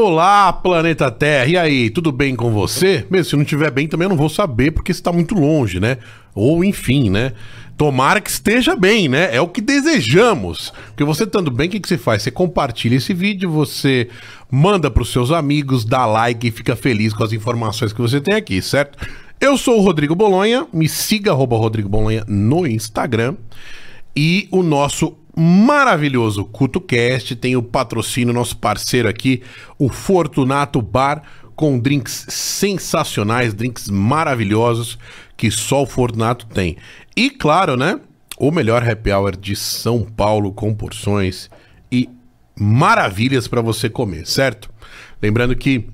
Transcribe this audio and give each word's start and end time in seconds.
Olá, 0.00 0.52
planeta 0.52 1.10
Terra. 1.10 1.46
E 1.46 1.56
aí, 1.56 1.90
tudo 1.90 2.12
bem 2.12 2.36
com 2.36 2.52
você? 2.52 3.04
Mesmo 3.10 3.30
se 3.30 3.34
não 3.34 3.42
estiver 3.42 3.68
bem, 3.68 3.88
também 3.88 4.04
eu 4.04 4.10
não 4.10 4.16
vou 4.16 4.28
saber, 4.28 4.70
porque 4.70 4.92
está 4.92 5.12
muito 5.12 5.34
longe, 5.34 5.80
né? 5.80 5.98
Ou 6.36 6.62
enfim, 6.62 7.10
né? 7.10 7.32
Tomara 7.76 8.20
que 8.20 8.30
esteja 8.30 8.76
bem, 8.76 9.08
né? 9.08 9.34
É 9.34 9.40
o 9.40 9.48
que 9.48 9.60
desejamos. 9.60 10.72
Porque 10.86 11.02
você 11.02 11.24
estando 11.24 11.50
bem, 11.50 11.66
o 11.66 11.70
que, 11.72 11.80
que 11.80 11.88
você 11.88 11.98
faz? 11.98 12.22
Você 12.22 12.30
compartilha 12.30 12.94
esse 12.94 13.12
vídeo, 13.12 13.50
você 13.50 14.08
manda 14.48 14.88
para 14.88 15.02
os 15.02 15.10
seus 15.10 15.32
amigos, 15.32 15.84
dá 15.84 16.06
like 16.06 16.46
e 16.46 16.52
fica 16.52 16.76
feliz 16.76 17.12
com 17.12 17.24
as 17.24 17.32
informações 17.32 17.92
que 17.92 18.00
você 18.00 18.20
tem 18.20 18.36
aqui, 18.36 18.62
certo? 18.62 19.04
Eu 19.40 19.58
sou 19.58 19.78
o 19.78 19.82
Rodrigo 19.82 20.14
Bolonha, 20.14 20.64
me 20.72 20.88
siga, 20.88 21.32
arroba 21.32 21.56
Rodrigo 21.56 21.88
Bolonha 21.88 22.24
no 22.28 22.64
Instagram. 22.68 23.34
E 24.14 24.46
o 24.52 24.62
nosso 24.62 25.16
maravilhoso 25.40 26.44
CutoCast 26.44 27.36
tem 27.36 27.54
o 27.54 27.62
patrocínio, 27.62 28.34
nosso 28.34 28.56
parceiro 28.56 29.08
aqui, 29.08 29.40
o 29.78 29.88
Fortunato 29.88 30.82
Bar, 30.82 31.22
com 31.54 31.78
drinks 31.78 32.26
sensacionais, 32.28 33.54
drinks 33.54 33.88
maravilhosos 33.88 34.98
que 35.36 35.48
só 35.48 35.84
o 35.84 35.86
Fortunato 35.86 36.44
tem. 36.46 36.76
E 37.16 37.30
claro, 37.30 37.76
né? 37.76 38.00
O 38.36 38.50
melhor 38.50 38.88
happy 38.88 39.12
hour 39.12 39.36
de 39.36 39.54
São 39.54 40.02
Paulo 40.02 40.52
com 40.52 40.74
porções 40.74 41.48
e 41.90 42.08
maravilhas 42.58 43.46
para 43.46 43.60
você 43.60 43.88
comer, 43.88 44.26
certo? 44.26 44.68
Lembrando 45.22 45.54
que 45.54 45.88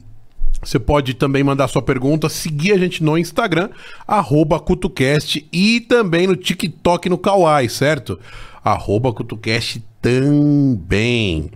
você 0.63 0.79
pode 0.79 1.13
também 1.13 1.45
mandar 1.45 1.69
sua 1.69 1.83
pergunta, 1.83 2.31
seguir 2.31 2.73
a 2.73 2.79
gente 2.79 3.05
no 3.05 3.19
Instagram, 3.19 3.69
arroba 4.07 4.59
CutoCast 4.59 5.47
e 5.53 5.81
também 5.83 6.27
no 6.27 6.35
TikTok 6.35 7.11
no 7.11 7.19
Kawaii, 7.19 7.69
certo? 7.69 8.19
Arroba 8.65 9.13
CutoCast 9.13 9.85
também. 10.01 11.51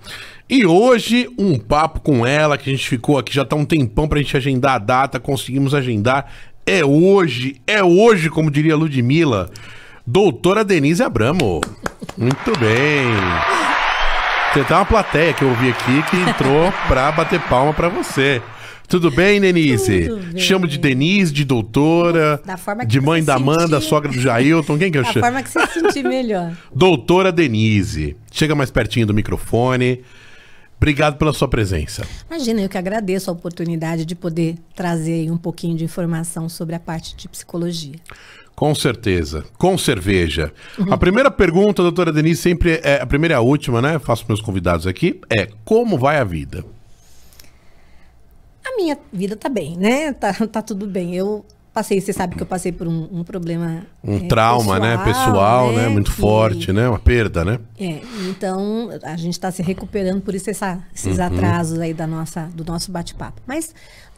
E 0.49 0.66
hoje, 0.66 1.28
um 1.38 1.58
papo 1.58 2.00
com 2.00 2.26
ela, 2.26 2.58
que 2.58 2.69
a 2.69 2.72
gente 2.72 2.88
ficou 2.88 3.19
aqui 3.19 3.34
já 3.34 3.44
tá 3.44 3.56
um 3.56 3.64
tempão 3.64 4.06
pra 4.06 4.19
gente 4.19 4.37
agendar 4.37 4.75
a 4.75 4.78
data, 4.78 5.19
conseguimos 5.19 5.75
agendar. 5.75 6.31
É 6.66 6.84
hoje, 6.84 7.60
é 7.66 7.82
hoje, 7.82 8.28
como 8.28 8.50
diria 8.50 8.76
Ludmilla. 8.76 9.50
Doutora 10.06 10.64
Denise 10.64 11.02
Abramo. 11.02 11.60
Muito 12.16 12.58
bem. 12.58 13.06
Tem 14.52 14.62
até 14.62 14.75
uma 14.75 14.84
plateia 14.84 15.32
que 15.32 15.43
eu 15.43 15.49
ouvi 15.49 15.70
aqui 15.70 16.02
que 16.10 16.16
entrou 16.16 16.72
pra 16.87 17.12
bater 17.12 17.40
palma 17.43 17.75
pra 17.75 17.88
você. 17.88 18.43
Tudo 18.88 19.11
bem, 19.11 19.40
Denise? 19.40 20.08
Tudo 20.08 20.23
bem. 20.32 20.40
Chamo 20.43 20.67
de 20.67 20.79
Denise, 20.79 21.32
de 21.32 21.44
doutora, 21.44 22.40
Da 22.44 22.56
forma 22.56 22.82
que 22.82 22.88
de 22.88 23.00
mãe 23.00 23.23
da 23.23 23.35
Amanda, 23.35 23.76
sentir. 23.76 23.88
sogra 23.88 24.11
do 24.11 24.19
Jailton. 24.20 24.79
Quem 24.79 24.90
que 24.90 24.99
eu 24.99 25.02
Da 25.02 25.12
chamo? 25.12 25.25
forma 25.26 25.43
que 25.43 25.50
você 25.50 25.67
se 25.67 25.81
sentir 25.81 26.02
melhor. 26.05 26.56
Doutora 26.75 27.31
Denise. 27.31 28.17
Chega 28.32 28.55
mais 28.55 28.70
pertinho 28.70 29.06
do 29.06 29.12
microfone. 29.12 30.00
Obrigado 30.79 31.19
pela 31.19 31.32
sua 31.32 31.49
presença. 31.49 32.06
Imagina, 32.31 32.62
eu 32.62 32.69
que 32.69 32.79
agradeço 32.79 33.29
a 33.31 33.32
oportunidade 33.32 34.05
de 34.05 34.14
poder 34.14 34.55
trazer 34.75 35.31
um 35.31 35.37
pouquinho 35.37 35.76
de 35.76 35.84
informação 35.84 36.49
sobre 36.49 36.75
a 36.75 36.81
parte 36.81 37.17
de 37.17 37.29
psicologia. 37.29 37.96
Com 38.55 38.75
certeza. 38.75 39.44
Com 39.58 39.76
cerveja. 39.76 40.52
Uhum. 40.79 40.93
A 40.93 40.96
primeira 40.96 41.31
pergunta, 41.31 41.82
doutora 41.82 42.12
Denise, 42.12 42.41
sempre 42.41 42.81
é 42.82 43.00
a 43.02 43.06
primeira 43.06 43.34
e 43.34 43.37
a 43.37 43.41
última, 43.41 43.82
né? 43.82 43.99
Faço 43.99 44.25
meus 44.29 44.41
convidados 44.41 44.87
aqui. 44.87 45.20
É 45.29 45.49
como 45.64 45.99
vai 45.99 46.19
a 46.19 46.25
vida? 46.25 46.64
A 48.73 48.76
minha 48.76 48.99
vida 49.12 49.37
tá 49.37 49.49
bem, 49.49 49.76
né? 49.76 50.12
Tá, 50.12 50.32
tá 50.47 50.62
tudo 50.62 50.87
bem. 50.87 51.15
Eu 51.15 51.44
passei, 51.73 52.00
você 52.00 52.12
sabe 52.12 52.35
que 52.37 52.43
eu 52.43 52.47
passei 52.47 52.73
por 52.73 52.87
um, 52.88 53.09
um 53.12 53.25
problema. 53.25 53.87
Um 54.03 54.17
é, 54.17 54.20
trauma, 54.29 54.79
né? 54.79 54.99
Pessoal, 55.05 55.73
né? 55.73 55.88
Muito 55.88 56.11
que- 56.11 56.20
forte, 56.20 56.73
né? 56.73 56.88
Uma 56.88 56.99
perda, 56.99 57.44
né? 57.44 57.59
É, 57.79 58.00
então 58.29 58.91
a 59.03 59.17
gente 59.17 59.35
está 59.35 59.50
se 59.50 59.62
recuperando 59.62 60.20
por 60.20 60.35
isso 60.35 60.50
essa- 60.50 60.75
Uhum. 60.75 60.82
esses 60.94 61.19
atrasos 61.20 61.79
aí 61.79 61.94
da 61.94 62.06
nossa, 62.06 62.49
do 62.55 62.65
nosso 62.65 62.91
bate-papo. 62.91 63.41
Mas, 63.47 63.75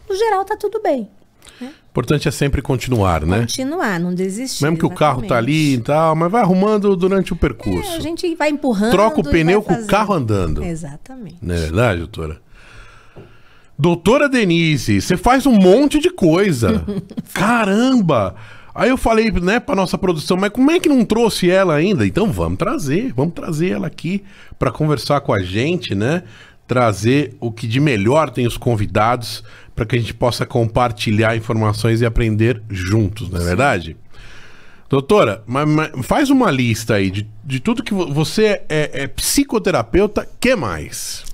no 0.09 0.15
geral, 0.17 0.45
tá 0.45 0.57
tudo 0.57 0.81
bem. 0.83 1.09
O 1.61 1.65
importante 1.91 2.29
é 2.29 2.31
sempre 2.31 2.63
continuar, 2.63 3.27
né? 3.27 3.41
Continuar, 3.41 3.99
não 3.99 4.15
desistir. 4.15 4.63
Mesmo 4.63 4.79
que 4.79 4.87
o 4.87 4.91
carro 4.91 5.23
tá 5.23 5.37
ali 5.37 5.53
e 5.53 5.59
exatamente. 5.75 5.87
tal, 5.87 6.17
mas 6.17 6.31
vai 6.31 6.43
arrumando 6.43 6.95
durante 6.97 7.33
o 7.33 7.35
É, 7.35 7.39
percurso. 7.39 7.93
a 7.93 8.01
gente 8.01 8.35
vai 8.37 8.51
empurrando. 8.51 8.91
Troca 8.93 9.21
o 9.21 9.25
pneu 9.25 9.63
com 9.63 9.73
o 9.75 9.87
carro 9.87 10.15
andando. 10.15 10.63
Exatamente. 10.63 11.39
Não 11.43 11.55
é 11.55 11.59
verdade, 11.59 11.99
doutora? 11.99 12.41
Doutora 13.81 14.29
Denise, 14.29 15.01
você 15.01 15.17
faz 15.17 15.47
um 15.47 15.53
monte 15.55 15.99
de 15.99 16.11
coisa. 16.11 16.85
Caramba! 17.33 18.35
Aí 18.75 18.91
eu 18.91 18.99
falei, 18.99 19.31
né, 19.33 19.59
pra 19.59 19.75
nossa 19.75 19.97
produção, 19.97 20.37
mas 20.37 20.51
como 20.51 20.71
é 20.71 20.79
que 20.79 20.89
não 20.89 21.03
trouxe 21.05 21.51
ela 21.51 21.75
ainda? 21.75 22.07
Então 22.07 22.31
vamos 22.31 22.59
trazer, 22.59 23.13
vamos 23.17 23.33
trazer 23.35 23.71
ela 23.71 23.87
aqui 23.87 24.23
pra 24.59 24.71
conversar 24.71 25.23
com 25.23 25.33
a 25.33 25.43
gente, 25.43 25.95
né? 25.95 26.23
Trazer 26.69 27.35
o 27.41 27.51
que 27.51 27.67
de 27.67 27.81
melhor 27.81 28.29
tem 28.31 28.47
os 28.47 28.57
convidados 28.59 29.43
pra 29.75 29.87
que 29.87 29.97
a 29.97 29.99
gente 29.99 30.13
possa 30.15 30.45
compartilhar 30.45 31.35
informações 31.35 32.03
e 32.03 32.07
aprender 32.07 32.63
juntos, 32.69 33.31
não 33.31 33.41
é 33.41 33.45
verdade? 33.45 33.97
Doutora, 34.91 35.43
mas, 35.47 35.67
mas 35.69 35.91
faz 36.07 36.29
uma 36.31 36.51
lista 36.51 36.95
aí 36.95 37.11
de, 37.11 37.27
de 37.45 37.61
tudo 37.61 37.83
que 37.83 37.95
vo- 37.95 38.13
você 38.13 38.63
é, 38.69 38.91
é 38.93 39.07
psicoterapeuta, 39.09 40.29
que 40.39 40.55
mais? 40.55 41.25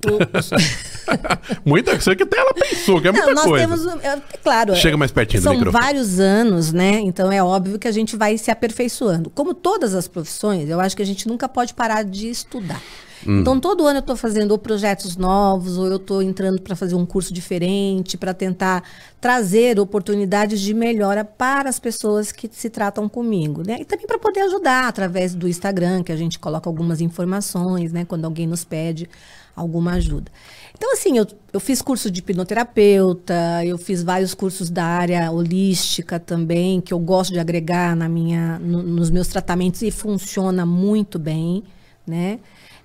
Muita 1.64 1.92
coisa 1.92 2.14
que 2.16 2.22
até 2.22 2.38
ela 2.38 2.54
pensou, 2.54 3.00
que 3.00 3.08
é 3.08 3.12
muita 3.12 3.34
Não, 3.34 3.44
coisa. 3.44 3.66
temos, 3.66 3.86
um- 3.86 4.00
é, 4.00 4.22
claro, 4.42 4.74
Chega 4.76 4.94
é, 4.94 4.98
mais 4.98 5.10
pertinho 5.10 5.40
do 5.42 5.44
são 5.44 5.54
microfone. 5.54 5.82
vários 5.84 6.20
anos, 6.20 6.72
né? 6.72 7.00
Então 7.00 7.30
é 7.32 7.42
óbvio 7.42 7.78
que 7.78 7.88
a 7.88 7.92
gente 7.92 8.16
vai 8.16 8.38
se 8.38 8.50
aperfeiçoando. 8.50 9.30
Como 9.30 9.54
todas 9.54 9.94
as 9.94 10.06
profissões, 10.06 10.68
eu 10.68 10.80
acho 10.80 10.96
que 10.96 11.02
a 11.02 11.06
gente 11.06 11.26
nunca 11.26 11.48
pode 11.48 11.74
parar 11.74 12.04
de 12.04 12.28
estudar. 12.30 12.80
Hum. 13.26 13.40
Então 13.40 13.60
todo 13.60 13.86
ano 13.86 13.98
eu 13.98 14.00
estou 14.00 14.16
fazendo 14.16 14.52
ou 14.52 14.58
projetos 14.58 15.16
novos, 15.16 15.76
ou 15.76 15.86
eu 15.86 15.96
estou 15.96 16.22
entrando 16.22 16.60
para 16.62 16.74
fazer 16.74 16.94
um 16.94 17.04
curso 17.04 17.34
diferente, 17.34 18.16
para 18.16 18.32
tentar 18.32 18.82
trazer 19.20 19.78
oportunidades 19.78 20.58
de 20.60 20.72
melhora 20.72 21.22
para 21.22 21.68
as 21.68 21.78
pessoas 21.78 22.32
que 22.32 22.48
se 22.50 22.70
tratam 22.70 23.06
comigo, 23.10 23.62
né? 23.66 23.76
E 23.80 23.84
também 23.84 24.06
para 24.06 24.18
poder 24.18 24.40
ajudar 24.40 24.88
através 24.88 25.34
do 25.34 25.46
Instagram, 25.46 26.02
que 26.02 26.12
a 26.12 26.16
gente 26.16 26.38
coloca 26.38 26.68
algumas 26.70 27.02
informações, 27.02 27.92
né? 27.92 28.06
Quando 28.06 28.24
alguém 28.24 28.46
nos 28.46 28.64
pede 28.64 29.06
alguma 29.54 29.92
ajuda. 29.94 30.30
Então, 30.76 30.92
assim, 30.94 31.18
eu, 31.18 31.26
eu 31.52 31.60
fiz 31.60 31.82
curso 31.82 32.10
de 32.10 32.20
hipnoterapeuta, 32.20 33.64
eu 33.64 33.76
fiz 33.76 34.02
vários 34.02 34.34
cursos 34.34 34.70
da 34.70 34.84
área 34.84 35.30
holística 35.30 36.18
também, 36.18 36.80
que 36.80 36.92
eu 36.94 36.98
gosto 36.98 37.32
de 37.32 37.38
agregar 37.38 37.94
na 37.94 38.08
minha, 38.08 38.58
no- 38.58 38.82
nos 38.82 39.10
meus 39.10 39.28
tratamentos 39.28 39.82
e 39.82 39.90
funciona 39.90 40.64
muito 40.64 41.18
bem, 41.18 41.62
né? 42.06 42.38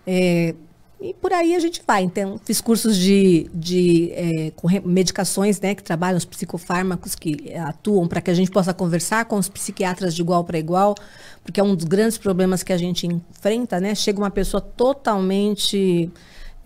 É, 0.06 0.54
e 1.00 1.14
por 1.14 1.32
aí 1.34 1.56
a 1.56 1.60
gente 1.60 1.82
vai. 1.86 2.04
Então, 2.04 2.40
fiz 2.44 2.60
cursos 2.62 2.98
de, 2.98 3.50
de 3.54 4.12
é, 4.14 4.52
com 4.56 4.68
medicações, 4.86 5.60
né, 5.60 5.76
que 5.76 5.84
trabalham 5.84 6.18
os 6.18 6.26
psicofármacos 6.26 7.16
que 7.16 7.54
atuam 7.54 8.08
para 8.08 8.22
que 8.22 8.32
a 8.32 8.34
gente 8.34 8.50
possa 8.50 8.74
conversar 8.74 9.26
com 9.26 9.38
os 9.38 9.48
psiquiatras 9.50 10.16
de 10.16 10.22
igual 10.22 10.44
para 10.44 10.58
igual, 10.58 10.96
porque 11.44 11.60
é 11.60 11.64
um 11.64 11.76
dos 11.76 11.86
grandes 11.86 12.18
problemas 12.18 12.64
que 12.64 12.74
a 12.74 12.78
gente 12.78 13.06
enfrenta, 13.08 13.80
né? 13.80 13.94
Chega 13.94 14.20
uma 14.20 14.32
pessoa 14.32 14.62
totalmente 14.62 16.10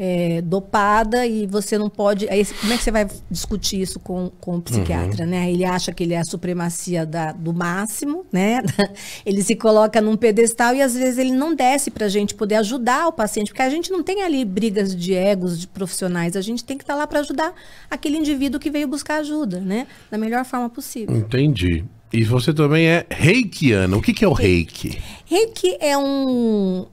é, 0.02 0.42
dopada 0.42 1.28
e 1.28 1.46
você 1.46 1.78
não 1.78 1.90
pode. 1.90 2.30
Aí, 2.30 2.46
como 2.46 2.72
é 2.72 2.78
que 2.78 2.84
você 2.84 2.90
vai 2.90 3.06
discutir 3.30 3.82
isso 3.82 4.00
com, 4.00 4.32
com 4.40 4.56
o 4.56 4.62
psiquiatra, 4.62 5.26
né? 5.26 5.52
Ele 5.52 5.66
acha 5.66 5.92
que 5.92 6.04
ele 6.04 6.14
é 6.14 6.20
a 6.20 6.24
supremacia 6.24 7.06
da, 7.06 7.34
do 7.34 7.54
máximo, 7.54 8.26
né? 8.32 8.64
Ele 9.26 9.44
se 9.44 9.56
coloca 9.56 10.00
num 10.00 10.16
pedestal 10.16 10.74
e 10.74 10.82
às 10.82 10.94
vezes 10.94 11.18
ele 11.18 11.32
não 11.32 11.54
desce 11.54 11.92
para 11.92 12.06
a 12.06 12.10
gente 12.10 12.34
poder 12.34 12.56
ajudar 12.56 13.08
o 13.08 13.12
paciente, 13.12 13.48
porque 13.48 13.62
a 13.62 13.70
gente 13.70 13.92
não 13.92 14.02
tem 14.02 14.24
ali 14.24 14.46
brigas 14.46 14.96
de 14.96 15.14
egos 15.14 15.60
de 15.60 15.68
profissionais, 15.68 16.36
a 16.36 16.42
gente 16.42 16.64
tem 16.64 16.78
que 16.78 16.84
estar 16.84 16.96
lá 16.96 17.06
para 17.06 17.20
ajudar 17.20 17.54
aquele 17.90 18.18
indivíduo 18.18 18.60
que 18.60 18.70
veio 18.70 18.88
buscar 18.88 19.18
ajuda, 19.18 19.60
né? 19.60 19.88
Da 20.10 20.18
melhor 20.18 20.46
forma 20.46 20.70
possível. 20.70 21.16
Entendi. 21.16 21.84
E 22.12 22.24
você 22.24 22.54
também 22.54 22.88
é 22.88 23.06
reikiana. 23.10 23.98
O 23.98 24.02
que, 24.02 24.14
que 24.14 24.24
é 24.24 24.28
o 24.28 24.34
reiki? 24.34 25.02
Reiki 25.26 25.78
é 25.80 25.98
um, 25.98 26.88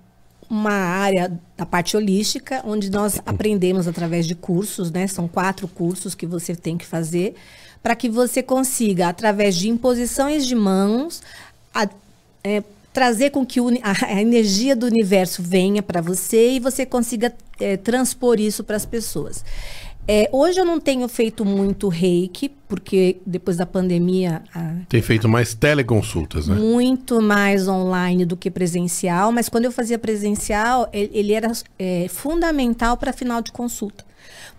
uma 0.48 0.70
área 0.72 1.32
da 1.56 1.66
parte 1.66 1.96
holística, 1.96 2.62
onde 2.64 2.90
nós 2.90 3.20
aprendemos 3.26 3.87
através 3.88 4.26
de 4.26 4.34
cursos, 4.34 4.90
né? 4.90 5.06
São 5.06 5.26
quatro 5.28 5.66
cursos 5.69 6.14
que 6.14 6.26
você 6.26 6.54
tem 6.54 6.76
que 6.76 6.87
fazer, 6.87 7.34
para 7.82 7.94
que 7.96 8.08
você 8.08 8.43
consiga, 8.43 9.08
através 9.08 9.56
de 9.56 9.69
imposições 9.69 10.46
de 10.46 10.54
mãos, 10.54 11.22
a- 11.75 11.88
é, 12.44 12.62
trazer 12.93 13.31
com 13.31 13.44
que 13.44 13.60
a 13.82 14.20
energia 14.20 14.75
do 14.75 14.87
universo 14.87 15.43
venha 15.43 15.82
para 15.82 16.00
você 16.00 16.52
e 16.52 16.60
você 16.60 16.87
consiga 16.87 17.32
é, 17.60 17.76
transpor 17.76 18.40
isso 18.40 18.65
para 18.65 18.76
as 18.76 18.86
pessoas. 18.86 19.44
É, 20.08 20.29
hoje 20.32 20.60
eu 20.60 20.65
não 20.65 20.79
tenho 20.79 21.08
feito 21.08 21.44
muito 21.44 21.89
reiki, 21.89 22.48
porque 22.69 23.17
depois 23.27 23.56
da 23.56 23.67
pandemia 23.67 24.43
a, 24.55 24.75
Tem 24.89 25.03
feito 25.03 25.29
mais 25.29 25.53
teleconsultas, 25.55 26.46
né? 26.46 26.55
muito 26.55 27.20
mais 27.20 27.67
online 27.67 28.25
do 28.25 28.36
que 28.36 28.51
presencial, 28.51 29.32
mas 29.32 29.48
quando 29.48 29.65
eu 29.65 29.72
fazia 29.72 29.98
presencial, 29.98 30.89
ele, 30.93 31.10
ele 31.13 31.32
era 31.32 31.51
é, 31.79 32.06
fundamental 32.08 32.96
para 32.96 33.13
final 33.13 33.43
de 33.43 33.51
consulta. 33.51 34.05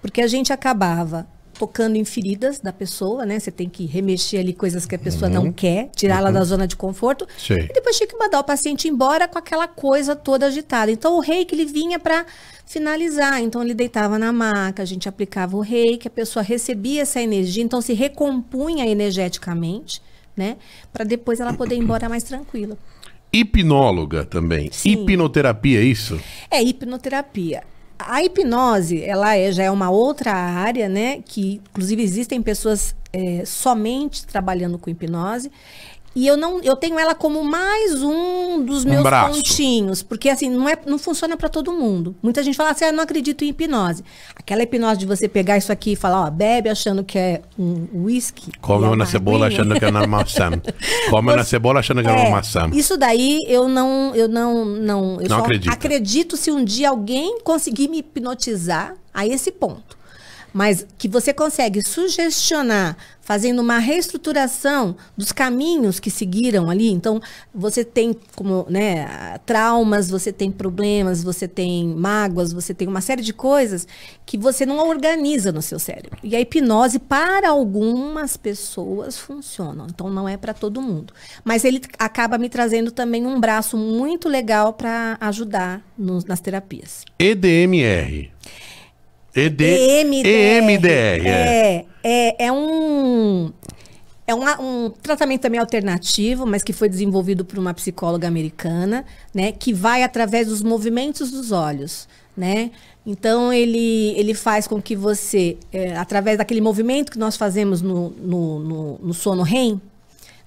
Porque 0.02 0.22
a 0.22 0.28
gente 0.28 0.52
acabava 0.52 1.26
tocando 1.58 1.96
em 1.96 2.06
feridas 2.06 2.60
da 2.60 2.72
pessoa, 2.72 3.26
né? 3.26 3.40
Você 3.40 3.50
tem 3.50 3.68
que 3.68 3.84
remexer 3.86 4.40
ali 4.40 4.54
coisas 4.54 4.86
que 4.86 4.94
a 4.94 5.00
pessoa 5.00 5.28
Uhum. 5.28 5.46
não 5.46 5.52
quer, 5.52 5.90
tirá-la 5.96 6.30
da 6.30 6.44
zona 6.44 6.68
de 6.68 6.76
conforto. 6.76 7.28
Sim. 7.36 7.56
E 7.56 7.74
depois 7.74 7.98
tinha 7.98 8.06
que 8.08 8.16
mandar 8.16 8.40
o 8.40 8.44
paciente 8.44 8.88
embora 8.88 9.28
com 9.28 9.40
aquela 9.40 9.68
coisa 9.68 10.16
toda 10.16 10.46
agitada. 10.46 10.92
Então 10.92 11.18
o 11.18 11.20
reiki 11.20 11.56
ele 11.56 11.66
vinha 11.66 11.98
para 11.98 12.28
finalizar. 12.68 13.42
Então 13.42 13.64
ele 13.64 13.74
deitava 13.74 14.20
na 14.20 14.32
maca, 14.32 14.84
a 14.84 14.86
gente 14.86 15.10
aplicava 15.10 15.58
o 15.58 15.62
reiki, 15.62 16.08
a 16.08 16.12
pessoa 16.12 16.44
recebia 16.44 17.02
essa 17.02 17.20
energia, 17.20 17.64
então 17.64 17.82
se 17.82 17.94
recompunha 17.94 18.86
energeticamente, 18.86 20.02
né? 20.36 20.58
Para 20.94 21.04
depois 21.04 21.40
ela 21.40 21.54
poder 21.54 21.76
ir 21.76 21.80
embora 21.80 22.08
mais 22.08 22.24
tranquila. 22.24 22.78
Hipnóloga 23.34 24.24
também. 24.26 24.70
Sim. 24.72 24.92
Hipnoterapia, 24.92 25.80
é 25.80 25.84
isso? 25.84 26.20
É 26.52 26.62
hipnoterapia. 26.62 27.64
A 28.00 28.24
hipnose, 28.24 29.04
ela 29.04 29.36
é, 29.36 29.52
já 29.52 29.64
é 29.64 29.72
uma 29.72 29.90
outra 29.90 30.32
área, 30.32 30.88
né? 30.88 31.20
Que, 31.26 31.60
inclusive, 31.72 32.04
existem 32.04 32.42
pessoas 32.42 32.96
é, 33.12 33.44
somente 33.44 34.26
trabalhando 34.26 34.78
com 34.78 34.90
hipnose. 34.90 35.52
E 36.20 36.26
eu 36.26 36.36
não, 36.36 36.60
eu 36.62 36.76
tenho 36.76 36.98
ela 36.98 37.14
como 37.14 37.44
mais 37.44 38.02
um 38.02 38.66
dos 38.66 38.84
Um 38.84 38.90
meus 38.90 39.04
braço. 39.04 39.36
pontinhos, 39.36 40.02
porque 40.02 40.30
assim 40.30 40.50
não 40.50 40.68
é, 40.68 40.76
não 40.84 40.98
funciona 40.98 41.38
para 41.38 41.48
todo 41.48 41.72
mundo. 41.72 42.16
Muita 42.24 42.42
gente 42.42 42.56
fala 42.58 42.72
assim, 42.72 42.86
ah, 42.86 42.88
eu 42.88 42.94
não 42.94 43.04
acredito 43.04 43.44
em 43.44 43.50
hipnose. 43.50 44.04
Aquela 44.36 44.64
hipnose 44.64 44.98
de 44.98 45.06
você 45.06 45.28
pegar 45.28 45.60
isso 45.60 45.72
aqui 45.72 45.92
e 45.92 45.96
falar, 45.96 46.26
ó, 46.26 46.30
bebe 46.32 46.70
achando 46.70 47.04
que 47.04 47.20
é 47.20 47.42
um 47.60 47.88
whisky. 47.94 48.52
Come 48.60 48.86
é 48.86 48.88
uma 48.88 48.96
uma 48.96 49.06
cebola 49.06 49.46
aguinha. 49.46 49.62
achando 49.62 49.78
que 49.78 49.86
é 49.86 49.90
uma 49.90 50.08
maçã. 50.08 50.50
Come 51.12 51.34
uma 51.34 51.44
cebola 51.46 51.80
achando 51.82 52.02
que 52.02 52.08
é 52.08 52.12
uma 52.12 52.22
É, 52.22 52.32
maçã. 52.32 52.68
Isso 52.74 52.98
daí 52.98 53.44
eu 53.48 53.68
não, 53.70 54.16
eu 54.16 54.28
não, 54.28 54.66
não, 54.66 55.22
eu 55.22 55.30
Não 55.30 55.38
só 55.38 55.44
acredita. 55.44 55.72
acredito 55.72 56.36
se 56.36 56.50
um 56.50 56.64
dia 56.66 56.90
alguém 56.90 57.42
conseguir 57.44 57.90
me 57.90 58.00
hipnotizar 58.00 58.96
a 59.14 59.28
esse 59.28 59.52
ponto. 59.52 59.97
Mas 60.54 60.86
que 60.98 61.08
você 61.08 61.34
consegue 61.34 61.84
sugestionar, 61.84 62.98
fazendo 63.22 63.62
uma 63.62 63.78
reestruturação 63.78 64.96
dos 65.16 65.32
caminhos 65.34 66.00
que 66.00 66.10
seguiram 66.10 66.70
ali. 66.70 66.90
Então, 66.90 67.22
você 67.54 67.84
tem 67.84 68.16
como, 68.36 68.66
né, 68.70 69.38
traumas, 69.46 70.10
você 70.10 70.32
tem 70.32 70.50
problemas, 70.50 71.22
você 71.24 71.48
tem 71.48 71.88
mágoas, 71.90 72.54
você 72.54 72.74
tem 72.74 72.88
uma 72.88 73.02
série 73.02 73.22
de 73.22 73.34
coisas 73.34 73.86
que 74.26 74.38
você 74.38 74.66
não 74.66 74.80
organiza 74.88 75.52
no 75.52 75.62
seu 75.62 75.78
cérebro. 75.78 76.18
E 76.24 76.36
a 76.36 76.40
hipnose, 76.40 77.00
para 77.00 77.50
algumas 77.50 78.38
pessoas, 78.38 79.18
funciona. 79.18 79.86
Então, 79.90 80.10
não 80.10 80.28
é 80.28 80.38
para 80.38 80.54
todo 80.54 80.82
mundo. 80.82 81.14
Mas 81.44 81.66
ele 81.66 81.82
acaba 82.00 82.38
me 82.38 82.48
trazendo 82.50 82.92
também 82.92 83.26
um 83.26 83.40
braço 83.40 83.76
muito 83.78 84.30
legal 84.30 84.74
para 84.74 85.18
ajudar 85.20 85.82
nos- 85.98 86.24
nas 86.26 86.40
terapias. 86.40 87.04
EDMR. 87.20 88.32
ED... 89.38 89.62
EMDR. 89.62 90.28
EMDR, 90.28 91.28
é. 91.28 91.28
É, 91.28 91.86
é, 92.04 92.46
é 92.48 92.52
um. 92.52 93.52
É 94.26 94.34
uma- 94.36 94.60
um 94.60 94.90
tratamento 94.90 95.42
também 95.42 95.60
alternativo, 95.60 96.46
mas 96.46 96.62
que 96.62 96.74
foi 96.74 96.90
desenvolvido 96.90 97.46
por 97.46 97.58
uma 97.58 97.74
psicóloga 97.74 98.28
americana, 98.28 99.06
né? 99.34 99.54
Que 99.54 99.72
vai 99.74 100.04
através 100.04 100.48
dos 100.48 100.62
movimentos 100.62 101.32
dos 101.32 101.52
olhos, 101.54 102.08
né? 102.36 102.72
Então, 103.06 103.54
ele, 103.54 104.14
ele 104.18 104.34
faz 104.34 104.68
com 104.68 104.82
que 104.82 104.94
você, 104.98 105.56
é, 105.72 105.96
através 105.96 106.38
daquele 106.38 106.60
movimento 106.60 107.10
que 107.10 107.18
nós 107.18 107.38
fazemos 107.38 107.82
no, 107.82 108.10
no, 108.10 108.60
no, 108.60 109.00
no 109.02 109.14
sono 109.14 109.44
REM, 109.44 109.80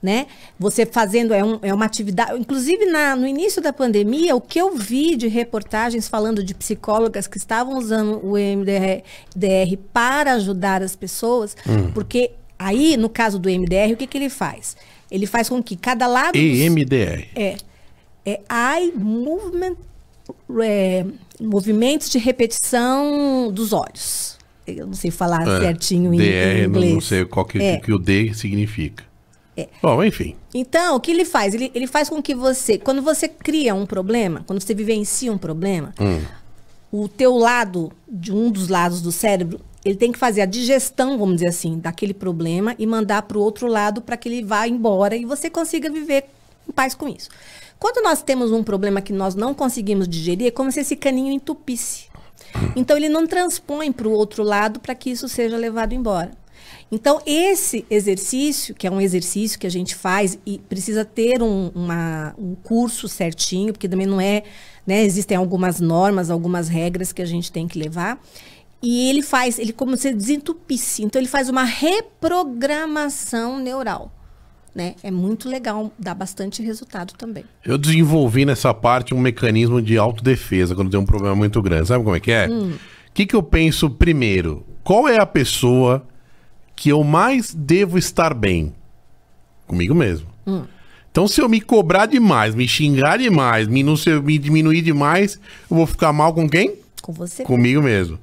né? 0.02 0.26
Você 0.59 0.87
fazendo 0.87 1.35
é, 1.35 1.45
um- 1.45 1.59
é 1.62 1.75
uma 1.75 1.85
atividade. 1.85 2.38
Inclusive, 2.40 2.87
na- 2.87 3.14
no 3.14 3.26
início 3.26 3.61
da 3.61 3.73
pandemia, 3.73 4.35
o 4.35 4.40
que 4.40 4.59
eu 4.61 4.75
vi 4.75 5.14
de 5.16 5.28
reportagens 5.28 6.09
falando 6.09 6.42
de 6.42 6.54
psicólogas 6.54 7.26
que 7.26 7.37
estavam 7.37 7.76
usando 7.78 8.19
o 8.25 8.37
MDR 8.38 9.02
DR 9.37 9.76
para 9.92 10.33
ajudar 10.35 10.83
as 10.83 10.97
pessoas, 10.97 11.57
porque 11.95 12.30
aí, 12.59 12.97
no 12.97 13.09
caso 13.11 13.38
do 13.38 13.49
MDR, 13.50 13.92
o 13.92 13.97
que, 13.97 14.07
que 14.07 14.16
ele 14.16 14.30
faz? 14.30 14.76
Ele 15.11 15.26
faz 15.26 15.49
com 15.49 15.62
que 15.62 15.76
cada 15.76 16.07
lado. 16.07 16.33
dos- 16.33 16.40
EMDR. 16.40 17.28
é, 17.35 17.57
é 18.25 18.40
eye 18.78 18.92
movement, 18.97 19.76
é, 20.62 21.04
movimentos 21.40 22.09
de 22.09 22.19
repetição 22.19 23.50
dos 23.52 23.73
olhos. 23.73 24.38
Eu 24.66 24.87
não 24.87 24.95
sei 24.95 25.11
falar 25.11 25.42
É, 25.49 25.61
certinho 25.61 26.14
em, 26.14 26.19
DR, 26.19 26.25
em 26.25 26.59
não- 26.62 26.69
inglês. 26.69 26.95
não 26.95 27.00
sei 27.00 27.25
qual 27.25 27.45
que, 27.45 27.59
É. 27.61 27.78
que 27.78 27.92
o 27.92 27.99
D 27.99 28.33
significa. 28.35 29.04
Bom, 29.83 30.02
enfim. 30.02 30.37
Então, 30.55 30.97
o 30.97 31.00
que 31.00 31.11
ele 31.11 31.25
faz? 31.25 31.55
Ele, 31.55 31.71
ele 31.75 31.87
faz 31.87 32.09
com 32.09 32.23
que 32.23 32.35
você, 32.35 32.79
quando 32.79 33.02
você 33.02 33.29
cria 33.29 33.75
um 33.75 33.87
problema, 33.87 34.43
quando 34.47 34.61
você 34.61 34.75
vivencia 34.75 35.33
um 35.33 35.38
problema, 35.38 35.95
o 36.93 37.09
teu 37.09 37.37
lado, 37.37 37.93
de 38.09 38.33
um 38.33 38.50
dos 38.50 38.69
lados 38.69 39.00
do 39.00 39.12
cérebro, 39.12 39.61
ele 39.85 39.97
tem 39.97 40.12
que 40.12 40.19
fazer 40.19 40.43
a 40.43 40.47
digestão, 40.47 41.17
vamos 41.19 41.37
dizer 41.37 41.49
assim, 41.49 41.79
daquele 41.79 42.12
problema 42.12 42.75
e 42.79 42.87
mandar 42.87 43.23
para 43.23 43.38
o 43.38 43.40
outro 43.40 43.67
lado 43.67 44.02
para 44.02 44.17
que 44.17 44.29
ele 44.29 44.45
vá 44.45 44.67
embora 44.67 45.17
e 45.17 45.25
você 45.25 45.49
consiga 45.49 45.90
viver 45.90 46.25
em 46.69 46.73
paz 46.73 46.95
com 46.95 47.09
isso. 47.09 47.31
Quando 47.79 48.02
nós 48.05 48.23
temos 48.23 48.52
um 48.52 48.62
problema 48.62 49.00
que 49.00 49.12
nós 49.12 49.35
não 49.35 49.55
conseguimos 49.55 50.07
digerir, 50.07 50.49
é 50.49 50.50
como 50.50 50.71
se 50.71 50.81
esse 50.81 50.97
caninho 50.97 51.33
entupisse. 51.33 52.11
Então 52.76 52.97
ele 52.97 53.09
não 53.09 53.26
transpõe 53.26 53.90
para 53.90 54.07
o 54.07 54.12
outro 54.12 54.43
lado 54.43 54.81
para 54.81 54.95
que 54.95 55.11
isso 55.11 55.29
seja 55.29 55.57
levado 55.57 55.95
embora. 55.95 56.33
Então 56.92 57.20
esse 57.25 57.85
exercício, 57.88 58.75
que 58.75 58.87
é 58.87 58.90
um 58.90 59.00
exercício 59.00 59.59
que 59.59 59.66
a 59.66 59.70
gente 59.70 59.94
faz 59.94 60.38
e 60.44 60.59
precisa 60.59 61.04
ter 61.04 61.40
um, 61.42 61.70
uma- 61.75 62.35
um 62.37 62.54
curso 62.56 63.06
certinho, 63.09 63.73
porque 63.73 63.88
também 63.88 64.06
não 64.06 64.20
é, 64.20 64.42
né, 64.87 65.02
existem 65.04 65.37
algumas 65.37 65.80
normas, 65.80 66.30
algumas 66.30 66.68
regras 66.68 67.12
que 67.12 67.23
a 67.23 67.26
gente 67.26 67.52
tem 67.52 67.68
que 67.68 67.78
levar. 67.78 68.20
E 68.82 69.09
ele 69.11 69.23
faz, 69.23 69.59
ele 69.59 69.73
como 69.73 69.97
se 69.97 70.12
desentupisse. 70.12 71.02
Então 71.04 71.20
ele 71.20 71.28
faz 71.28 71.49
uma 71.49 71.64
reprogramação 71.64 73.59
neural. 73.61 74.12
Né? 74.75 74.94
É 75.02 75.11
muito 75.11 75.49
legal, 75.49 75.92
dá 75.99 76.14
bastante 76.14 76.62
resultado 76.62 77.12
também. 77.14 77.44
Eu 77.64 77.76
desenvolvi 77.76 78.44
nessa 78.44 78.73
parte 78.73 79.12
um 79.12 79.18
mecanismo 79.18 79.82
de 79.82 79.99
autodefesa 79.99 80.75
quando 80.75 80.90
tem 80.90 80.99
um 81.00 81.04
problema 81.04 81.35
muito 81.35 81.61
grande. 81.61 81.88
Sabe 81.88 82.04
como 82.04 82.16
é 82.16 82.20
que 82.20 82.30
é? 82.30 82.49
O 82.49 82.52
Hum. 82.52 82.73
que, 83.12 83.26
que 83.26 83.35
eu 83.35 83.42
penso 83.42 83.90
primeiro? 83.90 84.64
Qual 84.85 85.09
é 85.09 85.20
a 85.20 85.26
pessoa 85.26 86.06
que 86.80 86.88
eu 86.88 87.04
mais 87.04 87.52
devo 87.52 87.99
estar 87.99 88.32
bem? 88.32 88.72
Comigo 89.66 89.94
mesmo. 89.94 90.26
Hum. 90.46 90.62
Então, 91.10 91.28
se 91.28 91.42
eu 91.42 91.46
me 91.49 91.60
cobrar 91.60 92.06
demais, 92.06 92.54
me 92.54 92.66
xingar 92.66 93.18
demais, 93.18 93.68
me, 93.68 93.82
não 93.82 93.99
sei, 93.99 94.18
me 94.18 94.38
diminuir 94.38 94.80
demais, 94.80 95.38
eu 95.70 95.76
vou 95.76 95.87
ficar 95.87 96.10
mal 96.10 96.32
com 96.32 96.49
quem? 96.49 96.76
Com 97.02 97.12
você. 97.12 97.42
Comigo 97.42 97.82
mesmo. 97.82 98.18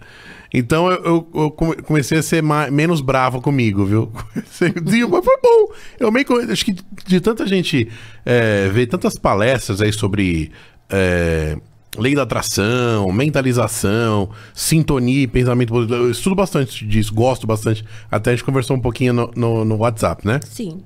Então 0.51 0.89
eu, 0.89 1.03
eu- 1.03 1.27
eu 1.35 1.51
come- 1.51 1.75
comecei 1.83 2.17
a 2.17 2.23
ser 2.23 2.41
ma- 2.41 2.71
menos 2.71 2.99
bravo 2.99 3.41
comigo, 3.41 3.85
viu? 3.85 4.11
Mas 4.33 5.25
foi 5.25 5.37
bom. 5.43 5.71
Eu 5.99 6.11
meio 6.11 6.25
que. 6.25 6.33
Acho 6.51 6.65
que 6.65 6.75
de 7.05 7.19
tanta 7.21 7.45
gente 7.45 7.87
é, 8.25 8.69
ver 8.69 8.87
tantas 8.87 9.19
palestras 9.19 9.81
aí 9.81 9.93
sobre 9.93 10.51
é, 10.89 11.57
lei 11.97 12.13
da 12.15 12.23
atração, 12.23 13.11
mentalização, 13.11 14.29
sintonia 14.53 15.23
e 15.23 15.27
pensamento 15.27 15.69
positivo. 15.69 16.03
Eu 16.03 16.11
estudo 16.11 16.35
bastante 16.35 16.85
disso, 16.85 17.13
gosto 17.13 17.45
bastante. 17.47 17.83
Até 18.11 18.31
a 18.31 18.33
gente 18.35 18.43
conversou 18.43 18.75
um 18.75 18.79
pouquinho 18.81 19.13
no, 19.13 19.31
no- 19.35 19.65
no 19.65 19.75
WhatsApp, 19.77 20.25
né? 20.25 20.39
Sim. 20.45 20.81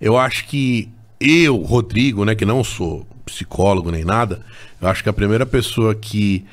Eu 0.00 0.16
acho 0.16 0.46
que 0.46 0.88
eu, 1.20 1.56
Rodrigo, 1.56 2.24
né, 2.24 2.34
que 2.34 2.44
não 2.44 2.62
sou 2.62 3.06
psicólogo 3.26 3.90
nem 3.90 4.04
nada, 4.04 4.40
eu 4.80 4.88
acho 4.88 5.02
que 5.02 5.08
a 5.08 5.12
primeira 5.12 5.44
pessoa 5.44 5.94
que 5.94 6.44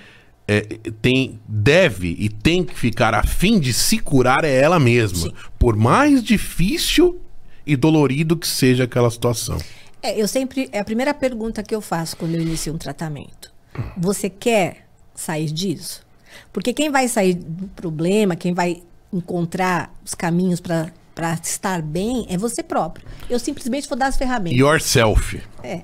é, 0.48 0.62
tem, 1.02 1.40
deve 1.48 2.16
e 2.20 2.30
tem 2.30 2.64
que 2.64 2.78
ficar 2.78 3.14
a 3.16 3.24
fim 3.24 3.60
de 3.60 3.72
se 3.74 3.98
curar 4.00 4.44
é 4.44 4.54
ela 4.60 4.80
mesma. 4.80 5.18
Sim. 5.30 5.34
Por 5.58 5.76
mais 5.76 6.24
difícil 6.24 7.20
e 7.66 7.76
dolorido 7.76 8.36
que 8.38 8.48
seja 8.48 8.84
aquela 8.84 9.10
situação. 9.10 9.58
É, 10.06 10.22
eu 10.22 10.28
sempre. 10.28 10.70
É 10.72 10.80
a 10.80 10.86
primeira 10.86 11.14
pergunta 11.14 11.64
que 11.64 11.74
eu 11.74 11.82
faço 11.82 12.16
quando 12.16 12.36
eu 12.36 12.42
inicio 12.42 12.72
um 12.72 12.78
tratamento. 12.78 13.52
Você 13.98 14.30
quer 14.30 14.88
sair 15.16 15.48
disso? 15.48 16.06
Porque 16.54 16.74
quem 16.74 16.92
vai 16.92 17.08
sair 17.08 17.34
do 17.34 17.68
problema, 17.70 18.36
quem 18.36 18.54
vai 18.54 18.84
encontrar 19.12 19.94
os 20.06 20.14
caminhos 20.14 20.60
para 20.60 20.92
estar 21.42 21.82
bem 21.82 22.26
é 22.30 22.38
você 22.38 22.62
próprio. 22.62 23.06
Eu 23.30 23.40
simplesmente 23.40 23.90
vou 23.90 23.98
dar 23.98 24.08
as 24.08 24.18
ferramentas. 24.18 24.60
Yourself. 24.60 25.42
É. 25.64 25.82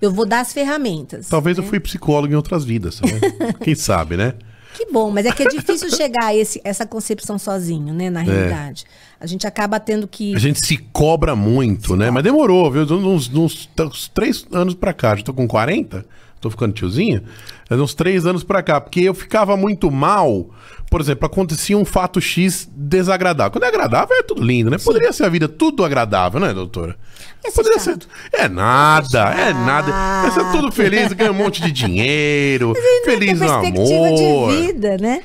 Eu 0.00 0.12
vou 0.12 0.24
dar 0.24 0.40
as 0.40 0.52
ferramentas. 0.52 1.28
Talvez 1.28 1.58
eu 1.58 1.64
fui 1.64 1.80
psicólogo 1.80 2.32
em 2.32 2.36
outras 2.36 2.64
vidas, 2.64 3.00
né? 3.00 3.10
Quem 3.64 3.74
sabe, 3.74 4.16
né? 4.16 4.34
Que 4.80 4.86
bom, 4.90 5.10
mas 5.10 5.26
é 5.26 5.30
que 5.30 5.42
é 5.42 5.46
difícil 5.46 5.90
chegar 5.94 6.28
a 6.28 6.34
esse, 6.34 6.58
essa 6.64 6.86
concepção 6.86 7.38
sozinho, 7.38 7.92
né? 7.92 8.08
Na 8.08 8.20
realidade. 8.20 8.86
A 9.20 9.26
gente 9.26 9.46
acaba 9.46 9.78
tendo 9.78 10.08
que. 10.08 10.34
A 10.34 10.38
gente 10.38 10.66
se 10.66 10.78
cobra 10.78 11.36
muito, 11.36 11.94
né? 11.94 12.10
Mas 12.10 12.24
demorou, 12.24 12.70
viu? 12.70 12.84
Uns, 12.84 13.28
uns, 13.28 13.68
uns 13.78 14.08
três 14.08 14.46
anos 14.50 14.72
pra 14.72 14.94
cá. 14.94 15.14
Já 15.14 15.22
tô 15.22 15.34
com 15.34 15.46
40, 15.46 16.06
tô 16.40 16.48
ficando 16.48 16.72
tiozinho. 16.72 17.22
Mas 17.70 17.78
uns 17.78 17.94
três 17.94 18.26
anos 18.26 18.42
pra 18.42 18.64
cá. 18.64 18.80
Porque 18.80 19.00
eu 19.00 19.14
ficava 19.14 19.56
muito 19.56 19.92
mal. 19.92 20.50
Por 20.90 21.00
exemplo, 21.00 21.24
acontecia 21.24 21.78
um 21.78 21.84
fato 21.84 22.20
X 22.20 22.68
desagradável. 22.74 23.52
Quando 23.52 23.62
é 23.62 23.68
agradável, 23.68 24.16
é 24.16 24.24
tudo 24.24 24.42
lindo, 24.42 24.68
né? 24.68 24.76
Poderia 24.76 25.12
ser 25.12 25.22
a 25.22 25.28
vida 25.28 25.46
tudo 25.46 25.84
agradável, 25.84 26.40
né, 26.40 26.52
doutora? 26.52 26.96
Ser 27.44 27.52
Poderia 27.52 27.78
ser. 27.78 27.96
É 28.32 28.48
nada, 28.48 29.30
é 29.30 29.52
nada. 29.52 29.92
Ia 30.24 30.32
ser 30.32 30.50
tudo 30.50 30.72
feliz, 30.72 31.12
ganha 31.12 31.30
um 31.30 31.34
monte 31.34 31.62
de 31.62 31.70
dinheiro, 31.70 32.74
feliz 33.04 33.38
no 33.38 33.46
perspectiva 33.46 34.06
amor. 34.08 34.50
de 34.50 34.66
vida, 34.66 34.98
né? 34.98 35.22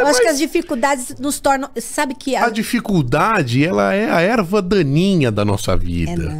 eu 0.00 0.06
acho 0.08 0.20
que 0.20 0.26
as 0.26 0.38
dificuldades 0.38 1.14
nos 1.20 1.38
tornam. 1.38 1.70
Sabe 1.76 2.16
que. 2.16 2.34
A 2.34 2.50
dificuldade, 2.50 3.64
ela 3.64 3.94
é 3.94 4.10
a 4.10 4.20
erva 4.20 4.60
daninha 4.60 5.30
da 5.30 5.44
nossa 5.44 5.76
vida. 5.76 6.34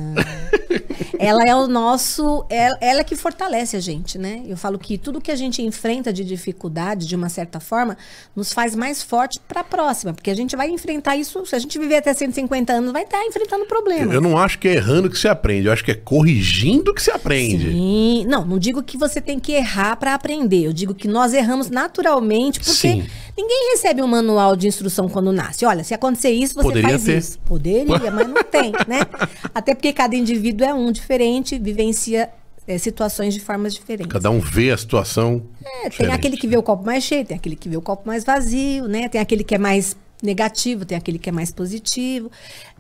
ela 1.21 1.45
é 1.45 1.55
o 1.55 1.67
nosso. 1.67 2.47
Ela, 2.49 2.79
ela 2.81 3.01
é 3.01 3.05
que 3.05 3.15
fortalece 3.15 3.77
a 3.77 3.81
gente, 3.81 4.17
né? 4.17 4.43
Eu 4.47 4.57
falo 4.57 4.79
que 4.79 4.97
tudo 4.97 5.21
que 5.21 5.31
a 5.31 5.37
gente 5.37 5.61
enfrenta 5.61 6.11
de 6.11 6.25
dificuldade, 6.25 7.07
de 7.07 7.15
uma 7.15 7.29
certa 7.29 7.61
forma, 7.61 7.97
nos 8.35 8.55
faz 8.55 8.75
mais 8.75 9.03
forte 9.03 9.39
para 9.47 9.61
a 9.61 9.65
próxima. 9.65 10.15
Porque 10.15 10.31
a 10.31 10.35
gente 10.35 10.57
vai 10.57 10.71
enfrentar 10.71 11.17
isso. 11.17 11.45
Se 11.45 11.55
a 11.55 11.59
gente 11.59 11.79
viver 11.79 11.97
até 11.97 12.15
150 12.15 12.73
anos, 12.73 12.91
vai 12.91 13.03
estar 13.03 13.23
enfrentando 13.25 13.67
problemas. 13.67 14.15
Eu 14.15 14.21
não 14.23 14.39
acho 14.39 14.59
que 14.59 14.67
é 14.67 14.77
errando 14.77 15.11
que 15.11 15.19
se 15.19 15.29
aprende, 15.29 15.67
eu 15.67 15.73
acho 15.73 15.85
que 15.85 15.91
é 15.91 15.95
corrigindo 15.95 16.95
que 16.95 17.03
se 17.03 17.11
aprende. 17.11 17.71
Sim. 17.71 18.25
Não, 18.27 18.47
não 18.47 18.59
digo 18.59 18.83
que 18.83 18.97
você 18.97 19.21
tem 19.21 19.39
que 19.39 19.53
errar 19.53 19.97
para 19.97 20.15
aprender. 20.15 20.65
Eu 20.65 20.73
digo 20.73 20.95
que 20.95 21.07
nós 21.07 21.35
erramos 21.35 21.69
naturalmente, 21.69 22.59
porque. 22.61 22.73
Sim 22.73 23.07
Ninguém 23.37 23.71
recebe 23.73 24.03
um 24.03 24.07
manual 24.07 24.57
de 24.57 24.67
instrução 24.67 25.09
quando 25.09 25.33
nasce. 25.33 25.65
Olha, 25.65 25.85
se 25.85 25.95
acontecer 25.95 26.31
isso, 26.31 26.55
você 26.55 26.63
Poderia 26.63 26.91
faz 26.91 27.05
ter. 27.05 27.19
isso. 27.19 27.39
Poderia, 27.41 28.11
mas 28.11 28.29
não 28.29 28.43
tem, 28.45 28.73
né? 28.87 29.01
Até 29.55 29.75
porque 29.75 29.93
cada 29.93 30.15
indivíduo 30.17 30.67
é 30.67 30.75
um 30.75 30.91
diferente, 30.93 31.59
vivencia 31.59 32.29
é, 32.67 32.79
situações 32.79 33.35
de 33.35 33.41
formas 33.41 33.75
diferentes. 33.75 34.13
Cada 34.13 34.31
um 34.31 34.39
vê 34.39 34.71
a 34.71 34.77
situação. 34.77 35.43
É, 35.85 35.91
tem 35.91 36.11
aquele 36.13 36.37
que 36.37 36.47
vê 36.47 36.57
o 36.57 36.63
copo 36.63 36.85
mais 36.85 37.03
cheio, 37.03 37.25
tem 37.25 37.37
aquele 37.37 37.57
que 37.57 37.69
vê 37.69 37.77
o 37.77 37.83
copo 37.83 38.07
mais 38.07 38.25
vazio, 38.25 38.87
né? 38.87 39.09
Tem 39.09 39.21
aquele 39.21 39.43
que 39.43 39.55
é 39.55 39.59
mais 39.59 39.97
negativo, 40.23 40.85
tem 40.85 40.97
aquele 40.97 41.19
que 41.19 41.29
é 41.29 41.33
mais 41.33 41.51
positivo. 41.51 42.31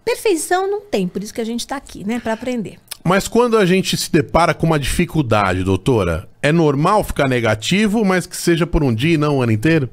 Perfeição 0.04 0.70
não 0.70 0.80
tem, 0.80 1.08
por 1.08 1.22
isso 1.22 1.34
que 1.34 1.40
a 1.40 1.44
gente 1.44 1.60
está 1.60 1.76
aqui, 1.76 2.04
né? 2.04 2.20
Para 2.20 2.34
aprender. 2.34 2.78
Mas 3.02 3.26
quando 3.26 3.56
a 3.56 3.64
gente 3.64 3.96
se 3.96 4.12
depara 4.12 4.52
com 4.52 4.66
uma 4.66 4.78
dificuldade, 4.78 5.64
doutora, 5.64 6.28
é 6.42 6.52
normal 6.52 7.02
ficar 7.02 7.28
negativo, 7.28 8.04
mas 8.04 8.26
que 8.26 8.36
seja 8.36 8.66
por 8.66 8.84
um 8.84 8.94
dia 8.94 9.14
e 9.14 9.18
não 9.18 9.38
o 9.38 9.42
ano 9.42 9.52
inteiro? 9.52 9.88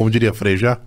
Como 0.00 0.08
diria 0.08 0.32
Frejá? 0.32 0.78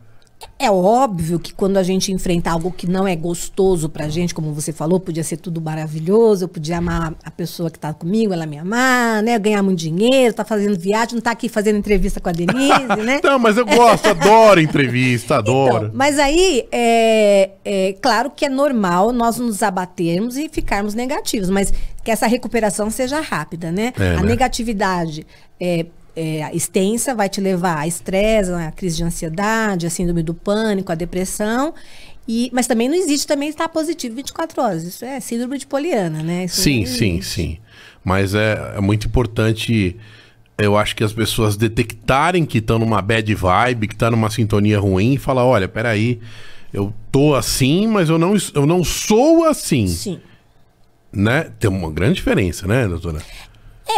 É 0.58 0.72
óbvio 0.72 1.38
que 1.39 1.53
quando 1.53 1.77
a 1.77 1.84
gente 1.84 2.12
enfrenta 2.12 2.50
algo 2.50 2.72
que 2.72 2.89
não 2.89 3.08
é 3.08 3.15
gostoso 3.15 3.88
pra 3.88 4.10
gente, 4.10 4.34
como 4.34 4.51
você 4.53 4.74
falou, 4.74 5.00
podia 5.00 5.24
ser 5.24 5.38
tudo 5.38 5.62
maravilhoso, 5.62 6.46
eu 6.46 6.48
podia 6.48 6.79
amar 6.79 7.13
a 7.24 7.29
pessoa 7.29 7.70
que 7.70 7.77
tá 7.77 7.93
comigo, 7.93 8.34
ela 8.34 8.48
me 8.48 8.58
amar, 8.58 9.22
né? 9.22 9.38
Ganhar 9.38 9.62
muito 9.62 9.77
dinheiro, 9.77 10.34
tá 10.34 10.43
fazendo 10.43 10.79
viagem, 10.79 11.13
não 11.13 11.22
tá 11.22 11.29
aqui 11.29 11.48
fazendo 11.48 11.77
entrevista 11.77 12.20
com 12.20 12.27
a 12.27 12.32
Denise, 12.32 13.03
né? 13.05 13.22
não, 13.24 13.38
mas 13.38 13.55
eu 13.55 13.67
gosto, 13.67 14.08
adoro 14.08 14.60
entrevista, 14.60 15.38
adoro. 15.38 15.86
Então, 15.86 15.91
mas 15.93 16.17
aí, 16.17 16.67
é, 16.72 17.51
é 17.63 17.93
claro 18.01 18.32
que 18.32 18.46
é 18.46 18.50
normal 18.50 19.12
nós 19.12 19.38
nos 19.38 19.62
abatermos 19.62 20.38
e 20.38 20.50
ficarmos 20.50 20.96
negativos, 20.96 21.51
mas 21.51 21.72
que 22.03 22.10
essa 22.10 22.25
recuperação 22.25 22.89
seja 22.89 23.22
rápida, 23.22 23.72
né? 23.72 23.93
É, 24.00 24.15
a 24.15 24.22
né? 24.22 24.29
negatividade 24.29 25.24
é, 25.60 25.86
é, 26.15 26.55
extensa 26.55 27.15
vai 27.15 27.27
te 27.27 27.41
levar 27.41 27.79
a 27.79 27.88
estresse, 27.88 28.51
a 28.51 28.72
crise 28.72 28.98
de 28.98 29.03
ansiedade, 29.03 29.88
a 29.88 29.89
síndrome 29.89 30.24
do 30.24 30.34
pânico, 30.34 30.91
a 30.91 30.96
depressão. 30.96 31.74
E, 32.27 32.50
mas 32.53 32.67
também 32.67 32.88
não 32.88 32.96
existe 32.96 33.27
também 33.27 33.50
estar 33.50 33.67
positivo 33.70 34.15
24 34.15 34.62
horas. 34.62 34.84
Isso 34.84 35.03
é 35.03 35.20
síndrome 35.20 35.58
de 35.58 35.67
Poliana, 35.67 36.24
né? 36.24 36.46
Isso 36.46 36.62
sim, 36.62 36.86
sim, 36.86 37.22
sim. 37.22 37.58
Mas 38.03 38.34
é, 38.34 38.75
é 38.77 38.82
muito 38.82 39.08
importante, 39.08 39.98
eu 40.58 40.77
acho 40.77 40.96
que 40.96 41.03
as 41.03 41.12
pessoas 41.12 41.58
detectarem 41.58 42.46
que 42.46 42.60
estão 42.60 42.79
numa 42.79 43.01
bad 43.01 43.34
vibe, 43.34 43.88
que 43.88 43.96
tá 43.96 44.10
numa 44.10 44.29
sintonia 44.29 44.79
ruim 44.79 45.13
e 45.13 45.17
falar, 45.17 45.46
olha, 45.46 45.67
peraí, 45.67 46.20
eu 46.72 46.93
tô 47.12 47.36
assim, 47.36 47.88
mas 47.88 48.10
eu 48.10 48.17
não, 48.17 48.36
eu 48.53 48.65
não 48.65 48.84
sou 48.84 49.46
assim. 49.46 49.88
Sim. 49.88 50.20
Né? 51.12 51.51
Tem 51.60 51.70
uma 51.70 51.91
grande 51.91 52.15
diferença, 52.15 52.65
né, 52.67 52.88
doutora? 52.88 53.22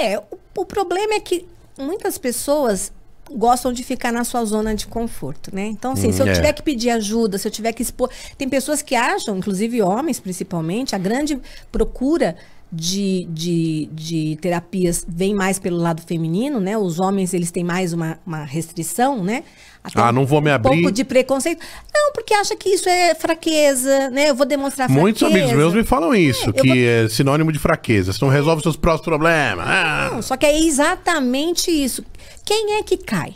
É, 0.01 0.17
o, 0.17 0.37
o 0.57 0.65
problema 0.65 1.13
é 1.13 1.19
que 1.19 1.45
muitas 1.77 2.17
pessoas 2.17 2.91
gostam 3.31 3.73
de 3.73 3.83
ficar 3.83 4.11
na 4.11 4.23
sua 4.23 4.45
zona 4.45 4.75
de 4.75 4.85
conforto, 4.85 5.53
né? 5.53 5.65
Então, 5.65 5.93
assim, 5.93 6.09
Hum, 6.09 6.13
se 6.13 6.21
eu 6.21 6.27
é. 6.27 6.33
tiver 6.33 6.53
que 6.53 6.61
pedir 6.61 6.91
ajuda, 6.91 7.37
se 7.37 7.47
eu 7.47 7.51
tiver 7.51 7.73
que 7.73 7.81
expor. 7.81 8.09
Tem 8.37 8.47
pessoas 8.47 8.81
que 8.81 8.95
acham, 8.95 9.37
inclusive 9.37 9.81
homens 9.81 10.19
principalmente, 10.19 10.95
a 10.95 10.97
grande 10.99 11.39
procura 11.71 12.35
de, 12.71 13.25
de, 13.29 13.89
de 13.91 14.37
terapias 14.41 15.05
vem 15.07 15.33
mais 15.33 15.57
pelo 15.57 15.77
lado 15.77 16.01
feminino, 16.01 16.59
né? 16.59 16.77
Os 16.77 16.99
homens, 16.99 17.33
eles 17.33 17.49
têm 17.51 17.63
mais 17.63 17.93
uma, 17.93 18.19
uma 18.25 18.43
restrição, 18.43 19.23
né? 19.23 19.43
Até 19.85 20.01
Ah, 20.01 20.11
não 20.11 20.25
vou 20.25 20.41
me 20.41 20.49
um 20.49 20.53
abrir. 20.53 20.81
pouco 20.81 20.91
de 20.91 21.03
preconceito. 21.03 21.63
Não, 21.93 22.11
porque 22.13 22.33
acha 22.33 22.55
que 22.55 22.69
isso 22.69 22.89
é 22.89 23.13
fraqueza, 23.13 24.09
né? 24.09 24.29
Eu 24.31 24.35
vou 24.35 24.45
demonstrar 24.45 24.87
fraqueza. 24.87 25.01
Muitos 25.01 25.23
amigos 25.23 25.51
meus 25.51 25.73
me 25.73 25.83
falam 25.83 26.13
isso, 26.15 26.49
eu 26.49 26.53
que 26.53 26.67
vou- 26.67 26.75
é 26.77 27.07
sinônimo 27.09 27.51
de 27.51 27.59
fraqueza. 27.59 28.11
Você 28.11 28.23
não 28.25 28.31
resolve 28.31 28.61
seus 28.63 28.75
próprios 28.75 29.05
problemas. 29.05 29.65
Ah. 29.67 30.09
Não, 30.13 30.21
só 30.21 30.35
que 30.35 30.45
é 30.45 30.59
exatamente 30.59 31.69
isso. 31.71 32.03
Quem 32.43 32.77
é 32.77 32.83
que 32.83 32.97
cai? 32.97 33.35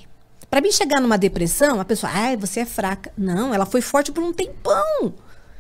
Pra 0.50 0.62
mim 0.62 0.72
chegar 0.72 1.00
numa 1.00 1.18
depressão, 1.18 1.80
a 1.80 1.86
pessoa, 1.86 2.12
ai, 2.14 2.36
você 2.36 2.62
é 2.62 2.66
fraca. 2.66 3.12
Não, 3.18 3.54
ela 3.54 3.66
foi 3.68 3.82
forte 3.82 4.12
por 4.12 4.24
um 4.24 4.34
tempão. 4.34 5.14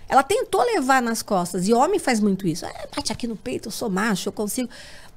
Ela 0.07 0.23
tentou 0.23 0.63
levar 0.63 1.01
nas 1.03 1.21
costas. 1.21 1.67
E 1.67 1.73
homem 1.73 1.99
faz 1.99 2.19
muito 2.19 2.47
isso. 2.47 2.65
Ah, 2.65 2.87
bate 2.95 3.11
aqui 3.11 3.27
no 3.27 3.35
peito, 3.35 3.67
eu 3.67 3.71
sou 3.71 3.89
macho, 3.91 4.29
eu 4.29 4.33
consigo. 4.33 4.67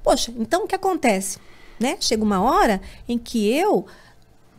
Poxa, 0.03 0.31
então 0.37 0.65
o 0.65 0.67
que 0.67 0.75
acontece? 0.75 1.39
Né? 1.79 1.97
Chega 1.99 2.23
uma 2.23 2.39
hora 2.41 2.79
em 3.09 3.17
que 3.17 3.51
eu 3.51 3.87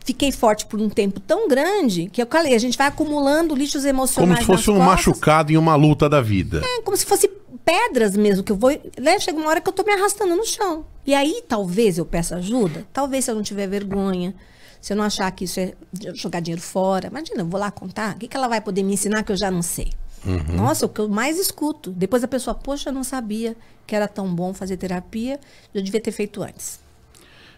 fiquei 0.05 0.31
forte 0.31 0.65
por 0.67 0.79
um 0.79 0.87
tempo 0.87 1.19
tão 1.19 1.47
grande 1.49 2.07
que 2.13 2.21
eu 2.21 2.27
falei, 2.27 2.53
a 2.53 2.59
gente 2.59 2.77
vai 2.77 2.87
acumulando 2.87 3.55
lixos 3.55 3.81
Como 3.81 3.89
emocionais. 3.89 4.39
se 4.39 4.45
fosse 4.45 4.69
um 4.69 4.75
costas. 4.75 4.87
machucado 4.87 5.51
em 5.51 5.57
uma 5.57 5.75
luta 5.75 6.07
da 6.07 6.21
vida. 6.21 6.61
É, 6.63 6.81
como 6.81 6.95
se 6.95 7.05
fosse 7.05 7.27
pedras 7.65 8.15
mesmo, 8.15 8.43
que 8.43 8.51
eu 8.51 8.55
vou. 8.55 8.69
Né? 9.01 9.19
Chega 9.19 9.37
uma 9.37 9.49
hora 9.49 9.59
que 9.59 9.67
eu 9.67 9.73
tô 9.73 9.83
me 9.83 9.91
arrastando 9.91 10.35
no 10.35 10.45
chão. 10.45 10.85
E 11.05 11.13
aí, 11.15 11.43
talvez 11.47 11.97
eu 11.97 12.05
peça 12.05 12.35
ajuda. 12.35 12.85
Talvez 12.93 13.25
se 13.25 13.31
eu 13.31 13.35
não 13.35 13.41
tiver 13.41 13.67
vergonha. 13.67 14.35
Se 14.79 14.93
eu 14.93 14.97
não 14.97 15.03
achar 15.03 15.31
que 15.31 15.45
isso 15.45 15.59
é 15.59 15.73
jogar 16.13 16.39
dinheiro 16.39 16.61
fora. 16.61 17.07
Imagina, 17.07 17.41
eu 17.41 17.47
vou 17.47 17.59
lá 17.59 17.71
contar. 17.71 18.15
O 18.15 18.19
que, 18.19 18.27
que 18.27 18.37
ela 18.37 18.47
vai 18.47 18.61
poder 18.61 18.83
me 18.83 18.93
ensinar 18.93 19.23
que 19.23 19.31
eu 19.31 19.35
já 19.37 19.49
não 19.49 19.63
sei? 19.63 19.91
Uhum. 20.23 20.55
Nossa, 20.55 20.85
o 20.85 20.89
que 20.89 20.99
eu 21.01 21.09
mais 21.09 21.39
escuto. 21.39 21.89
Depois 21.91 22.23
a 22.23 22.27
pessoa, 22.27 22.53
poxa, 22.53 22.89
eu 22.89 22.93
não 22.93 23.03
sabia 23.03 23.57
que 23.87 23.95
era 23.95 24.07
tão 24.07 24.27
bom 24.33 24.53
fazer 24.53 24.77
terapia. 24.77 25.39
Eu 25.73 25.81
devia 25.81 25.99
ter 25.99 26.11
feito 26.11 26.43
antes. 26.43 26.79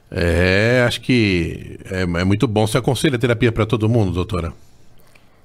É, 0.09 0.83
acho 0.87 1.01
que 1.01 1.79
é, 1.85 2.01
é 2.01 2.23
muito 2.23 2.47
bom. 2.47 2.65
Você 2.65 2.77
aconselha 2.77 3.19
terapia 3.19 3.51
pra 3.51 3.65
todo 3.65 3.89
mundo, 3.89 4.11
doutora? 4.11 4.53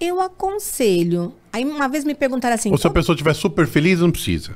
Eu 0.00 0.20
aconselho. 0.20 1.34
Aí 1.52 1.64
uma 1.64 1.88
vez 1.88 2.04
me 2.04 2.14
perguntaram 2.14 2.54
assim. 2.54 2.70
Ou 2.70 2.76
se 2.78 2.86
a 2.86 2.90
"Como- 2.90 2.94
pessoa 2.94 3.14
estiver 3.14 3.34
super 3.34 3.66
feliz, 3.66 4.00
não 4.00 4.10
precisa. 4.10 4.52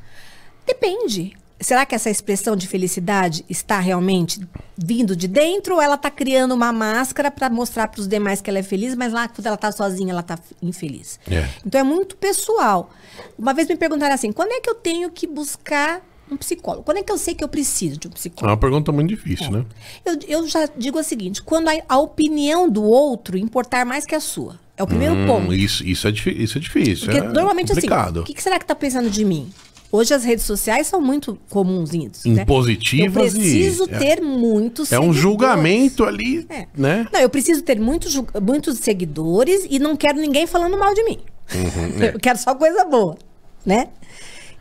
Depende. 0.66 1.36
Será 1.58 1.86
que 1.86 1.94
essa 1.94 2.10
expressão 2.10 2.54
de 2.54 2.68
felicidade 2.68 3.42
está 3.48 3.80
realmente 3.80 4.40
vindo 4.76 5.16
de 5.16 5.26
dentro 5.26 5.76
ou 5.76 5.80
ela 5.80 5.94
está 5.94 6.10
criando 6.10 6.52
uma 6.52 6.70
máscara 6.70 7.30
para 7.30 7.48
mostrar 7.48 7.88
para 7.88 8.00
os 8.00 8.06
demais 8.06 8.42
que 8.42 8.50
ela 8.50 8.58
é 8.58 8.62
feliz, 8.62 8.94
mas 8.94 9.10
lá 9.12 9.26
quando 9.26 9.46
ela 9.46 9.54
está 9.54 9.72
sozinha 9.72 10.10
ela 10.12 10.20
está 10.20 10.38
infeliz? 10.62 11.18
É. 11.30 11.48
Então 11.64 11.80
é 11.80 11.84
muito 11.84 12.14
pessoal. 12.16 12.90
Uma 13.38 13.54
vez 13.54 13.68
me 13.68 13.76
perguntaram 13.76 14.14
assim: 14.14 14.32
quando 14.32 14.52
é 14.52 14.60
que 14.60 14.68
eu 14.68 14.74
tenho 14.74 15.10
que 15.10 15.26
buscar 15.26 16.02
um 16.30 16.36
psicólogo? 16.36 16.82
Quando 16.84 16.98
é 16.98 17.02
que 17.02 17.12
eu 17.12 17.18
sei 17.18 17.34
que 17.34 17.42
eu 17.44 17.48
preciso 17.48 17.98
de 17.98 18.08
um 18.08 18.10
É 18.10 18.14
psicólogo? 18.14 18.50
uma 18.50 18.56
pergunta 18.56 18.92
muito 18.92 19.08
difícil, 19.08 19.50
né? 19.50 19.64
Eu, 20.04 20.18
eu 20.26 20.48
já 20.48 20.68
digo 20.76 20.98
o 20.98 21.02
seguinte: 21.02 21.42
quando 21.42 21.68
a, 21.68 21.72
a 21.88 21.98
opinião 21.98 22.68
do 22.68 22.82
outro 22.82 23.36
importar 23.38 23.84
mais 23.86 24.04
que 24.04 24.14
a 24.14 24.20
sua. 24.20 24.58
É 24.78 24.82
o 24.82 24.86
primeiro 24.86 25.14
Hum, 25.14 25.26
ponto. 25.26 25.54
Isso, 25.54 25.82
isso, 25.86 26.06
é, 26.06 26.10
isso 26.10 26.58
é 26.58 26.60
difícil. 26.60 27.06
Porque 27.06 27.18
é 27.18 27.28
normalmente 27.28 27.72
complicado. 27.72 28.18
assim, 28.18 28.20
o 28.20 28.24
que, 28.24 28.34
que 28.34 28.42
será 28.42 28.58
que 28.58 28.64
está 28.64 28.74
pensando 28.74 29.08
de 29.08 29.24
mim? 29.24 29.50
Hoje 29.90 30.12
as 30.12 30.22
redes 30.24 30.44
sociais 30.44 30.86
são 30.88 31.00
muito 31.00 31.38
comuns 31.48 31.92
nisso, 31.92 32.28
né? 32.28 32.42
Impositivas 32.42 33.32
Eu 33.34 33.40
e- 33.40 33.42
preciso 33.42 33.84
é. 33.84 33.98
ter 33.98 34.20
muitos 34.20 34.92
É 34.92 34.98
um 34.98 35.04
seguidores. 35.04 35.22
julgamento 35.22 36.04
ali, 36.04 36.44
É. 36.50 36.66
né? 36.76 37.06
Não, 37.10 37.20
eu 37.20 37.30
preciso 37.30 37.62
ter 37.62 37.80
muitos, 37.80 38.14
muitos 38.42 38.78
seguidores 38.80 39.66
e 39.70 39.78
não 39.78 39.96
quero 39.96 40.18
ninguém 40.20 40.46
falando 40.46 40.76
mal 40.76 40.92
de 40.92 41.02
mim. 41.04 41.20
Uhum, 41.54 42.02
é. 42.04 42.14
Eu 42.14 42.18
quero 42.20 42.36
só 42.38 42.54
coisa 42.54 42.84
boa, 42.84 43.16
né? 43.64 43.88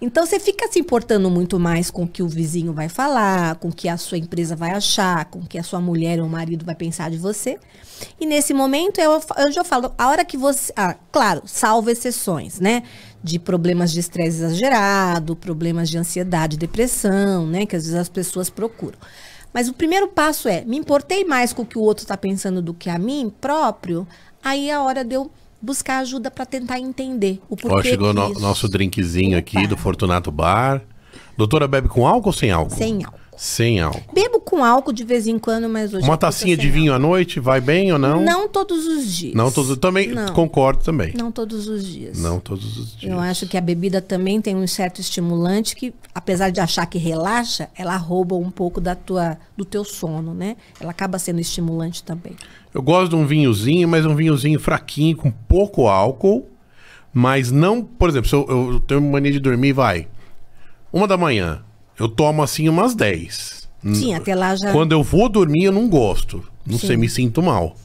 Então 0.05 0.23
você 0.23 0.39
fica 0.39 0.71
se 0.71 0.77
importando 0.77 1.31
muito 1.31 1.59
mais 1.59 1.89
com 1.89 2.03
o 2.03 2.07
que 2.07 2.21
o 2.21 2.27
vizinho 2.27 2.71
vai 2.71 2.87
falar, 2.87 3.55
com 3.55 3.69
o 3.69 3.73
que 3.73 3.89
a 3.89 3.97
sua 3.97 4.19
empresa 4.19 4.55
vai 4.55 4.69
achar, 4.69 5.25
com 5.25 5.39
o 5.39 5.47
que 5.47 5.57
a 5.57 5.63
sua 5.63 5.81
mulher 5.81 6.21
ou 6.21 6.29
marido 6.29 6.63
vai 6.63 6.75
pensar 6.75 7.09
de 7.09 7.17
você. 7.17 7.57
E 8.19 8.25
nesse 8.27 8.53
momento 8.53 8.99
eu, 8.99 9.19
eu 9.37 9.51
já 9.51 9.63
falo, 9.63 9.91
a 9.97 10.07
hora 10.07 10.23
que 10.23 10.37
você. 10.37 10.71
Ah, 10.75 10.95
claro, 11.11 11.41
salvo 11.47 11.89
exceções, 11.89 12.59
né? 12.59 12.83
De 13.23 13.39
problemas 13.39 13.91
de 13.91 13.99
estresse 13.99 14.43
exagerado, 14.43 15.35
problemas 15.35 15.89
de 15.89 15.97
ansiedade, 15.97 16.55
depressão, 16.55 17.47
né? 17.47 17.65
Que 17.65 17.75
às 17.75 17.85
vezes 17.85 17.99
as 17.99 18.09
pessoas 18.09 18.47
procuram. 18.47 18.99
Mas 19.51 19.67
o 19.67 19.73
primeiro 19.73 20.07
passo 20.07 20.47
é, 20.47 20.63
me 20.65 20.77
importei 20.77 21.25
mais 21.25 21.51
com 21.51 21.63
o 21.63 21.65
que 21.65 21.79
o 21.79 21.81
outro 21.81 22.03
está 22.03 22.15
pensando 22.15 22.61
do 22.61 22.75
que 22.75 22.91
a 22.91 22.99
mim 22.99 23.33
próprio, 23.41 24.07
aí 24.43 24.69
é 24.69 24.73
a 24.75 24.83
hora 24.83 25.03
de 25.03 25.15
eu 25.15 25.31
buscar 25.65 25.97
ajuda 25.99 26.29
para 26.29 26.45
tentar 26.45 26.79
entender 26.79 27.41
o 27.49 27.55
porquê 27.57 27.75
Ó, 27.77 27.81
chegou 27.83 28.13
no- 28.13 28.39
nosso 28.39 28.69
drinkzinho 28.69 29.37
aqui 29.37 29.65
do 29.67 29.75
Fortunato 29.75 30.31
Bar. 30.31 30.81
Doutora 31.37 31.67
bebe 31.67 31.89
com 31.89 32.07
álcool 32.07 32.29
ou 32.29 32.33
sem 32.33 32.51
álcool? 32.51 32.75
Sem 32.75 33.03
álcool. 33.03 33.19
Sem 33.37 33.79
álcool. 33.79 34.13
Bebo 34.13 34.39
com 34.39 34.63
álcool 34.63 34.93
de 34.93 35.03
vez 35.03 35.27
em 35.27 35.37
quando, 35.37 35.67
mas 35.67 35.93
hoje. 35.93 36.05
Uma 36.05 36.17
tacinha 36.17 36.55
de 36.55 36.69
vinho 36.69 36.93
à 36.93 36.99
noite 36.99 37.39
vai 37.39 37.59
bem 37.59 37.91
ou 37.91 37.99
não? 37.99 38.11
álcool. 38.13 38.23
Não 38.25 38.47
todos 38.47 38.85
os 38.85 39.05
dias. 39.13 39.33
Não 39.35 39.51
todos. 39.51 39.77
Também 39.77 40.07
Não. 40.07 40.33
concordo 40.33 40.83
também. 40.83 41.13
Não 41.17 41.31
todos 41.31 41.67
os 41.67 41.85
dias. 41.85 42.17
Não 42.19 42.39
todos 42.39 42.77
os 42.77 42.97
dias. 42.97 43.11
Eu 43.11 43.19
acho 43.19 43.47
que 43.47 43.57
a 43.57 43.61
bebida 43.61 44.01
também 44.01 44.39
tem 44.39 44.55
um 44.55 44.67
certo 44.67 45.01
estimulante 45.01 45.75
que, 45.75 45.93
apesar 46.13 46.49
de 46.49 46.59
achar 46.59 46.85
que 46.85 46.97
relaxa, 46.97 47.69
ela 47.75 47.97
rouba 47.97 48.35
um 48.35 48.49
pouco 48.49 48.79
da 48.79 48.95
tua, 48.95 49.37
do 49.57 49.65
teu 49.65 49.83
sono, 49.83 50.33
né? 50.33 50.55
Ela 50.79 50.91
acaba 50.91 51.19
sendo 51.19 51.39
estimulante 51.39 52.03
também. 52.03 52.33
Eu 52.73 52.81
gosto 52.81 53.09
de 53.11 53.15
um 53.15 53.25
vinhozinho, 53.25 53.87
mas 53.87 54.05
um 54.05 54.15
vinhozinho 54.15 54.59
fraquinho, 54.59 55.15
com 55.17 55.31
pouco 55.31 55.87
álcool. 55.87 56.47
Mas 57.13 57.49
não, 57.51 57.81
por 57.81 58.09
exemplo, 58.09 58.29
se 58.29 58.35
eu, 58.35 58.45
eu 58.73 58.79
tenho 58.81 59.01
mania 59.01 59.31
de 59.31 59.39
dormir, 59.39 59.71
vai. 59.71 60.07
Uma 60.91 61.07
da 61.07 61.15
manhã. 61.15 61.61
Eu 61.97 62.07
tomo 62.09 62.41
assim 62.43 62.67
umas 62.69 62.95
10. 62.95 63.67
Sim, 63.93 64.13
até 64.15 64.33
lá 64.33 64.55
já. 64.55 64.71
Quando 64.71 64.91
eu 64.93 65.03
vou 65.03 65.29
dormir, 65.29 65.65
eu 65.65 65.71
não 65.71 65.87
gosto. 65.87 66.43
Não 66.65 66.77
Sim. 66.79 66.87
sei, 66.87 66.97
me 66.97 67.07
sinto 67.07 67.41
mal. 67.43 67.75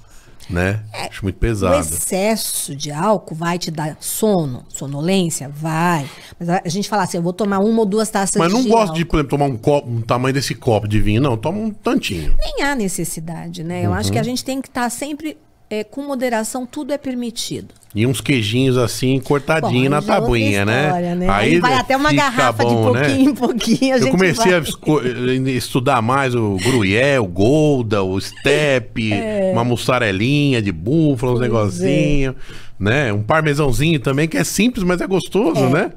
Né? 0.48 0.80
Acho 1.08 1.22
muito 1.24 1.36
O 1.36 1.38
pesado. 1.38 1.76
excesso 1.78 2.74
de 2.74 2.90
álcool 2.90 3.36
vai 3.36 3.56
te 3.56 3.70
dar 3.70 3.96
sono, 4.00 4.64
sonolência? 4.68 5.48
Vai. 5.48 6.08
Mas 6.40 6.48
a 6.48 6.62
gente 6.68 6.88
fala 6.88 7.04
assim, 7.04 7.18
eu 7.18 7.22
vou 7.22 7.32
tomar 7.32 7.60
uma 7.60 7.78
ou 7.80 7.86
duas 7.86 8.10
taças 8.10 8.34
Mas 8.36 8.52
não 8.52 8.62
de 8.62 8.68
gosto 8.68 8.80
álcool. 8.88 8.94
de, 8.96 9.04
por 9.04 9.16
exemplo, 9.18 9.30
tomar 9.38 9.44
um 9.46 9.56
copo, 9.56 9.88
um 9.88 10.00
tamanho 10.00 10.34
desse 10.34 10.54
copo 10.56 10.88
de 10.88 10.98
vinho, 11.00 11.20
não. 11.20 11.36
Tomo 11.36 11.62
um 11.62 11.70
tantinho. 11.70 12.34
Nem 12.40 12.62
há 12.64 12.74
necessidade, 12.74 13.62
né? 13.62 13.82
Eu 13.86 13.90
Uhum. 13.90 13.96
acho 13.96 14.10
que 14.10 14.18
a 14.18 14.24
gente 14.24 14.44
tem 14.44 14.60
que 14.60 14.66
estar 14.66 14.90
sempre 14.90 15.36
é, 15.70 15.84
com 15.84 16.02
moderação, 16.02 16.66
tudo 16.66 16.92
é 16.92 16.98
permitido. 16.98 17.72
E 17.94 18.06
uns 18.06 18.20
queijinhos 18.20 18.76
assim, 18.76 19.18
cortadinho 19.20 19.84
Bom, 19.84 19.90
na 19.90 19.98
aí 19.98 20.04
é 20.04 20.06
tabuinha, 20.06 20.64
né? 20.64 20.84
história, 20.86 21.32
Aí 21.32 21.58
vai 21.60 21.74
até 21.74 21.96
uma 21.96 22.12
garrafa 22.12 22.64
de 22.64 22.70
bom, 22.74 22.92
né? 22.92 23.00
pouquinho 23.04 23.30
em 23.30 23.34
pouquinho. 23.34 23.96
Eu 23.96 24.10
comecei 24.10 24.50
vai. 24.52 24.54
a 24.54 24.58
esco- 24.62 25.00
estudar 25.48 26.00
mais 26.02 26.34
o 26.34 26.56
gruyère, 26.56 27.20
o 27.20 27.26
golda, 27.26 28.02
o 28.02 28.20
steppe, 28.20 29.12
uma 29.52 29.64
mussarelinha 29.64 30.60
de 30.62 30.70
búfala, 30.70 31.32
uns 31.32 31.38
É. 31.38 31.42
Negocinhos, 31.42 32.34
né? 32.78 33.12
Um 33.12 33.22
parmesãozinho 33.22 33.98
também, 33.98 34.28
que 34.28 34.36
é 34.36 34.44
simples, 34.44 34.84
mas 34.84 35.00
é 35.00 35.06
gostoso, 35.06 35.68
né? 35.68 35.92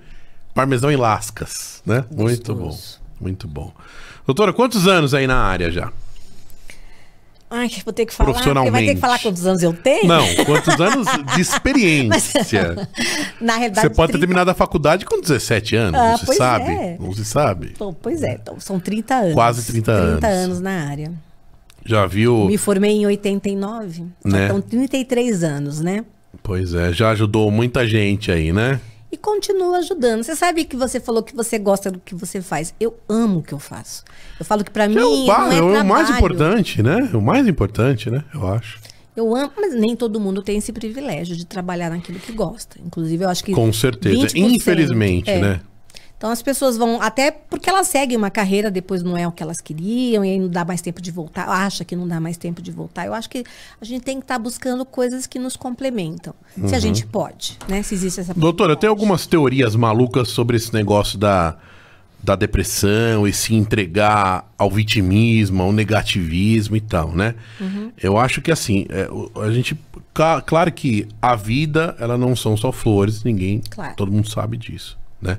Parmesão 0.55 0.91
em 0.91 0.95
lascas, 0.95 1.81
né? 1.85 2.05
Muito 2.15 2.53
bom, 2.55 2.65
Gostoso. 2.65 2.99
muito 3.19 3.47
bom. 3.47 3.71
Doutora, 4.25 4.53
quantos 4.53 4.87
anos 4.87 5.13
aí 5.13 5.27
na 5.27 5.37
área 5.37 5.69
já? 5.71 5.91
Ai, 7.55 7.69
vou 7.85 7.93
ter 7.93 8.05
que 8.07 8.13
falar, 8.13 8.33
porque 8.33 8.49
vai 8.49 8.53
ter 8.53 8.59
Profissionalmente. 8.63 8.95
que 8.95 8.99
falar 9.01 9.19
quantos 9.19 9.45
anos 9.45 9.61
eu 9.61 9.73
tenho? 9.73 10.07
Não, 10.07 10.25
quantos 10.45 10.81
anos 10.81 11.07
de 11.35 11.41
experiência? 11.41 12.75
Na 13.39 13.57
realidade, 13.57 13.87
Você 13.87 13.93
pode 13.93 14.11
ter 14.11 14.17
30 14.17 14.19
terminado 14.19 14.49
a 14.49 14.53
faculdade 14.55 15.05
com 15.05 15.21
17 15.21 15.75
anos, 15.75 15.99
Ah, 15.99 16.09
não 16.11 16.17
se 16.17 16.33
sabe? 16.35 16.65
é. 16.71 16.97
Não 16.99 17.13
se 17.13 17.23
sabe. 17.25 17.73
Bom, 17.77 17.93
pois 17.93 18.23
é, 18.23 18.33
então, 18.41 18.59
são 18.59 18.79
30 18.79 19.15
anos. 19.15 19.33
Quase 19.33 19.65
30 19.71 19.91
anos. 19.91 20.19
30 20.19 20.27
anos 20.27 20.59
na 20.61 20.89
área. 20.89 21.11
Já 21.85 22.05
viu? 22.07 22.45
Me 22.45 22.57
formei 22.57 22.91
em 22.91 23.05
89. 23.05 24.05
Né? 24.25 24.45
Então, 24.45 24.59
33 24.61 25.43
anos, 25.43 25.79
né? 25.81 26.03
Pois 26.41 26.73
é, 26.73 26.91
já 26.91 27.11
ajudou 27.11 27.51
muita 27.51 27.87
gente 27.87 28.31
aí, 28.31 28.51
né? 28.51 28.79
E 29.13 29.17
continua 29.17 29.77
ajudando. 29.77 30.23
Você 30.23 30.35
sabe 30.35 30.65
que 30.65 30.75
você 30.75 30.99
falou 30.99 31.21
que 31.21 31.35
você 31.35 31.59
gosta 31.59 31.91
do 31.91 31.99
que 31.99 32.15
você 32.15 32.41
faz. 32.41 32.73
Eu 32.79 32.97
amo 33.07 33.41
o 33.41 33.43
que 33.43 33.53
eu 33.53 33.59
faço. 33.59 34.03
Eu 34.39 34.43
falo 34.43 34.63
que 34.63 34.71
pra 34.71 34.87
mim 34.89 34.97
É 34.97 35.05
o, 35.05 35.25
ba- 35.27 35.49
não 35.49 35.51
é 35.75 35.77
é 35.77 35.81
o 35.81 35.85
mais 35.85 36.09
importante, 36.09 36.81
né? 36.81 37.11
O 37.13 37.21
mais 37.21 37.47
importante, 37.47 38.09
né? 38.09 38.23
Eu 38.33 38.47
acho. 38.47 38.79
Eu 39.15 39.35
amo, 39.35 39.51
mas 39.55 39.75
nem 39.75 39.95
todo 39.95 40.19
mundo 40.19 40.41
tem 40.41 40.57
esse 40.57 40.73
privilégio 40.73 41.35
de 41.35 41.45
trabalhar 41.45 41.91
naquilo 41.91 42.17
que 42.17 42.31
gosta. 42.31 42.79
Inclusive, 42.83 43.23
eu 43.23 43.29
acho 43.29 43.43
que 43.43 43.51
Com 43.51 43.71
certeza. 43.71 44.25
20%, 44.29 44.35
Infelizmente, 44.55 45.29
é. 45.29 45.39
né? 45.39 45.61
Então 46.23 46.31
as 46.31 46.41
pessoas 46.41 46.77
vão, 46.77 47.01
até 47.01 47.31
porque 47.31 47.69
elas 47.69 47.85
seguem 47.87 48.15
uma 48.15 48.31
carreira, 48.31 48.71
depois 48.71 49.03
não 49.03 49.17
é 49.17 49.27
o 49.27 49.31
que 49.33 49.43
elas 49.43 49.59
queriam, 49.59 50.23
e 50.23 50.29
aí 50.29 50.39
não 50.39 50.47
dá 50.47 50.63
mais 50.63 50.79
tempo 50.81 51.01
de 51.01 51.11
voltar, 51.11 51.49
acha 51.49 51.83
que 51.83 51.97
não 51.97 52.07
dá 52.07 52.17
mais 52.17 52.37
tempo 52.37 52.61
de 52.61 52.71
voltar. 52.71 53.05
Eu 53.05 53.13
acho 53.13 53.29
que 53.29 53.43
a 53.81 53.83
gente 53.83 54.03
tem 54.03 54.19
que 54.19 54.23
estar 54.23 54.39
buscando 54.39 54.85
coisas 54.85 55.27
que 55.27 55.37
nos 55.37 55.57
complementam. 55.57 56.33
Se 56.55 56.61
a 56.61 56.63
Uhum. 56.77 56.79
gente 56.79 57.05
pode, 57.05 57.59
né? 57.67 57.83
Se 57.83 57.93
existe 57.93 58.21
essa 58.21 58.33
Doutora, 58.33 58.71
eu 58.71 58.75
tenho 58.77 58.93
possibilidade. 58.93 59.01
algumas 59.01 59.27
teorias 59.27 59.75
malucas 59.75 60.29
sobre 60.29 60.55
esse 60.55 60.73
negócio 60.73 61.19
da, 61.19 61.57
da 62.23 62.37
depressão 62.37 63.27
e 63.27 63.33
se 63.33 63.53
entregar 63.53 64.49
ao 64.57 64.71
vitimismo, 64.71 65.61
ao 65.61 65.73
negativismo 65.73 66.77
e 66.77 66.79
tal, 66.81 67.11
né? 67.11 67.35
Uhum. 67.59 67.91
Eu 68.01 68.17
acho 68.17 68.41
que 68.41 68.49
assim, 68.49 68.85
é, 68.87 69.09
a 69.45 69.51
gente. 69.51 69.77
Claro 70.45 70.71
que 70.71 71.05
a 71.21 71.35
vida, 71.35 71.97
ela 71.99 72.17
não 72.17 72.33
são 72.33 72.55
só 72.55 72.71
flores, 72.71 73.25
ninguém. 73.25 73.61
Claro. 73.69 73.93
Todo 73.97 74.09
mundo 74.09 74.29
sabe 74.29 74.55
disso, 74.55 74.97
né? 75.21 75.37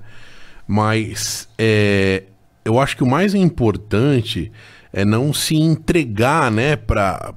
Mas 0.66 1.48
é, 1.58 2.24
eu 2.64 2.78
acho 2.78 2.96
que 2.96 3.04
o 3.04 3.08
mais 3.08 3.34
importante 3.34 4.50
é 4.92 5.04
não 5.04 5.32
se 5.32 5.56
entregar, 5.56 6.50
né, 6.50 6.76
para 6.76 7.34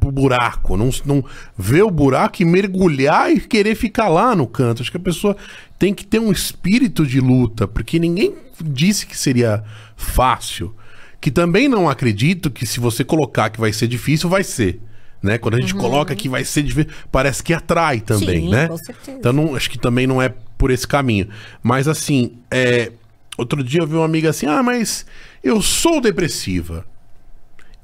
pro 0.00 0.10
buraco, 0.10 0.78
não, 0.78 0.88
não 1.04 1.22
ver 1.58 1.82
o 1.82 1.90
buraco 1.90 2.40
e 2.40 2.44
mergulhar 2.44 3.30
e 3.30 3.38
querer 3.38 3.74
ficar 3.74 4.08
lá 4.08 4.34
no 4.34 4.46
canto. 4.46 4.80
Acho 4.80 4.90
que 4.90 4.96
a 4.96 5.00
pessoa 5.00 5.36
tem 5.78 5.92
que 5.92 6.06
ter 6.06 6.18
um 6.18 6.32
espírito 6.32 7.04
de 7.06 7.20
luta, 7.20 7.68
porque 7.68 7.98
ninguém 7.98 8.34
disse 8.64 9.04
que 9.06 9.16
seria 9.16 9.62
fácil. 9.94 10.74
Que 11.20 11.30
também 11.30 11.68
não 11.68 11.88
acredito 11.88 12.50
que 12.50 12.66
se 12.66 12.80
você 12.80 13.04
colocar 13.04 13.50
que 13.50 13.60
vai 13.60 13.72
ser 13.72 13.86
difícil, 13.88 14.28
vai 14.28 14.42
ser. 14.42 14.80
Né? 15.22 15.38
Quando 15.38 15.54
a 15.54 15.60
gente 15.60 15.74
coloca 15.74 16.16
que 16.16 16.28
vai 16.28 16.44
ser 16.44 16.62
difícil, 16.62 16.90
parece 17.10 17.42
que 17.42 17.54
atrai 17.54 18.00
também, 18.00 18.42
Sim, 18.42 18.50
né? 18.50 18.66
com 18.66 18.76
certeza. 18.76 19.18
Então 19.18 19.32
não, 19.32 19.54
acho 19.54 19.70
que 19.70 19.78
também 19.78 20.06
não 20.06 20.20
é 20.20 20.34
por 20.58 20.70
esse 20.70 20.86
caminho. 20.86 21.28
Mas 21.62 21.86
assim, 21.86 22.38
é, 22.50 22.90
outro 23.38 23.62
dia 23.62 23.82
eu 23.82 23.86
vi 23.86 23.94
uma 23.94 24.04
amiga 24.04 24.30
assim: 24.30 24.46
ah, 24.46 24.62
mas 24.62 25.06
eu 25.42 25.62
sou 25.62 26.00
depressiva. 26.00 26.84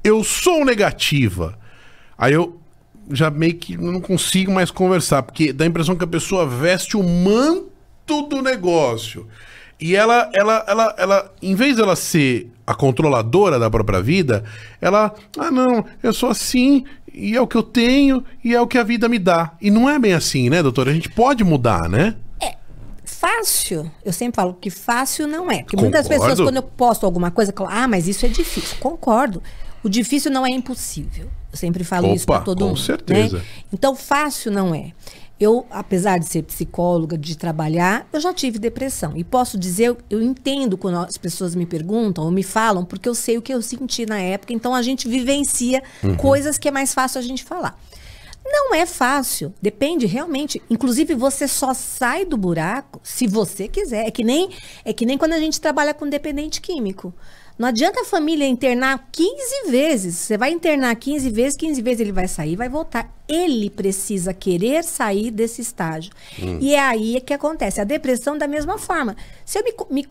Eu 0.03 0.23
sou 0.23 0.65
negativa. 0.65 1.57
Aí 2.17 2.33
eu 2.33 2.59
já 3.11 3.29
meio 3.29 3.55
que 3.55 3.77
não 3.77 3.99
consigo 3.99 4.51
mais 4.51 4.69
conversar, 4.69 5.23
porque 5.23 5.51
dá 5.51 5.63
a 5.63 5.67
impressão 5.67 5.95
que 5.95 6.03
a 6.03 6.07
pessoa 6.07 6.45
veste 6.45 6.95
o 6.95 7.03
manto 7.03 8.21
do 8.27 8.41
negócio. 8.41 9.27
E 9.79 9.95
ela, 9.95 10.29
ela, 10.33 10.65
ela, 10.67 10.95
ela, 10.97 11.33
em 11.41 11.55
vez 11.55 11.77
dela 11.77 11.95
ser 11.95 12.51
a 12.67 12.75
controladora 12.75 13.57
da 13.57 13.69
própria 13.69 14.01
vida, 14.01 14.43
ela, 14.81 15.13
ah, 15.37 15.49
não, 15.49 15.85
eu 16.03 16.13
sou 16.13 16.29
assim, 16.29 16.83
e 17.13 17.35
é 17.35 17.41
o 17.41 17.47
que 17.47 17.55
eu 17.57 17.63
tenho, 17.63 18.23
e 18.43 18.53
é 18.53 18.61
o 18.61 18.67
que 18.67 18.77
a 18.77 18.83
vida 18.83 19.07
me 19.09 19.19
dá. 19.19 19.53
E 19.61 19.69
não 19.69 19.89
é 19.89 19.97
bem 19.99 20.13
assim, 20.13 20.49
né, 20.49 20.61
doutora? 20.63 20.91
A 20.91 20.93
gente 20.93 21.09
pode 21.09 21.43
mudar, 21.43 21.89
né? 21.89 22.15
Fácil, 23.19 23.91
eu 24.05 24.13
sempre 24.13 24.37
falo 24.37 24.53
que 24.53 24.69
fácil 24.69 25.27
não 25.27 25.51
é. 25.51 25.63
Porque 25.63 25.75
muitas 25.75 26.07
Concordo. 26.07 26.29
pessoas, 26.29 26.47
quando 26.47 26.55
eu 26.55 26.63
posto 26.63 27.05
alguma 27.05 27.29
coisa, 27.29 27.53
falam, 27.53 27.73
ah, 27.73 27.85
mas 27.85 28.07
isso 28.07 28.25
é 28.25 28.29
difícil. 28.29 28.77
Concordo. 28.79 29.43
O 29.83 29.89
difícil 29.89 30.31
não 30.31 30.45
é 30.45 30.49
impossível. 30.51 31.29
Eu 31.51 31.57
sempre 31.57 31.83
falo 31.83 32.13
isso 32.13 32.23
Opa, 32.23 32.35
para 32.35 32.45
todo 32.45 32.59
com 32.59 32.67
mundo. 32.67 32.79
certeza. 32.79 33.39
né? 33.39 33.43
Então, 33.73 33.93
fácil 33.93 34.53
não 34.53 34.73
é. 34.73 34.93
Eu, 35.39 35.65
apesar 35.71 36.19
de 36.19 36.25
ser 36.25 36.43
psicóloga, 36.43 37.17
de 37.17 37.37
trabalhar, 37.37 38.05
eu 38.11 38.19
já 38.19 38.33
tive 38.33 38.59
depressão. 38.59 39.13
E 39.15 39.23
posso 39.23 39.57
dizer, 39.57 39.85
eu, 39.85 39.97
eu 40.09 40.21
entendo 40.21 40.77
quando 40.77 40.97
as 40.97 41.17
pessoas 41.17 41.55
me 41.55 41.65
perguntam 41.65 42.25
ou 42.25 42.31
me 42.31 42.43
falam, 42.43 42.83
porque 42.83 43.07
eu 43.07 43.15
sei 43.15 43.37
o 43.37 43.41
que 43.41 43.53
eu 43.53 43.61
senti 43.61 44.05
na 44.05 44.19
época. 44.19 44.51
Então, 44.51 44.75
a 44.75 44.81
gente 44.81 45.07
vivencia 45.07 45.81
Uhum. 46.03 46.15
coisas 46.17 46.57
que 46.57 46.67
é 46.67 46.71
mais 46.71 46.93
fácil 46.93 47.19
a 47.19 47.21
gente 47.21 47.43
falar. 47.45 47.79
Não 48.45 48.73
é 48.73 48.85
fácil, 48.85 49.53
depende 49.61 50.05
realmente. 50.07 50.61
Inclusive 50.69 51.13
você 51.13 51.47
só 51.47 51.73
sai 51.73 52.25
do 52.25 52.35
buraco 52.35 52.99
se 53.03 53.27
você 53.27 53.67
quiser. 53.67 54.07
É 54.07 54.11
que 54.11 54.23
nem 54.23 54.49
é 54.83 54.91
que 54.91 55.05
nem 55.05 55.17
quando 55.17 55.33
a 55.33 55.39
gente 55.39 55.61
trabalha 55.61 55.93
com 55.93 56.09
dependente 56.09 56.59
químico. 56.59 57.13
Não 57.59 57.67
adianta 57.67 57.99
a 57.99 58.05
família 58.05 58.47
internar 58.47 59.09
15 59.11 59.69
vezes. 59.69 60.15
Você 60.15 60.37
vai 60.37 60.49
internar 60.49 60.95
15 60.95 61.29
vezes, 61.29 61.57
15 61.57 61.81
vezes 61.81 61.99
ele 61.99 62.13
vai 62.13 62.25
sair, 62.25 62.55
vai 62.55 62.69
voltar. 62.69 63.13
Ele 63.27 63.69
precisa 63.69 64.33
querer 64.33 64.81
sair 64.81 65.29
desse 65.29 65.61
estágio. 65.61 66.13
E 66.61 66.73
é 66.73 66.79
aí 66.79 67.19
que 67.19 67.33
acontece. 67.33 67.81
A 67.81 67.83
depressão 67.83 68.37
da 68.37 68.47
mesma 68.47 68.77
forma. 68.77 69.13
Se 69.45 69.59
eu 69.59 69.63
me, 69.65 69.73
me 69.91 70.07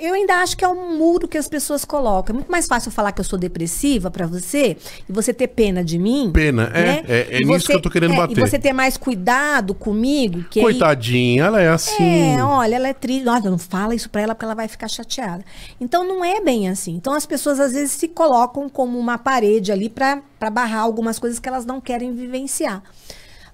eu 0.00 0.14
ainda 0.14 0.34
acho 0.36 0.56
que 0.56 0.64
é 0.64 0.68
um 0.68 0.96
muro 0.96 1.26
que 1.26 1.36
as 1.38 1.48
pessoas 1.48 1.84
colocam. 1.84 2.32
É 2.32 2.36
muito 2.36 2.50
mais 2.50 2.66
fácil 2.66 2.88
eu 2.88 2.92
falar 2.92 3.12
que 3.12 3.20
eu 3.20 3.24
sou 3.24 3.38
depressiva 3.38 4.10
pra 4.10 4.26
você 4.26 4.76
e 5.08 5.12
você 5.12 5.32
ter 5.32 5.48
pena 5.48 5.82
de 5.82 5.98
mim. 5.98 6.30
Pena, 6.32 6.70
é, 6.74 6.82
né? 6.82 7.04
é- 7.08 7.28
é 7.36 7.40
E 7.40 7.44
nisso 7.44 7.66
que 7.66 7.72
eu 7.74 7.82
tô 7.82 7.90
querendo 7.90 8.14
é, 8.14 8.16
bater. 8.16 8.36
E 8.36 8.40
você 8.40 8.58
ter 8.58 8.72
mais 8.72 8.96
cuidado 8.96 9.74
comigo. 9.74 10.44
Que 10.50 10.60
aí- 10.60 10.64
Coitadinha, 10.64 11.44
ela 11.44 11.60
é 11.60 11.68
assim. 11.68 12.36
é, 12.36 12.44
olha, 12.44 12.76
ela 12.76 12.88
é 12.88 12.94
triste. 12.94 13.24
Nossa, 13.24 13.50
não 13.50 13.58
fala 13.58 13.94
isso 13.94 14.08
pra 14.10 14.20
ela 14.22 14.34
porque 14.34 14.44
ela 14.44 14.54
vai 14.54 14.68
ficar 14.68 14.86
chateada. 14.88 15.44
Então 15.80 16.06
não 16.06 16.24
é 16.24 16.40
bem 16.40 16.68
assim. 16.68 16.94
Então 16.94 17.12
as 17.14 17.26
pessoas 17.26 17.58
às 17.58 17.72
vezes 17.72 17.92
se 17.92 18.06
colocam 18.08 18.68
como 18.68 18.98
uma 18.98 19.18
parede 19.18 19.72
ali 19.72 19.88
pra 19.88 20.22
barrar 20.52 20.80
algumas 20.82 21.18
coisas 21.18 21.38
que 21.38 21.48
elas 21.48 21.64
não 21.66 21.80
querem 21.80 22.12
vivenciar. 22.14 22.82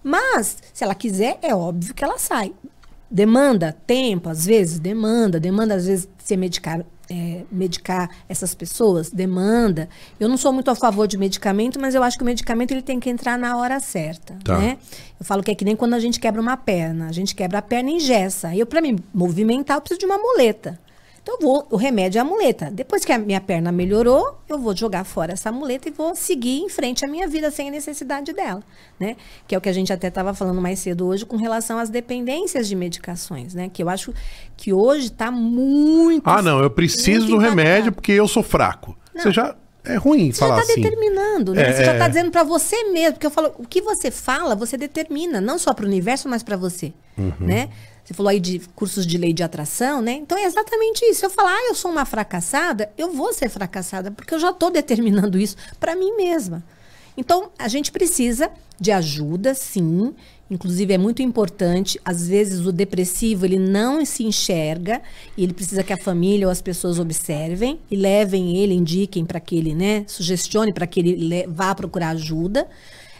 Mas, 0.02 0.58
se 0.72 0.84
ela 0.84 0.94
quiser, 0.94 1.38
é 1.42 1.54
óbvio 1.54 1.94
que 1.94 2.04
ela 2.04 2.18
sai. 2.18 2.52
Demanda 3.10 3.76
tempo, 3.86 4.28
às 4.28 4.44
vezes, 4.46 4.78
demanda, 4.78 5.38
demanda, 5.38 5.74
às 5.74 5.86
vezes, 5.86 6.08
ser 6.26 6.36
medicar, 6.36 6.84
é, 7.08 7.42
medicar 7.52 8.10
essas 8.28 8.52
pessoas, 8.52 9.10
demanda. 9.10 9.88
Eu 10.18 10.28
não 10.28 10.36
sou 10.36 10.52
muito 10.52 10.68
a 10.68 10.74
favor 10.74 11.06
de 11.06 11.16
medicamento, 11.16 11.78
mas 11.78 11.94
eu 11.94 12.02
acho 12.02 12.16
que 12.16 12.24
o 12.24 12.26
medicamento 12.26 12.72
ele 12.72 12.82
tem 12.82 12.98
que 12.98 13.08
entrar 13.08 13.38
na 13.38 13.56
hora 13.56 13.78
certa. 13.78 14.36
Tá. 14.42 14.58
Né? 14.58 14.76
Eu 15.18 15.24
falo 15.24 15.40
que 15.40 15.52
é 15.52 15.54
que 15.54 15.64
nem 15.64 15.76
quando 15.76 15.94
a 15.94 16.00
gente 16.00 16.18
quebra 16.18 16.40
uma 16.40 16.56
perna. 16.56 17.06
A 17.06 17.12
gente 17.12 17.32
quebra 17.32 17.58
a 17.58 17.62
perna 17.62 17.90
e 17.90 17.94
engessa. 17.94 18.52
Eu, 18.56 18.66
para 18.66 18.80
me 18.80 18.98
movimentar, 19.14 19.76
eu 19.76 19.80
preciso 19.80 20.00
de 20.00 20.06
uma 20.06 20.18
muleta. 20.18 20.80
Então 21.28 21.38
vou, 21.40 21.66
o 21.72 21.76
remédio 21.76 22.20
é 22.20 22.22
a 22.22 22.24
muleta. 22.24 22.70
Depois 22.72 23.04
que 23.04 23.10
a 23.10 23.18
minha 23.18 23.40
perna 23.40 23.72
melhorou, 23.72 24.38
eu 24.48 24.60
vou 24.60 24.76
jogar 24.76 25.02
fora 25.02 25.32
essa 25.32 25.50
muleta 25.50 25.88
e 25.88 25.90
vou 25.90 26.14
seguir 26.14 26.60
em 26.60 26.68
frente 26.68 27.04
a 27.04 27.08
minha 27.08 27.26
vida 27.26 27.50
sem 27.50 27.66
a 27.66 27.70
necessidade 27.72 28.32
dela, 28.32 28.62
né? 28.98 29.16
Que 29.48 29.52
é 29.56 29.58
o 29.58 29.60
que 29.60 29.68
a 29.68 29.72
gente 29.72 29.92
até 29.92 30.06
estava 30.06 30.32
falando 30.32 30.60
mais 30.62 30.78
cedo 30.78 31.04
hoje 31.04 31.26
com 31.26 31.36
relação 31.36 31.80
às 31.80 31.90
dependências 31.90 32.68
de 32.68 32.76
medicações, 32.76 33.54
né? 33.54 33.68
Que 33.72 33.82
eu 33.82 33.88
acho 33.88 34.14
que 34.56 34.72
hoje 34.72 35.06
está 35.08 35.28
muito 35.32 36.22
Ah, 36.30 36.40
não, 36.40 36.60
eu 36.62 36.70
preciso 36.70 37.26
do 37.26 37.38
remédio 37.38 37.90
porque 37.90 38.12
eu 38.12 38.28
sou 38.28 38.44
fraco. 38.44 38.96
Não. 39.12 39.20
Você 39.24 39.32
já 39.32 39.56
é 39.84 39.96
ruim 39.96 40.30
Você 40.30 40.38
falar 40.38 40.58
já 40.58 40.60
está 40.60 40.72
assim. 40.74 40.80
determinando, 40.82 41.54
né? 41.54 41.62
É, 41.70 41.72
você 41.72 41.84
já 41.86 41.90
é. 41.90 41.94
está 41.94 42.06
dizendo 42.06 42.30
para 42.30 42.44
você 42.44 42.84
mesmo, 42.92 43.14
porque 43.14 43.26
eu 43.26 43.32
falo, 43.32 43.52
o 43.58 43.66
que 43.66 43.80
você 43.82 44.12
fala, 44.12 44.54
você 44.54 44.76
determina, 44.76 45.40
não 45.40 45.58
só 45.58 45.74
para 45.74 45.84
o 45.84 45.88
universo, 45.88 46.28
mas 46.28 46.44
para 46.44 46.56
você, 46.56 46.92
Uhum. 47.18 47.32
né? 47.40 47.68
Você 48.06 48.14
falou 48.14 48.30
aí 48.30 48.38
de 48.38 48.60
cursos 48.76 49.04
de 49.04 49.18
lei 49.18 49.32
de 49.32 49.42
atração, 49.42 50.00
né? 50.00 50.12
Então 50.12 50.38
é 50.38 50.44
exatamente 50.44 51.04
isso. 51.06 51.26
Eu 51.26 51.30
falar, 51.30 51.52
ah, 51.52 51.66
eu 51.68 51.74
sou 51.74 51.90
uma 51.90 52.04
fracassada, 52.04 52.88
eu 52.96 53.12
vou 53.12 53.32
ser 53.32 53.48
fracassada, 53.48 54.12
porque 54.12 54.32
eu 54.32 54.38
já 54.38 54.50
estou 54.50 54.70
determinando 54.70 55.36
isso 55.38 55.56
para 55.80 55.96
mim 55.96 56.14
mesma. 56.16 56.62
Então, 57.16 57.50
a 57.58 57.66
gente 57.66 57.90
precisa 57.90 58.48
de 58.78 58.92
ajuda, 58.92 59.54
sim. 59.54 60.14
Inclusive, 60.48 60.92
é 60.94 60.98
muito 60.98 61.20
importante. 61.22 61.98
Às 62.04 62.28
vezes, 62.28 62.64
o 62.64 62.70
depressivo, 62.70 63.44
ele 63.44 63.58
não 63.58 64.04
se 64.04 64.22
enxerga 64.22 65.02
e 65.36 65.42
ele 65.42 65.52
precisa 65.54 65.82
que 65.82 65.92
a 65.92 65.96
família 65.96 66.46
ou 66.46 66.52
as 66.52 66.60
pessoas 66.62 67.00
observem 67.00 67.80
e 67.90 67.96
levem 67.96 68.56
ele, 68.58 68.74
indiquem 68.74 69.24
para 69.24 69.40
que 69.40 69.56
ele, 69.56 69.74
né, 69.74 70.04
sugestione 70.06 70.72
para 70.72 70.86
que 70.86 71.00
ele 71.00 71.16
le- 71.16 71.46
vá 71.48 71.74
procurar 71.74 72.10
ajuda. 72.10 72.68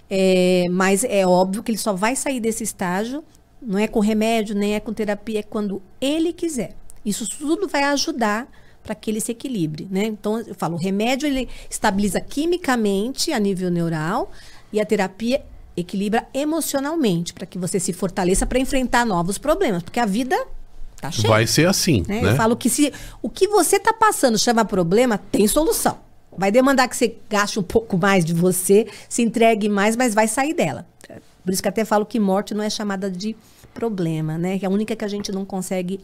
É, 0.08 0.64
mas 0.70 1.02
é 1.02 1.26
óbvio 1.26 1.62
que 1.64 1.72
ele 1.72 1.78
só 1.78 1.92
vai 1.92 2.14
sair 2.14 2.38
desse 2.38 2.62
estágio, 2.62 3.24
não 3.66 3.78
é 3.78 3.88
com 3.88 3.98
remédio, 3.98 4.54
nem 4.54 4.76
é 4.76 4.80
com 4.80 4.92
terapia, 4.92 5.40
é 5.40 5.42
quando 5.42 5.82
ele 6.00 6.32
quiser. 6.32 6.76
Isso 7.04 7.28
tudo 7.28 7.66
vai 7.66 7.82
ajudar 7.82 8.48
para 8.82 8.94
que 8.94 9.10
ele 9.10 9.20
se 9.20 9.32
equilibre, 9.32 9.88
né? 9.90 10.04
Então, 10.04 10.38
eu 10.38 10.54
falo, 10.54 10.76
o 10.76 10.78
remédio 10.78 11.26
ele 11.26 11.48
estabiliza 11.68 12.20
quimicamente 12.20 13.32
a 13.32 13.38
nível 13.40 13.68
neural 13.68 14.30
e 14.72 14.80
a 14.80 14.86
terapia 14.86 15.44
equilibra 15.76 16.26
emocionalmente, 16.32 17.34
para 17.34 17.44
que 17.44 17.58
você 17.58 17.80
se 17.80 17.92
fortaleça 17.92 18.46
para 18.46 18.58
enfrentar 18.58 19.04
novos 19.04 19.36
problemas, 19.36 19.82
porque 19.82 19.98
a 19.98 20.06
vida 20.06 20.36
tá 21.00 21.10
cheia. 21.10 21.28
Vai 21.28 21.46
ser 21.46 21.66
assim, 21.68 22.04
né? 22.06 22.22
né? 22.22 22.32
Eu 22.32 22.36
falo 22.36 22.56
que 22.56 22.70
se 22.70 22.92
o 23.20 23.28
que 23.28 23.48
você 23.48 23.80
tá 23.80 23.92
passando 23.92 24.38
chama 24.38 24.64
problema, 24.64 25.18
tem 25.18 25.48
solução. 25.48 25.98
Vai 26.38 26.52
demandar 26.52 26.86
que 26.88 26.96
você 26.96 27.16
gaste 27.28 27.58
um 27.58 27.62
pouco 27.62 27.98
mais 27.98 28.24
de 28.24 28.32
você, 28.32 28.86
se 29.08 29.22
entregue 29.22 29.68
mais, 29.68 29.96
mas 29.96 30.14
vai 30.14 30.28
sair 30.28 30.54
dela. 30.54 30.86
Por 31.46 31.52
isso 31.52 31.62
que 31.62 31.68
até 31.68 31.84
falo 31.84 32.04
que 32.04 32.18
morte 32.18 32.54
não 32.54 32.64
é 32.64 32.68
chamada 32.68 33.08
de 33.08 33.36
problema, 33.76 34.38
né? 34.38 34.58
Que 34.58 34.64
é 34.64 34.68
a 34.68 34.70
única 34.70 34.96
que 34.96 35.04
a 35.04 35.08
gente 35.08 35.30
não 35.30 35.44
consegue 35.44 36.00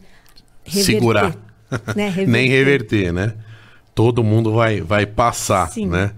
reverter, 0.63 0.93
Segurar. 0.93 1.35
né? 1.95 2.13
Nem 2.27 2.47
reverter, 2.47 3.11
né? 3.11 3.33
Todo 3.95 4.23
mundo 4.23 4.53
vai, 4.53 4.79
vai 4.81 5.05
passar, 5.05 5.69
Sim. 5.69 5.87
né? 5.87 6.11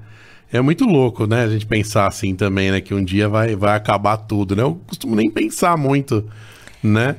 É 0.51 0.61
muito 0.61 0.85
louco, 0.85 1.25
né? 1.25 1.43
A 1.43 1.49
gente 1.49 1.65
pensar 1.65 2.07
assim 2.07 2.35
também, 2.35 2.71
né? 2.71 2.81
Que 2.81 2.93
um 2.93 3.03
dia 3.03 3.27
vai, 3.27 3.55
vai 3.55 3.75
acabar 3.75 4.17
tudo, 4.17 4.55
né? 4.55 4.63
Eu 4.63 4.79
costumo 4.85 5.15
nem 5.15 5.29
pensar 5.29 5.77
muito, 5.77 6.23
né? 6.83 7.15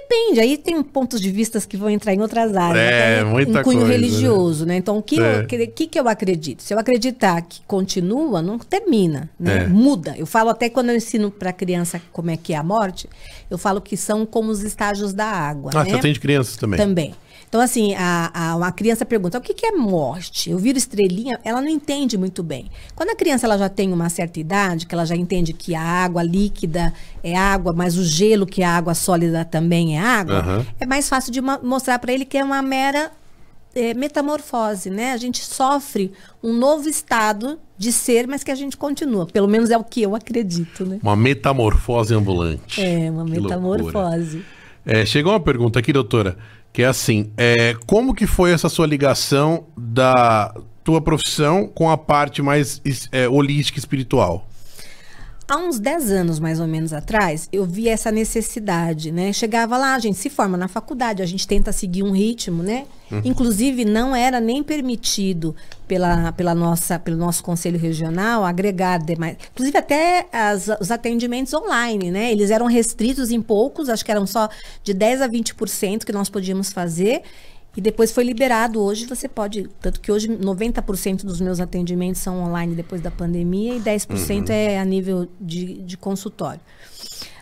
Depende, 0.00 0.40
aí 0.40 0.56
tem 0.56 0.82
pontos 0.82 1.20
de 1.20 1.30
vista 1.30 1.60
que 1.60 1.76
vão 1.76 1.90
entrar 1.90 2.14
em 2.14 2.20
outras 2.20 2.56
áreas. 2.56 2.78
É, 2.92 3.20
até 3.20 3.24
muita 3.24 3.60
em 3.60 3.62
cunho 3.62 3.78
coisa, 3.80 3.92
religioso, 3.92 4.64
né? 4.64 4.76
Então, 4.76 4.96
o 4.98 5.02
que, 5.02 5.20
É. 5.20 5.40
eu, 5.40 5.46
que, 5.46 5.66
que 5.66 5.86
que 5.88 5.98
eu 6.00 6.08
acredito? 6.08 6.62
Se 6.62 6.72
eu 6.72 6.78
acreditar 6.78 7.42
que 7.42 7.60
continua, 7.66 8.40
não 8.40 8.58
termina, 8.58 9.28
né? 9.38 9.64
É. 9.64 9.66
Muda. 9.66 10.14
Eu 10.16 10.26
falo 10.26 10.50
até 10.50 10.70
quando 10.70 10.90
eu 10.90 10.96
ensino 10.96 11.30
para 11.30 11.52
criança 11.52 12.00
como 12.12 12.30
é 12.30 12.36
que 12.36 12.52
é 12.52 12.56
a 12.56 12.62
morte, 12.62 13.08
eu 13.50 13.58
falo 13.58 13.80
que 13.80 13.96
são 13.96 14.24
como 14.24 14.50
os 14.50 14.62
estágios 14.62 15.12
da 15.12 15.26
água, 15.26 15.72
Ah, 15.74 15.84
né? 15.84 15.90
você 15.90 15.96
atende 15.96 16.20
crianças 16.20 16.56
também. 16.56 16.78
Também. 16.78 17.14
Então, 17.48 17.62
assim, 17.62 17.94
a, 17.94 18.30
a, 18.50 18.56
uma 18.56 18.70
criança 18.70 19.06
pergunta, 19.06 19.38
o 19.38 19.40
que, 19.40 19.54
que 19.54 19.64
é 19.64 19.72
morte? 19.72 20.50
Eu 20.50 20.58
viro 20.58 20.76
estrelinha, 20.76 21.40
ela 21.42 21.62
não 21.62 21.68
entende 21.68 22.18
muito 22.18 22.42
bem. 22.42 22.70
Quando 22.94 23.08
a 23.08 23.16
criança 23.16 23.46
ela 23.46 23.56
já 23.56 23.70
tem 23.70 23.90
uma 23.90 24.10
certa 24.10 24.38
idade, 24.38 24.86
que 24.86 24.94
ela 24.94 25.06
já 25.06 25.16
entende 25.16 25.54
que 25.54 25.74
a 25.74 25.82
água 25.82 26.22
líquida 26.22 26.92
é 27.22 27.34
água, 27.34 27.72
mas 27.72 27.96
o 27.96 28.04
gelo, 28.04 28.46
que 28.46 28.62
é 28.62 28.66
água 28.66 28.94
sólida, 28.94 29.46
também 29.46 29.96
é 29.96 30.00
água, 30.00 30.40
Aham. 30.40 30.66
é 30.78 30.84
mais 30.84 31.08
fácil 31.08 31.32
de 31.32 31.40
mostrar 31.40 31.98
para 31.98 32.12
ele 32.12 32.26
que 32.26 32.36
é 32.36 32.44
uma 32.44 32.60
mera 32.60 33.10
é, 33.74 33.94
metamorfose, 33.94 34.90
né? 34.90 35.12
A 35.12 35.16
gente 35.16 35.42
sofre 35.42 36.12
um 36.42 36.52
novo 36.52 36.86
estado 36.88 37.58
de 37.78 37.92
ser, 37.92 38.26
mas 38.26 38.44
que 38.44 38.50
a 38.50 38.54
gente 38.54 38.76
continua. 38.76 39.26
Pelo 39.26 39.48
menos 39.48 39.70
é 39.70 39.78
o 39.78 39.84
que 39.84 40.02
eu 40.02 40.14
acredito, 40.14 40.84
né? 40.84 40.98
Uma 41.02 41.16
metamorfose 41.16 42.12
ambulante. 42.14 42.82
É, 42.82 43.10
uma 43.10 43.24
Que 43.24 43.40
metamorfose. 43.40 44.44
É, 44.84 45.04
chegou 45.04 45.32
uma 45.32 45.40
pergunta 45.40 45.78
aqui, 45.78 45.92
doutora, 45.92 46.36
que 46.72 46.82
é 46.82 46.86
assim: 46.86 47.30
é, 47.36 47.74
como 47.86 48.14
que 48.14 48.26
foi 48.26 48.52
essa 48.52 48.68
sua 48.68 48.86
ligação 48.86 49.66
da 49.76 50.54
tua 50.84 51.00
profissão 51.00 51.66
com 51.66 51.90
a 51.90 51.98
parte 51.98 52.40
mais 52.40 52.80
é, 53.12 53.28
holística 53.28 53.78
e 53.78 53.80
espiritual? 53.80 54.48
Há 55.50 55.56
uns 55.56 55.78
10 55.78 56.10
anos, 56.10 56.38
mais 56.38 56.60
ou 56.60 56.66
menos, 56.66 56.92
atrás, 56.92 57.48
eu 57.50 57.64
vi 57.64 57.88
essa 57.88 58.12
necessidade, 58.12 59.10
né? 59.10 59.32
Chegava 59.32 59.78
lá, 59.78 59.94
a 59.94 59.98
gente 59.98 60.18
se 60.18 60.28
forma 60.28 60.58
na 60.58 60.68
faculdade, 60.68 61.22
a 61.22 61.26
gente 61.26 61.48
tenta 61.48 61.72
seguir 61.72 62.02
um 62.02 62.10
ritmo, 62.10 62.62
né? 62.62 62.84
Inclusive, 63.24 63.86
não 63.86 64.14
era 64.14 64.40
nem 64.40 64.62
permitido 64.62 65.56
pela, 65.88 66.30
pela 66.32 66.54
nossa, 66.54 66.98
pelo 66.98 67.16
nosso 67.16 67.42
conselho 67.42 67.78
regional 67.78 68.44
agregar 68.44 68.98
demais. 68.98 69.36
Inclusive, 69.52 69.76
até 69.78 70.28
as- 70.30 70.68
os 70.80 70.90
atendimentos 70.90 71.52
online, 71.54 72.10
né? 72.10 72.30
Eles 72.30 72.50
eram 72.50 72.66
restritos 72.66 73.30
em 73.30 73.40
poucos, 73.42 73.88
acho 73.88 74.04
que 74.04 74.10
eram 74.12 74.26
só 74.26 74.48
de 74.84 74.92
10 74.94 75.22
a 75.22 75.26
20% 75.28 76.04
que 76.04 76.12
nós 76.12 76.28
podíamos 76.28 76.70
fazer. 76.72 77.22
E 77.76 77.80
depois 77.80 78.10
foi 78.10 78.24
liberado. 78.24 78.82
Hoje 78.82 79.06
você 79.06 79.28
pode. 79.28 79.68
Tanto 79.80 80.00
que 80.00 80.10
hoje 80.10 80.26
90% 80.28 81.24
dos 81.24 81.40
meus 81.40 81.60
atendimentos 81.60 82.20
são 82.20 82.42
online 82.42 82.74
depois 82.74 83.00
da 83.00 83.10
pandemia 83.10 83.74
e 83.76 83.80
10% 83.80 84.50
é 84.50 84.78
a 84.80 84.84
nível 84.84 85.28
de, 85.40 85.74
de 85.82 85.96
consultório. 85.96 86.60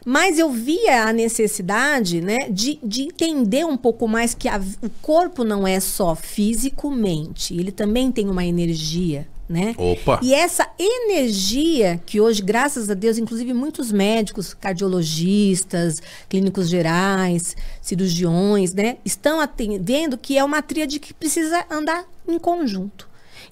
Mas 0.09 0.39
eu 0.39 0.49
via 0.51 1.03
a 1.09 1.13
necessidade 1.13 2.21
né, 2.21 2.49
de, 2.49 2.79
de 2.81 3.03
entender 3.03 3.67
um 3.67 3.77
pouco 3.77 4.07
mais 4.07 4.35
que 4.35 4.49
a- 4.49 4.61
o 4.81 4.89
corpo 5.03 5.43
não 5.43 5.67
é 5.67 5.81
só 5.81 6.15
físico-mente, 6.15 7.55
ele 7.55 7.73
também 7.73 8.13
tem 8.13 8.29
uma 8.31 8.45
energia. 8.45 9.27
Né? 9.49 9.77
Opa! 9.79 10.19
E 10.25 10.35
essa 10.35 10.69
energia 10.77 12.01
que 12.05 12.21
hoje, 12.21 12.43
graças 12.43 12.91
a 12.91 12.95
Deus, 12.95 13.17
inclusive 13.17 13.53
muitos 13.53 13.93
médicos, 13.93 14.53
cardiologistas, 14.55 16.03
clínicos 16.29 16.69
gerais, 16.69 17.57
cirurgiões, 17.81 18.75
né, 18.75 18.97
estão 19.05 19.39
atendendo 19.41 20.19
que 20.19 20.37
é 20.37 20.43
uma 20.43 20.61
tríade 20.63 20.99
que 20.99 21.15
precisa 21.15 21.65
andar 21.71 22.05
em 22.27 22.39
conjunto. 22.41 23.06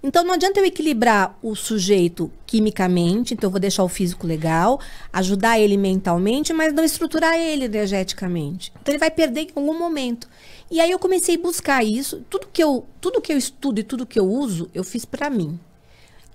Então 0.07 0.23
não 0.23 0.35
adianta 0.35 0.61
eu 0.61 0.67
equilibrar 0.67 1.35
o 1.43 1.55
sujeito 1.55 2.31
quimicamente, 2.47 3.33
então 3.33 3.49
eu 3.49 3.51
vou 3.51 3.59
deixar 3.59 3.83
o 3.83 3.89
físico 3.89 4.27
legal, 4.27 4.79
ajudar 5.11 5.59
ele 5.59 5.79
mentalmente, 5.79 6.53
mas 6.53 6.75
não 6.75 6.85
estruturar 6.85 7.35
ele 7.37 7.65
energeticamente. 7.65 8.71
Então 8.83 8.93
ele 8.93 8.99
vai 8.99 9.11
perder 9.11 9.45
em 9.45 9.53
algum 9.57 9.79
momento. 9.79 10.29
E 10.71 10.79
aí 10.79 10.91
eu 10.91 10.99
comecei 10.99 11.37
a 11.37 11.39
buscar 11.39 11.83
isso, 11.83 12.23
tudo 12.29 12.47
que 12.53 12.63
eu, 12.63 12.85
tudo 13.01 13.19
que 13.19 13.33
eu 13.33 13.39
estudo 13.39 13.81
e 13.81 13.83
tudo 13.83 14.05
que 14.05 14.21
eu 14.21 14.27
uso, 14.27 14.69
eu 14.75 14.85
fiz 14.85 15.07
para 15.07 15.31
mim. 15.31 15.59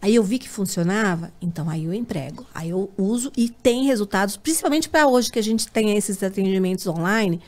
Aí 0.02 0.16
eu 0.16 0.24
vi 0.24 0.40
que 0.40 0.50
funcionava, 0.50 1.32
então 1.40 1.70
aí 1.70 1.86
eu 1.86 1.94
emprego. 1.94 2.48
Aí 2.56 2.72
eu 2.72 2.90
uso 2.98 3.32
e 3.38 3.50
tem 3.50 3.86
resultados, 3.86 4.36
principalmente 4.36 4.90
para 4.90 5.06
hoje 5.06 5.32
que 5.32 5.38
a 5.38 5.44
gente 5.44 5.68
tem 5.68 5.96
esses 5.96 6.24
atendimentos 6.24 6.88
online, 6.88 7.40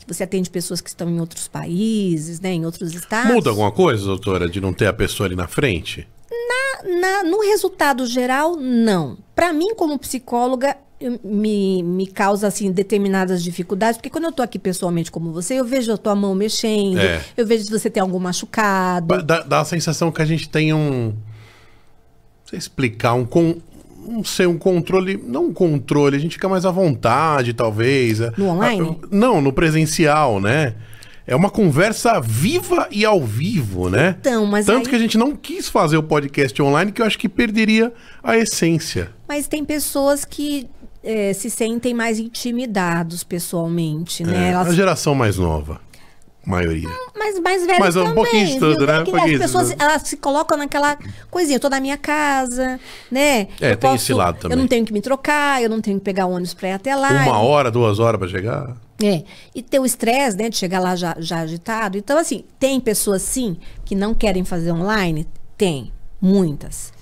que 0.00 0.12
você 0.14 0.24
atende 0.24 0.50
pessoas 0.50 0.80
que 0.80 0.88
estão 0.90 1.08
em 1.08 1.20
outros 1.20 1.46
países, 1.48 2.40
né, 2.40 2.52
em 2.52 2.64
outros 2.64 2.94
estados. 2.94 3.32
Muda 3.32 3.50
alguma 3.50 3.70
coisa, 3.72 4.04
doutora, 4.04 4.48
de 4.48 4.60
não 4.60 4.72
ter 4.72 4.86
a 4.86 4.92
pessoa 4.92 5.26
ali 5.26 5.36
na 5.36 5.46
frente? 5.46 6.06
Na- 7.00 7.22
no 7.24 7.40
resultado 7.42 8.06
geral, 8.06 8.56
não. 8.56 9.18
Para 9.34 9.52
mim, 9.52 9.74
como 9.74 9.98
psicóloga, 9.98 10.76
me, 11.24 11.82
me 11.82 12.06
causa 12.06 12.46
assim 12.46 12.70
determinadas 12.70 13.42
dificuldades, 13.42 13.96
porque 13.98 14.10
quando 14.10 14.24
eu 14.24 14.32
tô 14.32 14.42
aqui 14.42 14.58
pessoalmente 14.58 15.10
como 15.10 15.32
você, 15.32 15.54
eu 15.54 15.64
vejo 15.64 15.92
a 15.92 15.96
tua 15.96 16.14
mão 16.14 16.34
mexendo, 16.34 16.98
É. 16.98 17.22
eu 17.36 17.46
vejo 17.46 17.64
se 17.64 17.70
você 17.70 17.88
tem 17.90 18.00
algum 18.00 18.18
machucado. 18.18 19.22
Dá, 19.22 19.40
dá 19.42 19.60
a 19.60 19.64
sensação 19.64 20.10
que 20.12 20.20
a 20.22 20.24
gente 20.26 20.48
tem 20.48 20.72
um. 20.74 21.06
Não 21.08 21.14
sei 22.46 22.58
explicar, 22.58 23.14
um. 23.14 23.26
Não 24.06 24.24
sei, 24.24 24.46
um 24.46 24.58
controle. 24.58 25.22
Não 25.26 25.46
um 25.46 25.52
controle, 25.52 26.16
a 26.16 26.18
gente 26.20 26.32
fica 26.34 26.48
mais 26.48 26.64
à 26.66 26.70
vontade, 26.70 27.52
talvez. 27.52 28.18
No 28.36 28.48
online? 28.48 28.98
Ah, 29.02 29.06
Não, 29.10 29.40
no 29.40 29.52
presencial, 29.52 30.40
né? 30.40 30.74
É 31.26 31.36
uma 31.36 31.50
conversa 31.50 32.20
viva 32.20 32.88
e 32.90 33.04
ao 33.04 33.22
vivo, 33.22 33.88
né? 33.88 34.16
Então, 34.20 34.46
mas 34.46 34.66
Tanto 34.66 34.86
aí- 34.86 34.90
que 34.90 34.96
a 34.96 34.98
gente 34.98 35.16
não 35.16 35.36
quis 35.36 35.68
fazer 35.68 35.96
o 35.96 36.02
podcast 36.02 36.60
online, 36.60 36.90
que 36.90 37.00
eu 37.00 37.06
acho 37.06 37.18
que 37.18 37.28
perderia 37.28 37.92
a 38.22 38.36
essência. 38.36 39.10
Mas 39.28 39.46
tem 39.46 39.64
pessoas 39.64 40.24
que 40.24 40.68
eh, 41.04 41.32
se 41.32 41.48
sentem 41.48 41.94
mais 41.94 42.18
intimidados 42.18 43.22
pessoalmente, 43.22 44.24
né? 44.24 44.48
É, 44.48 44.52
Elas 44.52 44.68
a 44.68 44.72
geração 44.74 45.14
mais 45.14 45.36
nova. 45.38 45.80
Maioria. 46.44 46.88
Mas 47.16 47.38
mais 47.38 47.64
velhas 47.66 47.78
Mas 47.78 47.96
um 47.96 48.00
também, 48.00 48.14
pouquinho 48.14 48.46
de 48.46 48.58
tudo, 48.58 48.86
né? 48.86 48.94
É 49.06 49.10
Um 49.10 49.16
as 49.24 49.38
pessoas, 49.38 49.70
tudo. 49.70 49.82
elas 49.82 50.02
se 50.02 50.16
colocam 50.16 50.56
naquela 50.56 50.96
coisinha, 51.30 51.56
eu 51.56 51.60
tô 51.60 51.68
na 51.68 51.80
minha 51.80 51.98
casa, 51.98 52.80
né? 53.10 53.48
É, 53.60 53.72
Eu 53.72 53.76
tem 53.76 53.94
esse 53.94 54.12
lado 54.14 54.38
também. 54.38 54.56
Eu 54.56 54.60
não 54.62 54.68
tenho 54.68 54.84
que 54.86 54.92
me 54.92 55.00
trocar, 55.02 55.62
eu 55.62 55.68
não 55.68 55.80
tenho 55.80 55.98
que 55.98 56.04
pegar 56.04 56.26
ônibus 56.26 56.54
pra 56.54 56.68
ir 56.70 56.72
até 56.72 56.96
lá. 56.96 57.10
Uma 57.10 57.26
eu- 57.26 57.44
hora, 57.44 57.70
duas 57.70 57.98
horas 57.98 58.18
pra 58.18 58.28
chegar. 58.28 58.74
É, 59.02 59.22
e 59.54 59.62
ter 59.62 59.78
o 59.78 59.84
estresse, 59.86 60.36
né, 60.36 60.48
de 60.48 60.56
chegar 60.56 60.78
lá 60.80 60.94
já, 60.96 61.14
já 61.18 61.40
agitado. 61.40 61.96
Então, 61.96 62.18
assim, 62.18 62.44
tem 62.58 62.78
pessoas, 62.80 63.22
sim, 63.22 63.56
que 63.84 63.94
não 63.94 64.12
querem 64.14 64.44
fazer 64.44 64.72
online? 64.72 65.26
Tem, 65.56 65.92
muitas. 66.20 66.92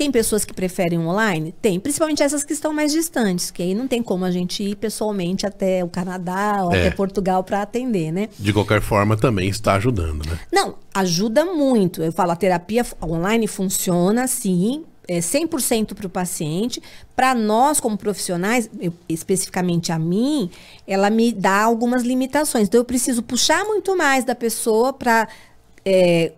Tem 0.00 0.10
pessoas 0.10 0.46
que 0.46 0.54
preferem 0.54 0.98
online? 0.98 1.54
Tem, 1.60 1.78
principalmente 1.78 2.22
essas 2.22 2.42
que 2.42 2.54
estão 2.54 2.72
mais 2.72 2.90
distantes, 2.90 3.50
que 3.50 3.62
aí 3.62 3.74
não 3.74 3.86
tem 3.86 4.02
como 4.02 4.24
a 4.24 4.30
gente 4.30 4.62
ir 4.62 4.74
pessoalmente 4.74 5.44
até 5.44 5.84
o 5.84 5.88
Canadá 5.88 6.60
ou 6.64 6.72
É. 6.74 6.86
até 6.86 6.90
Portugal 6.96 7.44
para 7.44 7.60
atender, 7.60 8.10
né? 8.10 8.30
De 8.38 8.50
qualquer 8.50 8.80
forma, 8.80 9.14
também 9.14 9.50
está 9.50 9.74
ajudando, 9.74 10.24
né? 10.26 10.38
Não, 10.50 10.76
ajuda 10.94 11.44
muito. 11.44 12.02
Eu 12.02 12.12
falo, 12.12 12.30
a 12.30 12.36
terapia 12.36 12.82
online 13.02 13.46
funciona, 13.46 14.26
sim, 14.26 14.84
é 15.06 15.20
100% 15.20 15.94
para 15.94 16.06
o 16.06 16.08
paciente. 16.08 16.80
Para 17.14 17.34
nós, 17.34 17.78
como 17.78 17.98
profissionais, 17.98 18.70
eu- 18.80 18.94
especificamente 19.06 19.92
a 19.92 19.98
mim, 19.98 20.48
ela 20.86 21.10
me 21.10 21.30
dá 21.30 21.60
algumas 21.62 22.04
limitações. 22.04 22.68
Então, 22.68 22.80
eu 22.80 22.86
preciso 22.86 23.22
puxar 23.22 23.64
muito 23.66 23.94
mais 23.94 24.24
da 24.24 24.34
pessoa 24.34 24.94
para 24.94 25.28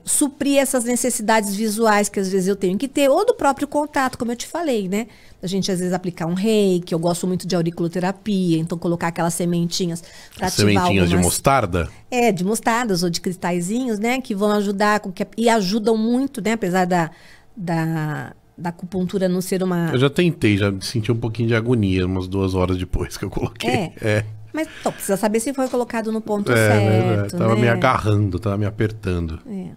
suprir 0.04 0.58
essas 0.58 0.84
necessidades 0.84 1.54
visuais 1.54 2.08
que 2.08 2.20
às 2.20 2.28
vezes 2.28 2.46
eu 2.48 2.56
tenho 2.56 2.78
que 2.78 2.86
ter, 2.88 3.08
ou 3.10 3.26
do 3.26 3.34
próprio 3.34 3.66
contato, 3.66 4.16
como 4.16 4.30
eu 4.32 4.36
te 4.36 4.46
falei, 4.46 4.88
né? 4.88 5.06
A 5.42 5.46
gente 5.48 5.70
às 5.72 5.80
vezes 5.80 5.92
aplicar 5.92 6.26
um 6.26 6.34
reiki, 6.34 6.92
eu 6.94 6.98
gosto 6.98 7.26
muito 7.26 7.46
de 7.46 7.56
auriculoterapia, 7.56 8.58
então 8.58 8.78
colocar 8.78 9.08
aquelas 9.08 9.34
sementinhas 9.34 10.00
para 10.36 10.46
ativar 10.46 10.50
Sementinhas 10.74 11.08
de 11.08 11.14
algumas- 11.16 11.24
mostarda. 11.32 11.88
é, 12.10 12.30
de 12.30 12.44
mostardas 12.44 13.02
ou 13.02 13.10
de 13.10 13.20
cristalzinhos, 13.20 13.98
né? 13.98 14.20
Que 14.20 14.34
vão 14.34 14.52
ajudar 14.52 15.00
com 15.00 15.10
que. 15.10 15.26
E 15.36 15.48
ajudam 15.48 15.96
muito, 15.96 16.40
né? 16.40 16.52
Apesar 16.52 16.84
da, 16.86 17.10
da, 17.56 18.32
da 18.56 18.68
acupuntura 18.68 19.28
não 19.28 19.40
ser 19.40 19.62
uma. 19.64 19.90
Eu 19.92 19.98
já 19.98 20.08
tentei, 20.08 20.56
já 20.56 20.72
senti 20.80 21.10
um 21.10 21.16
pouquinho 21.16 21.48
de 21.48 21.54
agonia 21.56 22.06
umas 22.06 22.28
duas 22.28 22.54
horas 22.54 22.76
depois 22.78 23.16
que 23.16 23.24
eu 23.24 23.30
coloquei. 23.30 23.70
É. 23.70 23.92
É. 24.00 24.24
Mas 24.52 24.68
então, 24.80 24.92
precisa 24.92 25.16
saber 25.16 25.40
se 25.40 25.52
foi 25.54 25.68
colocado 25.68 26.12
no 26.12 26.20
ponto 26.20 26.52
É, 26.52 26.56
certo. 26.56 27.32
né? 27.34 27.38
tava 27.38 27.54
né? 27.54 27.60
me 27.62 27.68
agarrando, 27.68 28.38
tava 28.38 28.58
me 28.58 28.66
apertando. 28.66 29.40
É. 29.48 29.70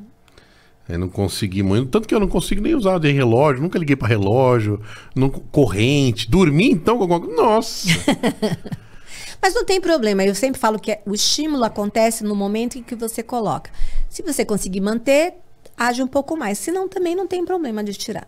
Eu 0.88 1.00
não 1.00 1.10
consegui 1.10 1.64
muito. 1.64 1.90
Tanto 1.90 2.08
que 2.08 2.14
eu 2.14 2.20
não 2.20 2.28
consigo 2.28 2.62
nem 2.62 2.76
usar 2.76 3.00
de 3.00 3.12
relógio, 3.12 3.62
nunca 3.64 3.80
liguei 3.80 3.96
pra 3.96 4.08
relógio, 4.08 4.80
não, 5.16 5.30
corrente. 5.30 6.30
Dormir 6.30 6.72
então. 6.72 7.00
Nossa! 7.36 7.88
Mas 9.42 9.54
não 9.54 9.66
tem 9.66 9.80
problema. 9.82 10.24
Eu 10.24 10.36
sempre 10.36 10.60
falo 10.60 10.80
que 10.80 10.92
é- 10.92 11.02
o 11.06 11.14
estímulo 11.14 11.64
acontece 11.64 12.24
no 12.24 12.36
momento 12.36 12.78
em 12.78 12.84
que 12.84 12.96
você 12.96 13.22
coloca. 13.24 13.72
Se 14.10 14.22
você 14.24 14.46
conseguir 14.46 14.82
manter, 14.82 15.34
age 15.78 16.02
um 16.04 16.08
pouco 16.08 16.38
mais. 16.38 16.58
Senão 16.58 16.88
também 16.88 17.16
não 17.16 17.28
tem 17.28 17.44
problema 17.46 17.84
de 17.84 17.94
tirar. 17.94 18.28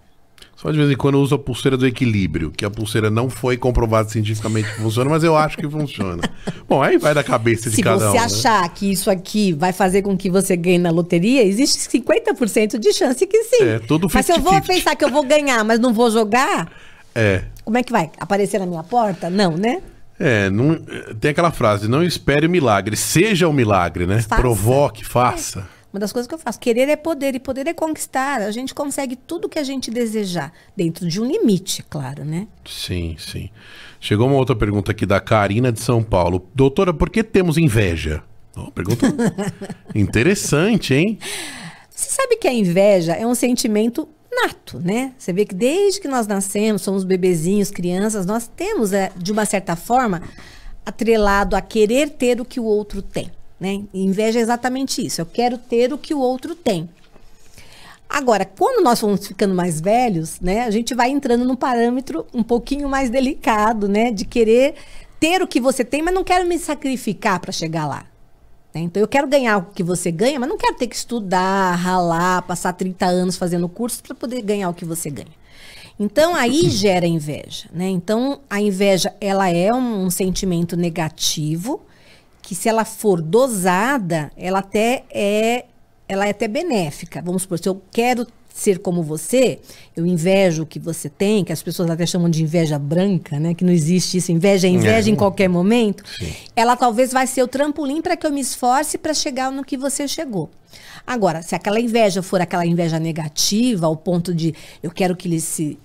Só 0.55 0.71
de 0.71 0.77
vez 0.77 0.89
em 0.89 0.95
quando 0.95 1.15
eu 1.15 1.21
uso 1.21 1.35
a 1.35 1.39
pulseira 1.39 1.77
do 1.77 1.85
equilíbrio, 1.85 2.49
que 2.49 2.65
a 2.65 2.69
pulseira 2.69 3.11
não 3.11 3.29
foi 3.29 3.57
comprovada 3.57 4.09
cientificamente 4.09 4.67
que 4.73 4.81
funciona, 4.81 5.07
mas 5.07 5.23
eu 5.23 5.37
acho 5.37 5.55
que 5.55 5.69
funciona. 5.69 6.23
Bom, 6.67 6.81
aí 6.81 6.97
vai 6.97 7.13
da 7.13 7.23
cabeça 7.23 7.69
de 7.69 7.75
Se 7.75 7.83
cada 7.83 7.97
você 7.99 8.07
um. 8.07 8.13
né? 8.13 8.19
achar 8.19 8.67
que 8.73 8.91
isso 8.91 9.11
aqui 9.11 9.53
vai 9.53 9.71
fazer 9.71 10.01
com 10.01 10.17
que 10.17 10.31
você 10.31 10.57
ganhe 10.57 10.79
na 10.79 10.89
loteria, 10.89 11.43
existe 11.43 11.77
50% 11.87 12.79
de 12.79 12.91
chance 12.91 13.25
que 13.27 13.43
sim. 13.43 13.63
É, 13.63 13.79
tudo 13.79 14.07
Mas 14.11 14.25
se 14.25 14.31
eu 14.31 14.39
vou 14.39 14.53
50-50. 14.53 14.65
pensar 14.67 14.95
que 14.95 15.05
eu 15.05 15.09
vou 15.11 15.23
ganhar, 15.23 15.63
mas 15.63 15.79
não 15.79 15.93
vou 15.93 16.09
jogar, 16.09 16.71
É. 17.13 17.43
como 17.63 17.77
é 17.77 17.83
que 17.83 17.91
vai? 17.91 18.09
Aparecer 18.19 18.59
na 18.59 18.65
minha 18.65 18.83
porta? 18.83 19.29
Não, 19.29 19.55
né? 19.55 19.79
É, 20.19 20.49
não, 20.49 20.75
tem 21.19 21.29
aquela 21.29 21.51
frase, 21.51 21.87
não 21.87 22.03
espere 22.03 22.47
o 22.47 22.49
milagre, 22.49 22.95
seja 22.97 23.47
o 23.47 23.53
milagre, 23.53 24.07
né? 24.07 24.21
Faça. 24.23 24.41
Provoque, 24.41 25.05
faça. 25.05 25.67
Uma 25.97 26.01
das 26.01 26.13
coisas 26.13 26.27
que 26.27 26.35
eu 26.35 26.37
faço. 26.37 26.59
Querer 26.59 26.87
é 26.89 26.95
poder 26.95 27.33
e 27.33 27.39
poder 27.39 27.65
é 27.65 27.73
conquistar. 27.73 28.39
A 28.41 28.51
gente 28.51 28.71
consegue 28.75 29.15
tudo 29.15 29.49
que 29.49 29.57
a 29.57 29.63
gente 29.63 29.89
desejar, 29.89 30.53
dentro 30.75 31.07
de 31.07 31.19
um 31.19 31.25
limite, 31.25 31.83
claro, 31.89 32.23
né? 32.23 32.47
Sim, 32.63 33.15
sim. 33.17 33.49
Chegou 33.99 34.27
uma 34.27 34.35
outra 34.35 34.55
pergunta 34.55 34.91
aqui 34.91 35.07
da 35.07 35.19
Karina 35.19 35.71
de 35.71 35.79
São 35.79 36.03
Paulo. 36.03 36.47
Doutora, 36.53 36.93
por 36.93 37.09
que 37.09 37.23
temos 37.23 37.57
inveja? 37.57 38.21
Pergunta 38.75 39.07
interessante, 39.95 40.93
hein? 40.93 41.17
Você 41.89 42.11
sabe 42.11 42.35
que 42.35 42.47
a 42.47 42.53
inveja 42.53 43.13
é 43.13 43.25
um 43.25 43.33
sentimento 43.33 44.07
nato, 44.31 44.79
né? 44.79 45.13
Você 45.17 45.33
vê 45.33 45.45
que 45.45 45.55
desde 45.55 45.99
que 45.99 46.07
nós 46.07 46.27
nascemos, 46.27 46.83
somos 46.83 47.03
bebezinhos, 47.03 47.71
crianças, 47.71 48.23
nós 48.23 48.47
temos, 48.47 48.93
é, 48.93 49.11
de 49.17 49.31
uma 49.31 49.45
certa 49.45 49.75
forma, 49.75 50.21
atrelado 50.85 51.55
a 51.55 51.61
querer 51.61 52.11
ter 52.11 52.39
o 52.39 52.45
que 52.45 52.59
o 52.59 52.65
outro 52.65 53.01
tem, 53.01 53.31
né? 53.59 53.83
Inveja 53.93 54.39
é 54.39 54.41
exatamente 54.41 55.05
isso. 55.05 55.21
Eu 55.21 55.25
quero 55.25 55.57
ter 55.57 55.91
o 55.93 55.97
que 55.97 56.13
o 56.13 56.19
outro 56.19 56.55
tem. 56.55 56.89
Agora, 58.09 58.45
quando 58.45 58.83
nós 58.83 59.01
vamos 59.01 59.27
ficando 59.27 59.53
mais 59.53 59.81
velhos, 59.81 60.39
né, 60.39 60.61
a 60.63 60.71
gente 60.71 60.95
vai 60.95 61.09
entrando 61.09 61.43
num 61.43 61.55
parâmetro 61.55 62.25
um 62.33 62.41
pouquinho 62.41 62.87
mais 62.87 63.09
delicado, 63.09 63.87
né, 63.89 64.11
de 64.11 64.23
querer 64.23 64.75
ter 65.19 65.41
o 65.41 65.47
que 65.47 65.59
você 65.59 65.83
tem, 65.83 66.01
mas 66.01 66.13
não 66.13 66.23
quero 66.23 66.47
me 66.47 66.57
sacrificar 66.57 67.39
para 67.39 67.51
chegar 67.51 67.85
lá. 67.85 68.05
né? 68.73 68.81
Então, 68.81 69.01
eu 69.01 69.07
quero 69.07 69.27
ganhar 69.27 69.57
o 69.57 69.65
que 69.73 69.83
você 69.83 70.09
ganha, 70.11 70.39
mas 70.39 70.47
não 70.47 70.57
quero 70.57 70.75
ter 70.75 70.87
que 70.87 70.95
estudar, 70.95 71.75
ralar, 71.75 72.43
passar 72.43 72.71
30 72.73 73.05
anos 73.05 73.35
fazendo 73.35 73.67
curso 73.67 74.01
para 74.01 74.15
poder 74.15 74.41
ganhar 74.41 74.69
o 74.69 74.73
que 74.73 74.85
você 74.85 75.09
ganha. 75.09 75.35
Então, 75.99 76.35
aí 76.35 76.69
gera 76.69 77.07
inveja, 77.07 77.67
né? 77.73 77.89
Então, 77.89 78.39
a 78.49 78.61
inveja, 78.61 79.13
ela 79.19 79.49
é 79.49 79.73
um, 79.73 80.05
um 80.05 80.09
sentimento 80.11 80.77
negativo, 80.77 81.81
que 82.47 82.55
se 82.55 82.69
ela 82.69 82.85
for 82.85 83.21
dosada, 83.21 84.31
ela 84.37 84.59
até 84.59 85.03
é, 85.13 85.65
ela 86.07 86.25
é 86.25 86.29
até 86.29 86.47
benéfica. 86.47 87.21
Vamos 87.21 87.41
supor, 87.41 87.59
se 87.59 87.67
eu 87.67 87.81
quero 87.91 88.25
ser 88.47 88.79
como 88.79 89.03
você, 89.03 89.59
eu 89.97 90.05
invejo 90.05 90.63
o 90.63 90.65
que 90.65 90.79
você 90.79 91.09
tem, 91.09 91.43
que 91.43 91.51
as 91.51 91.61
pessoas 91.61 91.89
até 91.89 92.05
chamam 92.05 92.29
de 92.29 92.41
inveja 92.41 92.79
branca, 92.79 93.37
né? 93.37 93.53
Que 93.53 93.65
não 93.65 93.73
existe 93.73 94.15
isso, 94.17 94.31
inveja 94.31 94.65
é 94.65 94.69
inveja 94.69 95.09
É. 95.09 95.11
em 95.11 95.15
qualquer 95.17 95.49
momento. 95.49 96.05
Sim. 96.17 96.33
Ela 96.55 96.77
talvez 96.77 97.11
vai 97.11 97.27
ser 97.27 97.43
o 97.43 97.49
trampolim 97.49 98.01
para 98.01 98.15
que 98.15 98.25
eu 98.25 98.31
me 98.31 98.39
esforce 98.39 98.97
para 98.97 99.13
chegar 99.13 99.51
no 99.51 99.61
que 99.65 99.75
você 99.75 100.07
chegou. 100.07 100.49
Agora, 101.05 101.41
se 101.41 101.53
aquela 101.53 101.81
inveja 101.81 102.23
for 102.23 102.39
aquela 102.39 102.65
inveja 102.65 102.97
negativa, 102.97 103.87
ao 103.87 103.97
ponto 103.97 104.33
de 104.33 104.55
eu 104.81 104.89
quero 104.89 105.17
que 105.17 105.27
ele 105.27 105.41
se 105.41 105.77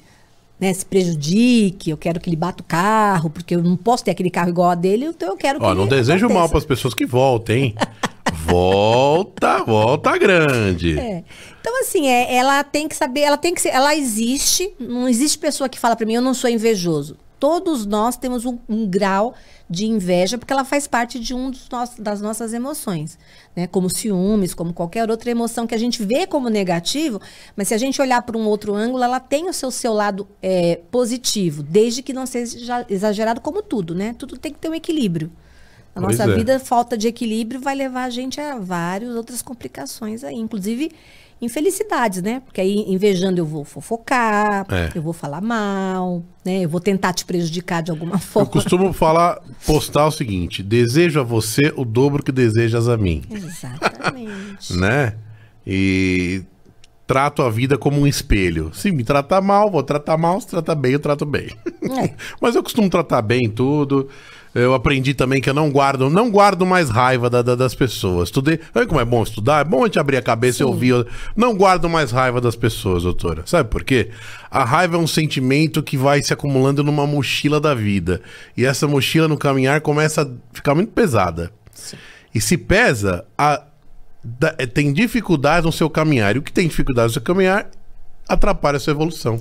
né, 0.63 0.73
se 0.73 0.87
prejudique, 0.87 1.91
eu 1.91 1.97
quero 1.97 2.21
que 2.21 2.31
ele 2.31 2.37
bata 2.37 2.63
o 2.63 2.65
carro, 2.65 3.29
porque 3.29 3.57
eu 3.57 3.61
não 3.61 3.77
posso 3.77 4.05
ter 4.05 4.13
aquele 4.13 4.31
carro 4.31 4.49
igual 4.49 4.71
a 4.71 4.77
dele, 4.77 5.07
então 5.07 5.31
eu 5.31 5.37
quero 5.37 5.59
que 5.59 5.65
Ó, 5.65 5.75
não 5.75 5.87
ele 5.87 5.97
desejo 5.97 6.29
mal 6.29 6.45
aconteça. 6.45 6.51
para 6.51 6.59
as 6.59 6.65
pessoas 6.65 6.95
que 6.95 7.05
voltem, 7.05 7.65
hein? 7.65 7.75
volta, 8.47 9.65
volta 9.65 10.17
grande. 10.17 10.97
É. 10.97 11.25
Então, 11.61 11.81
assim, 11.81 12.07
é, 12.07 12.37
ela 12.37 12.63
tem 12.63 12.87
que 12.87 12.95
saber, 12.95 13.23
ela 13.23 13.37
tem 13.37 13.53
que 13.53 13.61
ser, 13.61 13.71
ela 13.71 13.97
existe, 13.97 14.73
não 14.79 15.09
existe 15.09 15.37
pessoa 15.37 15.69
que 15.69 15.81
fala 15.81 15.97
pra 15.97 16.07
mim, 16.07 16.15
eu 16.15 16.23
não 16.23 16.33
sou 16.33 16.49
invejoso. 16.49 17.17
Todos 17.43 17.85
nós 17.85 18.17
temos 18.17 18.45
um, 18.47 18.57
um 18.69 18.87
grau 18.87 19.35
de 19.69 19.85
inveja, 19.85 20.39
porque 20.39 20.53
ela 20.53 20.65
faz 20.65 20.87
parte 20.87 21.19
de 21.19 21.35
um 21.35 21.51
dos 21.51 21.69
nossos, 21.69 21.99
das 21.99 22.21
nossas 22.21 22.53
emoções, 22.53 23.19
né? 23.57 23.67
Como 23.67 23.91
ciúmes, 23.91 24.55
como 24.55 24.73
qualquer 24.73 25.11
outra 25.11 25.29
emoção 25.29 25.67
que 25.67 25.75
a 25.75 25.79
gente 25.79 26.05
vê 26.05 26.25
como 26.25 26.49
negativo, 26.49 27.21
mas 27.57 27.67
se 27.67 27.75
a 27.75 27.79
gente 27.79 28.01
olhar 28.01 28.23
por 28.23 28.37
um 28.37 28.47
outro 28.47 28.77
ângulo, 28.77 29.03
ela 29.03 29.19
tem 29.19 29.49
o 29.49 29.53
seu, 29.53 29.73
seu 29.73 29.93
lado 29.93 30.29
é, 30.41 30.79
positivo, 30.89 31.65
desde 31.65 32.01
que 32.01 32.13
não 32.13 32.27
seja 32.27 32.87
exagerado 32.89 33.41
como 33.41 33.61
tudo, 33.61 33.93
né? 33.93 34.15
Tudo 34.17 34.39
tem 34.39 34.53
que 34.53 34.61
ter 34.61 34.69
um 34.69 34.75
equilíbrio. 34.77 35.33
A 35.97 36.01
Pois 36.01 36.17
nossa 36.17 36.31
é. 36.31 36.37
vida, 36.37 36.61
falta 36.61 36.97
de 36.97 37.09
equilíbrio 37.09 37.61
vai 37.61 37.75
levar 37.75 38.05
a 38.05 38.11
gente 38.11 38.41
a 38.41 38.57
várias 38.57 39.17
outras 39.17 39.43
complicações 39.43 40.23
aí, 40.23 40.37
inclusive 40.37 40.93
infelicidades, 41.43 42.23
né? 42.23 42.41
Porque 42.45 42.61
aí, 42.61 42.85
invejando, 42.89 43.39
eu 43.39 43.45
vou 43.45 43.65
fofocar, 43.65 44.65
É. 44.71 44.91
eu 44.95 45.03
vou 45.03 45.13
falar 45.13 45.41
mal, 45.41 46.23
né? 46.45 46.61
Eu 46.65 46.69
vou 46.69 46.81
tentar 46.81 47.13
te 47.13 47.25
prejudicar 47.25 47.83
de 47.83 47.91
alguma 47.91 48.15
Eu 48.15 48.21
forma. 48.21 48.49
costumo 48.49 48.93
falar, 48.93 49.41
postar 49.67 50.07
o 50.07 50.11
seguinte: 50.13 50.63
desejo 50.63 51.21
a 51.21 51.25
você 51.25 51.73
o 51.77 51.85
dobro 51.85 52.23
que 52.23 52.31
desejas 52.33 52.89
a 52.89 52.97
mim, 52.97 53.23
Exatamente. 53.29 54.73
né? 54.79 55.15
E 55.67 56.43
trato 57.07 57.43
a 57.43 57.51
vida 57.51 57.77
como 57.77 58.01
um 58.01 58.07
espelho. 58.07 58.71
Se 58.73 58.91
me 58.91 59.05
tratar 59.05 59.41
mal, 59.41 59.71
vou 59.71 59.83
tratar 59.83 60.17
mal. 60.17 60.41
Se 60.41 60.47
tratar 60.47 60.75
bem, 60.75 60.93
eu 60.93 61.01
trato 61.01 61.27
bem. 61.27 61.49
É. 62.01 62.15
Mas 62.41 62.55
eu 62.55 62.63
costumo 62.63 62.89
tratar 62.89 63.21
bem 63.23 63.51
tudo. 63.51 64.09
Eu 64.55 64.75
aprendi 64.75 65.15
também 65.15 65.41
que 65.41 65.49
eu 65.49 65.55
não 65.55 65.71
guardo, 65.71 66.11
não 66.11 66.31
guardo 66.31 66.67
mais 66.67 66.91
raiva 66.91 67.31
da- 67.31 67.41
da- 67.41 67.55
das 67.55 67.75
pessoas. 67.75 68.29
Estudei. 68.29 68.61
Olha 68.75 68.87
como 68.87 69.01
é 69.01 69.05
bom 69.05 69.23
estudar, 69.23 69.61
é 69.61 69.65
bom 69.65 69.83
a 69.83 69.87
gente 69.87 69.99
abrir 69.99 70.19
a 70.19 70.23
cabeça 70.23 70.63
e 70.63 70.67
ouvir. 70.67 71.07
Não 71.35 71.57
guardo 71.57 71.89
mais 71.89 72.11
raiva 72.11 72.39
das 72.41 72.55
pessoas, 72.55 73.03
doutora. 73.05 73.43
Sabe 73.47 73.71
por 73.71 73.83
quê? 73.83 74.11
A 74.51 74.63
raiva 74.63 74.97
é 74.97 74.99
um 74.99 75.07
sentimento 75.07 75.83
que 75.83 75.97
vai 75.97 76.23
se 76.23 76.33
acumulando 76.35 76.85
numa 76.85 77.07
mochila 77.07 77.59
da 77.59 77.75
vida. 77.75 78.21
E 78.55 78.65
essa 78.67 78.87
mochila 78.87 79.27
no 79.27 79.39
caminhar 79.39 79.81
começa 79.81 80.23
a 80.23 80.27
ficar 80.53 80.75
muito 80.75 80.93
pesada. 80.93 81.51
E 82.35 82.41
se 82.41 82.59
pesa, 82.59 83.25
a- 83.39 83.63
da- 84.23 84.53
tem 84.53 84.93
dificuldade 84.93 85.65
no 85.65 85.73
seu 85.73 85.89
caminhar. 85.89 86.37
E 86.37 86.39
o 86.39 86.43
que 86.43 86.53
tem 86.53 86.69
dificuldade 86.69 87.07
no 87.09 87.13
seu 87.15 87.23
caminhar 87.23 87.71
atrapalha 88.29 88.77
a 88.77 88.81
sua 88.81 88.91
evolução. 88.93 89.41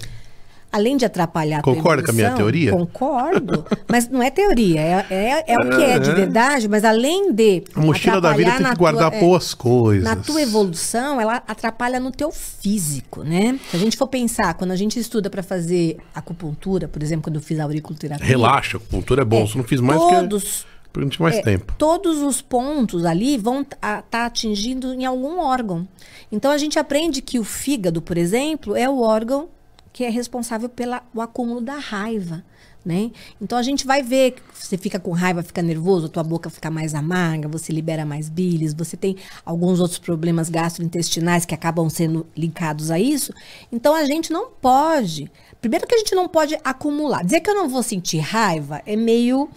Além 0.71 0.95
de 0.95 1.03
atrapalhar 1.03 1.60
a 1.60 1.62
tua 1.62 1.75
Concorda 1.75 2.01
com 2.03 2.12
a 2.12 2.13
minha 2.13 2.31
teoria? 2.31 2.71
Concordo. 2.71 3.65
Mas 3.89 4.07
não 4.07 4.23
é 4.23 4.29
teoria, 4.31 4.79
é, 4.79 5.05
é, 5.10 5.43
é 5.53 5.55
o 5.57 5.69
que 5.69 5.84
é 5.84 5.99
de 5.99 6.12
verdade, 6.12 6.69
mas 6.69 6.86
além 6.86 7.34
de. 7.34 7.63
A 7.75 7.81
mochila 7.81 8.21
da 8.21 8.31
vida 8.31 8.51
atrapalhar 8.51 8.57
tem 8.57 8.63
na 8.63 8.71
que 8.71 8.77
guardar 8.79 9.10
tua- 9.12 9.17
é, 9.17 9.19
boas 9.19 9.53
coisas. 9.53 10.03
Na 10.05 10.15
tua 10.15 10.41
evolução, 10.41 11.19
ela 11.19 11.43
atrapalha 11.45 11.99
no 11.99 12.10
teu 12.10 12.31
físico, 12.31 13.21
né? 13.23 13.60
Se 13.69 13.75
a 13.75 13.79
gente 13.79 13.97
for 13.97 14.07
pensar, 14.07 14.53
quando 14.53 14.71
a 14.71 14.75
gente 14.77 14.97
estuda 14.97 15.29
para 15.29 15.43
fazer 15.43 15.97
acupuntura, 16.15 16.88
por 16.88 17.03
exemplo, 17.03 17.23
quando 17.23 17.36
eu 17.36 17.41
fiz 17.41 17.60
a 17.60 17.63
auriculoterapia. 17.63 18.25
Relaxa, 18.25 18.77
a 18.77 18.79
acupuntura 18.79 19.23
é 19.23 19.25
bom. 19.25 19.41
é, 19.43 19.47
Você 19.47 19.57
não 19.57 19.65
fiz 19.65 19.81
mais 19.81 19.99
todos, 19.99 20.43
que 20.63 20.71
Durante 20.93 21.21
mais 21.21 21.36
é, 21.38 21.41
tempo. 21.41 21.73
todos 21.77 22.21
os 22.21 22.41
pontos 22.41 23.05
ali 23.05 23.38
vão 23.38 23.62
estar 23.62 24.03
tá 24.03 24.25
atingindo 24.25 24.93
em 24.93 25.05
algum 25.05 25.39
órgão. 25.39 25.88
Então 26.31 26.51
a 26.51 26.57
gente 26.57 26.77
aprende 26.79 27.21
que 27.21 27.39
o 27.39 27.43
fígado, 27.43 28.01
por 28.01 28.17
exemplo, 28.17 28.75
é 28.75 28.89
o 28.89 29.01
órgão 29.01 29.49
que 29.93 30.04
é 30.04 30.10
responsável 30.10 30.69
pelo 30.69 30.95
acúmulo 31.21 31.62
da 31.62 31.77
raiva. 31.77 32.43
Né? 32.84 33.12
Então 33.39 33.60
a 33.60 33.62
gente 33.62 33.86
vai 33.86 34.01
ver 34.01 34.32
que 34.32 34.41
você 34.51 34.75
fica 34.75 34.99
com 34.99 35.12
raiva, 35.12 35.43
fica 35.43 35.62
nervoso, 35.62 36.08
a 36.08 36.10
tua 36.10 36.23
boca 36.23 36.49
fica 36.49 36.71
mais 36.71 36.95
amarga, 36.95 37.47
você 37.47 37.71
libera 37.71 38.04
mais 38.04 38.27
bilis, 38.27 38.73
você 38.73 38.97
tem 38.97 39.17
alguns 39.45 39.80
outros 39.80 39.99
problemas 39.99 40.49
gastrointestinais 40.49 41.45
que 41.45 41.54
acabam 41.54 41.88
sendo 41.89 42.25
linkados 42.36 42.89
a 42.89 42.99
isso. 42.99 43.32
Então 43.71 43.93
a 43.93 44.04
gente 44.06 44.34
não 44.34 44.49
pode. 44.49 45.32
Primeiro 45.62 45.86
que 45.86 45.93
a 45.93 45.97
gente 45.99 46.15
não 46.15 46.27
pode 46.27 46.58
acumular. 46.63 47.23
Dizer 47.23 47.41
que 47.41 47.51
eu 47.51 47.56
não 47.56 47.69
vou 47.69 47.84
sentir 47.84 48.17
raiva 48.17 48.82
é 48.84 48.95
meio 48.95 49.47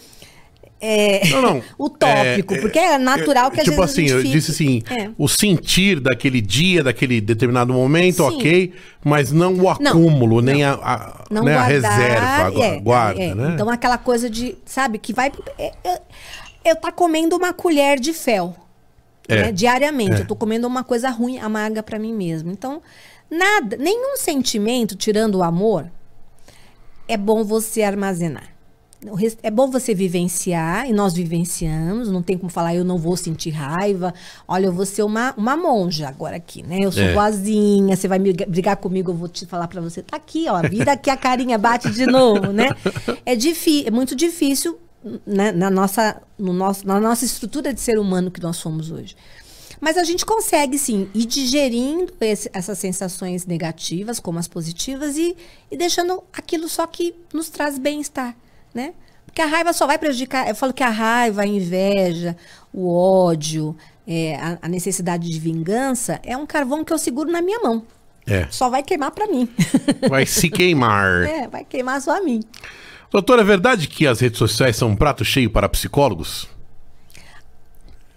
é, 0.81 1.27
Não, 1.31 1.41
não. 1.43 1.63
utópico, 1.79 2.55
É, 2.55 2.59
é, 2.59 2.61
porque 2.61 2.79
é 2.79 2.99
natural 2.99 3.51
que 3.51 3.61
a 3.61 3.65
tipo 3.65 3.77
gente 3.77 3.85
assim, 3.85 4.07
eu 4.09 4.23
disse 4.23 4.51
assim, 4.51 4.83
É. 4.91 5.11
o 5.17 5.27
sentir 5.29 5.99
daquele 6.01 6.41
dia, 6.41 6.83
daquele 6.83 7.21
determinado 7.21 7.73
momento, 7.73 8.17
Sim. 8.17 8.23
ok, 8.37 8.73
mas 9.03 9.33
não 9.33 9.55
o 9.55 9.69
acúmulo, 9.71 10.41
nem 10.43 10.63
a, 10.65 10.75
a, 10.75 11.25
não 11.31 11.43
né, 11.45 11.53
a 11.57 11.69
guardar, 11.69 11.99
reserva, 11.99 12.27
a 12.27 12.51
gu- 12.51 12.63
é, 12.63 12.81
guarda, 12.81 13.23
é. 13.23 13.35
né? 13.35 13.51
Então 13.55 13.71
aquela 13.71 13.97
coisa 13.99 14.29
de, 14.29 14.57
sabe, 14.67 14.99
que 14.99 15.13
vai. 15.13 15.33
é, 15.59 15.73
é, 15.85 16.01
eu 16.65 16.77
tá 16.77 16.93
comendo 16.93 17.37
uma 17.37 17.53
colher 17.53 17.99
de 17.99 18.13
fel. 18.13 18.55
É. 19.27 19.45
né, 19.45 19.53
diariamente. 19.53 20.16
É. 20.16 20.20
Eu 20.20 20.27
tô 20.27 20.37
comendo 20.37 20.66
uma 20.66 20.85
coisa 20.85 21.09
ruim, 21.09 21.39
amarga 21.39 21.83
pra 21.83 21.99
mim 21.99 22.12
mesmo. 22.12 22.51
Então, 22.53 22.83
nada, 23.31 23.75
nenhum 23.79 24.18
sentimento, 24.18 24.95
tirando 24.95 25.37
o 25.37 25.43
amor, 25.43 25.91
é 27.09 27.16
bom 27.16 27.43
você 27.43 27.83
armazenar. 27.83 28.53
É 29.42 29.50
bom 29.50 29.70
você 29.70 29.94
vivenciar, 29.94 30.88
e 30.88 30.92
nós 30.92 31.12
vivenciamos, 31.14 32.09
não 32.11 32.22
tem 32.22 32.38
como 32.38 32.50
falar, 32.50 32.74
eu 32.74 32.84
não 32.84 32.96
vou 32.98 33.16
sentir 33.16 33.50
raiva. 33.50 34.14
Olha, 34.48 34.66
eu 34.66 34.72
vou 34.72 34.86
ser 34.86 35.02
uma, 35.02 35.34
uma 35.36 35.57
monja 35.57 36.09
agora 36.09 36.36
aqui, 36.36 36.62
né? 36.62 36.78
Eu 36.80 36.90
sou 36.92 37.02
É. 37.02 37.12
boazinha, 37.12 37.96
você 37.96 38.09
vai 38.09 38.18
me 38.18 38.32
brigar 38.32 38.76
comigo, 38.76 39.11
eu 39.12 39.16
vou 39.16 39.28
te 39.28 39.44
falar 39.46 39.68
pra 39.68 39.80
você, 39.80 40.02
tá 40.02 40.16
aqui, 40.16 40.46
ó, 40.48 40.61
vira 40.68 40.92
aqui 40.92 41.11
a 41.11 41.16
carinha, 41.16 41.59
bate 41.59 41.90
de 41.90 42.07
novo, 42.07 42.52
né? 42.52 42.68
É, 43.26 43.32
é 43.86 43.90
muito 43.90 44.14
difícil 44.16 44.78
né, 45.26 45.52
na, 45.52 45.68
nossa, 45.70 46.22
no 46.38 46.52
nosso, 46.52 46.86
na 46.86 46.98
nossa 46.98 47.24
estrutura 47.26 47.74
de 47.74 47.80
ser 47.80 47.98
humano 47.98 48.30
que 48.30 48.40
nós 48.40 48.57
somos 48.57 48.90
hoje. 48.90 49.14
Mas 49.80 49.98
a 49.98 50.05
gente 50.05 50.24
consegue, 50.24 50.78
sim, 50.78 51.09
ir 51.14 51.26
digerindo 51.26 52.11
esse- 52.22 52.48
essas 52.55 52.78
sensações 52.78 53.44
negativas, 53.44 54.18
como 54.18 54.38
as 54.38 54.48
positivas, 54.48 55.18
e, 55.18 55.36
e 55.70 55.76
deixando 55.76 56.22
aquilo 56.32 56.68
só 56.68 56.86
que 56.86 57.14
nos 57.34 57.50
traz 57.50 57.78
bem-estar, 57.78 58.34
né? 58.75 58.93
Porque 59.25 59.41
a 59.41 59.47
raiva 59.47 59.72
só 59.72 59.87
vai 59.87 59.99
prejudicar. 59.99 60.49
Eu 60.49 60.55
falo 60.55 60.72
que 60.72 60.83
a 60.83 60.91
raiva, 60.91 61.43
a 61.43 61.47
inveja, 61.47 62.37
o 62.72 62.93
ódio, 62.93 63.77
é, 64.07 64.37
a, 64.37 64.59
a 64.62 64.68
necessidade 64.68 65.31
de 65.31 65.39
vingança 65.41 66.20
é 66.22 66.37
um 66.37 66.47
carvão 66.47 66.85
que 66.85 66.93
eu 66.93 66.99
seguro 66.99 67.31
na 67.31 67.41
minha 67.41 67.61
mão. 67.61 67.85
É, 68.27 68.47
Só 68.51 68.70
vai 68.70 68.83
queimar 68.83 69.11
pra 69.11 69.27
mim. 69.27 69.49
vai 70.09 70.25
se 70.25 70.49
queimar. 70.49 71.25
é, 71.25 71.47
vai 71.49 71.64
queimar 71.64 72.01
só 72.01 72.16
a 72.16 72.20
mim. 72.22 72.41
Doutor, 73.11 73.39
é 73.39 73.45
verdade 73.45 73.87
que 73.87 74.07
as 74.07 74.20
redes 74.20 74.39
sociais 74.39 74.77
são 74.77 74.89
um 74.89 74.97
prato 74.97 75.25
cheio 75.25 75.51
para 75.51 75.68
psicólogos? 75.68 76.49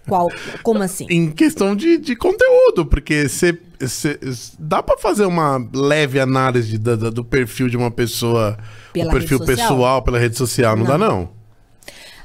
Qual, 0.08 0.28
como 0.62 0.82
assim? 0.82 1.06
Em 1.10 1.30
questão 1.30 1.76
de, 1.76 1.98
de 1.98 2.16
conteúdo, 2.16 2.84
porque 2.86 3.28
você 3.28 3.58
dá 4.58 4.82
pra 4.82 4.98
fazer 4.98 5.24
uma 5.24 5.58
leve 5.72 6.18
análise 6.18 6.76
da- 6.78 6.96
da- 6.96 7.10
do 7.10 7.24
perfil 7.24 7.68
de 7.68 7.76
uma 7.76 7.90
pessoa, 7.90 8.58
Pela 8.92 9.08
o 9.10 9.12
perfil 9.12 9.38
pessoal 9.44 10.02
pela 10.02 10.18
rede 10.18 10.36
social, 10.36 10.76
não, 10.76 10.84
dá 10.84 10.98
não? 10.98 11.28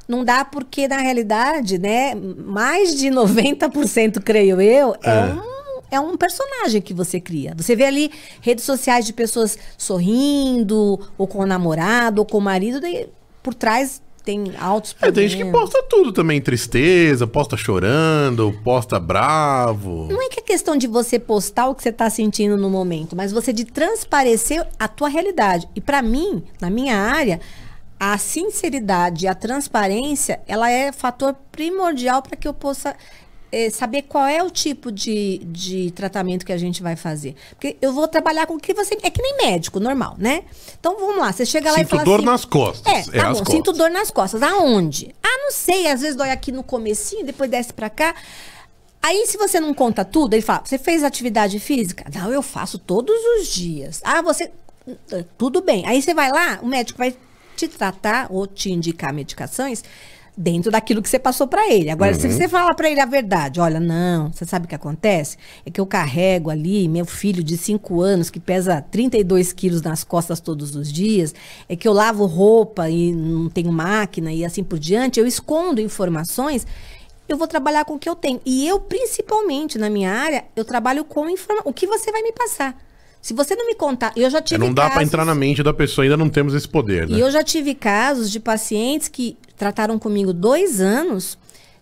Não 0.08 0.26
dá 0.26 0.44
porque, 0.44 0.88
na 0.88 0.98
realidade, 0.98 1.78
né, 1.78 2.14
mais 2.16 2.96
de 2.98 3.10
90%, 3.10 4.20
creio 4.22 4.60
eu, 4.60 4.96
é, 5.04 5.10
É. 5.10 5.34
Um, 5.34 5.54
é 5.92 6.00
um 6.00 6.18
personagem 6.18 6.82
que 6.82 6.94
você 6.94 7.20
cria. 7.20 7.54
Você 7.56 7.76
vê 7.76 7.86
ali 7.86 8.12
redes 8.42 8.66
sociais 8.66 9.06
de 9.06 9.14
pessoas 9.14 9.58
sorrindo, 9.78 11.00
ou 11.18 11.28
com 11.28 11.40
o 11.40 11.46
namorado, 11.46 12.20
ou 12.20 12.26
com 12.26 12.40
o 12.40 12.42
marido, 12.42 12.82
daí, 12.82 13.08
por 13.44 13.54
trás 13.54 14.02
tem 14.24 14.54
altos 14.60 14.92
É, 14.92 14.94
tem 14.94 15.12
problemas. 15.12 15.32
gente 15.32 15.46
que 15.46 15.52
posta 15.52 15.84
tudo 15.90 16.12
também, 16.14 16.42
tristeza, 16.42 17.28
posta 17.28 17.58
chorando, 17.58 18.58
posta 18.64 19.00
bravo. 19.00 20.08
Não 20.10 20.22
é 20.22 20.30
que 20.30 20.40
é 20.40 20.44
questão 20.44 20.78
de 20.78 20.88
você 20.88 21.20
postar 21.20 21.68
o 21.68 21.76
que 21.76 21.84
você 21.84 21.90
está 21.90 22.10
sentindo 22.10 22.58
no 22.58 22.70
momento, 22.70 23.16
mas 23.16 23.32
você 23.32 23.52
de 23.52 23.66
transparecer 23.66 24.66
a 24.80 24.88
tua 24.88 25.10
realidade. 25.10 25.68
E 25.76 25.82
para 25.82 26.02
mim, 26.02 26.44
na 26.62 26.70
minha 26.70 26.98
área, 26.98 27.40
a 28.00 28.18
sinceridade 28.18 29.26
e 29.26 29.28
a 29.28 29.36
transparência, 29.36 30.40
ela 30.48 30.70
é 30.70 30.92
fator 30.92 31.36
primordial 31.52 32.22
para 32.22 32.36
que 32.36 32.48
eu 32.48 32.54
possa 32.54 32.96
eh, 33.56 33.70
saber 33.70 34.02
qual 34.02 34.26
é 34.26 34.42
o 34.42 34.50
tipo 34.50 34.92
de, 34.92 35.38
de 35.46 35.92
tratamento 35.92 36.44
que 36.44 36.52
a 36.52 36.58
gente 36.58 36.82
vai 36.82 36.96
fazer. 36.96 37.36
Porque 37.52 37.78
eu 37.80 37.94
vou 37.94 38.08
trabalhar 38.08 38.48
com 38.48 38.56
o 38.56 38.60
que 38.60 38.74
você... 38.74 38.98
É 39.04 39.12
que 39.12 39.22
nem 39.22 39.38
médico, 39.38 39.80
normal, 39.80 40.16
né? 40.18 40.44
Então, 40.80 40.98
vamos 41.00 41.18
lá. 41.18 41.32
Você 41.32 41.46
chega 41.46 41.72
lá 41.72 41.78
e 41.78 41.82
Sinto 41.82 41.90
fala 41.92 42.04
dor 42.04 42.16
assim... 42.16 42.26
nas 42.26 42.46
costas. 42.46 42.92
É, 42.92 43.00
É, 43.00 43.22
tá 43.22 43.28
as 43.30 43.34
bom. 43.38 43.40
costas. 43.40 43.48
Sinto 43.54 43.74
dor 43.74 43.92
nas 43.92 44.10
costas. 44.10 44.42
Aonde? 44.42 45.14
Ah, 45.22 45.38
não 45.44 45.52
sei. 45.52 45.86
Às 45.86 46.02
vezes 46.02 46.16
dói 46.16 46.32
aqui 46.32 46.52
no 46.52 46.64
comecinho, 46.64 47.24
depois 47.24 47.48
desce 47.48 47.72
pra 47.72 47.92
cá. 47.92 48.16
Aí, 49.04 49.28
se 49.28 49.38
você 49.38 49.60
não 49.60 49.72
conta 49.72 50.04
tudo, 50.04 50.34
ele 50.34 50.42
fala: 50.42 50.64
você 50.66 50.80
fez 50.80 51.04
atividade 51.04 51.60
física? 51.60 52.06
Não, 52.12 52.32
eu 52.32 52.42
faço 52.42 52.80
todos 52.80 53.16
os 53.38 53.48
dias. 53.50 54.02
Ah, 54.04 54.24
você. 54.24 54.52
Tudo 55.38 55.62
bem. 55.62 55.86
Aí 55.86 56.02
você 56.02 56.14
vai 56.14 56.30
lá, 56.32 56.60
o 56.62 56.66
médico 56.66 56.98
vai 56.98 57.16
te 57.56 57.68
tratar 57.68 58.28
ou 58.32 58.48
te 58.48 58.72
indicar 58.72 59.14
medicações 59.14 59.84
dentro 60.36 60.72
daquilo 60.72 61.02
que 61.02 61.10
você 61.10 61.20
passou 61.20 61.48
pra 61.48 61.72
ele. 61.72 61.90
Agora, 61.90 62.14
se 62.16 62.28
você 62.32 62.48
falar 62.48 62.74
pra 62.74 62.90
ele 62.90 63.00
a 63.00 63.06
verdade, 63.06 63.60
olha, 63.60 63.80
não, 63.80 64.32
você 64.32 64.46
sabe 64.46 64.66
o 64.66 64.68
que 64.70 64.76
acontece? 64.76 65.38
É 65.66 65.70
que 65.70 65.80
eu 65.80 65.86
carrego 65.86 66.50
ali 66.50 66.88
meu 66.88 67.06
filho 67.06 67.44
de 67.44 67.56
5 67.58 68.02
anos 68.02 68.30
que 68.30 68.40
pesa 68.40 68.82
32 68.82 69.54
quilos 69.54 69.82
nas 69.82 70.04
costas 70.04 70.40
todos 70.40 70.76
os 70.76 70.92
dias, 70.92 71.36
é 71.70 71.76
que 71.76 71.88
eu 71.88 71.94
lavo 71.94 72.26
roupa 72.26 72.90
e 72.90 73.12
não 73.14 73.48
tenho 73.50 73.72
máquina 73.72 74.34
e 74.34 74.44
assim 74.44 74.64
por 74.64 74.80
diante, 74.80 75.20
eu 75.20 75.28
escondo 75.28 75.80
informações 75.82 76.66
eu 77.26 77.38
vou 77.38 77.48
trabalhar 77.48 77.86
com 77.86 77.94
o 77.94 78.00
que 78.00 78.08
eu 78.10 78.16
tenho. 78.16 78.42
E 78.46 78.68
eu, 78.68 78.80
principalmente 78.82 79.78
na 79.78 79.90
minha 79.90 80.12
área, 80.12 80.44
eu 80.56 80.66
trabalho 80.66 81.06
com 81.06 81.30
informação. 81.30 81.70
O 81.70 81.74
que 81.74 81.88
você 81.88 82.12
vai 82.12 82.22
me 82.22 82.34
passar? 82.34 82.76
Se 83.22 83.34
você 83.34 83.56
não 83.56 83.66
me 83.66 83.76
contar, 83.76 84.12
eu 84.18 84.30
já 84.30 84.40
É, 84.40 84.42
tive 84.42 84.60
não 84.60 84.74
dá 84.74 84.84
pra 84.84 84.96
casos- 84.96 85.08
entrar 85.08 85.24
na 85.24 85.34
mente 85.34 85.64
da 85.64 85.74
pessoa, 85.74 86.04
ainda 86.04 86.18
não 86.18 86.28
temos 86.30 86.54
esse 86.54 86.68
poder, 86.68 87.08
né? 87.08 87.16
e 87.18 87.22
eu 87.22 87.32
já 87.32 87.42
tive 87.42 87.74
casos 87.74 88.30
de 88.30 88.42
pacientes 88.42 89.08
que 89.08 89.38
trataram 89.56 89.98
comigo 90.00 90.34
dois 90.34 90.82
anos, 90.82 91.38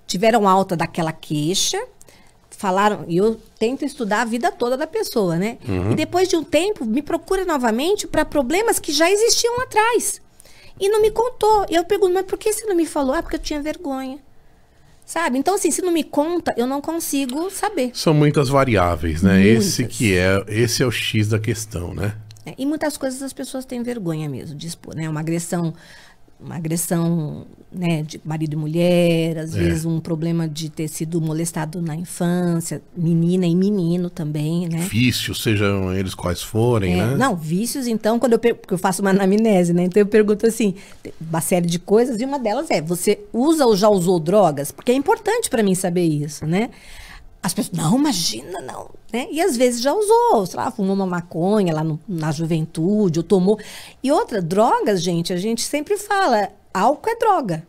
tiveram 0.05 0.47
alta 0.47 0.75
daquela 0.75 1.11
queixa, 1.11 1.81
falaram, 2.49 3.05
e 3.07 3.17
eu 3.17 3.39
tento 3.57 3.83
estudar 3.83 4.21
a 4.21 4.25
vida 4.25 4.51
toda 4.51 4.77
da 4.77 4.85
pessoa, 4.85 5.35
né? 5.35 5.57
Uhum. 5.67 5.93
E 5.93 5.95
depois 5.95 6.29
de 6.29 6.35
um 6.35 6.43
tempo, 6.43 6.85
me 6.85 7.01
procura 7.01 7.43
novamente 7.43 8.05
para 8.05 8.23
problemas 8.23 8.77
que 8.77 8.91
já 8.91 9.09
existiam 9.09 9.59
atrás. 9.61 10.21
E 10.79 10.87
não 10.87 11.01
me 11.01 11.09
contou. 11.09 11.65
E 11.69 11.75
eu 11.75 11.83
pergunto, 11.83 12.13
mas 12.13 12.25
por 12.25 12.37
que 12.37 12.53
você 12.53 12.65
não 12.65 12.75
me 12.75 12.85
falou? 12.85 13.15
Ah, 13.15 13.21
porque 13.21 13.35
eu 13.35 13.39
tinha 13.39 13.61
vergonha. 13.61 14.19
Sabe? 15.05 15.37
Então, 15.37 15.55
assim, 15.55 15.71
se 15.71 15.81
não 15.81 15.91
me 15.91 16.03
conta, 16.03 16.53
eu 16.55 16.65
não 16.65 16.79
consigo 16.79 17.49
saber. 17.49 17.91
São 17.93 18.13
muitas 18.13 18.47
variáveis, 18.47 19.21
né? 19.21 19.45
Esse 19.45 19.81
Muitas. 19.81 19.97
que 19.97 20.15
é, 20.15 20.45
esse 20.47 20.83
é 20.83 20.85
o 20.85 20.91
X 20.91 21.27
da 21.27 21.39
questão, 21.39 21.93
né? 21.93 22.15
né? 22.45 22.53
E 22.57 22.65
muitas 22.65 22.95
coisas 22.95 23.21
as 23.21 23.33
pessoas 23.33 23.65
têm 23.65 23.83
vergonha 23.83 24.29
mesmo 24.29 24.55
de 24.55 24.67
expor, 24.67 24.95
né? 24.95 25.09
Uma 25.09 25.19
agressão, 25.19 25.73
uma 26.43 26.55
agressão, 26.55 27.45
né, 27.71 28.03
de 28.03 28.19
marido 28.25 28.53
e 28.53 28.55
mulher, 28.57 29.37
às 29.37 29.55
É. 29.55 29.59
vezes 29.59 29.85
um 29.85 29.99
problema 29.99 30.47
de 30.47 30.69
ter 30.69 30.87
sido 30.87 31.21
molestado 31.21 31.81
na 31.81 31.95
infância, 31.95 32.81
menina 32.97 33.45
e 33.45 33.55
menino 33.55 34.09
também, 34.09 34.67
né? 34.67 34.79
Vícios, 34.89 35.41
sejam 35.41 35.93
eles 35.93 36.13
quais 36.13 36.41
forem, 36.41 36.99
É, 36.99 37.05
né? 37.05 37.15
Não, 37.15 37.35
vícios, 37.35 37.87
então, 37.87 38.19
quando 38.19 38.33
eu, 38.33 38.39
porque 38.39 38.73
eu 38.73 38.77
faço 38.77 39.01
uma 39.01 39.11
anamnese, 39.11 39.71
né? 39.73 39.83
Então 39.83 40.01
eu 40.01 40.07
pergunto 40.07 40.45
assim, 40.45 40.73
uma 41.21 41.39
série 41.41 41.67
de 41.67 41.79
coisas, 41.79 42.19
e 42.19 42.25
uma 42.25 42.39
delas 42.39 42.69
é, 42.69 42.81
você 42.81 43.19
usa 43.31 43.65
ou 43.65 43.75
já 43.77 43.87
usou 43.87 44.19
drogas? 44.19 44.71
Porque 44.71 44.91
é 44.91 44.95
importante 44.95 45.49
para 45.49 45.63
mim 45.63 45.75
saber 45.75 46.03
isso, 46.05 46.45
né? 46.45 46.69
As 47.43 47.53
pessoas, 47.53 47.75
não, 47.77 47.97
imagina, 47.97 48.61
não. 48.61 48.89
Né? 49.11 49.27
E 49.31 49.41
às 49.41 49.57
vezes 49.57 49.81
já 49.81 49.91
usou, 49.93 50.45
sei 50.45 50.57
lá, 50.59 50.69
fumou 50.69 50.93
uma 50.93 51.07
maconha 51.07 51.73
lá 51.73 51.83
no- 51.83 51.99
na 52.07 52.31
juventude, 52.31 53.19
ou 53.19 53.23
tomou. 53.23 53.59
E 54.03 54.11
outra, 54.11 54.41
drogas, 54.41 55.01
gente, 55.01 55.33
a 55.33 55.37
gente 55.37 55.61
sempre 55.63 55.97
fala, 55.97 56.49
álcool 56.73 57.09
é 57.09 57.15
droga. 57.15 57.67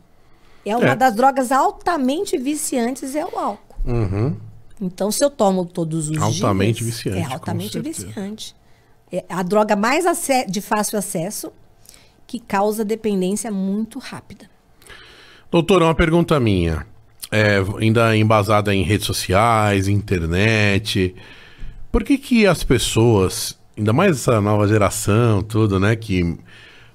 É 0.65 0.77
uma 0.77 0.91
É. 0.91 0.97
das 0.97 1.15
drogas 1.15 1.51
altamente 1.51 2.37
viciantes, 2.39 3.15
é 3.17 3.25
o 3.25 3.39
álcool. 3.39 3.75
Uhum. 3.87 4.37
Então, 4.81 5.11
se 5.11 5.25
eu 5.25 5.31
tomo 5.31 5.65
todos 5.65 6.09
os 6.11 6.19
Altamente 6.19 6.83
dias... 6.85 6.97
viciante, 6.97 7.19
É 7.19 7.33
altamente 7.35 7.81
viciante. 7.81 8.55
É 9.11 9.25
a 9.29 9.43
droga 9.43 9.75
mais 9.77 10.05
de 10.49 10.61
fácil 10.61 10.99
acesso 10.99 11.51
que 12.27 12.39
causa 12.41 12.85
dependência 12.85 13.51
muito 13.51 13.99
rápida. 13.99 14.51
Doutor, 15.51 15.83
uma 15.83 15.95
pergunta 15.95 16.39
minha. 16.41 16.87
É, 17.33 17.63
ainda 17.81 18.15
embasada 18.17 18.75
em 18.75 18.83
redes 18.83 19.07
sociais, 19.07 19.89
internet. 19.89 21.15
Por 21.91 22.05
que 22.05 22.19
que 22.19 22.47
as 22.47 22.63
pessoas, 22.63 23.59
ainda 23.77 23.93
mais 23.93 24.13
essa 24.19 24.39
nova 24.41 24.69
geração, 24.69 25.43
tudo, 25.43 25.81
né, 25.81 25.97
que 25.97 26.37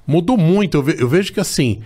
mudou 0.05 0.37
muito. 0.37 0.77
Eu, 0.77 0.83
ve- 0.83 0.95
eu 0.99 1.09
vejo 1.09 1.33
que 1.33 1.39
assim, 1.39 1.79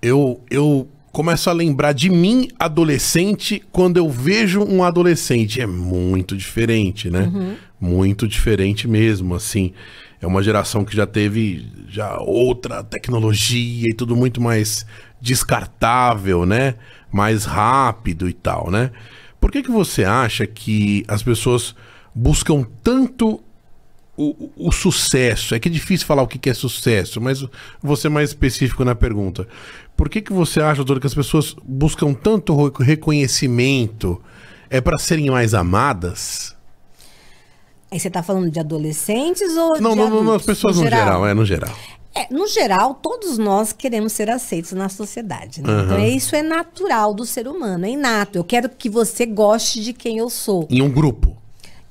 eu, 0.00 0.40
eu 0.48 0.88
começo 1.12 1.50
a 1.50 1.52
lembrar 1.52 1.92
de 1.92 2.08
mim, 2.08 2.48
adolescente, 2.58 3.60
quando 3.72 3.96
eu 3.96 4.08
vejo 4.08 4.62
um 4.62 4.84
adolescente. 4.84 5.60
É 5.60 5.66
muito 5.66 6.36
diferente, 6.36 7.10
né? 7.10 7.56
Muito 7.80 8.28
diferente 8.28 8.86
mesmo, 8.86 9.34
assim. 9.34 9.72
É 10.22 10.26
uma 10.26 10.42
geração 10.42 10.84
que 10.84 10.94
já 10.96 11.06
teve 11.06 11.66
já 11.88 12.18
outra 12.20 12.84
tecnologia 12.84 13.88
e 13.90 13.94
tudo 13.94 14.14
muito 14.14 14.40
mais 14.40 14.86
descartável, 15.20 16.44
né? 16.46 16.74
Mais 17.10 17.44
rápido 17.44 18.28
e 18.28 18.32
tal, 18.32 18.70
né? 18.70 18.90
Por 19.40 19.50
que 19.50 19.62
que 19.62 19.70
você 19.70 20.04
acha 20.04 20.46
que 20.46 21.04
as 21.06 21.22
pessoas 21.22 21.74
buscam 22.14 22.66
tanto 22.82 23.40
o, 24.16 24.50
o 24.56 24.72
sucesso? 24.72 25.54
É 25.54 25.58
que 25.60 25.68
é 25.68 25.72
difícil 25.72 26.06
falar 26.06 26.22
o 26.22 26.26
que 26.26 26.38
que 26.38 26.50
é 26.50 26.54
sucesso, 26.54 27.20
mas 27.20 27.44
ser 27.96 28.08
mais 28.08 28.30
específico 28.30 28.84
na 28.84 28.94
pergunta. 28.94 29.46
Por 29.96 30.08
que 30.08 30.20
que 30.20 30.32
você 30.32 30.60
acha, 30.60 30.76
doutor, 30.76 31.00
que 31.00 31.06
as 31.06 31.14
pessoas 31.14 31.54
buscam 31.64 32.12
tanto 32.12 32.54
reconhecimento? 32.78 34.20
É 34.68 34.80
para 34.80 34.98
serem 34.98 35.30
mais 35.30 35.54
amadas? 35.54 36.56
Aí 37.90 38.00
você 38.00 38.10
tá 38.10 38.22
falando 38.22 38.50
de 38.50 38.58
adolescentes 38.58 39.56
ou 39.56 39.80
Não, 39.80 39.92
de 39.92 39.96
não, 39.96 39.96
não, 39.96 40.10
não, 40.10 40.18
as 40.18 40.26
adultos? 40.26 40.46
pessoas 40.46 40.76
no 40.76 40.84
geral, 40.84 41.26
é, 41.26 41.32
no 41.32 41.44
geral. 41.44 41.74
É, 42.16 42.26
no 42.32 42.46
geral, 42.48 42.94
todos 42.94 43.36
nós 43.36 43.74
queremos 43.74 44.12
ser 44.14 44.30
aceitos 44.30 44.72
na 44.72 44.88
sociedade. 44.88 45.60
Né? 45.60 45.68
Então, 45.84 45.98
é- 45.98 46.08
isso 46.08 46.34
é 46.34 46.40
natural 46.42 47.12
do 47.12 47.26
ser 47.26 47.46
humano, 47.46 47.84
é 47.84 47.90
inato. 47.90 48.38
Eu 48.38 48.44
quero 48.44 48.70
que 48.70 48.88
você 48.88 49.26
goste 49.26 49.82
de 49.82 49.92
quem 49.92 50.16
eu 50.16 50.30
sou. 50.30 50.66
Em 50.70 50.80
um 50.80 50.90
grupo. 50.90 51.36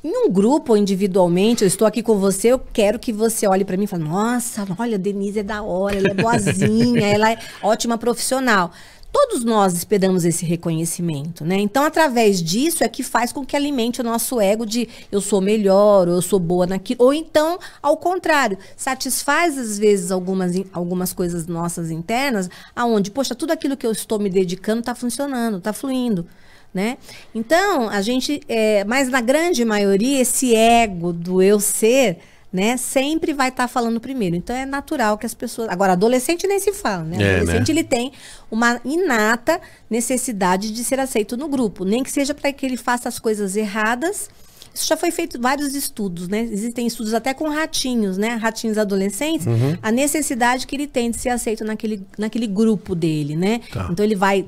Em 0.04 0.28
um 0.28 0.30
grupo 0.32 0.74
ou 0.74 0.78
individualmente, 0.78 1.64
eu 1.64 1.68
estou 1.68 1.88
aqui 1.88 2.04
com 2.04 2.18
você, 2.20 2.50
eu 2.50 2.60
quero 2.60 3.00
que 3.00 3.12
você 3.12 3.48
olhe 3.48 3.66
para 3.66 3.76
mim 3.76 3.86
e 3.86 3.88
fale: 3.88 4.04
Nossa, 4.04 4.66
olha, 4.78 4.96
a 4.96 5.00
Denise 5.00 5.40
é 5.40 5.44
da 5.44 5.64
hora, 5.64 5.96
ela 5.98 6.10
é 6.10 6.14
boazinha, 6.14 7.02
ela 7.08 7.32
é 7.32 7.40
ótima 7.64 7.98
profissional. 7.98 8.72
Todos 9.18 9.46
nós 9.46 9.74
esperamos 9.74 10.26
esse 10.26 10.46
reconhecimento, 10.46 11.46
né? 11.46 11.56
Então, 11.58 11.86
através 11.86 12.44
disso 12.44 12.84
é 12.84 12.90
que 12.90 13.02
faz 13.02 13.32
com 13.32 13.46
que 13.46 13.56
alimente 13.56 14.02
o 14.02 14.04
nosso 14.04 14.42
ego 14.42 14.66
de 14.66 14.90
eu 15.10 15.22
sou 15.22 15.40
melhor, 15.40 16.10
ou 16.10 16.16
eu 16.16 16.22
sou 16.22 16.38
boa 16.38 16.68
naquilo. 16.68 17.02
Ou 17.02 17.14
então, 17.14 17.58
ao 17.82 17.96
contrário, 17.96 18.58
satisfaz 18.76 19.58
às 19.58 19.80
vezes 19.80 20.12
algumas, 20.12 20.52
algumas 20.74 21.14
coisas 21.14 21.48
nossas 21.48 21.92
internas, 21.92 22.50
aonde, 22.76 23.10
poxa, 23.10 23.34
tudo 23.34 23.52
aquilo 23.52 23.78
que 23.78 23.88
eu 23.88 23.92
estou 23.94 24.20
me 24.20 24.30
dedicando 24.30 24.82
está 24.82 24.94
funcionando, 24.94 25.60
está 25.60 25.72
fluindo 25.72 26.28
né? 26.74 26.98
Então, 27.34 27.88
a 27.88 28.02
gente, 28.02 28.42
é, 28.50 28.84
mas 28.84 29.08
na 29.08 29.22
grande 29.22 29.64
maioria, 29.64 30.20
esse 30.20 30.54
ego 30.54 31.14
do 31.14 31.42
eu 31.42 31.58
ser, 31.58 32.20
né, 32.56 32.78
sempre 32.78 33.34
vai 33.34 33.50
estar 33.50 33.68
falando 33.68 34.00
primeiro. 34.00 34.36
Então, 34.36 34.56
é 34.56 34.66
natural 34.66 35.18
que 35.18 35.26
as 35.26 35.34
pessoas. 35.34 35.68
Agora, 35.70 35.92
adolescente 35.94 36.48
nem 36.48 36.60
se 36.60 36.72
fala, 36.72 37.04
né? 37.04 37.18
É, 37.22 37.36
adolescente, 37.36 37.68
né? 37.74 37.80
ele 37.80 37.84
tem 37.84 38.12
uma 38.50 38.80
inata 38.86 39.60
necessidade 39.90 40.72
de 40.72 40.84
ser 40.84 41.00
aceito 41.00 41.36
no 41.36 41.48
grupo, 41.50 41.84
nem 41.84 42.02
que 42.04 42.12
seja 42.12 42.34
para 42.34 42.52
que 42.54 42.66
ele 42.66 42.78
faça 42.78 43.10
as 43.10 43.20
coisas 43.20 43.56
erradas. 43.58 44.30
Isso 44.74 44.88
já 44.88 44.98
foi 44.98 45.10
feito 45.12 45.40
vários 45.40 45.74
estudos, 45.76 46.28
né? 46.28 46.42
Existem 46.42 46.86
estudos 46.88 47.14
até 47.14 47.34
com 47.34 47.48
ratinhos, 47.50 48.18
né? 48.18 48.30
Ratinhos 48.36 48.78
adolescentes, 48.78 49.46
Uhum. 49.48 49.78
a 49.82 49.92
necessidade 49.92 50.66
que 50.68 50.76
ele 50.76 50.88
tem 50.88 51.12
de 51.12 51.18
ser 51.18 51.30
aceito 51.30 51.64
naquele, 51.64 52.06
naquele 52.18 52.48
grupo 52.48 52.94
dele, 52.96 53.36
né? 53.36 53.62
Tá. 53.72 53.88
Então 53.90 54.04
ele 54.04 54.16
vai 54.16 54.46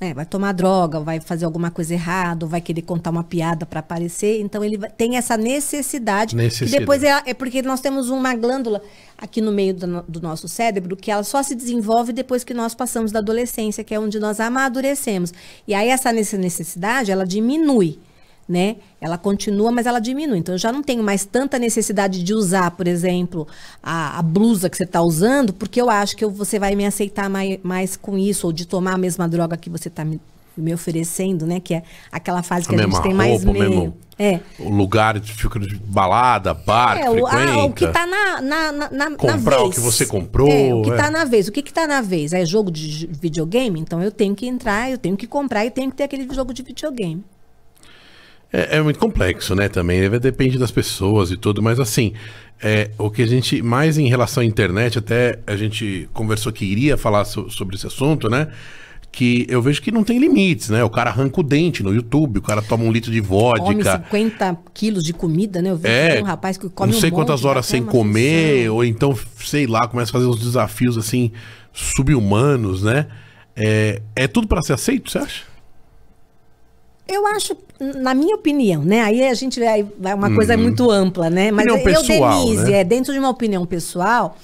é, 0.00 0.12
vai 0.12 0.26
tomar 0.26 0.52
droga, 0.52 0.98
vai 0.98 1.20
fazer 1.20 1.44
alguma 1.44 1.70
coisa 1.70 1.94
errada, 1.94 2.46
vai 2.46 2.60
querer 2.60 2.82
contar 2.82 3.10
uma 3.10 3.22
piada 3.22 3.64
para 3.64 3.80
aparecer. 3.80 4.40
Então 4.40 4.64
ele 4.64 4.76
tem 4.96 5.16
essa 5.16 5.36
necessidade. 5.36 6.34
Necessidade. 6.34 6.78
Depois 6.78 7.02
é, 7.02 7.22
é 7.26 7.34
porque 7.34 7.62
nós 7.62 7.80
temos 7.80 8.10
uma 8.10 8.34
glândula 8.34 8.82
aqui 9.16 9.40
no 9.40 9.52
meio 9.52 9.72
do, 9.72 10.02
do 10.02 10.20
nosso 10.20 10.48
cérebro 10.48 10.96
que 10.96 11.10
ela 11.10 11.22
só 11.22 11.42
se 11.42 11.54
desenvolve 11.54 12.12
depois 12.12 12.42
que 12.42 12.52
nós 12.52 12.74
passamos 12.74 13.12
da 13.12 13.20
adolescência, 13.20 13.84
que 13.84 13.94
é 13.94 14.00
onde 14.00 14.18
nós 14.18 14.40
amadurecemos. 14.40 15.32
E 15.66 15.74
aí 15.74 15.88
essa 15.88 16.12
necessidade, 16.12 17.12
ela 17.12 17.24
diminui. 17.24 17.98
Né? 18.46 18.76
Ela 19.00 19.16
continua, 19.16 19.72
mas 19.72 19.86
ela 19.86 19.98
diminui. 19.98 20.36
Então, 20.38 20.54
eu 20.54 20.58
já 20.58 20.70
não 20.70 20.82
tenho 20.82 21.02
mais 21.02 21.24
tanta 21.24 21.58
necessidade 21.58 22.22
de 22.22 22.34
usar, 22.34 22.72
por 22.72 22.86
exemplo, 22.86 23.48
a, 23.82 24.18
a 24.18 24.22
blusa 24.22 24.68
que 24.68 24.76
você 24.76 24.84
está 24.84 25.00
usando, 25.00 25.54
porque 25.54 25.80
eu 25.80 25.88
acho 25.88 26.14
que 26.14 26.22
eu- 26.22 26.30
você 26.30 26.58
vai 26.58 26.74
me 26.76 26.84
aceitar 26.84 27.30
mais, 27.30 27.58
mais 27.62 27.96
com 27.96 28.18
isso, 28.18 28.46
ou 28.46 28.52
de 28.52 28.66
tomar 28.66 28.92
a 28.92 28.98
mesma 28.98 29.26
droga 29.26 29.56
que 29.56 29.70
você 29.70 29.88
está 29.88 30.04
me, 30.04 30.20
me 30.54 30.74
oferecendo, 30.74 31.46
né? 31.46 31.58
Que 31.58 31.72
é 31.72 31.82
aquela 32.12 32.42
fase 32.42 32.68
que 32.68 32.74
A 32.74 32.78
a, 32.78 32.82
gente 32.82 33.00
tem 33.02 33.14
mais 33.14 33.32
roupa, 33.42 33.48
o 33.50 33.52
meio. 33.54 33.70
mesmo- 33.70 33.96
É. 34.18 34.38
O 34.60 34.68
lugar 34.68 35.18
de, 35.18 35.32
fica 35.32 35.58
de 35.58 35.74
balada, 35.76 36.52
bar, 36.52 36.98
É, 36.98 37.08
o, 37.10 37.26
ah, 37.26 37.64
o 37.64 37.72
que 37.72 37.88
tá 37.88 38.06
na, 38.06 38.40
na, 38.42 38.72
na, 38.72 38.90
na- 38.90 39.16
Comprar 39.16 39.60
o 39.60 39.64
vez. 39.64 39.74
que 39.76 39.80
você 39.80 40.04
comprou, 40.06 40.48
É, 40.50 40.72
o 40.72 40.82
que 40.82 40.90
é. 40.92 40.96
tá 40.96 41.10
na 41.10 41.24
vez. 41.24 41.48
O 41.48 41.52
que 41.52 41.62
que 41.62 41.72
tá 41.72 41.86
na 41.88 42.00
vez? 42.02 42.32
É 42.34 42.44
jogo 42.44 42.70
de 42.70 43.06
videogame? 43.10 43.80
Então 43.80 44.02
eu 44.02 44.12
tenho 44.12 44.34
que 44.34 44.46
entrar, 44.46 44.90
eu 44.90 44.98
tenho 44.98 45.16
que 45.16 45.26
comprar 45.26 45.64
e 45.64 45.70
tenho 45.70 45.90
que 45.90 45.96
ter 45.96 46.04
aquele 46.04 46.28
jogo 46.32 46.52
de 46.52 46.62
videogame. 46.62 47.24
É, 48.52 48.76
é 48.76 48.82
muito 48.82 48.98
complexo, 48.98 49.54
né, 49.54 49.68
também. 49.68 50.08
Vai- 50.08 50.18
Depende 50.20 50.58
das 50.58 50.70
pessoas 50.70 51.30
e 51.30 51.36
tudo, 51.36 51.60
mas 51.62 51.80
assim, 51.80 52.12
é, 52.62 52.90
o 52.98 53.10
que 53.10 53.22
a 53.22 53.26
gente, 53.26 53.60
mais 53.62 53.98
em 53.98 54.08
relação 54.08 54.42
à 54.42 54.46
internet, 54.46 54.98
até 54.98 55.38
a 55.46 55.56
gente 55.56 56.08
conversou 56.12 56.52
que 56.52 56.64
iria 56.64 56.96
falar 56.96 57.24
so- 57.24 57.50
sobre 57.50 57.76
esse 57.76 57.86
assunto, 57.86 58.28
né? 58.30 58.48
Que 59.10 59.46
eu 59.48 59.62
vejo 59.62 59.80
que 59.80 59.92
não 59.92 60.02
tem 60.02 60.18
limites, 60.18 60.70
né? 60.70 60.82
O 60.82 60.90
cara 60.90 61.08
arranca 61.10 61.38
o 61.40 61.42
dente 61.44 61.82
no 61.84 61.94
YouTube, 61.94 62.38
o 62.38 62.42
cara 62.42 62.60
toma 62.60 62.82
um 62.84 62.90
litro 62.90 63.12
de 63.12 63.20
Come 63.22 63.28
vodka. 63.28 64.02
50 64.04 64.58
quilos 64.72 65.04
de 65.04 65.12
comida, 65.12 65.62
né? 65.62 65.70
Eu 65.70 65.76
vi 65.76 65.86
É, 65.88 66.20
um 66.20 66.24
rapaz 66.24 66.56
que 66.56 66.68
come 66.68 66.92
não 66.92 66.98
sei 67.00 67.10
um 67.10 67.14
quantas 67.14 67.44
horas 67.44 67.64
sem 67.66 67.84
comer, 67.84 68.52
aflição. 68.54 68.74
ou 68.74 68.84
então, 68.84 69.18
sei 69.38 69.66
lá, 69.68 69.86
começa 69.86 70.10
a 70.10 70.14
fazer 70.14 70.26
uns 70.26 70.40
desafios 70.40 70.98
assim, 70.98 71.30
subhumanos, 71.72 72.82
né? 72.82 73.06
É, 73.56 74.02
é 74.16 74.26
tudo 74.26 74.48
pra 74.48 74.62
ser 74.62 74.72
aceito, 74.72 75.10
você 75.10 75.18
acha? 75.18 75.42
Eu 77.06 77.26
acho, 77.26 77.54
na 77.78 78.14
minha 78.14 78.34
opinião, 78.34 78.82
né? 78.82 79.02
Aí 79.02 79.22
a 79.26 79.34
gente 79.34 79.60
vai, 79.60 80.14
uma 80.14 80.34
coisa 80.34 80.56
muito 80.56 80.90
ampla, 80.90 81.28
né? 81.28 81.50
Mas 81.50 81.66
Uhum. 81.66 81.74
Opinião 81.74 82.00
eu, 82.00 82.06
pessoal, 82.06 82.44
Denise, 82.44 82.70
né? 82.70 82.80
é, 82.80 82.84
dentro 82.84 83.12
de 83.12 83.18
uma 83.18 83.28
opinião 83.28 83.66
pessoal, 83.66 84.36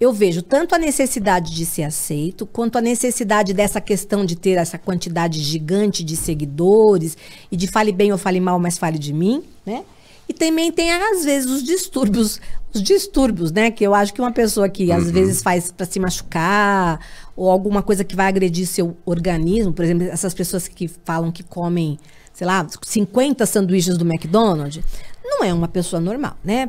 eu 0.00 0.12
vejo 0.12 0.42
tanto 0.42 0.74
a 0.74 0.78
necessidade 0.78 1.54
de 1.54 1.64
ser 1.66 1.84
aceito, 1.84 2.46
quanto 2.46 2.78
a 2.78 2.80
necessidade 2.80 3.52
dessa 3.52 3.80
questão 3.80 4.24
de 4.24 4.34
ter 4.34 4.52
essa 4.52 4.78
quantidade 4.78 5.40
gigante 5.40 6.02
de 6.02 6.16
seguidores 6.16 7.16
e 7.50 7.56
de 7.56 7.66
fale 7.66 7.92
bem 7.92 8.12
ou 8.12 8.18
fale 8.18 8.40
mal, 8.40 8.58
mas 8.58 8.78
fale 8.78 8.98
de 8.98 9.12
mim, 9.12 9.42
né? 9.64 9.84
E 10.26 10.32
também 10.32 10.72
tem, 10.72 10.90
às 10.90 11.22
vezes, 11.24 11.50
os 11.50 11.62
distúrbios, 11.62 12.40
os 12.72 12.82
distúrbios, 12.82 13.52
né? 13.52 13.70
Que 13.70 13.84
eu 13.84 13.94
acho 13.94 14.12
que 14.14 14.22
uma 14.22 14.32
pessoa 14.32 14.70
que 14.70 14.90
às 14.90 15.10
vezes 15.10 15.42
faz 15.42 15.70
para 15.70 15.84
se 15.84 16.00
machucar, 16.00 16.98
ou 17.36 17.50
alguma 17.50 17.82
coisa 17.82 18.04
que 18.04 18.14
vai 18.16 18.26
agredir 18.28 18.66
seu 18.66 18.96
organismo, 19.04 19.72
por 19.72 19.84
exemplo, 19.84 20.06
essas 20.08 20.32
pessoas 20.34 20.68
que 20.68 20.88
falam 21.04 21.32
que 21.32 21.42
comem, 21.42 21.98
sei 22.32 22.46
lá, 22.46 22.66
50 22.82 23.44
sanduíches 23.46 23.96
do 23.98 24.04
McDonald's, 24.06 24.82
não 25.24 25.42
é 25.44 25.52
uma 25.52 25.66
pessoa 25.68 26.00
normal, 26.00 26.36
né? 26.44 26.68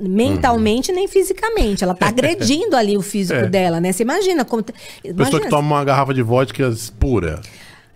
Mentalmente 0.00 0.92
nem 0.92 1.06
fisicamente. 1.08 1.84
Ela 1.84 1.94
tá 1.94 2.06
agredindo 2.08 2.76
ali 2.76 2.96
o 2.96 3.02
físico 3.02 3.40
É. 3.40 3.48
dela, 3.48 3.80
né? 3.80 3.92
Você 3.92 4.02
imagina 4.02 4.44
como. 4.44 4.62
te- 4.62 4.72
Pessoa 4.72 5.14
imagina 5.14 5.40
que 5.40 5.48
toma 5.48 5.76
uma 5.76 5.84
garrafa 5.84 6.14
de 6.14 6.22
vodka 6.22 6.72
pura 6.98 7.40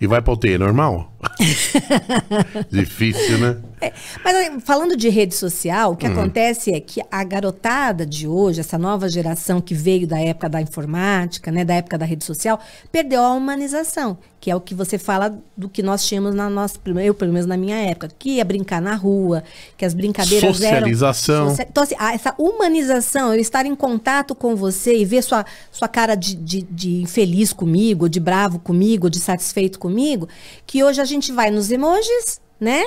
e 0.01 0.07
vai 0.07 0.21
pra 0.21 0.33
UTI, 0.35 0.55
é 0.55 0.59
normal? 0.59 1.14
Difícil, 2.71 3.39
né? 3.39 3.57
É, 3.81 3.93
mas 4.25 4.63
falando 4.65 4.97
de 4.97 5.09
rede 5.09 5.35
social, 5.35 5.93
o 5.93 5.97
que 5.97 6.07
Uhum. 6.07 6.13
acontece 6.13 6.73
é 6.73 6.81
que 6.81 7.01
a 7.11 7.23
garotada 7.23 8.07
de 8.07 8.27
hoje, 8.27 8.61
essa 8.61 8.79
nova 8.79 9.09
geração 9.09 9.61
que 9.61 9.75
veio 9.75 10.07
da 10.07 10.19
época 10.19 10.49
da 10.49 10.61
informática, 10.61 11.51
né, 11.53 11.65
da 11.65 11.75
época 11.75 11.99
da 11.99 12.07
rede 12.07 12.25
social, 12.25 12.59
perdeu 12.91 13.23
a 13.23 13.33
humanização, 13.35 14.17
que 14.41 14.51
é 14.51 14.57
o 14.57 14.61
que 14.61 14.75
você 14.75 14.97
fala 14.99 15.39
do 15.57 15.69
que 15.69 15.83
nós 15.83 16.07
tínhamos 16.07 16.35
na 16.35 16.49
nossa, 16.49 16.79
eu 17.03 17.15
pelo 17.15 17.33
menos 17.33 17.47
na 17.47 17.57
minha 17.57 17.77
época, 17.77 18.09
que 18.19 18.37
ia 18.37 18.45
brincar 18.45 18.81
na 18.81 18.95
rua, 18.95 19.43
que 19.77 19.85
as 19.85 19.93
brincadeiras 19.93 20.57
Socialização. 20.57 21.35
eram 21.37 21.49
socia- 21.51 21.67
então 21.71 21.83
assim, 21.83 21.95
a- 21.99 22.15
essa 22.15 22.35
humanização, 22.39 23.35
eu 23.35 23.41
estar 23.41 23.67
em 23.67 23.75
contato 23.75 24.35
com 24.35 24.57
você 24.57 24.97
e 24.97 25.05
ver 25.05 25.23
sua, 25.23 25.45
sua 25.71 25.89
cara 25.89 26.15
de, 26.15 26.35
de, 26.37 26.63
de 26.63 27.03
infeliz 27.03 27.53
comigo, 27.53 28.09
de 28.09 28.21
bravo 28.21 28.59
comigo, 28.59 29.11
de 29.11 29.19
satisfeito 29.21 29.79
comigo, 29.79 30.27
que 30.67 30.83
hoje 30.83 31.01
a 31.01 31.05
gente 31.05 31.14
vai 31.33 31.51
nos 31.51 31.71
emojis, 31.71 32.41
né? 32.61 32.85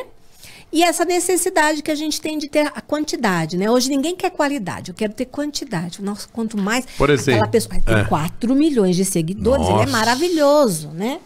E 0.71 0.83
essa 0.83 1.05
necessidade 1.05 1.81
que 1.81 1.89
a 1.89 1.95
gente 1.95 2.19
tem 2.19 2.37
de 2.37 2.49
ter 2.49 2.67
a 2.75 2.81
quantidade, 2.81 3.55
né? 3.57 3.71
Hoje 3.71 3.89
ninguém 3.89 4.15
quer 4.15 4.29
qualidade, 4.31 4.91
eu 4.91 4.95
quero 4.95 5.13
ter 5.13 5.25
quantidade. 5.25 6.01
Nossa, 6.01 6.27
quanto 6.31 6.57
mais 6.57 6.85
Por 6.97 7.09
exemplo, 7.09 7.39
aquela 7.39 7.47
pessoa 7.47 7.79
tem 7.79 7.95
é. 7.95 8.03
4 8.03 8.53
milhões 8.53 8.95
de 8.95 9.05
seguidores, 9.05 9.65
ele 9.65 9.73
é 9.75 9.85
Nossa. 9.85 9.91
maravilhoso, 9.91 10.89
né? 10.89 11.19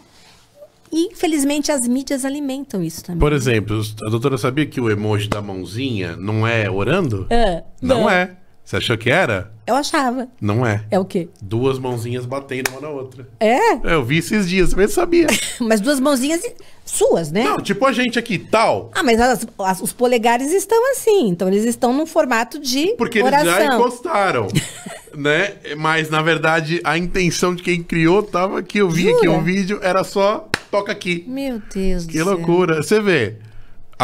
E 0.92 1.06
infelizmente 1.06 1.72
as 1.72 1.88
mídias 1.88 2.24
alimentam 2.24 2.82
isso 2.82 3.02
também. 3.02 3.18
Por 3.18 3.32
exemplo, 3.32 3.80
a 4.06 4.10
doutora 4.10 4.36
sabia 4.38 4.66
que 4.66 4.80
o 4.80 4.90
emoji 4.90 5.26
da 5.26 5.40
mãozinha 5.40 6.16
não 6.16 6.46
é 6.46 6.70
orando? 6.70 7.26
É, 7.30 7.64
Não, 7.80 8.02
não. 8.02 8.10
é. 8.10 8.36
Você 8.72 8.76
achou 8.78 8.96
que 8.96 9.10
era? 9.10 9.52
Eu 9.66 9.74
achava. 9.74 10.28
Não 10.40 10.64
é. 10.64 10.82
É 10.90 10.98
o 10.98 11.04
quê? 11.04 11.28
Duas 11.42 11.78
mãozinhas 11.78 12.24
batendo 12.24 12.70
uma 12.70 12.80
na 12.80 12.88
outra. 12.88 13.28
É? 13.38 13.74
É, 13.74 13.78
Eu 13.84 14.02
vi 14.02 14.16
esses 14.16 14.48
dias, 14.48 14.72
você 14.72 14.88
sabia. 14.88 15.26
Mas 15.60 15.78
duas 15.78 16.00
mãozinhas 16.00 16.40
suas, 16.82 17.30
né? 17.30 17.44
Não, 17.44 17.58
tipo 17.60 17.84
a 17.84 17.92
gente 17.92 18.18
aqui, 18.18 18.38
tal. 18.38 18.90
Ah, 18.94 19.02
mas 19.02 19.20
as- 19.20 19.46
as- 19.58 19.82
os 19.82 19.92
polegares 19.92 20.50
estão 20.52 20.90
assim. 20.92 21.28
Então 21.28 21.48
eles 21.48 21.64
estão 21.64 21.92
num 21.92 22.06
formato 22.06 22.58
de 22.58 22.94
Porque 22.96 23.18
eles 23.18 23.28
oração. 23.30 23.52
já 23.54 23.74
encostaram. 23.74 24.48
né? 25.14 25.52
Mas 25.76 26.08
na 26.08 26.22
verdade 26.22 26.80
a 26.82 26.96
intenção 26.96 27.54
de 27.54 27.62
quem 27.62 27.82
criou 27.82 28.22
tava 28.22 28.62
que 28.62 28.78
eu 28.78 28.88
vi 28.88 29.06
aqui 29.10 29.26
Jura? 29.26 29.32
um 29.38 29.42
vídeo, 29.44 29.80
era 29.82 30.02
só 30.02 30.48
toca 30.70 30.90
aqui. 30.92 31.24
Meu 31.28 31.60
Deus 31.74 32.06
do 32.06 32.10
Que 32.12 32.16
céu. 32.16 32.24
loucura. 32.24 32.82
Você 32.82 32.98
vê. 33.00 33.36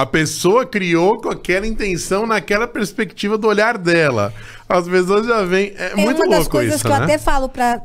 A 0.00 0.06
pessoa 0.06 0.64
criou 0.64 1.20
com 1.20 1.28
aquela 1.28 1.66
intenção 1.66 2.24
naquela 2.24 2.68
perspectiva 2.68 3.36
do 3.36 3.48
olhar 3.48 3.76
dela. 3.76 4.32
As 4.68 4.86
pessoas 4.86 5.26
já 5.26 5.42
vêm. 5.42 5.72
É, 5.76 5.90
É 5.90 5.96
muito 5.96 6.22
uma 6.22 6.36
das 6.36 6.46
coisas 6.46 6.76
isso, 6.76 6.84
que 6.84 6.90
eu 6.92 6.96
né? 6.96 7.02
até 7.02 7.18
falo 7.18 7.48
para 7.48 7.82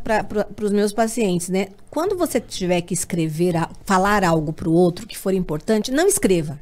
os 0.61 0.71
meus 0.71 0.93
pacientes, 0.93 1.49
né? 1.49 1.69
Quando 1.89 2.15
você 2.15 2.39
tiver 2.39 2.81
que 2.81 2.93
escrever, 2.93 3.55
falar 3.83 4.23
algo 4.23 4.53
para 4.53 4.69
o 4.69 4.73
outro 4.73 5.07
que 5.07 5.17
for 5.17 5.33
importante, 5.33 5.91
não 5.91 6.07
escreva. 6.07 6.59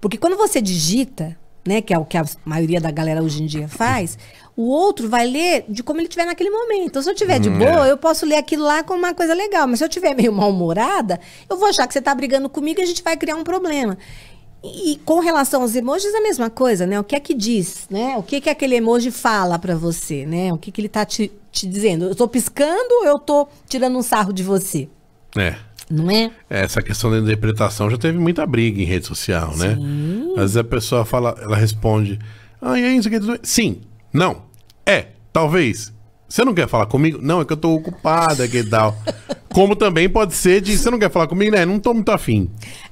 Porque 0.00 0.16
quando 0.16 0.36
você 0.36 0.60
digita, 0.60 1.38
né, 1.64 1.80
que 1.80 1.94
é 1.94 1.98
o 1.98 2.04
que 2.04 2.18
a 2.18 2.24
maioria 2.44 2.80
da 2.80 2.90
galera 2.90 3.22
hoje 3.22 3.44
em 3.44 3.46
dia 3.46 3.68
faz, 3.68 4.18
o 4.56 4.68
outro 4.68 5.08
vai 5.08 5.26
ler 5.26 5.64
de 5.68 5.82
como 5.82 6.00
ele 6.00 6.06
estiver 6.06 6.24
naquele 6.24 6.48
momento. 6.50 6.86
Então, 6.86 7.02
se 7.02 7.10
eu 7.10 7.14
tiver 7.14 7.38
de 7.38 7.50
Hum, 7.50 7.58
boa, 7.58 7.86
é. 7.86 7.90
eu 7.90 7.96
posso 7.98 8.24
ler 8.24 8.36
aquilo 8.36 8.64
lá 8.64 8.82
como 8.82 8.98
uma 8.98 9.12
coisa 9.14 9.34
legal. 9.34 9.66
Mas 9.68 9.78
se 9.80 9.84
eu 9.84 9.88
tiver 9.88 10.14
meio 10.14 10.32
mal-humorada, 10.32 11.20
eu 11.48 11.56
vou 11.58 11.68
achar 11.68 11.86
que 11.86 11.92
você 11.92 11.98
está 11.98 12.14
brigando 12.14 12.48
comigo 12.48 12.80
e 12.80 12.82
a 12.82 12.86
gente 12.86 13.02
vai 13.02 13.16
criar 13.16 13.36
um 13.36 13.44
problema. 13.44 13.98
E, 14.64 14.98
com 15.04 15.20
relação 15.20 15.62
aos 15.62 15.76
emojis, 15.76 16.12
é 16.12 16.16
a 16.18 16.22
mesma 16.22 16.48
coisa, 16.50 16.86
né? 16.86 16.98
O 16.98 17.04
que 17.04 17.14
é 17.14 17.20
que 17.20 17.34
diz, 17.34 17.86
né? 17.90 18.16
O 18.16 18.22
que 18.22 18.40
que 18.40 18.48
aquele 18.50 18.74
emoji 18.76 19.10
fala 19.10 19.58
pra 19.58 19.76
você, 19.76 20.24
né? 20.26 20.52
O 20.52 20.58
que 20.58 20.72
que 20.72 20.80
ele 20.80 20.88
tá 20.88 21.04
te, 21.04 21.30
te 21.52 21.66
dizendo? 21.66 22.06
Eu 22.06 22.14
tô 22.16 22.26
piscando 22.26 22.94
ou 23.02 23.04
eu 23.06 23.18
tô 23.18 23.46
tirando 23.68 23.96
um 23.96 24.02
sarro 24.02 24.32
de 24.32 24.42
você? 24.42 24.88
É. 25.36 25.54
Não 25.88 26.10
é? 26.10 26.32
Essa 26.50 26.82
questão 26.82 27.10
da 27.12 27.18
interpretação 27.18 27.88
já 27.88 27.96
teve 27.96 28.18
muita 28.18 28.44
briga 28.44 28.80
em 28.80 28.84
rede 28.84 29.06
social, 29.06 29.54
né? 29.56 29.78
Às 30.32 30.40
vezes 30.40 30.56
a 30.56 30.64
pessoa 30.64 31.04
fala, 31.04 31.36
ela 31.40 31.56
responde: 31.56 32.18
Ah, 32.60 32.76
e 32.76 32.84
aí, 32.84 32.96
isso 32.96 33.06
aqui? 33.06 33.20
tudo 33.20 33.32
bem?" 33.32 33.40
Sim, 33.44 33.82
não, 34.12 34.42
é, 34.84 35.06
talvez. 35.32 35.92
Você 36.28 36.44
não 36.44 36.54
quer 36.54 36.66
falar 36.68 36.86
comigo? 36.86 37.18
Não, 37.22 37.40
é 37.40 37.44
que 37.44 37.52
eu 37.52 37.56
tô 37.56 37.72
ocupada, 37.72 38.48
que 38.48 38.64
tal. 38.64 38.96
Como 39.48 39.76
também 39.76 40.08
pode 40.08 40.34
ser 40.34 40.60
de 40.60 40.76
você 40.76 40.90
não 40.90 40.98
quer 40.98 41.10
falar 41.10 41.28
comigo, 41.28 41.54
né? 41.54 41.64
Não 41.64 41.78
tô 41.78 41.94
muito 41.94 42.10
afim. 42.10 42.50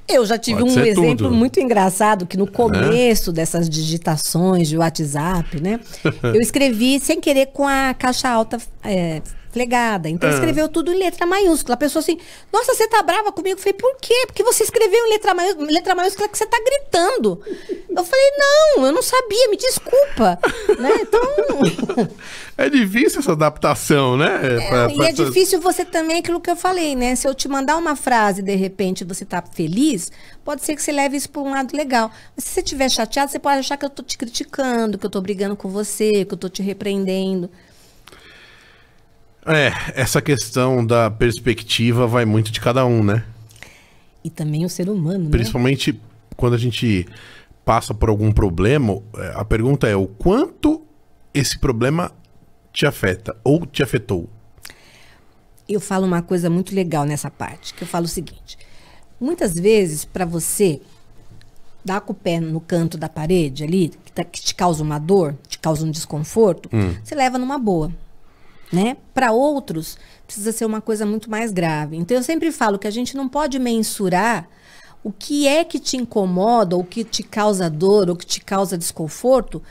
Eu 0.09 0.25
já 0.25 0.39
tive 0.39 0.61
Pode 0.61 0.79
um 0.79 0.85
exemplo 0.85 1.17
tudo. 1.17 1.33
muito 1.33 1.59
engraçado 1.59 2.27
que 2.27 2.37
no 2.37 2.47
começo 2.47 3.33
dessas 3.33 3.69
digitações 3.69 4.69
de 4.69 4.79
WhatsApp, 4.79 5.61
né? 5.61 5.81
eu 6.23 6.41
escrevi 6.41 7.01
sem 7.01 7.21
querer 7.21 7.47
com 7.47 7.67
a 7.67 7.93
caixa 7.93 8.29
alta 8.29 8.59
é, 8.85 9.21
flegada. 9.55 10.09
Então 10.11 10.29
Ah. 10.29 10.33
escreveu 10.35 10.69
tudo 10.69 10.93
em 10.93 10.99
letra 10.99 11.25
maiúscula. 11.25 11.75
A 11.75 11.79
pessoa 11.79 12.01
assim, 12.03 12.19
nossa, 12.53 12.75
você 12.75 12.87
tá 12.89 13.03
brava 13.03 13.33
comigo? 13.33 13.57
Eu 13.57 13.59
falei, 13.59 13.73
por 13.73 13.97
quê? 14.01 14.25
Porque 14.27 14.43
você 14.43 14.65
escreveu 14.65 15.07
em 15.07 15.11
letra, 15.11 15.33
maiú- 15.33 15.57
letra 15.61 15.95
maiúscula 15.95 16.29
que 16.29 16.37
você 16.37 16.45
tá 16.45 16.59
gritando. 16.63 17.41
Eu 17.97 18.05
falei, 18.05 18.31
não, 18.37 18.87
eu 18.87 18.93
não 18.93 19.03
sabia, 19.03 19.49
me 19.49 19.57
desculpa. 19.57 20.39
né? 20.79 20.91
Então. 21.01 21.21
É 22.57 22.71
difícil 22.71 23.19
essa 23.19 23.33
adaptação, 23.33 24.17
né? 24.17 24.39
Pra- 24.69 24.89
e 24.89 24.95
pra 24.97 25.07
é 25.07 25.11
essas- 25.11 25.27
difícil 25.27 25.61
você 25.61 25.85
também, 25.85 26.19
aquilo 26.19 26.41
que 26.41 26.49
eu 26.49 26.55
falei, 26.55 26.95
né? 26.95 27.17
Se 27.17 27.27
eu 27.27 27.35
te 27.35 27.49
mandar 27.49 27.77
uma 27.77 27.97
frase 27.97 28.43
e 28.43 28.45
de 28.45 28.55
repente 28.55 29.03
você 29.03 29.25
tá 29.25 29.43
feliz, 29.43 30.13
pode 30.45 30.65
ser 30.65 30.77
que 30.77 30.83
você 30.83 30.93
leve 30.93 31.17
isso 31.17 31.29
por 31.31 31.43
um 31.43 31.51
lado 31.51 31.77
legal. 31.77 32.13
Mas 32.37 32.45
se 32.45 32.51
você 32.53 32.61
estiver 32.61 32.89
chateado, 32.89 33.33
você 33.33 33.41
pode 33.41 33.59
achar 33.59 33.77
que 33.77 33.85
eu 33.85 33.91
tô 33.91 34.05
te 34.05 34.17
criticando, 34.17 34.97
que 34.97 35.05
eu 35.05 35.11
tô 35.11 35.21
brigando 35.21 35.57
com 35.57 35.69
você, 35.69 36.25
que 36.25 36.33
eu 36.33 36.39
tô 36.39 36.49
te 36.49 36.63
repreendendo. 36.63 37.51
É, 39.47 39.73
essa 40.01 40.23
questão 40.23 40.85
da 40.85 41.11
perspectiva 41.11 42.07
vai 42.07 42.25
muito 42.25 42.51
de 42.51 42.61
cada 42.61 42.87
um, 42.87 43.03
né? 43.05 43.25
E 44.23 44.31
também 44.31 44.65
o 44.65 44.69
ser 44.71 44.89
humano, 44.89 45.25
né? 45.25 45.31
Principalmente 45.31 46.01
quando 46.37 46.55
a 46.55 46.59
gente 46.59 47.07
passa 47.65 47.93
por 47.93 48.09
algum 48.09 48.33
problema, 48.33 49.01
é, 49.17 49.33
a 49.35 49.45
pergunta 49.45 49.87
é 49.87 49.95
o 49.97 50.07
quanto 50.07 50.83
esse 51.33 51.59
problema 51.59 52.11
te 52.73 52.87
afeta 52.87 53.37
ou 53.45 53.67
te 53.67 53.83
afetou. 53.83 54.29
eu 55.69 55.81
falo 55.81 56.07
uma 56.07 56.21
coisa 56.23 56.49
muito 56.51 56.75
legal 56.75 57.05
nessa 57.05 57.31
parte, 57.31 57.73
que 57.75 57.83
eu 57.83 57.89
falo 57.89 58.05
o 58.07 58.09
seguinte: 58.09 58.57
muitas 59.21 59.55
vezes, 59.55 60.05
para 60.05 60.25
você 60.25 60.81
dar 61.85 62.01
com 62.01 62.13
o 62.13 62.17
pé 62.17 62.41
no 62.41 62.61
canto 62.61 62.97
da 62.97 63.09
parede 63.11 63.63
ali, 63.63 63.91
que, 64.05 64.13
tá- 64.13 64.25
que 64.25 64.41
te 64.41 64.55
causa 64.55 64.83
uma 64.83 64.99
dor, 64.99 65.37
te 65.47 65.59
causa 65.59 65.85
um 65.87 65.91
desconforto, 65.91 66.71
você 67.05 67.15
leva 67.15 67.37
numa 67.39 67.59
boa. 67.59 67.93
Né? 68.75 68.97
Para 69.13 69.33
outros, 69.33 69.97
precisa 70.27 70.53
ser 70.53 70.65
uma 70.65 70.81
coisa 70.81 71.07
muito 71.07 71.31
mais 71.31 71.53
grave. 71.53 71.97
Então, 71.97 72.17
eu 72.17 72.23
sempre 72.23 72.51
falo 72.51 72.79
que 72.79 72.87
a 72.87 72.91
gente 72.91 73.17
não 73.17 73.29
pode 73.29 73.59
mensurar 73.59 74.49
o 75.03 75.13
que 75.13 75.47
é 75.47 75.63
que 75.65 75.79
te 75.79 75.97
incomoda, 75.97 76.77
ou 76.77 76.83
que 76.83 77.05
te 77.05 77.23
causa 77.23 77.69
dor, 77.69 78.09
ou 78.09 78.17
que 78.17 78.25
te 78.25 78.41
causa 78.41 78.79
desconforto, 78.79 79.63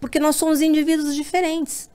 porque 0.00 0.18
nós 0.18 0.36
somos 0.36 0.62
indivíduos 0.62 1.14
diferentes. 1.14 1.90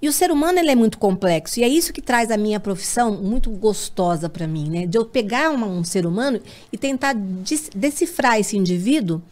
E 0.00 0.08
o 0.08 0.12
ser 0.12 0.32
humano 0.32 0.58
ele 0.58 0.70
é 0.70 0.74
muito 0.74 0.98
complexo 0.98 1.60
e 1.60 1.62
é 1.62 1.68
isso 1.68 1.92
que 1.92 2.02
traz 2.02 2.30
a 2.30 2.36
minha 2.36 2.58
profissão 2.58 3.12
muito 3.22 3.50
gostosa 3.50 4.28
para 4.28 4.48
mim, 4.48 4.68
né? 4.68 4.86
De 4.86 4.98
eu 4.98 5.04
pegar 5.04 5.50
uma- 5.50 5.66
um 5.68 5.84
ser 5.84 6.06
humano 6.06 6.40
e 6.72 6.78
tentar 6.78 7.14
decifrar 7.14 8.40
esse 8.40 8.56
indivíduo 8.56 9.22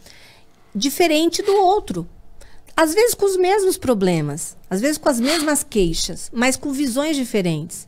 diferente 0.73 1.41
do 1.41 1.53
outro. 1.53 2.07
Às 2.75 2.93
vezes 2.93 3.13
com 3.13 3.25
os 3.25 3.37
mesmos 3.37 3.77
problemas, 3.77 4.55
às 4.69 4.81
vezes 4.81 4.97
com 4.97 5.09
as 5.09 5.19
mesmas 5.19 5.63
queixas, 5.63 6.29
mas 6.33 6.55
com 6.55 6.71
visões 6.71 7.15
diferentes. 7.15 7.87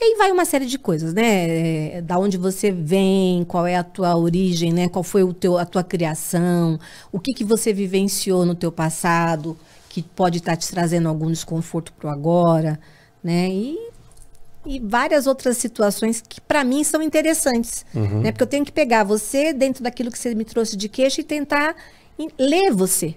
E 0.00 0.04
aí 0.04 0.14
vai 0.16 0.30
uma 0.30 0.44
série 0.44 0.66
de 0.66 0.78
coisas, 0.78 1.12
né? 1.12 1.96
É, 1.96 2.02
Da 2.02 2.18
onde 2.18 2.36
você 2.36 2.70
vem, 2.70 3.44
qual 3.44 3.66
é 3.66 3.74
a 3.76 3.82
tua 3.82 4.16
origem, 4.16 4.72
né? 4.72 4.88
Qual 4.88 5.02
foi 5.02 5.24
o 5.24 5.32
teu, 5.32 5.58
a 5.58 5.64
tua 5.64 5.82
criação, 5.82 6.78
o 7.10 7.18
que, 7.18 7.32
que 7.34 7.42
você 7.44 7.72
vivenciou 7.72 8.46
no 8.46 8.54
teu 8.54 8.70
passado, 8.70 9.56
que 9.88 10.02
pode 10.02 10.38
estar 10.38 10.56
te 10.56 10.68
trazendo 10.70 11.08
algum 11.08 11.28
desconforto 11.30 11.92
pro 11.94 12.08
agora, 12.08 12.78
né? 13.24 13.48
E, 13.48 13.76
e 14.64 14.78
várias 14.78 15.26
outras 15.26 15.56
situações 15.56 16.22
que 16.26 16.40
para 16.40 16.62
mim 16.62 16.84
são 16.84 17.02
interessantes, 17.02 17.84
né? 18.22 18.30
Porque 18.30 18.42
eu 18.44 18.46
tenho 18.48 18.64
que 18.64 18.72
pegar 18.72 19.02
você 19.02 19.52
dentro 19.52 19.82
daquilo 19.82 20.12
que 20.12 20.18
você 20.18 20.32
me 20.34 20.44
trouxe 20.44 20.76
de 20.76 20.88
queixa 20.88 21.22
e 21.22 21.24
tentar 21.24 21.74
ler 22.38 22.70
você, 22.72 23.16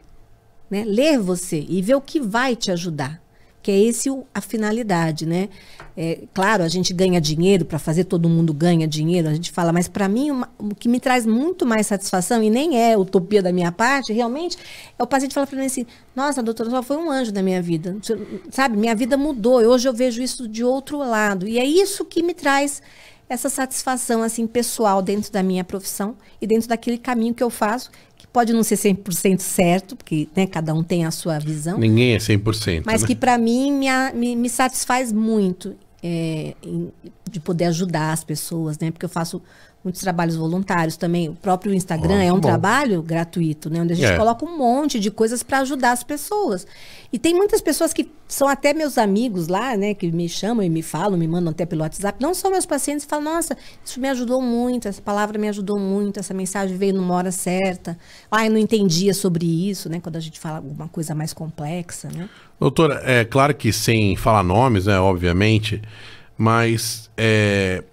né? 0.72 0.84
Ler 0.86 1.20
você 1.20 1.64
e 1.70 1.82
ver 1.82 1.96
o 1.96 2.02
que 2.02 2.20
vai 2.20 2.56
te 2.56 2.72
ajudar. 2.72 3.22
Que 3.64 3.70
é 3.70 3.80
esse 3.80 4.10
a 4.34 4.42
finalidade, 4.42 5.24
né? 5.28 5.48
É, 5.96 6.22
claro, 6.34 6.64
a 6.64 6.68
gente 6.68 6.94
ganha 6.96 7.22
dinheiro 7.22 7.64
para 7.64 7.78
fazer, 7.78 8.06
todo 8.06 8.28
mundo 8.28 8.52
ganha 8.56 8.88
dinheiro, 8.88 9.30
a 9.30 9.34
gente 9.36 9.52
fala, 9.52 9.72
mas 9.72 9.88
para 9.88 10.10
mim 10.10 10.32
uma- 10.32 10.50
o 10.58 10.74
que 10.74 10.90
me 10.90 11.00
traz 11.00 11.28
muito 11.28 11.64
mais 11.64 11.86
satisfação, 11.86 12.42
e 12.42 12.50
nem 12.50 12.82
é 12.82 12.98
utopia 12.98 13.40
da 13.40 13.52
minha 13.52 13.72
parte, 13.72 14.12
realmente, 14.12 14.58
é 14.98 15.04
o 15.04 15.06
paciente 15.06 15.36
falar 15.36 15.46
para 15.46 15.60
mim 15.60 15.66
assim: 15.68 15.86
nossa, 16.16 16.42
doutora, 16.42 16.72
só 16.72 16.82
foi 16.82 16.98
um 16.98 17.12
anjo 17.12 17.32
da 17.32 17.44
minha 17.44 17.62
vida. 17.62 17.96
Sabe, 18.50 18.76
minha 18.78 18.96
vida 18.96 19.16
mudou, 19.16 19.62
hoje 19.62 19.88
eu 19.88 19.94
vejo 19.94 20.24
isso 20.24 20.48
de 20.48 20.64
outro 20.64 20.98
lado. 20.98 21.48
E 21.48 21.60
é 21.60 21.66
isso 21.66 22.04
que 22.04 22.24
me 22.24 22.34
traz 22.34 22.82
essa 23.32 23.50
satisfação 23.50 24.22
assim 24.24 24.46
pessoal 24.46 25.02
dentro 25.02 25.32
da 25.32 25.42
minha 25.42 25.64
profissão 25.64 26.16
e 26.42 26.46
dentro 26.46 26.68
daquele 26.68 26.98
caminho 26.98 27.34
que 27.34 27.42
eu 27.42 27.50
faço, 27.50 27.90
que 28.18 28.28
pode 28.28 28.52
não 28.52 28.62
ser 28.62 28.76
100% 28.76 29.40
certo, 29.40 29.96
porque 29.96 30.28
né, 30.36 30.46
cada 30.46 30.74
um 30.74 30.84
tem 30.84 31.06
a 31.06 31.12
sua 31.12 31.40
visão, 31.40 31.78
Ninguém 31.78 32.14
é 32.14 32.18
100%. 32.18 32.84
mas 32.86 33.02
né? 33.02 33.08
que 33.08 33.16
para 33.16 33.38
mim 33.38 33.72
me, 33.72 33.88
me, 34.14 34.36
me 34.36 34.50
satisfaz 34.50 35.12
muito 35.14 35.76
é, 36.04 36.56
em- 36.62 36.92
de 37.30 37.40
poder 37.40 37.66
ajudar 37.66 38.12
as 38.12 38.24
pessoas, 38.24 38.78
né? 38.80 38.92
Porque 38.92 39.06
eu 39.06 39.10
faço 39.10 39.42
muitos 39.84 40.02
trabalhos 40.02 40.36
voluntários 40.36 40.96
também. 40.96 41.30
O 41.30 41.34
próprio 41.36 41.74
Instagram 41.74 42.18
Ó, 42.18 42.22
é 42.22 42.32
um 42.32 42.36
bom. 42.36 42.42
trabalho 42.42 43.02
gratuito, 43.02 43.70
né? 43.70 43.82
Onde 43.82 43.94
a 43.94 43.96
gente 43.96 44.12
É. 44.12 44.18
coloca 44.18 44.46
um 44.46 44.58
monte 44.58 45.00
de 45.00 45.10
coisas 45.10 45.42
para 45.42 45.60
ajudar 45.60 45.92
as 45.92 46.04
pessoas. 46.04 46.68
E 47.12 47.18
tem 47.20 47.34
muitas 47.34 47.60
pessoas 47.62 47.92
que 47.92 48.10
são 48.28 48.48
até 48.48 48.74
meus 48.74 48.98
amigos 48.98 49.48
lá, 49.48 49.76
né? 49.76 49.94
Que 49.94 50.12
me 50.12 50.30
chamam 50.30 50.64
e 50.64 50.70
me 50.70 50.82
falam, 50.82 51.18
me 51.18 51.28
mandam 51.28 51.52
até 51.52 51.66
pelo 51.66 51.82
WhatsApp. 51.82 52.22
Não 52.22 52.34
são 52.34 52.52
meus 52.52 52.66
pacientes 52.66 53.06
e 53.06 53.08
falam, 53.08 53.26
nossa, 53.34 53.58
isso 53.84 54.00
me 54.00 54.08
ajudou 54.10 54.42
muito, 54.42 54.88
essa 54.88 55.02
palavra 55.02 55.38
me 55.40 55.50
ajudou 55.50 55.80
muito, 55.80 56.20
essa 56.20 56.34
mensagem 56.34 56.78
veio 56.78 56.94
numa 56.94 57.16
hora 57.16 57.32
certa. 57.32 57.98
Ah, 58.30 58.46
eu 58.46 58.52
não 58.52 58.60
entendia 58.60 59.14
sobre 59.14 59.46
isso, 59.70 59.90
né? 59.90 60.00
Quando 60.00 60.16
a 60.16 60.20
gente 60.22 60.40
fala 60.40 60.58
alguma 60.58 60.88
coisa 60.88 61.14
mais 61.16 61.34
complexa, 61.34 62.08
né? 62.16 62.30
Doutora, 62.60 63.02
é 63.04 63.26
claro 63.26 63.56
que 63.56 63.74
sem 63.74 64.16
falar 64.16 64.44
nomes, 64.44 64.86
né, 64.86 65.00
obviamente, 65.00 65.82
mas 66.38 67.10
é, 67.18 67.84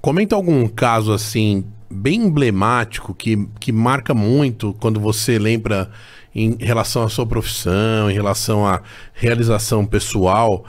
comenta 0.00 0.34
algum 0.34 0.66
caso 0.68 1.12
assim 1.12 1.64
bem 1.90 2.22
emblemático 2.22 3.14
que, 3.14 3.48
que 3.58 3.72
marca 3.72 4.14
muito 4.14 4.74
quando 4.74 5.00
você 5.00 5.38
lembra 5.38 5.90
em 6.34 6.56
relação 6.60 7.02
à 7.02 7.08
sua 7.08 7.26
profissão, 7.26 8.10
em 8.10 8.14
relação 8.14 8.66
à 8.66 8.82
realização 9.14 9.84
pessoal 9.84 10.64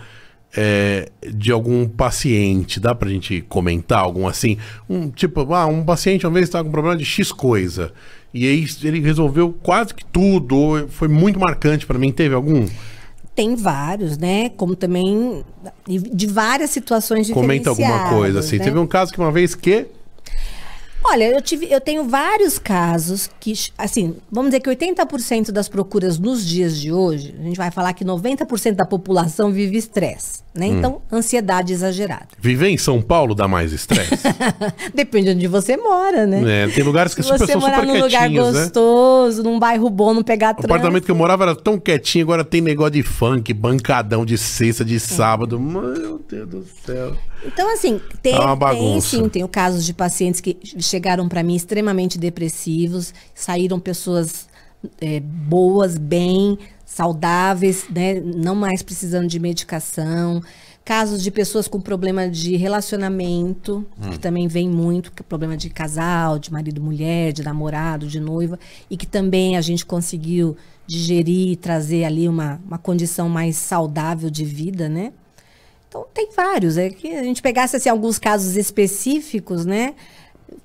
é, 0.55 1.11
de 1.27 1.51
algum 1.51 1.87
paciente. 1.87 2.79
Dá 2.79 2.95
pra 2.95 3.09
gente 3.09 3.41
comentar 3.41 3.99
algum 3.99 4.27
assim? 4.27 4.57
Um, 4.89 5.09
tipo, 5.09 5.53
ah, 5.53 5.67
um 5.67 5.83
paciente 5.83 6.25
uma 6.25 6.33
vez 6.33 6.47
estava 6.47 6.63
com 6.63 6.71
problema 6.71 6.97
de 6.97 7.05
X 7.05 7.31
coisa. 7.31 7.91
E 8.33 8.47
aí 8.47 8.65
ele 8.83 8.99
resolveu 8.99 9.51
quase 9.63 9.93
que 9.93 10.05
tudo, 10.05 10.87
foi 10.89 11.07
muito 11.07 11.39
marcante 11.39 11.85
pra 11.85 11.97
mim. 11.97 12.11
Teve 12.11 12.35
algum? 12.35 12.65
Tem 13.39 13.55
vários, 13.55 14.17
né? 14.17 14.49
Como 14.49 14.75
também 14.75 15.45
de 15.87 16.27
várias 16.27 16.71
situações 16.71 17.31
Comenta 17.31 17.69
alguma 17.69 18.09
coisa 18.09 18.39
assim. 18.39 18.57
né? 18.57 18.65
Teve 18.65 18.77
um 18.77 18.85
caso 18.85 19.13
que 19.13 19.17
uma 19.17 19.31
vez 19.31 19.55
que. 19.55 19.87
Olha, 21.11 21.23
eu, 21.23 21.41
tive, 21.41 21.67
eu 21.71 21.81
tenho 21.81 22.07
vários 22.07 22.59
casos 22.59 23.29
que, 23.39 23.53
assim, 23.75 24.15
vamos 24.31 24.51
dizer 24.51 24.59
que 24.59 24.69
80% 24.69 25.49
das 25.51 25.67
procuras 25.67 26.19
nos 26.19 26.45
dias 26.45 26.79
de 26.79 26.91
hoje, 26.93 27.33
a 27.39 27.43
gente 27.43 27.57
vai 27.57 27.71
falar 27.71 27.93
que 27.93 28.05
90% 28.05 28.73
da 28.73 28.85
população 28.85 29.51
vive 29.51 29.75
estresse, 29.75 30.43
né? 30.53 30.67
Hum. 30.67 30.77
Então, 30.77 31.01
ansiedade 31.11 31.73
exagerada. 31.73 32.27
Viver 32.39 32.67
em 32.67 32.77
São 32.77 33.01
Paulo 33.01 33.33
dá 33.33 33.47
mais 33.47 33.73
estresse. 33.73 34.11
Depende 34.93 35.29
de 35.33 35.35
onde 35.35 35.47
você 35.47 35.75
mora, 35.77 36.27
né? 36.27 36.65
É, 36.65 36.67
tem 36.67 36.83
lugares 36.83 37.15
que 37.15 37.23
super, 37.23 37.39
você 37.39 37.53
são 37.53 37.61
morar 37.61 37.79
super 37.81 37.87
num 37.87 37.99
lugar 38.01 38.29
né? 38.29 38.35
gostoso, 38.39 39.41
num 39.41 39.57
bairro 39.57 39.89
bom, 39.89 40.13
não 40.13 40.21
pegar 40.21 40.51
O 40.51 40.53
trânsito. 40.57 40.71
apartamento 40.73 41.05
que 41.05 41.11
eu 41.11 41.15
morava 41.15 41.43
era 41.43 41.55
tão 41.55 41.79
quietinho, 41.79 42.25
agora 42.25 42.43
tem 42.43 42.61
negócio 42.61 42.91
de 42.91 43.01
funk, 43.03 43.51
bancadão 43.51 44.23
de 44.23 44.37
sexta, 44.37 44.83
É. 44.83 44.85
de 44.85 44.99
sábado. 44.99 45.59
Meu 45.59 46.19
Deus 46.29 46.47
do 46.47 46.65
céu. 46.85 47.15
Então, 47.45 47.71
assim, 47.73 47.99
tem, 48.21 48.33
É 48.35 48.37
tem 48.75 49.01
sim, 49.01 49.29
tem 49.29 49.43
o 49.43 49.47
casos 49.47 49.85
de 49.85 49.93
pacientes 49.93 50.41
que 50.41 50.57
chegaram 50.79 51.27
para 51.27 51.41
mim 51.43 51.55
extremamente 51.55 52.17
depressivos, 52.17 53.13
saíram 53.33 53.79
pessoas 53.79 54.47
é, 55.01 55.19
boas, 55.19 55.97
bem, 55.97 56.57
saudáveis, 56.85 57.85
né? 57.89 58.19
Não 58.19 58.55
mais 58.55 58.81
precisando 58.81 59.27
de 59.27 59.39
medicação. 59.39 60.41
Casos 60.83 61.21
de 61.21 61.29
pessoas 61.29 61.67
com 61.67 61.79
problema 61.79 62.27
de 62.27 62.55
relacionamento, 62.55 63.85
Hum. 64.01 64.09
que 64.09 64.17
também 64.19 64.47
vem 64.47 64.67
muito, 64.67 65.11
que 65.11 65.21
é 65.21 65.23
problema 65.23 65.55
de 65.55 65.69
casal, 65.69 66.39
de 66.39 66.51
marido 66.51 66.81
mulher, 66.81 67.31
de 67.31 67.43
namorado, 67.43 68.07
de 68.07 68.19
noiva, 68.19 68.57
e 68.89 68.97
que 68.97 69.05
também 69.05 69.55
a 69.55 69.61
gente 69.61 69.85
conseguiu 69.85 70.57
digerir 70.87 71.49
e 71.51 71.55
trazer 71.55 72.05
ali 72.05 72.27
uma, 72.27 72.59
uma 72.65 72.79
condição 72.79 73.29
mais 73.29 73.55
saudável 73.57 74.29
de 74.31 74.43
vida, 74.43 74.89
né? 74.89 75.13
Então 75.89 76.05
tem 76.13 76.29
vários. 76.33 76.77
É 76.77 76.89
que 76.89 77.13
a 77.15 77.23
gente 77.23 77.41
pegasse 77.41 77.75
assim, 77.75 77.89
alguns 77.89 78.17
casos 78.17 78.55
específicos, 78.55 79.65
né? 79.65 79.95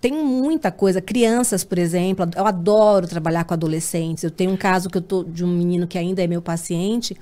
Tem 0.01 0.13
muita 0.13 0.71
coisa. 0.71 1.01
Crianças, 1.01 1.65
por 1.65 1.79
exemplo, 1.79 2.29
eu 2.37 2.47
adoro 2.47 3.09
trabalhar 3.09 3.45
com 3.45 3.55
adolescentes. 3.55 4.23
Eu 4.23 4.31
tenho 4.31 4.53
um 4.53 4.57
caso 4.57 4.89
que 4.89 4.99
eu 4.99 5.03
tô 5.03 5.25
de 5.25 5.45
um 5.45 5.49
menino 5.49 5.87
que 5.87 5.99
ainda 5.99 6.23
é 6.23 6.27
meu 6.27 6.43
paciente 6.43 7.17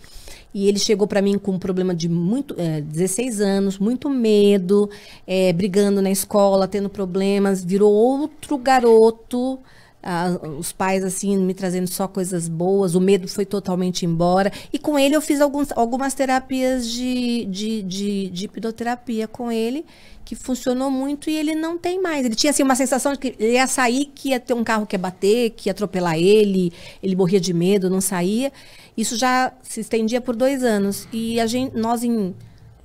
e 0.54 0.68
ele 0.68 0.78
chegou 0.78 1.06
para 1.06 1.22
mim 1.22 1.38
com 1.38 1.52
um 1.52 1.58
problema 1.58 1.94
de 1.94 2.08
muito, 2.08 2.54
é, 2.58 2.80
16 2.80 3.40
anos, 3.40 3.78
muito 3.78 4.10
medo, 4.10 4.90
é, 5.26 5.52
brigando 5.52 6.02
na 6.02 6.10
escola, 6.10 6.68
tendo 6.68 6.90
problemas, 6.90 7.64
virou 7.64 7.92
outro 7.92 8.58
garoto. 8.58 9.58
Ah, 10.02 10.36
os 10.58 10.72
pais, 10.72 11.04
assim, 11.04 11.36
me 11.36 11.54
trazendo 11.54 11.86
só 11.88 12.08
coisas 12.08 12.48
boas, 12.48 12.96
o 12.96 13.00
medo 13.00 13.28
foi 13.28 13.46
totalmente 13.46 14.04
embora. 14.04 14.52
E 14.72 14.78
com 14.78 14.98
ele 14.98 15.14
eu 15.14 15.20
fiz 15.20 15.40
alguns, 15.40 15.70
algumas 15.76 16.12
terapias 16.12 16.90
de, 16.90 17.44
de, 17.44 17.82
de, 17.82 18.30
de 18.30 18.44
hipnoterapia 18.46 19.28
com 19.28 19.52
ele, 19.52 19.84
que 20.24 20.34
funcionou 20.34 20.90
muito 20.90 21.30
e 21.30 21.36
ele 21.36 21.54
não 21.54 21.78
tem 21.78 22.02
mais. 22.02 22.26
Ele 22.26 22.34
tinha, 22.34 22.50
assim, 22.50 22.64
uma 22.64 22.74
sensação 22.74 23.12
de 23.12 23.18
que 23.18 23.34
ele 23.38 23.52
ia 23.52 23.66
sair, 23.68 24.06
que 24.06 24.30
ia 24.30 24.40
ter 24.40 24.54
um 24.54 24.64
carro 24.64 24.86
que 24.86 24.96
ia 24.96 24.98
bater, 24.98 25.50
que 25.50 25.68
ia 25.68 25.72
atropelar 25.72 26.18
ele, 26.18 26.72
ele 27.00 27.14
morria 27.14 27.40
de 27.40 27.52
medo, 27.52 27.88
não 27.88 28.00
saía. 28.00 28.52
Isso 28.96 29.16
já 29.16 29.52
se 29.62 29.80
estendia 29.80 30.20
por 30.20 30.34
dois 30.34 30.64
anos. 30.64 31.06
E 31.12 31.38
a 31.38 31.46
gente, 31.46 31.76
nós, 31.76 32.02
em 32.02 32.34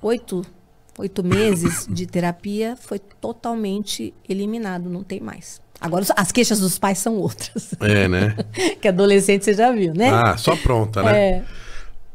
oito, 0.00 0.46
oito 0.98 1.24
meses 1.24 1.86
de 1.90 2.06
terapia, 2.06 2.76
foi 2.76 2.98
totalmente 2.98 4.14
eliminado, 4.28 4.88
não 4.88 5.02
tem 5.02 5.20
mais. 5.20 5.60
Agora, 5.80 6.04
as 6.16 6.32
queixas 6.32 6.60
dos 6.60 6.78
pais 6.78 6.98
são 6.98 7.14
outras. 7.16 7.74
É, 7.80 8.08
né? 8.08 8.34
que 8.80 8.88
adolescente 8.88 9.44
você 9.44 9.54
já 9.54 9.70
viu, 9.70 9.94
né? 9.94 10.10
Ah, 10.10 10.36
só 10.36 10.56
pronta, 10.56 11.02
né? 11.02 11.18
é. 11.18 11.42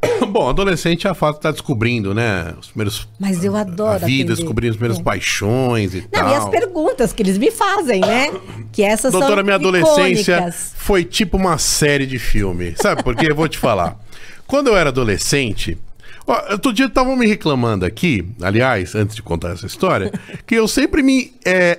Bom, 0.28 0.50
adolescente 0.50 1.06
é 1.06 1.10
a 1.10 1.14
fase 1.14 1.36
de 1.36 1.40
tá 1.42 1.50
descobrindo, 1.50 2.12
né? 2.12 2.52
Os 2.60 2.66
primeiros. 2.68 3.08
Mas 3.18 3.42
eu 3.42 3.56
A 3.56 3.60
adoro. 3.60 4.04
vida, 4.04 4.32
atender. 4.32 4.36
descobrindo 4.36 4.72
as 4.72 4.76
primeiras 4.76 4.98
É. 5.00 5.02
paixões 5.02 5.94
e 5.94 6.00
Não, 6.02 6.08
tal. 6.10 6.30
e 6.30 6.34
as 6.34 6.48
perguntas 6.50 7.12
que 7.14 7.22
eles 7.22 7.38
me 7.38 7.50
fazem, 7.50 8.00
né? 8.02 8.30
Que 8.70 8.82
essas 8.82 9.12
Doutora, 9.12 9.36
são 9.36 9.44
minha 9.44 9.54
adolescência 9.56 10.32
icônicas. 10.36 10.72
foi 10.76 11.04
tipo 11.04 11.38
uma 11.38 11.56
série 11.56 12.06
de 12.06 12.18
filme. 12.18 12.74
Sabe 12.76 13.02
por 13.02 13.16
quê? 13.16 13.30
Eu 13.30 13.34
vou 13.34 13.48
te 13.48 13.56
falar. 13.56 13.98
Quando 14.46 14.66
eu 14.68 14.76
era 14.76 14.90
adolescente. 14.90 15.78
Ó, 16.26 16.52
outro 16.52 16.72
dia 16.72 16.86
estavam 16.86 17.16
me 17.16 17.26
reclamando 17.26 17.84
aqui, 17.84 18.26
aliás, 18.40 18.94
antes 18.94 19.14
de 19.14 19.22
contar 19.22 19.52
essa 19.52 19.66
história, 19.66 20.10
que 20.46 20.54
eu 20.54 20.66
sempre 20.68 21.02
me. 21.02 21.32
é, 21.44 21.78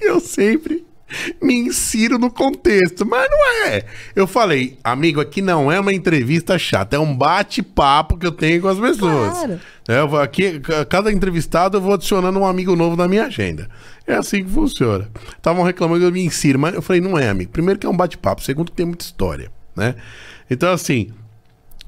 eu 0.00 0.20
sempre 0.20 0.84
me 1.42 1.54
insiro 1.54 2.18
no 2.18 2.30
contexto. 2.30 3.04
Mas 3.04 3.28
não 3.30 3.66
é. 3.66 3.84
Eu 4.14 4.26
falei, 4.26 4.78
amigo, 4.84 5.20
aqui 5.20 5.42
não 5.42 5.70
é 5.70 5.78
uma 5.80 5.92
entrevista 5.92 6.58
chata, 6.58 6.96
é 6.96 6.98
um 6.98 7.14
bate-papo 7.16 8.16
que 8.16 8.26
eu 8.26 8.32
tenho 8.32 8.60
com 8.62 8.68
as 8.68 8.78
pessoas. 8.78 9.32
Claro. 9.32 9.60
É, 9.88 9.98
eu 9.98 10.08
vou 10.08 10.20
aqui, 10.20 10.60
ca- 10.60 10.84
cada 10.84 11.10
entrevistado 11.12 11.76
eu 11.76 11.80
vou 11.80 11.94
adicionando 11.94 12.38
um 12.38 12.46
amigo 12.46 12.76
novo 12.76 12.96
na 12.96 13.08
minha 13.08 13.24
agenda. 13.26 13.68
É 14.06 14.14
assim 14.14 14.44
que 14.44 14.50
funciona. 14.50 15.08
Estavam 15.36 15.64
reclamando 15.64 16.00
que 16.00 16.06
eu 16.06 16.12
me 16.12 16.24
insiro, 16.24 16.58
mas 16.58 16.74
eu 16.74 16.82
falei, 16.82 17.00
não 17.00 17.18
é, 17.18 17.28
amigo. 17.28 17.50
Primeiro 17.50 17.78
que 17.80 17.86
é 17.86 17.90
um 17.90 17.96
bate-papo, 17.96 18.42
segundo 18.42 18.70
que 18.70 18.76
tem 18.76 18.86
muita 18.86 19.04
história, 19.04 19.50
né? 19.76 19.94
Então, 20.48 20.72
assim, 20.72 21.10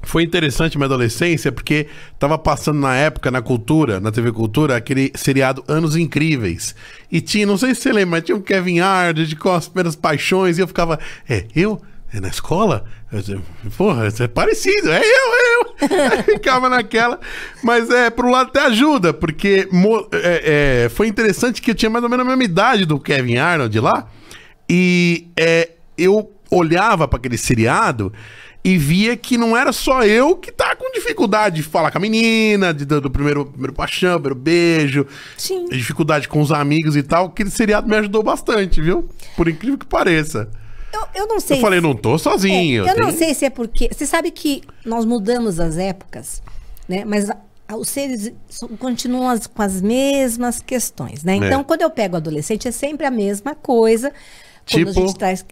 foi 0.03 0.23
interessante 0.23 0.77
minha 0.77 0.85
adolescência 0.85 1.51
porque 1.51 1.87
tava 2.19 2.37
passando 2.37 2.79
na 2.79 2.95
época, 2.95 3.31
na 3.31 3.41
cultura, 3.41 3.99
na 3.99 4.11
TV 4.11 4.31
Cultura, 4.31 4.75
aquele 4.75 5.11
seriado 5.15 5.63
Anos 5.67 5.95
Incríveis. 5.95 6.75
E 7.11 7.21
tinha, 7.21 7.45
não 7.45 7.57
sei 7.57 7.73
se 7.73 7.81
você 7.81 7.93
lembra, 7.93 8.17
mas 8.17 8.23
tinha 8.23 8.35
um 8.35 8.41
Kevin 8.41 8.79
Hart 8.79 9.35
com 9.37 9.51
as 9.51 9.67
primeiras 9.67 9.95
paixões, 9.95 10.57
e 10.57 10.61
eu 10.61 10.67
ficava, 10.67 10.99
é, 11.27 11.45
eu? 11.55 11.81
É 12.13 12.19
na 12.19 12.27
escola? 12.27 12.85
Porra, 13.75 14.07
é 14.19 14.27
parecido, 14.27 14.91
é 14.91 14.99
eu, 14.99 15.03
é 15.03 15.55
eu. 15.55 16.23
Ficava 16.35 16.69
naquela. 16.69 17.19
Mas 17.63 17.89
é, 17.89 18.13
um 18.19 18.29
lado 18.29 18.49
até 18.49 18.67
ajuda, 18.67 19.11
porque 19.13 19.67
é, 20.11 20.83
é, 20.85 20.89
foi 20.89 21.07
interessante 21.07 21.59
que 21.59 21.71
eu 21.71 21.75
tinha 21.75 21.89
mais 21.89 22.03
ou 22.03 22.09
menos 22.09 22.23
a 22.23 22.29
mesma 22.29 22.43
idade 22.43 22.85
do 22.85 22.99
Kevin 22.99 23.37
Arnold 23.37 23.79
lá. 23.79 24.07
E 24.69 25.27
é, 25.35 25.71
eu 25.97 26.31
olhava 26.51 27.07
para 27.07 27.17
aquele 27.17 27.37
seriado 27.37 28.13
e 28.63 28.77
via 28.77 29.17
que 29.17 29.37
não 29.37 29.57
era 29.57 29.73
só 29.73 30.03
eu 30.03 30.35
que 30.37 30.51
tá 30.51 30.75
com 30.75 30.89
dificuldade 30.93 31.57
de 31.57 31.63
falar 31.63 31.91
com 31.91 31.97
a 31.97 32.01
menina, 32.01 32.73
de, 32.73 32.85
do, 32.85 33.01
do 33.01 33.11
primeiro, 33.11 33.45
primeiro 33.45 33.73
paixão, 33.73 34.13
primeiro 34.21 34.35
beijo, 34.35 35.05
Sim. 35.37 35.65
dificuldade 35.65 36.27
com 36.29 36.39
os 36.41 36.51
amigos 36.51 36.95
e 36.95 37.03
tal. 37.03 37.25
Aquele 37.25 37.49
seriado 37.51 37.87
me 37.89 37.95
ajudou 37.97 38.23
bastante, 38.23 38.81
viu? 38.81 39.09
Por 39.35 39.49
incrível 39.49 39.77
que 39.77 39.85
pareça. 39.85 40.49
Eu, 40.93 41.23
eu 41.23 41.27
não 41.27 41.39
sei. 41.39 41.57
Eu 41.57 41.61
falei, 41.61 41.79
se- 41.79 41.85
não 41.85 41.95
tô 41.95 42.17
sozinho. 42.17 42.85
É, 42.87 42.91
eu 42.91 42.97
não 42.99 43.07
tenho- 43.07 43.17
sei 43.17 43.33
se 43.33 43.45
é 43.45 43.49
porque. 43.49 43.89
Você 43.91 44.05
sabe 44.05 44.31
que 44.31 44.61
nós 44.85 45.03
mudamos 45.05 45.59
as 45.59 45.77
épocas, 45.77 46.41
né? 46.87 47.03
Mas 47.03 47.29
a- 47.31 47.37
a- 47.67 47.75
os 47.75 47.89
seres 47.89 48.31
continuam 48.79 49.27
as- 49.27 49.47
com 49.47 49.61
as 49.61 49.81
mesmas 49.81 50.61
questões, 50.61 51.23
né? 51.23 51.35
Então, 51.35 51.61
É. 51.61 51.63
quando 51.63 51.81
eu 51.81 51.89
pego 51.89 52.15
adolescente, 52.15 52.67
é 52.67 52.71
sempre 52.71 53.05
a 53.07 53.11
mesma 53.11 53.55
coisa. 53.55 54.13
Quando 54.69 54.87
a 54.89 54.91
Tipo? 54.93 54.93
gente 55.07 55.15
traz. 55.17 55.45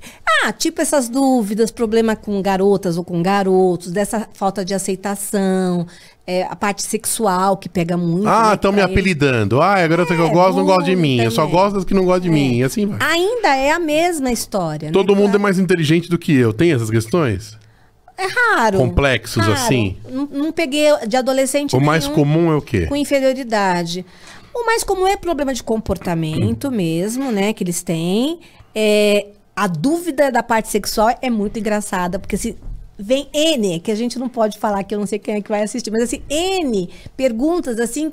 Ah, 0.43 0.51
tipo 0.53 0.81
essas 0.81 1.09
dúvidas, 1.09 1.69
problema 1.69 2.15
com 2.15 2.41
garotas 2.41 2.97
ou 2.97 3.03
com 3.03 3.21
garotos, 3.21 3.91
dessa 3.91 4.27
falta 4.33 4.63
de 4.63 4.73
aceitação, 4.73 5.85
é, 6.25 6.43
a 6.43 6.55
parte 6.55 6.81
sexual 6.81 7.57
que 7.57 7.67
pega 7.67 7.97
muito. 7.97 8.27
Ah, 8.27 8.49
né, 8.49 8.53
estão 8.55 8.71
me 8.71 8.77
pra 8.77 8.85
eles. 8.85 8.93
apelidando. 8.97 9.61
Ah, 9.61 9.75
a 9.83 9.87
garota 9.87 10.15
que 10.15 10.21
eu 10.21 10.27
É, 10.27 10.31
gosto 10.31 10.57
não 10.57 10.65
gosta 10.65 10.83
de 10.85 10.95
mim. 10.95 11.19
Eu 11.19 11.29
só 11.29 11.41
também. 11.41 11.55
gosto 11.57 11.75
das 11.75 11.83
que 11.85 11.93
não 11.93 12.05
gostam 12.05 12.21
de 12.21 12.29
mim. 12.29 12.57
E 12.59 12.63
assim 12.63 12.85
vai. 12.85 12.99
Ainda 13.01 13.55
é 13.55 13.71
a 13.71 13.79
mesma 13.79 14.31
história. 14.31 14.87
né? 14.87 14.93
Todo 14.93 15.13
mundo 15.15 15.25
é 15.27 15.31
Claro. 15.31 15.41
mais 15.43 15.59
inteligente 15.59 16.09
do 16.09 16.17
que 16.17 16.33
eu. 16.33 16.53
Tem 16.53 16.71
essas 16.71 16.89
questões? 16.89 17.57
É 18.17 18.27
raro. 18.55 18.77
Complexos, 18.77 19.41
raro. 19.43 19.53
assim? 19.53 19.97
Não, 20.09 20.25
não 20.27 20.51
peguei 20.51 20.85
de 21.07 21.17
adolescente 21.17 21.75
O 21.75 21.81
mais 21.81 22.07
comum 22.07 22.51
é 22.51 22.55
o 22.55 22.61
quê? 22.61 22.85
com 22.85 22.95
inferioridade. 22.95 24.05
O 24.53 24.65
mais 24.65 24.83
comum 24.83 25.07
é 25.07 25.15
problema 25.17 25.53
de 25.53 25.63
comportamento 25.63 26.69
mesmo, 26.69 27.31
né? 27.31 27.51
Que 27.53 27.63
eles 27.63 27.81
têm. 27.83 28.39
É, 28.75 29.27
a 29.55 29.67
dúvida 29.67 30.31
da 30.31 30.41
parte 30.43 30.69
sexual 30.69 31.15
é 31.21 31.29
muito 31.29 31.59
engraçada, 31.59 32.17
porque 32.19 32.37
se 32.37 32.57
vem 32.97 33.27
N, 33.33 33.79
que 33.79 33.91
a 33.91 33.95
gente 33.95 34.17
não 34.19 34.29
pode 34.29 34.57
falar, 34.59 34.83
que 34.83 34.93
eu 34.95 34.99
não 34.99 35.07
sei 35.07 35.19
quem 35.19 35.35
é 35.35 35.41
que 35.41 35.49
vai 35.49 35.63
assistir, 35.63 35.91
mas 35.91 36.03
assim, 36.03 36.21
N 36.29 36.89
perguntas 37.17 37.79
assim, 37.79 38.11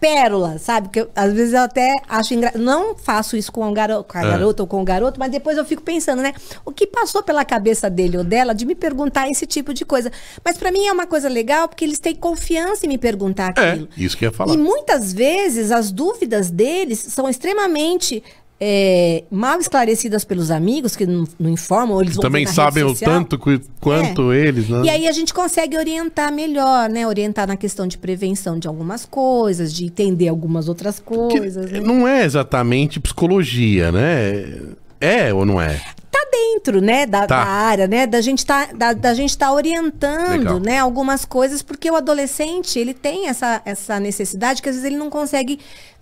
pérolas, 0.00 0.60
sabe? 0.62 0.88
Que 0.90 1.00
eu, 1.00 1.10
às 1.16 1.32
vezes 1.32 1.54
eu 1.54 1.60
até 1.60 1.90
acho 2.08 2.34
engraçado. 2.34 2.60
Não 2.60 2.94
faço 2.96 3.36
isso 3.36 3.50
com, 3.50 3.64
a 3.64 3.72
garo- 3.72 4.04
com 4.04 4.18
a 4.18 4.22
É. 4.22 4.24
garota 4.30 4.62
ou 4.62 4.66
com 4.66 4.82
o 4.82 4.84
garoto, 4.84 5.18
mas 5.18 5.30
depois 5.30 5.56
eu 5.56 5.64
fico 5.64 5.82
pensando, 5.82 6.20
né? 6.20 6.34
O 6.64 6.72
que 6.72 6.86
passou 6.86 7.22
pela 7.22 7.44
cabeça 7.44 7.88
dele 7.88 8.18
ou 8.18 8.24
dela 8.24 8.54
de 8.54 8.66
me 8.66 8.74
perguntar 8.74 9.30
esse 9.30 9.46
tipo 9.46 9.72
de 9.72 9.84
coisa. 9.84 10.10
Mas 10.44 10.58
pra 10.58 10.70
mim 10.70 10.86
é 10.86 10.92
uma 10.92 11.06
coisa 11.06 11.28
legal, 11.28 11.68
porque 11.68 11.84
eles 11.84 11.98
têm 11.98 12.14
confiança 12.14 12.84
em 12.84 12.88
me 12.88 12.98
perguntar 12.98 13.54
É, 13.56 13.70
aquilo. 13.70 13.88
isso 13.96 14.16
que 14.16 14.24
eu 14.26 14.30
ia 14.30 14.36
falar. 14.36 14.52
E 14.52 14.58
muitas 14.58 15.12
vezes 15.12 15.70
as 15.70 15.90
dúvidas 15.90 16.50
deles 16.50 16.98
são 16.98 17.28
extremamente 17.28 18.22
é, 18.60 19.24
mal 19.30 19.58
esclarecidas 19.58 20.24
pelos 20.24 20.50
amigos 20.50 20.94
que 20.96 21.04
não, 21.06 21.24
não 21.38 21.50
informam, 21.50 21.94
ou 21.96 22.02
eles 22.02 22.16
Também 22.16 22.46
sabem 22.46 22.84
o 22.84 22.94
tanto 22.94 23.36
que- 23.38 23.60
quanto 23.80 24.32
eles, 24.32 24.68
né? 24.68 24.82
E 24.84 24.88
aí 24.90 25.08
a 25.08 25.12
gente 25.12 25.34
consegue 25.34 25.76
orientar 25.76 26.32
melhor, 26.32 26.88
né? 26.88 27.06
Orientar 27.06 27.46
na 27.48 27.56
questão 27.56 27.86
de 27.86 27.98
prevenção 27.98 28.58
de 28.58 28.68
algumas 28.68 29.04
coisas, 29.04 29.72
de 29.72 29.84
entender 29.86 30.28
algumas 30.28 30.68
outras 30.68 31.00
coisas. 31.00 31.70
né? 31.70 31.80
Não 31.80 32.06
é 32.06 32.24
exatamente 32.24 33.00
psicologia, 33.00 33.90
né? 33.92 34.60
É 35.00 35.34
ou 35.34 35.44
não 35.44 35.60
é? 35.60 35.80
Tá 36.10 36.20
dentro, 36.30 36.80
né, 36.80 37.04
da, 37.06 37.26
Tá. 37.26 37.44
da 37.44 37.50
área, 37.50 37.86
né, 37.88 38.06
da 38.06 38.20
gente 38.20 38.46
tá, 38.46 38.66
da, 38.72 38.92
da 38.92 39.12
gente 39.14 39.36
tá 39.36 39.52
orientando, 39.52 40.38
Legal. 40.38 40.60
né, 40.60 40.78
algumas 40.78 41.24
coisas, 41.24 41.60
porque 41.60 41.90
o 41.90 41.96
adolescente, 41.96 42.78
ele 42.78 42.94
tem 42.94 43.26
essa, 43.28 43.60
essa 43.64 43.98
necessidade 44.00 44.62
que 44.62 44.68
às 44.68 44.76
vezes 44.76 44.86
ele 44.88 44.96
não 44.96 45.10
consegue 45.10 45.58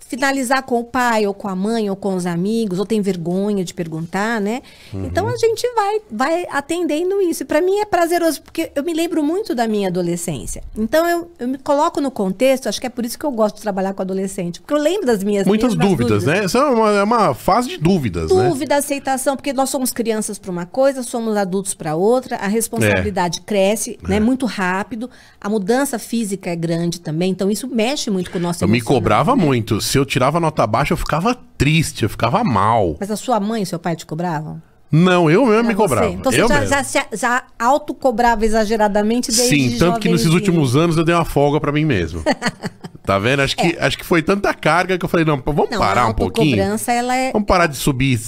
finalizar 0.08 0.62
com 0.62 0.80
o 0.80 0.84
pai, 0.84 1.26
ou 1.26 1.34
com 1.34 1.48
a 1.48 1.56
mãe, 1.56 1.88
ou 1.88 1.96
com 1.96 2.14
os 2.14 2.26
amigos, 2.26 2.78
ou 2.78 2.84
tem 2.86 3.00
vergonha 3.00 3.64
de 3.64 3.72
perguntar, 3.72 4.40
né? 4.40 4.60
Uhum. 4.92 5.06
Então 5.06 5.26
a 5.26 5.36
gente 5.36 5.66
vai, 5.74 6.00
vai 6.10 6.46
atendendo 6.50 7.20
isso. 7.22 7.42
E 7.42 7.46
para 7.46 7.60
mim 7.60 7.78
é 7.78 7.84
prazeroso, 7.84 8.42
porque 8.42 8.70
eu 8.74 8.82
me 8.82 8.92
lembro 8.92 9.22
muito 9.22 9.54
da 9.54 9.66
minha 9.66 9.88
adolescência. 9.88 10.62
Então 10.76 11.08
eu, 11.08 11.30
eu 11.38 11.48
me 11.48 11.58
coloco 11.58 12.00
no 12.00 12.10
contexto, 12.10 12.68
acho 12.68 12.80
que 12.80 12.86
é 12.86 12.90
por 12.90 13.04
isso 13.04 13.18
que 13.18 13.24
eu 13.24 13.32
gosto 13.32 13.56
de 13.56 13.62
trabalhar 13.62 13.94
com 13.94 14.02
adolescente, 14.02 14.60
porque 14.60 14.74
eu 14.74 14.78
lembro 14.78 15.06
das 15.06 15.22
minhas 15.24 15.46
Muitas 15.46 15.74
mesmas 15.74 15.88
dúvidas, 15.88 16.24
né? 16.24 16.44
Essa 16.44 16.58
é 16.58 16.64
uma, 16.64 16.90
é 16.90 17.02
uma 17.02 17.34
fase 17.34 17.68
de 17.70 17.78
dúvidas, 17.78 18.30
né? 18.30 18.48
Dúvida, 18.48 18.76
aceitação, 18.76 19.36
porque 19.36 19.52
nós 19.52 19.70
somos 19.70 19.92
crianças 19.92 20.38
para 20.38 20.50
uma 20.50 20.66
coisa, 20.66 21.02
somos 21.02 21.36
adultos 21.36 21.74
para 21.74 21.94
outra, 21.94 22.36
a 22.36 22.48
responsabilidade 22.48 23.40
cresce, 23.42 23.98
É. 24.04 24.08
né, 24.08 24.20
muito 24.20 24.46
rápido, 24.46 25.08
a 25.40 25.48
mudança 25.48 25.98
física 25.98 26.50
é 26.50 26.56
grande 26.56 27.00
também, 27.00 27.30
então 27.30 27.50
isso 27.50 27.66
mexe 27.68 28.10
muito 28.10 28.30
com 28.30 28.38
o 28.38 28.40
nosso 28.40 28.62
Eu 28.62 28.68
me 28.68 28.80
cobrava 28.80 29.34
né? 29.34 29.42
muito. 29.42 29.80
Se 29.92 29.98
eu 29.98 30.06
tirava 30.06 30.40
nota 30.40 30.66
baixa, 30.66 30.94
eu 30.94 30.96
ficava 30.96 31.34
triste, 31.58 32.04
eu 32.04 32.08
ficava 32.08 32.42
mal. 32.42 32.96
Mas 32.98 33.10
a 33.10 33.16
sua 33.16 33.38
mãe 33.38 33.60
e 33.60 33.66
seu 33.66 33.78
pai 33.78 33.94
te 33.94 34.06
cobravam? 34.06 34.62
Não, 34.90 35.30
eu 35.30 35.44
mesmo 35.44 35.62
me 35.64 35.68
Era 35.68 35.74
cobrava. 35.74 36.06
você? 36.08 36.14
Então 36.14 36.32
eu 36.32 36.48
você 36.48 36.66
já, 36.66 36.76
mesmo. 36.78 36.92
já, 36.94 37.06
já 37.12 37.42
autocobrava 37.58 38.42
exageradamente 38.42 39.30
desde 39.30 39.48
Sim, 39.72 39.76
tanto 39.78 40.00
que 40.00 40.08
nesses 40.08 40.32
últimos 40.32 40.76
anos 40.76 40.96
eu 40.96 41.04
dei 41.04 41.14
uma 41.14 41.26
folga 41.26 41.60
pra 41.60 41.70
mim 41.70 41.84
mesmo. 41.84 42.22
tá 43.04 43.18
vendo? 43.18 43.40
Acho 43.40 43.54
que, 43.54 43.76
acho 43.78 43.98
que 43.98 44.04
foi 44.06 44.22
tanta 44.22 44.54
carga 44.54 44.96
que 44.96 45.04
eu 45.04 45.10
falei, 45.10 45.26
não, 45.26 45.36
vamos 45.44 45.66
É. 45.68 45.72
Não, 45.74 45.78
parar 45.78 46.06
um 46.06 46.14
pouquinho. 46.14 46.54
autocobrança, 46.54 46.90
ela 46.90 47.14
é... 47.14 47.30
Vamos 47.30 47.46
parar 47.46 47.66
de 47.66 47.76
subir, 47.76 48.18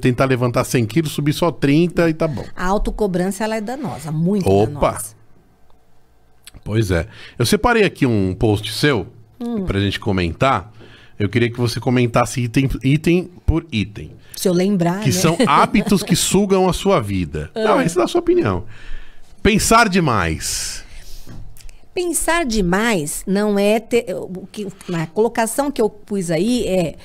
tentar 0.00 0.24
levantar 0.24 0.64
100 0.64 0.86
quilos, 0.86 1.12
subir 1.12 1.34
só 1.34 1.50
30 1.52 2.08
e 2.08 2.14
tá 2.14 2.26
bom. 2.26 2.46
A 2.56 2.64
autocobrança, 2.68 3.44
ela 3.44 3.56
é 3.56 3.60
danosa, 3.60 4.10
muito 4.10 4.48
Opa! 4.48 4.92
danosa. 4.92 5.14
Pois 6.64 6.90
é. 6.90 7.06
Eu 7.38 7.44
separei 7.44 7.84
aqui 7.84 8.06
um 8.06 8.34
post 8.34 8.72
seu 8.72 9.06
Hum. 9.38 9.66
pra 9.66 9.78
gente 9.78 10.00
comentar. 10.00 10.72
Eu 11.22 11.28
queria 11.28 11.48
que 11.48 11.56
você 11.56 11.78
comentasse 11.78 12.40
item, 12.40 12.68
item 12.82 13.30
por 13.46 13.64
item. 13.70 14.10
Se 14.34 14.48
eu 14.48 14.52
lembrar, 14.52 14.98
Que 15.02 15.10
né? 15.10 15.12
são 15.12 15.38
hábitos 15.46 16.02
que 16.02 16.16
sugam 16.16 16.68
a 16.68 16.72
sua 16.72 17.00
vida. 17.00 17.48
Ah. 17.54 17.64
Não, 17.64 17.80
essa 17.80 18.00
é 18.00 18.04
a 18.04 18.08
sua 18.08 18.20
opinião. 18.20 18.64
Pensar 19.40 19.88
demais. 19.88 20.84
Pensar 21.94 22.44
demais 22.44 23.22
não 23.24 23.56
é 23.56 23.78
ter, 23.78 24.06
o 24.16 24.48
que 24.50 24.66
na 24.88 25.06
colocação 25.06 25.70
que 25.70 25.80
eu 25.80 25.88
pus 25.88 26.28
aí 26.28 26.66
é 26.66 26.96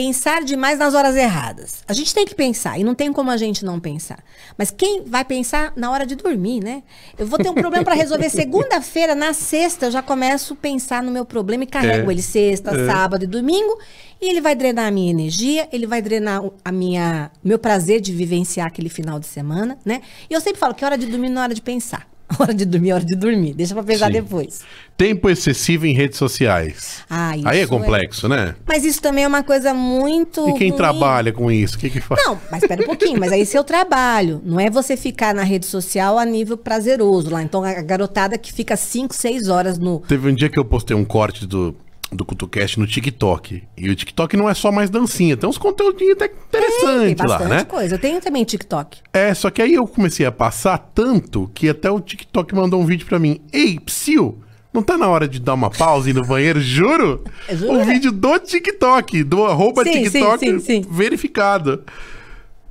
pensar 0.00 0.44
demais 0.44 0.78
nas 0.78 0.94
horas 0.94 1.16
erradas. 1.16 1.82
A 1.88 1.92
gente 1.92 2.14
tem 2.14 2.24
que 2.24 2.32
pensar 2.34 2.78
e 2.78 2.84
não 2.84 2.94
tem 2.94 3.12
como 3.12 3.32
a 3.32 3.36
gente 3.36 3.64
não 3.64 3.80
pensar. 3.80 4.20
Mas 4.56 4.70
quem 4.70 5.02
vai 5.04 5.24
pensar 5.24 5.72
na 5.74 5.90
hora 5.90 6.06
de 6.06 6.14
dormir, 6.14 6.62
né? 6.62 6.84
Eu 7.18 7.26
vou 7.26 7.36
ter 7.36 7.50
um 7.50 7.54
problema 7.54 7.84
para 7.84 7.94
resolver 7.94 8.30
segunda-feira, 8.30 9.16
na 9.16 9.32
sexta 9.32 9.86
eu 9.86 9.90
já 9.90 10.00
começo 10.00 10.52
a 10.52 10.56
pensar 10.56 11.02
no 11.02 11.10
meu 11.10 11.24
problema 11.24 11.64
e 11.64 11.66
carrego 11.66 12.10
É. 12.10 12.14
ele 12.14 12.22
sexta, 12.22 12.70
É. 12.70 12.86
sábado 12.86 13.24
e 13.24 13.26
domingo, 13.26 13.76
e 14.20 14.28
ele 14.30 14.40
vai 14.40 14.54
drenar 14.54 14.86
a 14.86 14.90
minha 14.92 15.10
energia, 15.10 15.68
ele 15.72 15.86
vai 15.86 16.00
drenar 16.00 16.44
o- 16.44 16.54
a 16.64 16.70
minha 16.70 17.30
meu 17.42 17.58
prazer 17.58 18.00
de 18.00 18.12
vivenciar 18.12 18.68
aquele 18.68 18.88
final 18.88 19.18
de 19.18 19.26
semana, 19.26 19.76
né? 19.84 20.00
E 20.30 20.32
eu 20.34 20.40
sempre 20.40 20.60
falo 20.60 20.74
que 20.74 20.84
hora 20.84 20.96
de 20.96 21.06
dormir 21.06 21.28
não 21.28 21.40
é 21.40 21.44
hora 21.44 21.54
de 21.54 21.62
pensar. 21.62 22.06
Hora 22.38 22.52
de 22.52 22.64
dormir, 22.64 22.90
é 22.90 22.94
hora 22.94 23.04
de 23.04 23.16
dormir. 23.16 23.54
Deixa 23.54 23.74
pra 23.74 23.82
pensar 23.82 24.06
Sim. 24.06 24.12
depois. 24.12 24.60
Tempo 24.96 25.30
excessivo 25.30 25.86
em 25.86 25.94
redes 25.94 26.18
sociais. 26.18 27.02
Ah, 27.08 27.36
isso 27.36 27.48
Aí 27.48 27.60
é 27.60 27.66
complexo, 27.66 28.28
né? 28.28 28.54
Mas 28.66 28.84
isso 28.84 29.00
também 29.00 29.24
é 29.24 29.28
uma 29.28 29.42
coisa 29.42 29.72
muito. 29.72 30.48
E 30.50 30.52
quem 30.54 30.68
ruim. 30.68 30.76
trabalha 30.76 31.32
com 31.32 31.50
isso? 31.50 31.76
O 31.76 31.78
que 31.78 31.88
que 31.88 32.00
faz? 32.00 32.20
Não, 32.24 32.38
mas 32.50 32.62
espera 32.62 32.82
um 32.82 32.86
pouquinho, 32.86 33.18
mas 33.18 33.32
aí 33.32 33.46
seu 33.46 33.64
trabalho. 33.64 34.42
Não 34.44 34.60
é 34.60 34.68
você 34.68 34.96
ficar 34.96 35.34
na 35.34 35.42
rede 35.42 35.64
social 35.66 36.18
a 36.18 36.24
nível 36.24 36.56
prazeroso 36.56 37.30
lá. 37.30 37.42
Então 37.42 37.64
a 37.64 37.80
garotada 37.80 38.36
que 38.36 38.52
fica 38.52 38.76
5, 38.76 39.14
6 39.14 39.48
horas 39.48 39.78
no. 39.78 40.00
Teve 40.00 40.30
um 40.30 40.34
dia 40.34 40.50
que 40.50 40.58
eu 40.58 40.64
postei 40.64 40.96
um 40.96 41.04
corte 41.04 41.46
do, 41.46 41.74
do 42.10 42.24
CutuCast 42.24 42.80
no 42.80 42.86
TikTok. 42.86 43.62
E 43.76 43.90
o 43.90 43.94
TikTok 43.94 44.36
não 44.36 44.48
é 44.48 44.54
só 44.54 44.72
mais 44.72 44.88
dancinha, 44.90 45.36
tem 45.36 45.48
uns 45.48 45.58
conteúdinhos 45.58 46.12
até 46.14 46.28
Tem 46.28 46.36
interessantes 46.48 47.18
lá, 47.26 47.38
bastante 47.38 47.50
né? 47.50 47.64
coisa. 47.64 47.94
Eu 47.94 47.98
tenho 47.98 48.20
também 48.20 48.44
TikTok. 48.44 48.98
É, 49.12 49.34
só 49.34 49.50
que 49.50 49.60
aí 49.60 49.74
eu 49.74 49.86
comecei 49.86 50.24
a 50.24 50.32
passar 50.32 50.78
tanto 50.78 51.50
que 51.54 51.68
até 51.68 51.90
o 51.90 52.00
TikTok 52.00 52.54
mandou 52.54 52.80
um 52.80 52.86
vídeo 52.86 53.06
pra 53.06 53.18
mim. 53.18 53.40
Ei, 53.52 53.78
psiu, 53.78 54.38
não 54.72 54.82
tá 54.82 54.96
na 54.96 55.08
hora 55.08 55.28
de 55.28 55.38
dar 55.38 55.54
uma 55.54 55.70
pausa 55.70 56.08
e 56.08 56.10
ir 56.10 56.14
no 56.14 56.24
banheiro? 56.24 56.60
Juro? 56.60 57.24
Juro, 57.50 57.72
Um 57.72 57.80
é. 57.80 57.84
vídeo 57.84 58.10
do 58.12 58.38
TikTok, 58.38 59.22
do 59.24 59.44
arroba 59.44 59.82
Sim, 59.84 60.04
TikTok 60.04 60.38
sim, 60.38 60.58
sim. 60.60 60.84
verificado. 60.90 61.84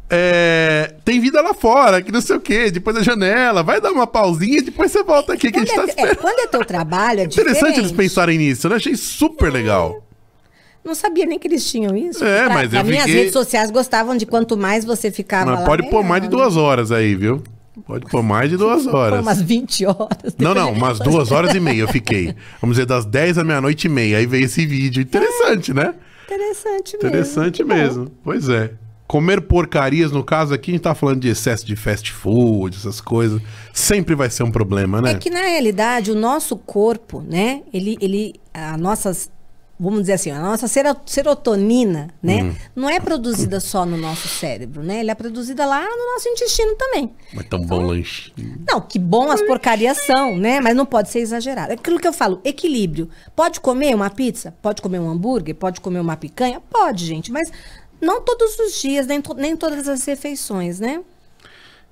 É, 0.09 0.93
tem 1.03 1.19
vida 1.19 1.41
lá 1.41 1.53
fora, 1.53 2.01
que 2.01 2.11
não 2.11 2.21
sei 2.21 2.37
o 2.37 2.39
quê, 2.39 2.71
depois 2.71 2.95
da 2.95 3.03
janela, 3.03 3.61
vai 3.61 3.81
dar 3.81 3.91
uma 3.91 4.07
pausinha 4.07 4.59
e 4.59 4.61
depois 4.61 4.91
você 4.91 5.03
volta 5.03 5.33
aqui 5.33 5.51
que 5.51 5.59
a 5.59 5.65
Quando 5.65 5.67
gente 5.67 5.75
tá 5.75 5.81
é, 5.81 5.85
é, 5.85 5.89
esperando. 5.89 6.17
quando 6.17 6.39
é 6.39 6.47
teu 6.47 6.63
trabalho, 6.65 7.19
é 7.19 7.23
Interessante 7.25 7.53
diferente. 7.55 7.79
eles 7.79 7.91
pensarem 7.91 8.37
nisso, 8.37 8.69
né? 8.69 8.75
Achei 8.77 8.95
super 8.95 9.51
legal. 9.51 10.01
Não 10.83 10.95
sabia 10.95 11.25
nem 11.25 11.37
que 11.37 11.47
eles 11.47 11.69
tinham 11.69 11.97
isso. 11.97 12.23
É, 12.23 12.45
pra, 12.45 12.53
mas 12.53 12.69
pra 12.69 12.79
eu 12.79 12.85
mim, 12.85 12.95
as 12.95 13.01
fiquei- 13.03 13.15
redes 13.17 13.33
sociais 13.33 13.69
gostavam 13.69 14.15
de 14.15 14.25
quanto 14.25 14.55
mais 14.55 14.85
você 14.85 15.11
ficava 15.11 15.51
Mas 15.51 15.59
lá. 15.59 15.65
pode 15.65 15.89
pôr 15.89 16.01
mais 16.03 16.23
de 16.23 16.29
duas 16.29 16.55
horas 16.55 16.91
aí, 16.93 17.13
viu? 17.13 17.43
Pode 17.85 18.05
pôr 18.09 18.23
mais 18.23 18.49
de 18.49 18.55
duas 18.57 18.85
né? 18.85 18.91
Pô, 18.91 18.97
horas. 18.97 19.19
umas 19.19 19.41
20 19.41 19.85
horas. 19.85 20.35
Não, 20.39 20.55
não, 20.55 20.69
a 20.69 20.71
umas 20.71 20.97
duas 20.99 21.31
horas 21.31 21.53
e 21.53 21.59
meia 21.59 21.81
eu 21.81 21.87
fiquei. 21.89 22.33
Vamos 22.61 22.77
dizer, 22.77 22.85
das 22.85 23.05
10 23.05 23.37
à 23.39 23.43
meia-noite 23.43 23.85
e 23.87 23.89
meia. 23.89 24.17
Aí 24.19 24.25
veio 24.25 24.45
esse 24.45 24.65
vídeo. 24.65 25.01
Interessante, 25.03 25.73
né? 25.73 25.93
Interessante 26.25 26.93
mesmo. 26.93 27.07
Interessante 27.09 27.63
mesmo. 27.65 28.11
Pois 28.23 28.47
é. 28.49 28.71
Comer 29.07 29.39
porcarias, 29.41 30.11
no 30.11 30.21
caso 30.23 30.53
aqui, 30.53 30.71
a 30.71 30.73
gente 30.73 30.83
tá 30.83 30.93
falando 30.93 31.21
de 31.21 31.29
excesso 31.29 31.65
de 31.65 31.77
fast 31.77 32.11
food, 32.11 32.75
essas 32.75 32.99
coisas. 32.99 33.41
Sempre 33.73 34.15
vai 34.15 34.29
ser 34.29 34.43
um 34.43 34.51
problema, 34.51 35.01
né? 35.01 35.11
É 35.11 35.15
que 35.15 35.29
na 35.29 35.41
realidade 35.43 36.11
o 36.11 36.15
nosso 36.15 36.57
corpo, 36.57 37.21
né? 37.21 37.61
Ele, 37.73 37.97
ele, 38.01 38.33
a 38.53 38.75
nossas, 38.77 39.31
vamos 39.79 40.01
dizer 40.01 40.13
assim, 40.13 40.31
a 40.31 40.41
nossa 40.41 40.67
sero- 40.67 40.97
serotonina, 41.05 42.09
né? 42.21 42.43
Hum. 42.43 42.53
Não 42.75 42.89
é 42.89 42.99
produzida 42.99 43.61
só 43.61 43.85
no 43.85 43.95
nosso 43.95 44.27
cérebro, 44.27 44.83
né? 44.83 44.99
Ela 44.99 45.11
é 45.11 45.15
produzida 45.15 45.65
lá 45.65 45.81
no 45.81 46.13
nosso 46.13 46.27
intestino 46.27 46.75
também. 46.75 47.11
Mas 47.33 47.45
tão 47.47 47.61
bom 47.65 47.81
lanchinho. 47.83 48.61
Não, 48.67 48.81
que 48.81 48.99
bom 48.99 49.31
as 49.31 49.41
porcarias 49.41 49.99
são, 50.05 50.35
né? 50.37 50.59
Mas 50.59 50.75
não 50.75 50.85
pode 50.85 51.09
ser 51.09 51.19
exagerado. 51.19 51.71
É 51.71 51.75
aquilo 51.75 51.97
que 51.99 52.07
eu 52.07 52.13
falo, 52.13 52.41
equilíbrio. 52.43 53.07
Pode 53.33 53.61
comer 53.61 53.95
uma 53.95 54.09
pizza? 54.09 54.53
Pode 54.61 54.81
comer 54.81 54.99
um 54.99 55.09
hambúrguer? 55.09 55.55
Pode 55.55 55.79
comer 55.79 55.99
uma 56.01 56.17
picanha? 56.17 56.59
Pode, 56.69 57.05
gente, 57.05 57.31
mas 57.31 57.49
não 58.01 58.21
todos 58.21 58.57
os 58.59 58.81
dias, 58.81 59.07
nem, 59.07 59.21
to- 59.21 59.33
nem 59.33 59.55
todas 59.55 59.87
as 59.87 60.05
refeições, 60.05 60.79
né? 60.79 61.01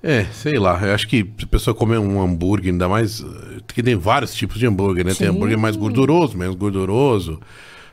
É, 0.03 0.25
sei 0.25 0.53
lá. 0.59 0.79
Eu 0.85 0.93
acho 0.93 1.07
que 1.07 1.23
se 1.39 1.45
a 1.45 1.47
pessoa 1.47 1.73
comer 1.73 1.97
um 1.97 2.21
hambúrguer, 2.21 2.71
ainda 2.71 2.87
mais. 2.87 3.21
eh, 3.21 3.59
Que 3.67 3.81
tem 3.81 3.95
vários 3.95 4.33
tipos 4.35 4.57
de 4.59 4.67
hambúrguer, 4.67 5.03
né? 5.05 5.13
Tem 5.13 5.27
Sim. 5.27 5.33
hambúrguer 5.35 5.57
mais 5.57 5.75
gorduroso, 5.75 6.37
menos 6.37 6.55
gorduroso. 6.55 7.39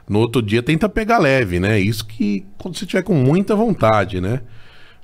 No 0.09 0.19
outro 0.19 0.43
dia 0.43 0.63
tenta 0.63 0.89
pegar 0.89 1.19
leve, 1.19 1.59
né? 1.59 1.81
Isso 1.81 2.05
que 2.05 2.45
quando 2.59 2.77
você 2.77 2.85
tiver 2.85 3.03
com 3.03 3.15
muita 3.15 3.55
vontade, 3.57 4.21
né? 4.21 4.41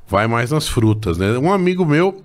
Vai 0.07 0.27
mais 0.27 0.51
nas 0.51 0.69
frutas, 0.69 1.17
né? 1.17 1.39
Um 1.39 1.53
amigo 1.53 1.85
meu 1.87 2.23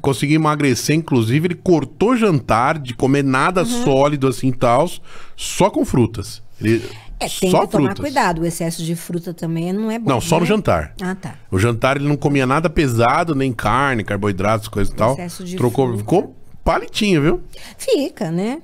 conseguiu 0.00 0.36
emagrecer, 0.36 0.96
inclusive, 0.96 1.46
ele 1.48 1.54
cortou 1.54 2.16
jantar 2.16 2.78
de 2.78 2.92
comer 2.94 3.22
nada 3.22 3.60
Uhum. 3.60 3.84
sólido 3.84 4.26
assim 4.26 4.48
e 4.48 4.52
tal, 4.52 4.90
só 5.36 5.70
com 5.70 5.84
frutas. 5.84 6.42
Ele, 6.60 6.82
É, 7.24 7.28
tem 7.28 7.50
só 7.50 7.66
que 7.66 7.72
tomar 7.72 7.94
frutas. 7.94 8.04
cuidado. 8.04 8.42
O 8.42 8.46
excesso 8.46 8.82
de 8.82 8.96
fruta 8.96 9.32
também 9.32 9.72
não 9.72 9.90
é 9.90 9.98
bom. 9.98 10.08
Não, 10.08 10.20
só 10.20 10.36
no 10.36 10.42
né? 10.42 10.46
jantar. 10.46 10.94
Ah, 11.00 11.14
tá. 11.14 11.34
O 11.50 11.58
jantar 11.58 11.96
ele 11.96 12.08
não 12.08 12.16
comia 12.16 12.46
nada 12.46 12.68
pesado, 12.68 13.34
nem 13.34 13.52
carne, 13.52 14.02
carboidratos, 14.04 14.68
coisa 14.68 14.92
e 14.92 14.94
tal. 14.94 15.12
Excesso 15.12 15.44
de 15.44 15.56
Trocou, 15.56 15.86
fruta. 15.86 15.98
ficou 16.00 16.36
palitinho, 16.64 17.22
viu? 17.22 17.42
Fica, 17.76 18.30
né? 18.30 18.60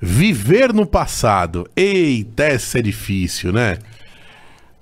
Viver 0.00 0.72
no 0.72 0.86
passado. 0.86 1.68
Eita, 1.74 2.44
essa 2.44 2.78
é 2.78 2.82
difícil, 2.82 3.52
né? 3.52 3.78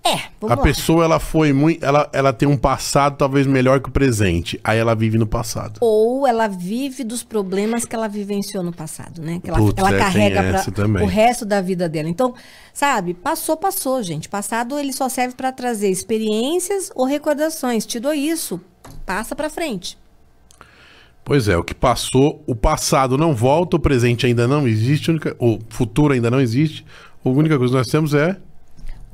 É, 0.06 0.16
vamos 0.38 0.52
a 0.52 0.56
lá. 0.56 0.62
pessoa 0.62 1.02
ela 1.02 1.18
foi 1.18 1.50
muito, 1.54 1.82
ela, 1.82 2.10
ela 2.12 2.30
tem 2.30 2.46
um 2.46 2.58
passado 2.58 3.16
talvez 3.16 3.46
melhor 3.46 3.80
que 3.80 3.88
o 3.88 3.92
presente. 3.92 4.60
Aí 4.62 4.78
ela 4.78 4.94
vive 4.94 5.16
no 5.16 5.26
passado. 5.26 5.78
Ou 5.80 6.26
ela 6.26 6.46
vive 6.46 7.02
dos 7.02 7.22
problemas 7.22 7.86
que 7.86 7.96
ela 7.96 8.06
vivenciou 8.06 8.62
no 8.62 8.70
passado, 8.70 9.22
né? 9.22 9.40
Que 9.42 9.48
ela, 9.48 9.58
Putz, 9.58 9.78
ela 9.78 9.94
é, 9.94 9.98
carrega 9.98 10.62
também. 10.72 11.02
o 11.02 11.06
resto 11.06 11.46
da 11.46 11.62
vida 11.62 11.88
dela. 11.88 12.06
Então, 12.06 12.34
sabe, 12.72 13.14
passou, 13.14 13.56
passou, 13.56 14.02
gente. 14.02 14.28
Passado 14.28 14.78
ele 14.78 14.92
só 14.92 15.08
serve 15.08 15.34
para 15.34 15.50
trazer 15.50 15.88
experiências 15.88 16.92
ou 16.94 17.06
recordações. 17.06 17.86
Te 17.86 17.98
dou 17.98 18.12
isso, 18.12 18.60
passa 19.06 19.34
para 19.34 19.48
frente. 19.48 19.96
Pois 21.24 21.48
é, 21.48 21.56
o 21.56 21.64
que 21.64 21.74
passou, 21.74 22.44
o 22.46 22.54
passado 22.54 23.16
não 23.16 23.34
volta, 23.34 23.76
o 23.76 23.80
presente 23.80 24.26
ainda 24.26 24.46
não 24.46 24.68
existe, 24.68 25.10
o 25.38 25.58
futuro 25.70 26.12
ainda 26.12 26.30
não 26.30 26.38
existe. 26.38 26.84
A 27.24 27.28
única 27.30 27.56
coisa 27.56 27.72
que 27.72 27.78
nós 27.78 27.86
temos 27.86 28.12
é 28.12 28.36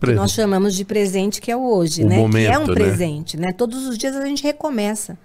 Que 0.00 0.12
nós 0.12 0.32
chamamos 0.32 0.74
de 0.74 0.84
presente, 0.84 1.40
que 1.40 1.50
é 1.50 1.56
o 1.56 1.62
hoje, 1.62 2.02
O 2.04 2.08
né? 2.08 2.14
que 2.14 2.18
é 2.18 2.22
momento, 2.22 2.58
um 2.62 2.66
né? 2.68 2.74
presente, 2.74 3.36
né? 3.36 3.52
Todos 3.52 3.86
os 3.86 3.98
dias 3.98 4.16
a 4.16 4.24
gente 4.26 4.42
recomeça. 4.42 5.18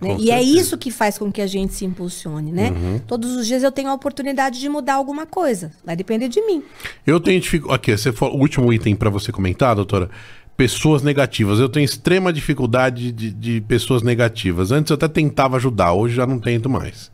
né? 0.00 0.16
E 0.18 0.30
é 0.30 0.42
isso 0.42 0.76
que 0.78 0.90
faz 0.90 1.16
com 1.18 1.30
que 1.30 1.40
a 1.40 1.46
gente 1.46 1.72
se 1.74 1.84
impulsione, 1.84 2.50
né? 2.52 2.70
Uhum. 2.70 2.98
Todos 3.06 3.32
os 3.36 3.46
dias 3.46 3.62
eu 3.62 3.70
tenho 3.72 3.88
a 3.90 3.94
oportunidade 3.94 4.58
de 4.60 4.68
mudar 4.68 4.94
alguma 4.94 5.24
coisa. 5.26 5.70
Vai 5.84 5.94
depender 5.96 6.28
de 6.28 6.40
mim. 6.46 6.62
Eu 7.06 7.20
tenho 7.20 7.40
dificuldade. 7.40 7.76
Aqui, 7.76 7.96
você 7.96 8.12
falou, 8.12 8.36
o 8.36 8.40
último 8.40 8.72
item 8.72 8.96
pra 8.96 9.08
você 9.10 9.30
comentar, 9.30 9.74
doutora. 9.76 10.10
pessoas 10.56 11.02
negativas. 11.02 11.58
Eu 11.58 11.68
tenho 11.68 11.84
extrema 11.84 12.32
dificuldade 12.32 13.12
de, 13.12 13.30
de 13.32 13.60
pessoas 13.62 14.02
negativas. 14.02 14.70
Antes 14.72 14.90
eu 14.90 14.94
até 14.94 15.08
tentava 15.08 15.56
ajudar, 15.56 15.92
hoje 15.92 16.14
já 16.14 16.26
não 16.26 16.38
tento 16.38 16.68
mais. 16.70 17.10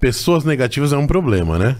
Pessoas 0.00 0.44
negativas 0.44 0.92
é 0.92 0.96
um 0.96 1.06
problema, 1.06 1.58
né? 1.58 1.76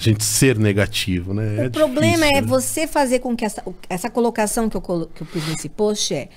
A 0.00 0.02
gente 0.02 0.24
ser 0.24 0.58
negativo, 0.58 1.34
né? 1.34 1.56
O 1.58 1.60
É 1.64 1.68
problema 1.68 2.16
difícil, 2.16 2.36
é 2.38 2.40
né? 2.40 2.46
você 2.46 2.86
fazer 2.86 3.18
com 3.18 3.36
que 3.36 3.44
essa, 3.44 3.62
essa 3.86 4.08
colocação 4.08 4.66
que 4.70 4.76
eu, 4.76 4.80
que 4.80 5.22
eu 5.22 5.26
pus 5.26 5.46
nesse 5.46 5.68
post 5.68 6.14
é: 6.14 6.30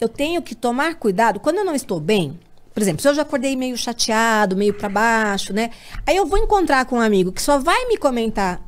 eu 0.00 0.08
tenho 0.08 0.40
que 0.40 0.54
tomar 0.54 0.94
cuidado 0.94 1.38
quando 1.38 1.58
eu 1.58 1.64
não 1.64 1.74
estou 1.74 2.00
bem. 2.00 2.38
Por 2.72 2.80
exemplo, 2.82 3.02
se 3.02 3.08
eu 3.08 3.14
já 3.14 3.20
acordei 3.22 3.54
meio 3.56 3.76
chateado, 3.76 4.56
meio 4.56 4.72
pra 4.72 4.88
baixo, 4.88 5.52
né? 5.52 5.68
Aí 6.06 6.16
eu 6.16 6.24
vou 6.24 6.38
encontrar 6.38 6.86
com 6.86 6.96
um 6.96 7.00
amigo 7.00 7.30
que 7.30 7.42
só 7.42 7.58
vai 7.58 7.86
me 7.88 7.98
comentar 7.98 8.58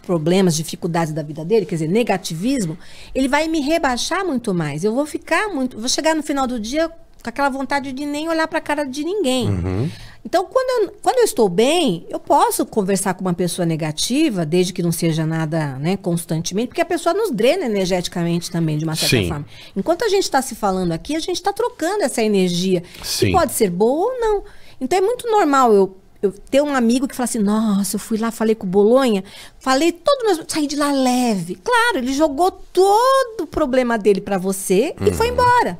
problemas, 0.00 0.56
dificuldades 0.56 1.12
da 1.12 1.22
vida 1.22 1.44
dele, 1.44 1.66
quer 1.66 1.74
dizer, 1.74 1.88
negativismo, 1.88 2.78
ele 3.14 3.28
vai 3.28 3.48
me 3.48 3.60
rebaixar 3.60 4.24
muito 4.24 4.54
mais. 4.54 4.82
Eu 4.82 4.94
vou 4.94 5.04
ficar 5.04 5.48
muito, 5.48 5.78
vou 5.78 5.88
chegar 5.88 6.14
no 6.14 6.22
final 6.22 6.46
do 6.46 6.58
dia 6.58 6.90
com 7.22 7.30
aquela 7.30 7.48
vontade 7.48 7.92
de 7.92 8.04
nem 8.04 8.28
olhar 8.28 8.48
para 8.48 8.58
a 8.58 8.62
cara 8.62 8.84
de 8.84 9.04
ninguém. 9.04 9.90
Então, 10.24 10.46
quando 10.46 10.84
eu, 10.84 10.94
quando 11.02 11.18
eu 11.18 11.24
estou 11.24 11.48
bem, 11.48 12.06
eu 12.08 12.18
posso 12.18 12.64
conversar 12.64 13.14
com 13.14 13.22
uma 13.22 13.34
pessoa 13.34 13.66
negativa, 13.66 14.46
desde 14.46 14.72
que 14.72 14.82
não 14.82 14.92
seja 14.92 15.26
nada, 15.26 15.76
né, 15.78 15.96
constantemente, 15.96 16.68
porque 16.68 16.80
a 16.80 16.86
pessoa 16.86 17.12
nos 17.12 17.30
drena 17.30 17.64
energeticamente 17.64 18.50
também, 18.50 18.78
de 18.78 18.84
uma 18.84 18.94
certa 18.94 19.16
Sim. 19.16 19.28
forma. 19.28 19.46
Enquanto 19.76 20.04
a 20.04 20.08
gente 20.08 20.22
está 20.22 20.40
se 20.40 20.54
falando 20.54 20.92
aqui, 20.92 21.16
a 21.16 21.20
gente 21.20 21.36
está 21.36 21.52
trocando 21.52 22.04
essa 22.04 22.22
energia, 22.22 22.84
Sim. 23.02 23.26
que 23.26 23.32
pode 23.32 23.52
ser 23.52 23.68
boa 23.70 24.12
ou 24.12 24.20
não. 24.20 24.44
Então, 24.80 24.96
é 24.98 25.02
muito 25.02 25.28
normal 25.28 25.72
eu, 25.72 25.96
eu 26.22 26.32
ter 26.32 26.62
um 26.62 26.74
amigo 26.74 27.08
que 27.08 27.16
fala 27.16 27.24
assim, 27.24 27.40
nossa, 27.40 27.96
eu 27.96 28.00
fui 28.00 28.16
lá, 28.16 28.30
falei 28.30 28.54
com 28.54 28.66
o 28.66 28.70
Bolonha, 28.70 29.24
falei 29.58 29.90
todo 29.90 30.24
meu... 30.24 30.44
Saí 30.46 30.68
de 30.68 30.76
lá 30.76 30.92
leve. 30.92 31.56
Claro, 31.56 31.98
ele 31.98 32.12
jogou 32.12 32.52
todo 32.52 33.40
o 33.42 33.46
problema 33.46 33.98
dele 33.98 34.20
para 34.20 34.38
você 34.38 34.94
e 35.04 35.12
foi 35.12 35.28
embora. 35.28 35.78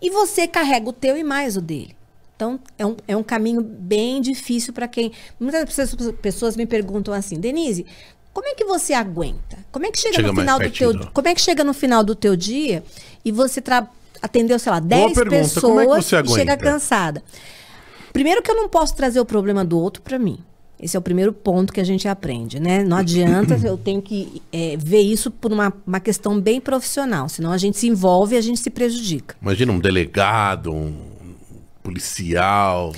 E 0.00 0.10
você 0.10 0.46
carrega 0.46 0.88
o 0.88 0.92
teu 0.92 1.16
e 1.16 1.22
mais 1.24 1.56
o 1.56 1.60
dele. 1.60 1.94
Então, 2.36 2.58
é 2.78 2.86
um, 2.86 2.96
é 3.06 3.16
um 3.16 3.22
caminho 3.22 3.60
bem 3.60 4.20
difícil 4.20 4.72
para 4.72 4.88
quem. 4.88 5.12
Muitas 5.38 5.62
pessoas, 5.74 6.12
pessoas 6.22 6.56
me 6.56 6.64
perguntam 6.64 7.12
assim, 7.12 7.38
Denise, 7.38 7.84
como 8.32 8.48
é 8.48 8.54
que 8.54 8.64
você 8.64 8.94
aguenta? 8.94 9.58
Como 9.70 9.84
é 9.84 9.90
que 9.90 9.98
chega, 9.98 10.14
Chega 10.14 10.28
no 10.28 10.34
final 10.40 10.58
do 10.58 10.70
teu. 10.70 10.88
Como 11.12 11.28
é 11.28 11.34
que 11.34 11.40
chega 11.40 11.64
no 11.64 11.74
final 11.74 12.02
do 12.02 12.14
teu 12.14 12.34
dia 12.34 12.82
e 13.24 13.30
você 13.30 13.60
tra- 13.60 13.86
atendeu, 14.22 14.58
sei 14.58 14.72
lá, 14.72 14.80
10 14.80 15.12
pergunta, 15.12 15.36
pessoas 15.36 15.76
é 15.78 15.82
que 15.82 16.02
você 16.02 16.16
e 16.16 16.28
chega 16.38 16.56
cansada? 16.72 17.22
Primeiro 18.12 18.42
que 18.42 18.50
eu 18.50 18.56
não 18.56 18.68
posso 18.68 18.96
trazer 18.96 19.20
o 19.20 19.24
problema 19.26 19.64
do 19.64 19.78
outro 19.78 20.00
para 20.02 20.18
mim. 20.18 20.42
Esse 20.82 20.96
é 20.96 20.98
o 20.98 21.02
primeiro 21.02 21.32
ponto 21.32 21.72
que 21.72 21.80
a 21.80 21.84
gente 21.84 22.08
aprende, 22.08 22.58
né? 22.58 22.82
Não 22.82 22.96
adianta, 22.96 23.58
eu 23.62 23.76
tenho 23.76 24.00
que 24.00 24.40
é, 24.50 24.76
ver 24.78 25.02
isso 25.02 25.30
por 25.30 25.52
uma, 25.52 25.72
uma 25.86 26.00
questão 26.00 26.40
bem 26.40 26.58
profissional, 26.58 27.28
senão 27.28 27.52
a 27.52 27.58
gente 27.58 27.76
se 27.76 27.86
envolve 27.86 28.34
e 28.34 28.38
a 28.38 28.40
gente 28.40 28.60
se 28.60 28.70
prejudica. 28.70 29.36
Imagina 29.42 29.72
um 29.72 29.78
delegado, 29.78 30.72
um 30.72 30.94
policial. 31.82 32.92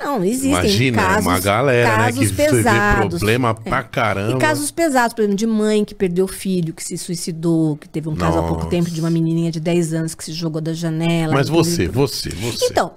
Não, 0.00 0.24
existem 0.24 0.52
Imagina, 0.52 1.02
casos, 1.02 1.26
uma 1.26 1.40
galera, 1.40 1.90
né, 1.90 1.96
casos 2.04 2.20
que 2.20 2.26
você 2.26 2.32
vê 2.32 2.50
pesados. 2.50 3.18
problema 3.18 3.54
pra 3.54 3.82
caramba. 3.82 4.36
E 4.36 4.40
casos 4.40 4.70
pesados, 4.70 5.12
por 5.12 5.22
exemplo, 5.22 5.36
de 5.36 5.46
mãe 5.46 5.84
que 5.84 5.94
perdeu 5.94 6.26
filho, 6.28 6.72
que 6.72 6.84
se 6.84 6.96
suicidou, 6.96 7.76
que 7.76 7.88
teve 7.88 8.08
um 8.08 8.14
caso 8.14 8.38
há 8.38 8.42
pouco 8.42 8.58
Nossa. 8.58 8.70
tempo 8.70 8.90
de 8.90 9.00
uma 9.00 9.10
menininha 9.10 9.50
de 9.50 9.60
10 9.60 9.94
anos 9.94 10.14
que 10.14 10.24
se 10.24 10.32
jogou 10.32 10.62
da 10.62 10.72
janela. 10.72 11.34
Mas 11.34 11.48
você, 11.48 11.88
você, 11.88 12.30
você. 12.30 12.64
Então, 12.70 12.92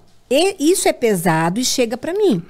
isso 0.59 0.87
é 0.87 0.93
pesado 0.93 1.59
e 1.59 1.65
chega 1.65 1.97
pra 1.97 2.13
mim. 2.13 2.41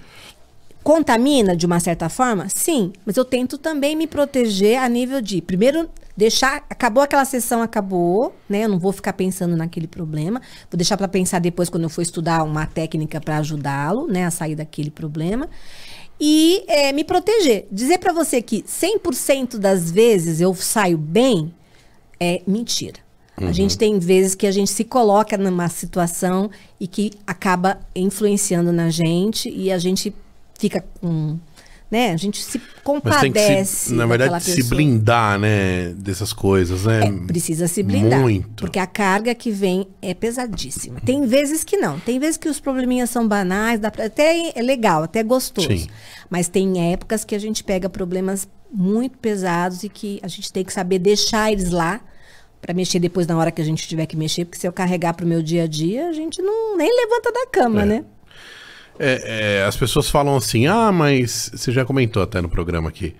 Contamina 0.83 1.55
de 1.55 1.65
uma 1.65 1.79
certa 1.79 2.09
forma? 2.09 2.47
Sim, 2.49 2.91
mas 3.05 3.15
eu 3.15 3.23
tento 3.23 3.57
também 3.57 3.95
me 3.95 4.07
proteger 4.07 4.79
a 4.79 4.89
nível 4.89 5.21
de, 5.21 5.41
primeiro, 5.41 5.87
deixar, 6.17 6.65
acabou 6.69 7.03
aquela 7.03 7.23
sessão, 7.23 7.61
acabou, 7.61 8.35
né? 8.49 8.65
Eu 8.65 8.69
não 8.69 8.79
vou 8.79 8.91
ficar 8.91 9.13
pensando 9.13 9.55
naquele 9.55 9.87
problema, 9.87 10.41
vou 10.69 10.77
deixar 10.77 10.97
pra 10.97 11.07
pensar 11.07 11.39
depois 11.39 11.69
quando 11.69 11.83
eu 11.83 11.89
for 11.89 12.01
estudar 12.01 12.43
uma 12.43 12.65
técnica 12.65 13.21
pra 13.21 13.37
ajudá-lo, 13.37 14.07
né, 14.07 14.25
a 14.25 14.31
sair 14.31 14.55
daquele 14.55 14.89
problema. 14.89 15.47
E 16.19 16.63
é, 16.67 16.91
me 16.91 17.03
proteger. 17.03 17.67
Dizer 17.71 17.97
pra 17.97 18.13
você 18.13 18.41
que 18.41 18.61
100% 18.63 19.57
das 19.57 19.89
vezes 19.89 20.39
eu 20.39 20.53
saio 20.53 20.97
bem 20.97 21.53
é 22.19 22.41
mentira. 22.45 22.99
A 23.37 23.51
gente 23.51 23.75
tem 23.75 23.97
vezes 23.97 24.35
que 24.35 24.45
a 24.45 24.51
gente 24.51 24.69
se 24.69 24.83
coloca 24.83 25.35
numa 25.35 25.67
situação 25.67 26.51
e 26.79 26.85
que 26.85 27.11
acaba 27.25 27.79
influenciando 27.95 28.71
na 28.71 28.91
gente 28.91 29.49
e 29.49 29.71
a 29.71 29.79
gente 29.79 30.13
fica 30.61 30.83
com. 30.99 31.37
Né? 31.89 32.13
A 32.13 32.15
gente 32.15 32.41
se 32.41 32.61
compadece. 32.85 33.89
se, 33.89 33.93
na 33.93 34.05
verdade, 34.05 34.45
se 34.45 34.63
blindar, 34.63 35.37
né, 35.37 35.89
dessas 35.89 36.31
coisas, 36.31 36.85
né? 36.85 37.01
É, 37.03 37.11
precisa 37.27 37.67
se 37.67 37.83
blindar. 37.83 38.21
Muito. 38.21 38.61
Porque 38.61 38.79
a 38.79 38.87
carga 38.87 39.35
que 39.35 39.51
vem 39.51 39.85
é 40.01 40.13
pesadíssima. 40.13 41.01
Tem 41.01 41.25
vezes 41.25 41.65
que 41.65 41.75
não. 41.75 41.99
Tem 41.99 42.17
vezes 42.17 42.37
que 42.37 42.47
os 42.47 42.61
probleminhas 42.61 43.09
são 43.09 43.27
banais, 43.27 43.77
dá 43.77 43.91
pra, 43.91 44.05
até 44.05 44.57
é 44.57 44.61
legal, 44.61 45.03
até 45.03 45.21
gostoso. 45.21 45.67
Sim. 45.67 45.87
Mas 46.29 46.47
tem 46.47 46.93
épocas 46.93 47.25
que 47.25 47.35
a 47.35 47.39
gente 47.39 47.61
pega 47.61 47.89
problemas 47.89 48.47
muito 48.71 49.17
pesados 49.17 49.83
e 49.83 49.89
que 49.89 50.17
a 50.23 50.29
gente 50.29 50.49
tem 50.53 50.63
que 50.63 50.71
saber 50.71 50.97
deixar 50.97 51.51
eles 51.51 51.71
lá 51.71 51.99
para 52.61 52.73
mexer 52.73 52.99
depois 52.99 53.27
na 53.27 53.37
hora 53.37 53.51
que 53.51 53.61
a 53.61 53.65
gente 53.65 53.85
tiver 53.85 54.05
que 54.05 54.15
mexer, 54.15 54.45
porque 54.45 54.59
se 54.59 54.65
eu 54.67 54.71
carregar 54.71 55.13
pro 55.13 55.27
meu 55.27 55.41
dia 55.41 55.63
a 55.63 55.67
dia, 55.67 56.07
a 56.07 56.13
gente 56.13 56.41
não 56.41 56.77
nem 56.77 56.89
levanta 56.95 57.33
da 57.33 57.47
cama, 57.47 57.83
né? 57.83 58.05
É, 58.99 59.59
é, 59.61 59.65
as 59.65 59.75
pessoas 59.75 60.09
falam 60.09 60.35
assim, 60.35 60.67
ah, 60.67 60.91
mas 60.91 61.49
você 61.53 61.71
já 61.71 61.83
comentou 61.83 62.21
até 62.21 62.41
no 62.41 62.49
programa 62.49 62.89
aqui. 62.89 63.15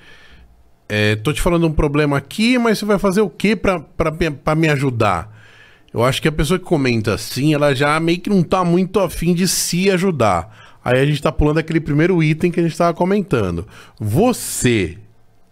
É, 0.88 1.15
tô 1.15 1.32
te 1.32 1.41
falando 1.41 1.65
um 1.65 1.72
problema 1.72 2.17
aqui, 2.17 2.57
mas 2.57 2.78
você 2.80 2.86
vai 2.86 2.99
fazer 2.99 3.22
o 3.22 3.30
quê 3.30 3.55
pra, 3.55 3.80
pra, 3.80 4.11
me- 4.55 4.69
ajudar? 4.69 5.39
Eu 5.93 6.03
acho 6.03 6.22
que 6.22 6.28
a 6.28 6.32
pessoa 6.32 6.59
que 6.59 6.65
comenta 6.65 7.13
assim, 7.13 7.53
ela 7.53 7.74
já 7.74 7.99
meio 7.99 8.19
que 8.19 8.30
não 8.30 8.43
tá 8.43 8.63
muito 8.63 8.99
afim 8.99 9.34
de 9.34 9.47
se 9.47 9.89
ajudar. 9.89 10.78
Aí 10.84 10.99
a 10.99 11.05
gente 11.05 11.22
tá 11.22 11.32
pulando 11.32 11.59
aquele 11.59 11.80
primeiro 11.80 12.22
item 12.24 12.51
que 12.51 12.59
a 12.59 12.63
gente 12.63 12.78
tava 12.78 12.93
comentando. 12.93 13.67
Você 13.99 14.97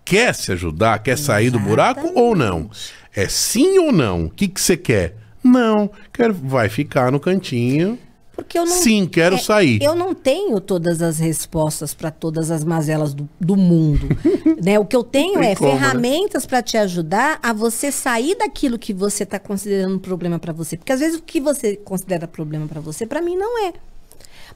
quer 0.03 0.33
se 0.35 0.51
ajudar? 0.51 0.99
Quer 0.99 1.17
sair 1.17 1.49
do 1.49 1.59
buraco 1.59 2.11
ou 2.15 2.35
não? 2.35 2.69
É 3.15 3.27
sim 3.27 3.77
ou 3.79 3.91
não? 3.91 4.25
O 4.25 4.29
que 4.29 4.47
que 4.47 4.59
você 4.59 4.75
quer? 4.77 5.15
Não, 5.43 5.89
quero, 6.11 6.33
vai 6.33 6.67
ficar 6.67 7.11
no 7.11 7.19
cantinho. 7.19 7.97
Porque 8.43 8.57
eu 8.57 8.65
não 8.65 8.75
Sim, 8.75 9.05
quero 9.05 9.35
é, 9.35 9.39
sair. 9.39 9.81
Eu 9.81 9.95
não 9.95 10.13
tenho 10.13 10.59
todas 10.59 11.01
as 11.01 11.19
respostas 11.19 11.93
para 11.93 12.11
todas 12.11 12.51
as 12.51 12.63
mazelas 12.63 13.13
do, 13.13 13.27
do 13.39 13.55
mundo. 13.55 14.07
né? 14.63 14.79
O 14.79 14.85
que 14.85 14.95
eu 14.95 15.03
tenho 15.03 15.41
é 15.41 15.55
como, 15.55 15.71
né? 15.71 15.79
ferramentas 15.79 16.45
para 16.45 16.61
te 16.61 16.77
ajudar 16.77 17.39
a 17.41 17.53
você 17.53 17.91
sair 17.91 18.35
daquilo 18.35 18.79
que 18.79 18.93
você 18.93 19.23
está 19.23 19.39
considerando 19.39 19.95
um 19.95 19.99
problema 19.99 20.39
para 20.39 20.53
você. 20.53 20.77
Porque 20.77 20.91
às 20.91 20.99
vezes 20.99 21.19
o 21.19 21.21
que 21.21 21.39
você 21.39 21.75
considera 21.75 22.27
problema 22.27 22.67
para 22.67 22.81
você, 22.81 23.05
para 23.05 23.21
mim 23.21 23.35
não 23.35 23.65
é. 23.67 23.73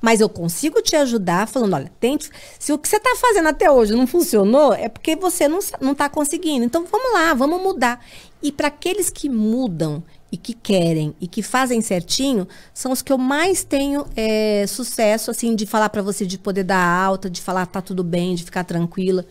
Mas 0.01 0.19
eu 0.19 0.27
consigo 0.27 0.81
te 0.81 0.95
ajudar 0.95 1.47
falando, 1.47 1.75
olha, 1.75 1.91
tente. 1.99 2.29
Se 2.59 2.73
o 2.73 2.77
que 2.77 2.89
você 2.89 2.97
está 2.97 3.15
fazendo 3.15 3.47
até 3.47 3.71
hoje 3.71 3.93
não 3.93 4.05
funcionou, 4.05 4.73
é 4.73 4.89
porque 4.89 5.15
você 5.15 5.47
não 5.47 5.59
está 5.59 6.09
conseguindo. 6.09 6.65
Então 6.65 6.85
vamos 6.85 7.13
lá, 7.13 7.33
vamos 7.33 7.61
mudar. 7.61 8.03
E 8.41 8.51
para 8.51 8.67
aqueles 8.67 9.09
que 9.09 9.29
mudam 9.29 10.03
e 10.33 10.37
que 10.37 10.55
querem 10.55 11.13
e 11.21 11.27
que 11.27 11.43
fazem 11.43 11.79
certinho, 11.79 12.47
são 12.73 12.91
os 12.91 13.03
que 13.03 13.13
eu 13.13 13.19
mais 13.19 13.63
tenho 13.63 14.03
é, 14.15 14.65
sucesso, 14.65 15.29
assim, 15.29 15.55
de 15.55 15.67
falar 15.67 15.89
para 15.89 16.01
você, 16.01 16.25
de 16.25 16.39
poder 16.39 16.63
dar 16.63 16.83
alta, 16.83 17.29
de 17.29 17.39
falar 17.39 17.67
tá 17.67 17.83
tudo 17.83 18.03
bem, 18.03 18.33
de 18.33 18.43
ficar 18.43 18.63
tranquila. 18.63 19.23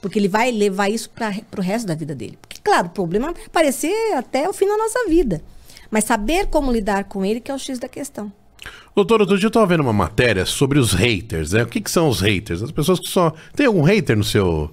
Porque 0.00 0.18
ele 0.18 0.28
vai 0.28 0.50
levar 0.50 0.88
isso 0.88 1.10
para 1.10 1.34
o 1.58 1.60
resto 1.60 1.86
da 1.86 1.94
vida 1.94 2.14
dele. 2.14 2.38
Porque, 2.40 2.58
claro, 2.64 2.86
o 2.86 2.90
problema 2.90 3.34
vai 3.34 3.44
aparecer 3.44 3.92
até 4.16 4.48
o 4.48 4.52
fim 4.54 4.66
da 4.66 4.78
nossa 4.78 5.06
vida. 5.06 5.42
Mas 5.90 6.04
saber 6.04 6.46
como 6.46 6.72
lidar 6.72 7.04
com 7.04 7.22
ele 7.22 7.38
que 7.38 7.50
é 7.50 7.54
o 7.54 7.58
X 7.58 7.78
da 7.78 7.88
questão. 7.88 8.32
Doutor, 8.94 9.20
outro 9.20 9.38
dia 9.38 9.48
eu 9.48 9.50
tava 9.50 9.66
vendo 9.66 9.80
uma 9.80 9.92
matéria 9.92 10.46
sobre 10.46 10.78
os 10.78 10.94
haters, 10.94 11.52
né? 11.52 11.64
O 11.64 11.66
que, 11.66 11.82
que 11.82 11.90
são 11.90 12.08
os 12.08 12.22
haters? 12.22 12.62
As 12.62 12.70
pessoas 12.72 12.98
que 12.98 13.08
só. 13.08 13.30
Tem 13.54 13.66
algum 13.66 13.82
hater 13.82 14.16
no 14.16 14.24
seu. 14.24 14.70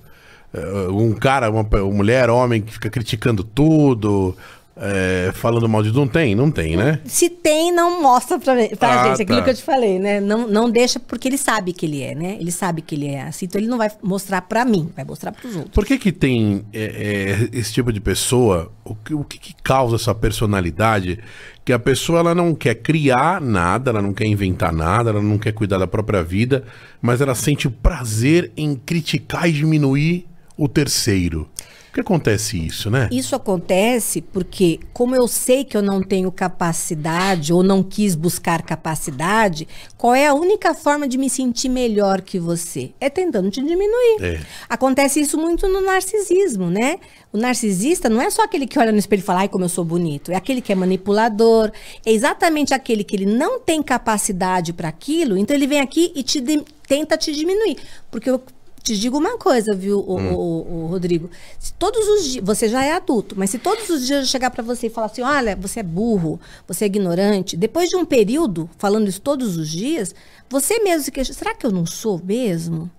eh, 0.54 0.88
um 0.90 1.14
cara, 1.14 1.50
uma, 1.50 1.62
uma 1.62 1.92
mulher, 1.92 2.30
homem 2.30 2.62
que 2.62 2.72
fica 2.72 2.90
criticando 2.90 3.44
tudo, 3.44 4.36
eh, 4.76 5.32
falando 5.36 5.70
mal 5.70 5.84
de. 5.84 5.92
Não 5.92 6.08
tem? 6.08 6.34
Não 6.36 6.50
tem, 6.50 6.76
né? 6.76 7.00
Se 7.06 7.30
tem, 7.30 7.72
não 7.72 8.02
mostra 8.02 8.40
pra, 8.40 8.56
pra 8.78 9.02
Ah, 9.02 9.08
gente. 9.10 9.22
Aquilo 9.22 9.38
tá. 9.40 9.44
que 9.44 9.50
eu 9.52 9.56
te 9.56 9.64
falei, 9.64 10.00
né? 10.00 10.20
Não, 10.20 10.48
não 10.48 10.70
deixa, 10.70 11.00
porque 11.00 11.28
ele 11.28 11.38
sabe 11.38 11.74
que 11.74 11.86
ele 11.86 12.02
é, 12.02 12.16
né? 12.16 12.38
Ele 12.40 12.52
sabe 12.52 12.82
que 12.82 12.96
ele 12.96 13.08
é 13.08 13.22
assim. 13.24 13.46
Então 13.46 13.60
ele 13.62 13.68
não 13.68 13.78
vai 13.78 13.92
mostrar 14.02 14.42
pra 14.42 14.66
mim, 14.66 14.90
vai 14.96 15.06
mostrar 15.06 15.32
pros 15.32 15.56
outros. 15.56 15.74
Por 15.74 15.86
que 15.86 15.98
que 15.98 16.12
tem 16.12 16.66
eh, 16.74 17.48
eh, 17.52 17.58
esse 17.58 17.74
tipo 17.74 17.92
de 17.94 18.00
pessoa? 18.00 18.72
O 18.84 18.96
que, 18.96 19.14
o 19.14 19.24
que 19.24 19.38
que 19.38 19.54
causa 19.64 19.96
essa 19.96 20.14
personalidade? 20.14 21.20
Que 21.64 21.72
a 21.72 21.80
pessoa 21.80 22.20
ela 22.20 22.36
não 22.36 22.54
quer 22.54 22.76
criar 22.76 23.40
nada, 23.40 23.92
ela 23.92 24.02
não 24.02 24.14
quer 24.14 24.26
inventar 24.26 24.74
nada, 24.74 25.12
ela 25.12 25.22
não 25.22 25.38
quer 25.38 25.54
cuidar 25.54 25.78
da 25.78 25.88
própria 25.88 26.22
vida, 26.24 26.64
mas 27.02 27.22
ela 27.22 27.36
sente 27.36 27.70
prazer 27.70 28.52
em 28.58 28.76
criticar 28.76 29.48
e 29.48 29.54
diminuir 29.54 30.26
o 30.58 30.68
terceiro? 30.68 31.48
Por 31.94 31.98
que 31.98 32.02
acontece 32.02 32.58
isso, 32.58 32.90
né? 32.90 33.08
Isso 33.12 33.36
acontece 33.36 34.20
porque, 34.20 34.80
como 34.92 35.16
eu 35.16 35.28
sei 35.28 35.64
que 35.64 35.78
eu 35.78 35.82
não 35.84 36.02
tenho 36.02 36.32
capacidade 36.32 37.54
ou 37.54 37.62
não 37.62 37.84
quis 37.84 38.16
buscar 38.16 38.64
capacidade, 38.64 39.68
qual 39.96 40.16
é 40.16 40.26
a 40.26 40.34
única 40.34 40.74
forma 40.74 41.08
de 41.08 41.20
me 41.20 41.30
sentir 41.30 41.70
melhor 41.70 42.22
que 42.22 42.40
você? 42.40 42.96
É 43.00 43.12
tentando 43.12 43.52
te 43.52 43.62
diminuir. 43.62 44.24
É. 44.24 44.42
Acontece 44.68 45.22
isso 45.22 45.38
muito 45.38 45.68
no 45.68 45.82
narcisismo, 45.82 46.68
né? 46.72 46.98
O 47.32 47.38
narcisista 47.38 48.10
não 48.10 48.20
é 48.20 48.32
só 48.32 48.42
aquele 48.42 48.66
que 48.66 48.80
olha 48.80 48.92
no 48.92 48.98
espelho 48.98 49.20
e 49.20 49.24
fala, 49.24 49.42
ai, 49.42 49.48
como 49.48 49.64
eu 49.64 49.70
sou 49.70 49.86
bonito. 49.86 50.32
É 50.32 50.36
aquele 50.36 50.62
que 50.62 50.72
é 50.72 50.76
manipulador. 50.76 51.72
É 52.04 52.12
exatamente 52.12 52.74
aquele 52.74 53.04
que 53.04 53.16
ele 53.16 53.28
não 53.28 53.60
tem 53.60 53.84
capacidade 53.84 54.74
para 54.74 54.88
aquilo, 54.88 55.38
então 55.38 55.56
ele 55.56 55.68
vem 55.68 55.80
aqui 55.80 56.12
e 56.16 56.24
te 56.24 56.42
tenta 56.88 57.16
te 57.16 57.32
diminuir. 57.32 57.78
Porque 58.10 58.32
eu 58.32 58.42
te 58.84 58.98
digo 59.00 59.18
uma 59.18 59.38
coisa, 59.38 59.74
viu, 59.74 60.00
o, 60.00 60.16
o- 60.20 60.84
o 60.84 60.88
Rodrigo? 60.88 61.30
Se 61.58 61.74
todos 61.74 62.06
os 62.08 62.24
dias, 62.26 62.46
você 62.46 62.68
já 62.68 62.84
é 62.84 62.92
adulto, 62.92 63.34
mas 63.38 63.50
se 63.50 63.58
todos 63.58 63.90
os 63.90 64.06
dias 64.06 64.20
eu 64.20 64.26
chegar 64.26 64.52
para 64.52 64.62
você 64.62 64.88
e 64.88 64.90
falar 64.90 65.08
assim, 65.08 65.22
olha, 65.22 65.56
você 65.56 65.80
é 65.80 65.84
burro, 65.84 66.40
você 66.68 66.84
é 66.84 66.88
ignorante, 66.88 67.56
depois 67.58 67.90
de 67.90 67.96
um 67.96 68.06
período 68.06 68.70
falando 68.78 69.08
isso 69.08 69.22
todos 69.22 69.56
os 69.58 69.70
dias, 69.70 70.14
você 70.50 70.80
mesmo 70.80 71.04
se 71.06 71.12
queixa, 71.12 71.34
será 71.34 71.56
que 71.56 71.66
eu 71.66 71.72
não 71.72 71.86
sou 71.86 72.22
mesmo? 72.24 72.92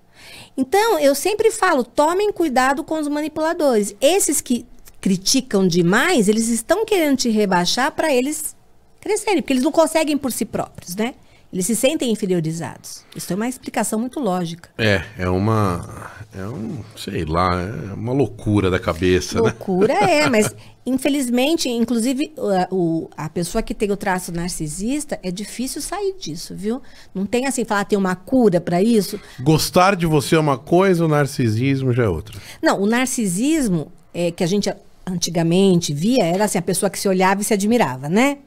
Então, 0.56 0.98
eu 0.98 1.14
sempre 1.14 1.50
falo, 1.50 1.84
tomem 1.84 2.32
cuidado 2.32 2.82
com 2.82 2.98
os 2.98 3.08
manipuladores. 3.08 3.94
Esses 4.00 4.40
que 4.40 4.64
criticam 5.00 5.66
demais, 5.68 6.28
eles 6.28 6.48
estão 6.48 6.84
querendo 6.86 7.18
te 7.18 7.28
rebaixar 7.28 7.92
para 7.92 8.12
eles 8.12 8.56
crescerem, 9.00 9.42
porque 9.42 9.52
eles 9.52 9.62
não 9.64 9.72
conseguem 9.72 10.16
por 10.16 10.32
si 10.32 10.44
próprios, 10.46 10.96
né? 10.96 11.14
Eles 11.54 11.66
se 11.66 11.76
sentem 11.76 12.10
inferiorizados. 12.10 13.04
Isso 13.14 13.32
é 13.32 13.36
uma 13.36 13.48
explicação 13.48 14.00
muito 14.00 14.18
lógica. 14.18 14.68
É, 14.76 15.04
é 15.16 15.28
uma. 15.28 16.10
É 16.36 16.44
um. 16.48 16.80
Sei 16.96 17.24
lá, 17.24 17.62
é 17.62 17.92
uma 17.94 18.12
loucura 18.12 18.68
da 18.68 18.80
cabeça, 18.80 19.36
né? 19.36 19.40
Loucura 19.42 19.92
é, 19.94 20.26
mas 20.28 20.52
infelizmente, 20.84 21.68
inclusive, 21.68 22.32
o, 22.70 22.74
o- 23.04 23.10
a 23.16 23.28
pessoa 23.28 23.62
que 23.62 23.72
tem 23.72 23.90
o 23.92 23.96
traço 23.96 24.32
narcisista, 24.32 25.16
é 25.22 25.30
difícil 25.30 25.80
sair 25.80 26.16
disso, 26.18 26.54
viu? 26.56 26.82
Não 27.14 27.24
tem 27.24 27.46
assim, 27.46 27.64
falar, 27.64 27.84
tem 27.84 27.96
uma 27.96 28.16
cura 28.16 28.60
para 28.60 28.82
isso. 28.82 29.20
Gostar 29.40 29.94
de 29.94 30.06
você 30.06 30.34
é 30.34 30.40
uma 30.40 30.58
coisa, 30.58 31.04
o 31.04 31.08
narcisismo 31.08 31.92
já 31.92 32.02
é 32.02 32.08
outra. 32.08 32.36
Não, 32.60 32.80
o 32.82 32.86
narcisismo 32.86 33.92
é, 34.12 34.32
que 34.32 34.42
a 34.42 34.46
gente 34.48 34.68
antigamente 35.06 35.94
via 35.94 36.24
era 36.24 36.44
assim, 36.46 36.58
a 36.58 36.62
pessoa 36.62 36.90
que 36.90 36.98
se 36.98 37.08
olhava 37.08 37.40
e 37.42 37.44
se 37.44 37.54
admirava, 37.54 38.08
né? 38.08 38.38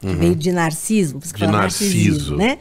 Que 0.00 0.06
Veio 0.08 0.34
de 0.34 0.50
Uhum. 0.50 0.52
De 0.52 0.52
narciso. 0.52 1.18
narcisismo, 1.46 2.36
né? 2.36 2.58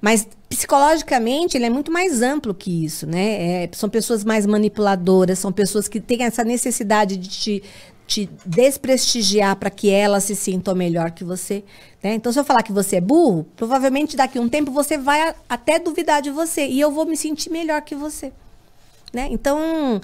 Mas 0.00 0.26
psicologicamente 0.48 1.56
ele 1.56 1.64
é 1.66 1.70
muito 1.70 1.92
mais 1.92 2.22
amplo 2.22 2.52
que 2.52 2.84
isso, 2.84 3.06
né? 3.06 3.64
É, 3.64 3.68
são 3.72 3.88
pessoas 3.88 4.24
mais 4.24 4.44
manipuladoras, 4.46 5.38
são 5.38 5.52
pessoas 5.52 5.86
que 5.88 6.00
têm 6.00 6.24
essa 6.24 6.42
necessidade 6.42 7.16
de 7.16 7.28
te, 7.28 7.62
te 8.06 8.28
desprestigiar 8.44 9.54
para 9.56 9.70
que 9.70 9.88
elas 9.90 10.24
se 10.24 10.34
sintam 10.34 10.74
melhor 10.74 11.12
que 11.12 11.22
você. 11.22 11.62
né? 12.02 12.14
Então, 12.14 12.32
se 12.32 12.38
eu 12.40 12.44
falar 12.44 12.64
que 12.64 12.72
você 12.72 12.96
é 12.96 13.00
burro, 13.00 13.46
provavelmente 13.56 14.16
daqui 14.16 14.38
a 14.38 14.40
um 14.40 14.48
tempo 14.48 14.72
você 14.72 14.98
vai 14.98 15.20
a- 15.28 15.34
até 15.48 15.78
duvidar 15.78 16.20
de 16.20 16.30
você 16.30 16.66
e 16.66 16.80
eu 16.80 16.90
vou 16.90 17.06
me 17.06 17.16
sentir 17.16 17.48
melhor 17.50 17.80
que 17.82 17.94
você 17.94 18.32
né? 19.14 19.28
Então, 19.30 20.00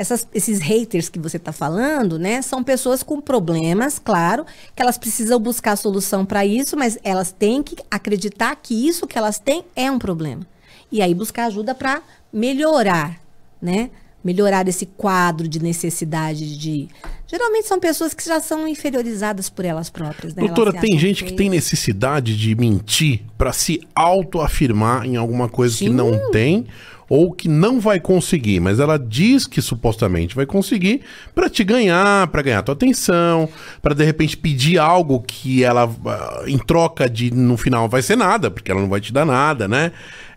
essas- 0.00 0.26
esses 0.32 0.60
haters 0.60 1.10
que 1.10 1.18
você 1.18 1.36
está 1.36 1.52
falando, 1.52 2.18
né, 2.18 2.40
são 2.40 2.64
pessoas 2.64 3.02
com 3.02 3.20
problemas, 3.20 3.98
claro, 3.98 4.46
que 4.74 4.80
elas 4.80 4.96
precisam 4.96 5.38
buscar 5.38 5.76
solução 5.76 6.24
para 6.24 6.46
isso, 6.46 6.74
mas 6.74 6.98
elas 7.04 7.32
têm 7.32 7.62
que 7.62 7.76
acreditar 7.90 8.56
que 8.56 8.88
isso 8.88 9.06
que 9.06 9.18
elas 9.18 9.38
têm 9.38 9.62
é 9.76 9.90
um 9.90 9.98
problema. 9.98 10.46
E 10.90 11.02
aí 11.02 11.12
buscar 11.14 11.44
ajuda 11.44 11.74
para 11.74 12.00
melhorar, 12.32 13.20
né? 13.60 13.90
Melhorar 14.22 14.68
esse 14.68 14.86
quadro 14.86 15.48
de 15.48 15.62
necessidade 15.62 16.58
de. 16.58 16.88
Geralmente 17.26 17.66
são 17.66 17.80
pessoas 17.80 18.12
que 18.12 18.24
já 18.24 18.40
são 18.40 18.68
inferiorizadas 18.68 19.48
por 19.48 19.64
elas 19.64 19.88
próprias, 19.88 20.34
né? 20.34 20.42
Doutora, 20.42 20.72
tem 20.72 20.98
gente 20.98 21.24
que 21.24 21.32
tem 21.32 21.48
necessidade 21.48 22.36
de 22.36 22.54
mentir 22.54 23.22
pra 23.38 23.52
se 23.52 23.80
autoafirmar 23.94 25.06
em 25.06 25.16
alguma 25.16 25.48
coisa 25.48 25.76
que 25.78 25.86
Sim. 25.86 25.94
não 25.94 26.30
tem 26.30 26.66
ou 27.10 27.32
que 27.32 27.48
não 27.48 27.80
vai 27.80 27.98
conseguir, 27.98 28.60
mas 28.60 28.78
ela 28.78 28.96
diz 28.96 29.44
que 29.44 29.60
supostamente 29.60 30.36
vai 30.36 30.46
conseguir 30.46 31.00
pra 31.34 31.50
te 31.50 31.64
ganhar, 31.64 32.28
pra 32.28 32.40
ganhar 32.40 32.62
tua 32.62 32.72
atenção, 32.72 33.48
pra 33.82 33.92
de 33.92 34.04
repente 34.04 34.36
pedir 34.36 34.78
algo 34.78 35.20
que 35.20 35.64
ela 35.64 35.90
ah, 36.06 36.44
em 36.46 36.56
troca 36.56 37.10
de 37.10 37.32
no 37.32 37.56
final 37.56 37.88
vai 37.88 38.00
ser 38.00 38.14
nada, 38.14 38.48
porque 38.48 38.70
ela 38.70 38.80
não 38.80 38.88
vai 38.88 39.00
te 39.00 39.12
dar 39.12 39.26
nada, 39.26 39.66
né? 39.66 39.90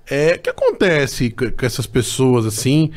É, 0.10 0.34
o 0.34 0.40
que 0.40 0.50
acontece 0.50 1.30
com 1.30 1.66
essas 1.66 1.86
pessoas 1.86 2.44
assim 2.46 2.90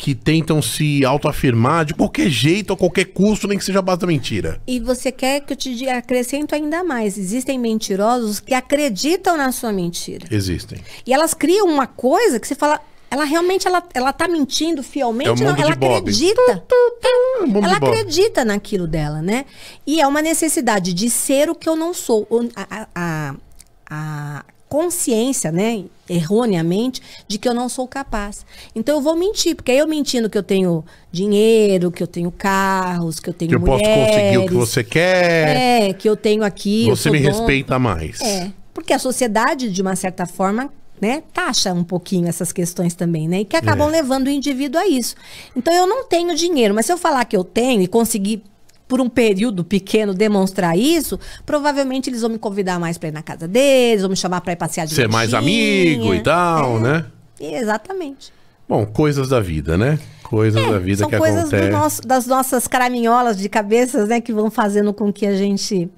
que 0.00 0.14
tentam 0.14 0.62
se 0.62 1.04
autoafirmar 1.04 1.84
de 1.84 1.92
qualquer 1.92 2.30
jeito, 2.30 2.72
a 2.72 2.76
qualquer 2.76 3.04
custo, 3.06 3.46
nem 3.46 3.58
que 3.58 3.64
seja 3.64 3.80
a 3.80 3.82
base 3.82 4.00
da 4.00 4.06
mentira? 4.06 4.58
E 4.66 4.80
você 4.80 5.12
quer 5.12 5.40
que 5.42 5.52
eu 5.52 5.56
te 5.56 5.86
acrescento 5.90 6.54
ainda 6.54 6.82
mais. 6.82 7.18
Existem 7.18 7.58
mentirosos 7.58 8.40
que 8.40 8.54
acreditam 8.54 9.36
na 9.36 9.52
sua 9.52 9.70
mentira. 9.72 10.26
Existem. 10.30 10.78
E 11.06 11.12
elas 11.12 11.34
criam 11.34 11.66
uma 11.68 11.86
coisa 11.86 12.40
que 12.40 12.48
você 12.48 12.54
fala, 12.54 12.80
ela 13.10 13.24
realmente 13.24 13.66
ela, 13.68 13.82
ela 13.92 14.10
tá 14.12 14.26
mentindo 14.26 14.82
fielmente, 14.82 15.42
É 15.42 15.44
não, 15.44 15.54
ela 15.56 15.76
Bob. 15.76 15.96
acredita. 15.98 16.40
É 17.04 17.58
Ela 17.62 17.76
acredita 17.76 18.42
naquilo 18.44 18.86
dela, 18.86 19.20
né? 19.20 19.44
E 19.86 20.00
é 20.00 20.06
uma 20.06 20.22
necessidade 20.22 20.94
de 20.94 21.10
ser 21.10 21.50
o 21.50 21.54
que 21.54 21.68
eu 21.68 21.76
não 21.76 21.92
sou. 21.92 22.26
A, 22.56 22.86
a- 22.94 23.34
a 23.90 24.44
consciência, 24.70 25.50
né, 25.52 25.84
erroneamente, 26.08 27.02
de 27.28 27.38
que 27.38 27.48
eu 27.48 27.52
não 27.52 27.68
sou 27.68 27.86
capaz. 27.88 28.46
Então 28.74 28.94
eu 28.96 29.02
vou 29.02 29.16
mentir, 29.16 29.54
porque 29.56 29.72
aí 29.72 29.78
eu 29.78 29.86
mentindo 29.88 30.30
que 30.30 30.38
eu 30.38 30.42
tenho 30.44 30.84
dinheiro, 31.12 31.90
que 31.90 32.02
eu 32.02 32.06
tenho 32.06 32.30
carros, 32.30 33.18
que 33.20 33.28
eu 33.28 33.34
tenho 33.34 33.48
Que 33.50 33.56
eu 33.56 33.60
posso 33.60 33.82
conseguir 33.82 34.38
o 34.38 34.42
que 34.46 34.48
mulheres, 34.52 34.52
você 34.52 34.84
quer. 34.84 35.56
É, 35.88 35.92
que 35.92 36.08
eu 36.08 36.16
tenho 36.16 36.44
aqui. 36.44 36.86
você 36.88 37.10
me 37.10 37.18
dono. 37.20 37.30
respeita 37.36 37.78
mais. 37.78 38.20
É, 38.20 38.50
porque 38.72 38.92
a 38.92 38.98
sociedade, 38.98 39.70
de 39.70 39.82
uma 39.82 39.96
certa 39.96 40.24
forma, 40.24 40.72
né, 41.00 41.22
taxa 41.32 41.72
um 41.72 41.82
pouquinho 41.82 42.28
essas 42.28 42.52
questões 42.52 42.94
também, 42.94 43.26
né? 43.26 43.40
E 43.40 43.44
que 43.44 43.56
acabam 43.56 43.88
É. 43.88 43.92
levando 43.92 44.28
o 44.28 44.30
indivíduo 44.30 44.80
a 44.80 44.86
isso. 44.86 45.16
Então 45.56 45.74
eu 45.74 45.86
não 45.86 46.04
tenho 46.04 46.34
dinheiro, 46.36 46.74
mas 46.74 46.86
se 46.86 46.92
eu 46.92 46.98
falar 46.98 47.24
que 47.24 47.36
eu 47.36 47.42
tenho 47.42 47.82
e 47.82 47.88
conseguir 47.88 48.42
por 48.90 49.00
um 49.00 49.08
período 49.08 49.62
pequeno 49.62 50.12
demonstrar 50.12 50.76
isso, 50.76 51.16
provavelmente 51.46 52.10
eles 52.10 52.22
vão 52.22 52.30
me 52.30 52.38
convidar 52.38 52.80
mais 52.80 52.98
para 52.98 53.08
ir 53.08 53.12
na 53.12 53.22
casa 53.22 53.46
deles, 53.46 54.00
vão 54.02 54.10
me 54.10 54.16
chamar 54.16 54.40
para 54.40 54.52
ir 54.52 54.56
passear 54.56 54.84
de 54.84 54.92
Ser 54.96 55.08
mais 55.08 55.32
amigo 55.32 56.12
e 56.12 56.20
tal, 56.20 56.78
É, 56.78 56.80
né? 56.80 57.06
Exatamente. 57.40 58.32
Bom, 58.68 58.84
coisas 58.84 59.28
da 59.28 59.38
vida, 59.40 59.78
né? 59.78 59.96
Coisas 60.24 60.60
da 60.68 60.78
vida 60.80 60.92
É, 60.92 60.96
São 61.04 61.08
que 61.10 61.16
coisas 61.18 61.42
do 61.44 61.46
acontecem. 61.56 61.70
nosso- 61.70 62.02
das 62.02 62.26
nossas 62.26 62.66
caraminholas 62.66 63.38
de 63.38 63.48
cabeças, 63.48 64.08
né, 64.08 64.20
que 64.20 64.32
vão 64.32 64.50
fazendo 64.50 64.92
com 64.92 65.12
que 65.12 65.24
a 65.24 65.36
gente. 65.36 65.88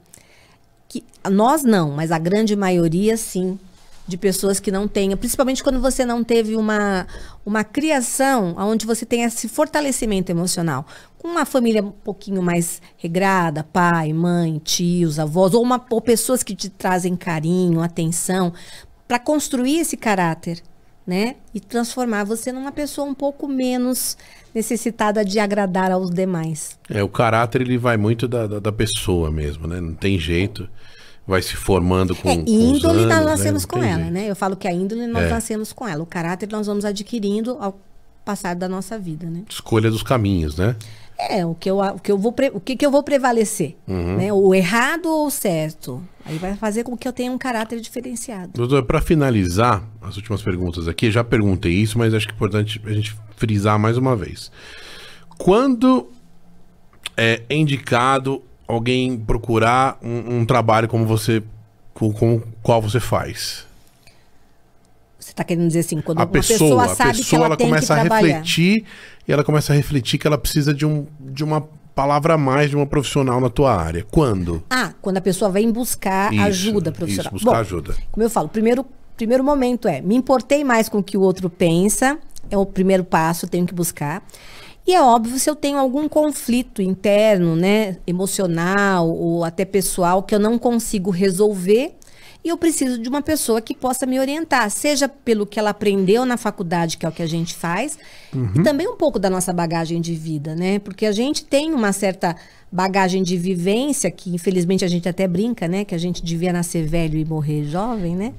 Que, 0.89 1.03
nós 1.31 1.63
não, 1.63 1.91
mas 1.93 2.13
a 2.13 2.19
grande 2.19 2.55
maioria 2.55 3.17
sim. 3.17 3.59
De 4.07 4.17
pessoas 4.17 4.59
que 4.59 4.73
não 4.73 4.89
tenham, 4.89 5.17
principalmente 5.17 5.63
quando 5.63 5.81
você 5.81 6.05
não 6.05 6.25
teve 6.25 6.57
uma, 6.57 7.07
uma 7.47 7.63
criação 7.63 8.55
onde 8.59 8.85
você 8.85 9.07
tem 9.07 9.23
esse 9.23 9.49
fortalecimento 9.49 10.31
emocional. 10.31 10.85
Com 11.19 11.29
uma 11.29 11.45
família 11.45 11.83
um 11.83 11.93
pouquinho 11.93 12.43
mais 12.43 12.83
regrada, 12.97 13.63
pai, 13.63 14.13
mãe, 14.13 14.59
tios, 14.59 15.19
avós, 15.21 15.55
ou, 15.55 15.63
uma, 15.63 15.85
ou 15.89 16.01
pessoas 16.01 16.43
que 16.43 16.55
te 16.55 16.69
trazem 16.69 17.15
carinho, 17.15 17.81
atenção, 17.81 18.53
para 19.07 19.21
construir 19.21 19.79
esse 19.79 19.97
caráter 19.97 20.63
né? 21.07 21.37
E 21.53 21.61
transformar 21.61 22.25
você 22.25 22.53
numa 22.53 22.73
pessoa 22.73 23.07
um 23.07 23.15
pouco 23.15 23.49
menos 23.49 24.17
necessitada 24.55 25.25
de 25.25 25.39
agradar 25.39 25.91
aos 25.91 26.11
demais. 26.11 26.79
É, 26.89 27.03
o 27.03 27.09
caráter 27.09 27.63
ele 27.63 27.79
vai 27.79 27.97
muito 27.97 28.29
da, 28.29 28.47
da, 28.47 28.59
da 28.61 28.73
pessoa 28.73 29.31
mesmo, 29.31 29.67
né? 29.67 29.81
Não 29.81 29.95
tem 29.95 30.19
jeito. 30.19 30.69
Vai 31.27 31.41
se 31.41 31.55
formando 31.55 32.17
com, 32.17 32.29
é, 32.29 32.37
com 32.37 32.43
índole 32.49 33.07
nós 33.07 33.13
anos, 33.19 33.27
nascemos 33.27 33.63
né? 33.63 33.69
com 33.71 33.83
ela, 33.83 34.11
né? 34.11 34.31
Eu 34.31 34.35
falo 34.37 34.57
que 34.57 34.67
a 34.67 34.73
índole 34.73 35.07
nós 35.07 35.25
É. 35.25 35.29
nascemos 35.31 35.73
com 35.73 35.87
ela. 35.87 36.03
O 36.03 36.07
caráter 36.07 36.49
nós 36.51 36.67
vamos 36.67 36.85
adquirindo 36.85 37.57
ao 37.61 37.79
passar 38.25 38.55
da 38.57 38.69
nossa 38.69 38.99
vida, 38.99 39.27
né? 39.31 39.43
Escolha 39.49 39.91
dos 39.91 40.03
caminhos, 40.03 40.57
né? 40.57 40.75
É, 41.19 41.47
o 41.47 41.55
que 41.55 41.71
eu, 41.71 41.79
o 41.79 41.99
que 42.01 42.11
eu 42.11 42.19
vou, 42.19 42.35
o 42.55 42.61
que, 42.61 42.75
que 42.75 42.85
eu 42.85 42.91
vou 42.91 43.03
prevalecer, 43.05 43.77
Uhum. 43.87 44.17
né? 44.17 44.33
O 44.33 44.53
errado 44.53 45.07
ou 45.07 45.27
o 45.29 45.31
certo. 45.31 46.03
Aí 46.25 46.39
vai 46.39 46.57
fazer 46.57 46.83
com 46.83 46.97
que 46.97 47.07
eu 47.07 47.13
tenha 47.13 47.31
um 47.31 47.39
caráter 47.39 47.81
diferenciado. 47.81 48.51
Doutor, 48.55 48.83
para 48.85 49.01
finalizar 49.01 49.85
as 50.01 50.17
últimas 50.17 50.43
perguntas 50.43 50.89
aqui, 50.89 51.11
já 51.11 51.23
perguntei 51.23 51.73
isso, 51.73 51.97
mas 51.99 52.13
acho 52.15 52.27
que 52.27 52.33
é 52.33 52.37
importante 52.37 52.81
a 52.85 52.93
gente 52.93 53.15
frisar 53.37 53.79
mais 53.79 53.97
uma 53.97 54.17
vez. 54.17 54.51
Quando 55.39 56.09
é 57.17 57.43
indicado 57.51 58.43
alguém 58.67 59.17
procurar 59.19 59.99
um, 60.03 60.39
um 60.39 60.47
trabalho 60.47 60.89
como 60.89 61.07
você, 61.07 61.43
com, 61.95 62.13
com 62.13 62.37
o 62.37 62.43
qual 62.63 62.81
você 62.81 63.01
faz? 63.01 63.67
Você 65.19 65.31
está 65.31 65.45
querendo 65.45 65.69
dizer 65.69 65.81
assim, 65.81 66.01
quando 66.01 66.19
A 66.19 66.23
uma 66.23 66.27
pessoa, 66.27 66.59
pessoa, 66.59 66.85
a 66.85 66.89
sabe 66.89 67.13
que 67.13 67.19
pessoa 67.19 67.39
ela, 67.39 67.47
ela 67.47 67.57
que 67.57 67.65
começa 67.65 67.95
a 67.95 68.01
trabalhar. 68.01 68.27
refletir 68.27 68.85
e 69.27 69.33
ela 69.33 69.45
começa 69.45 69.73
a 69.73 69.77
refletir 69.77 70.19
que 70.19 70.27
ela 70.27 70.37
precisa 70.37 70.75
de, 70.75 70.85
um, 70.85 71.07
de 71.21 71.45
uma 71.45 71.69
palavra 71.95 72.35
a 72.35 72.39
mais 72.39 72.71
de 72.71 72.77
uma 72.77 72.87
profissional 72.87 73.41
na 73.41 73.49
tua 73.49 73.75
área. 73.75 74.05
Quando? 74.11 74.63
Ah, 74.69 74.93
quando 75.01 75.19
a 75.19 75.21
pessoa 75.21 75.51
vem 75.51 75.71
buscar 75.71 76.33
Isso, 76.33 76.43
ajuda 76.43 76.91
isso, 76.91 76.99
profissional. 76.99 77.33
buscar 77.33 77.51
Bom, 77.51 77.57
ajuda. 77.57 77.97
Como 78.11 78.25
eu 78.25 78.31
falo, 78.31 78.49
primeiro, 78.49 78.85
primeiro 79.17 79.45
momento 79.45 79.87
é 79.87 80.01
me 80.01 80.17
importei 80.17 80.65
mais 80.65 80.89
com 80.89 80.99
o 80.99 81.03
que 81.03 81.17
o 81.17 81.21
outro 81.21 81.49
pensa, 81.49 82.19
é 82.51 82.57
o 82.57 82.67
primeiro 82.67 83.05
passo, 83.05 83.47
tenho 83.47 83.67
que 83.67 83.75
buscar. 83.75 84.27
E 84.87 84.95
é 84.95 85.01
óbvio 85.01 85.39
se 85.39 85.49
eu 85.49 85.55
tenho 85.55 85.79
algum 85.79 86.09
conflito 86.09 86.83
interno, 86.83 87.55
né, 87.55 87.99
emocional 88.07 89.09
ou 89.09 89.45
até 89.45 89.65
pessoal 89.65 90.23
que 90.23 90.35
eu 90.35 90.41
não 90.41 90.59
consigo 90.59 91.11
resolver 91.11 91.95
e 92.45 92.49
eu 92.49 92.57
preciso 92.57 92.99
de 92.99 93.09
uma 93.09 93.23
pessoa 93.23 93.61
que 93.61 93.75
possa 93.75 94.05
me 94.05 94.19
orientar, 94.19 94.69
seja 94.69 95.09
pelo 95.09 95.47
que 95.47 95.61
ela 95.61 95.71
aprendeu 95.71 96.25
na 96.27 96.37
faculdade, 96.37 96.99
que 96.99 97.07
é 97.07 97.09
o 97.09 97.13
que 97.13 97.23
a 97.23 97.27
gente 97.27 97.55
faz, 97.55 97.97
uhum. 98.35 98.53
e 98.57 98.63
também 98.65 98.89
um 98.89 98.97
pouco 98.97 99.19
da 99.19 99.31
nossa 99.31 99.53
bagagem 99.53 100.01
de 100.01 100.15
vida, 100.15 100.55
né? 100.57 100.81
Porque 100.81 101.07
a 101.07 101.13
gente 101.13 101.45
tem 101.45 101.73
uma 101.73 101.93
certa 101.93 102.35
bagagem 102.71 103.23
de 103.23 103.37
vivência 103.37 104.11
que 104.11 104.35
infelizmente 104.35 104.85
a 104.85 104.89
gente 104.89 105.09
até 105.09 105.29
brinca, 105.29 105.69
né, 105.69 105.85
que 105.85 105.95
a 105.95 105.99
gente 105.99 106.25
devia 106.25 106.53
nascer 106.53 106.85
velho 106.85 107.17
e 107.17 107.25
morrer 107.25 107.65
jovem, 107.65 108.17
né? 108.17 108.33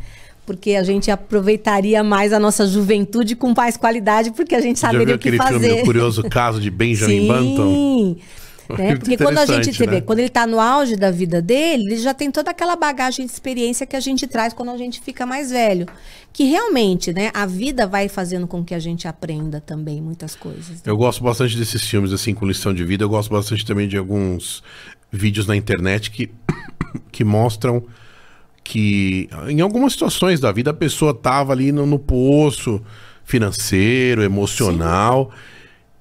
Porque 0.46 0.72
a 0.76 0.84
gente 0.84 1.10
aproveitaria 1.10 2.04
mais 2.04 2.34
a 2.34 2.40
nossa 2.40 2.68
juventude 2.68 3.36
com 3.36 3.54
mais 3.56 3.78
qualidade, 3.78 4.32
porque 4.32 4.56
a 4.56 4.62
gente 4.62 4.80
saberia 4.80 5.16
o 5.16 5.20
que 5.20 5.36
fazer. 5.38 5.60
Filme, 5.60 5.82
o 5.82 5.86
curioso 5.86 6.24
caso 6.24 6.60
de 6.60 6.70
Benjamin 6.70 7.22
Sim. 7.22 7.28
Button. 7.28 8.16
Né? 8.78 8.96
Porque 8.98 9.18
quando 9.18 9.38
a 9.38 9.46
gente 9.46 9.80
né? 9.86 9.88
vê, 9.88 10.02
quando 10.02 10.20
ele 10.20 10.30
está 10.30 10.48
no 10.48 10.60
auge 10.60 10.96
da 10.96 11.12
vida 11.12 11.42
dele, 11.42 11.84
ele 11.84 11.98
já 11.98 12.14
tem 12.14 12.32
toda 12.32 12.52
aquela 12.52 12.76
bagagem 12.76 13.26
de 13.26 13.32
experiência 13.32 13.86
que 13.86 13.96
a 13.96 14.00
gente 14.00 14.26
traz 14.26 14.54
quando 14.54 14.70
a 14.72 14.78
gente 14.78 15.02
fica 15.02 15.26
mais 15.26 15.52
velho. 15.52 15.86
Que 16.32 16.46
realmente, 16.46 17.14
né, 17.14 17.30
a 17.34 17.46
vida 17.46 17.86
vai 17.86 18.08
fazendo 18.08 18.48
com 18.48 18.64
que 18.64 18.74
a 18.74 18.80
gente 18.80 19.08
aprenda 19.08 19.62
também 19.62 20.02
muitas 20.02 20.36
coisas. 20.36 20.70
Né? 20.70 20.82
Eu 20.86 20.98
gosto 20.98 21.24
bastante 21.24 21.58
desses 21.58 21.84
filmes, 21.84 22.12
assim, 22.12 22.34
com 22.34 22.46
lição 22.46 22.74
de 22.74 22.84
vida. 22.84 23.04
Eu 23.04 23.10
gosto 23.10 23.30
bastante 23.30 23.66
também 23.66 23.88
de 23.88 23.98
alguns 23.98 24.64
vídeos 25.12 25.46
na 25.46 25.56
internet 25.56 26.10
que, 26.10 26.32
que 27.12 27.24
mostram 27.24 27.84
que 28.64 29.30
em 29.48 29.62
algumas 29.62 29.94
situações 29.94 30.40
da 30.40 30.52
vida 30.52 30.72
a 30.72 30.74
pessoa 30.74 31.14
tava 31.14 31.52
ali 31.52 31.72
no, 31.72 31.86
no 31.86 32.00
poço 32.00 32.82
financeiro, 33.24 34.24
emocional, 34.24 35.32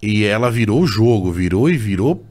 Sim. 0.00 0.08
e 0.08 0.24
ela 0.24 0.50
virou 0.50 0.82
o 0.82 0.86
jogo, 0.86 1.32
virou 1.32 1.68
e 1.68 1.76
virou 1.76 2.24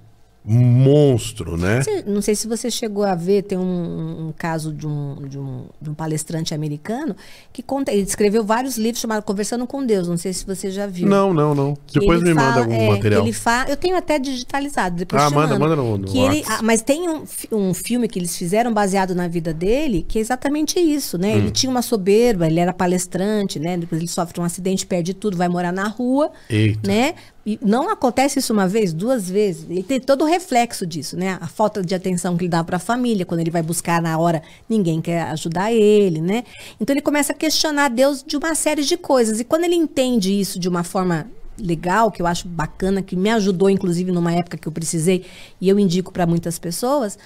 monstro, 0.43 1.55
né? 1.55 1.81
não 2.07 2.19
sei 2.21 2.33
se 2.33 2.47
você 2.47 2.71
chegou 2.71 3.03
a 3.03 3.13
ver, 3.13 3.43
tem 3.43 3.57
um, 3.57 4.27
um 4.29 4.33
caso 4.35 4.73
de 4.73 4.87
um, 4.87 5.27
de, 5.27 5.37
um, 5.37 5.65
de 5.79 5.89
um, 5.91 5.93
palestrante 5.93 6.51
americano 6.51 7.15
que 7.53 7.61
conta, 7.61 7.91
ele 7.91 8.01
escreveu 8.01 8.43
vários 8.43 8.75
livros 8.75 8.99
chamados 8.99 9.23
Conversando 9.23 9.67
com 9.67 9.85
Deus, 9.85 10.07
não 10.07 10.17
sei 10.17 10.33
se 10.33 10.43
você 10.43 10.71
já 10.71 10.87
viu. 10.87 11.07
Não, 11.07 11.31
não, 11.31 11.53
não. 11.53 11.77
Depois 11.93 12.23
me 12.23 12.33
fala, 12.33 12.47
manda 12.47 12.59
algum 12.61 12.73
é, 12.73 12.89
material. 12.89 13.21
Ele 13.21 13.33
fala, 13.33 13.69
eu 13.69 13.77
tenho 13.77 13.95
até 13.95 14.17
digitalizado, 14.17 14.95
depois 14.95 15.21
Ah, 15.21 15.29
manda, 15.29 15.59
manda 15.59 15.75
no, 15.75 15.97
no 15.97 16.07
que 16.07 16.17
ele, 16.17 16.43
ah, 16.47 16.59
Mas 16.63 16.81
tem 16.81 17.07
um, 17.07 17.23
um 17.51 17.73
filme 17.73 18.07
que 18.07 18.17
eles 18.17 18.35
fizeram 18.35 18.73
baseado 18.73 19.13
na 19.13 19.27
vida 19.27 19.53
dele, 19.53 20.03
que 20.07 20.17
é 20.17 20.21
exatamente 20.21 20.79
isso, 20.79 21.19
né? 21.19 21.35
Hum. 21.35 21.37
Ele 21.37 21.51
tinha 21.51 21.69
uma 21.69 21.83
soberba, 21.83 22.47
ele 22.47 22.59
era 22.59 22.73
palestrante, 22.73 23.59
né? 23.59 23.77
Depois 23.77 24.01
ele 24.01 24.09
sofre 24.09 24.41
um 24.41 24.43
acidente, 24.43 24.87
perde 24.87 25.13
tudo, 25.13 25.37
vai 25.37 25.47
morar 25.47 25.71
na 25.71 25.87
rua, 25.87 26.31
Eita. 26.49 26.87
né? 26.87 27.13
E 27.45 27.57
não 27.61 27.89
acontece 27.89 28.37
isso 28.37 28.53
uma 28.53 28.67
vez, 28.67 28.93
duas 28.93 29.29
vezes. 29.29 29.65
Ele 29.69 29.81
tem 29.81 29.99
todo 29.99 30.23
o 30.23 30.27
reflexo 30.27 30.85
disso, 30.85 31.17
né? 31.17 31.39
A 31.41 31.47
falta 31.47 31.81
de 31.81 31.95
atenção 31.95 32.37
que 32.37 32.43
ele 32.43 32.49
dá 32.49 32.63
para 32.63 32.77
a 32.77 32.79
família, 32.79 33.25
quando 33.25 33.39
ele 33.39 33.49
vai 33.49 33.63
buscar 33.63 33.99
na 34.01 34.17
hora, 34.17 34.43
ninguém 34.69 35.01
quer 35.01 35.23
ajudar 35.23 35.73
ele, 35.73 36.21
né? 36.21 36.43
Então 36.79 36.93
ele 36.93 37.01
começa 37.01 37.33
a 37.33 37.35
questionar 37.35 37.89
Deus 37.89 38.23
de 38.23 38.37
uma 38.37 38.53
série 38.53 38.83
de 38.83 38.95
coisas. 38.95 39.39
E 39.39 39.43
quando 39.43 39.63
ele 39.63 39.75
entende 39.75 40.39
isso 40.39 40.59
de 40.59 40.69
uma 40.69 40.83
forma 40.83 41.27
legal, 41.57 42.11
que 42.11 42.21
eu 42.21 42.27
acho 42.27 42.47
bacana, 42.47 43.01
que 43.01 43.15
me 43.15 43.29
ajudou 43.31 43.69
inclusive 43.69 44.11
numa 44.11 44.33
época 44.33 44.57
que 44.57 44.67
eu 44.67 44.71
precisei, 44.71 45.25
e 45.59 45.67
eu 45.67 45.79
indico 45.79 46.11
para 46.11 46.27
muitas 46.27 46.59
pessoas, 46.59 47.17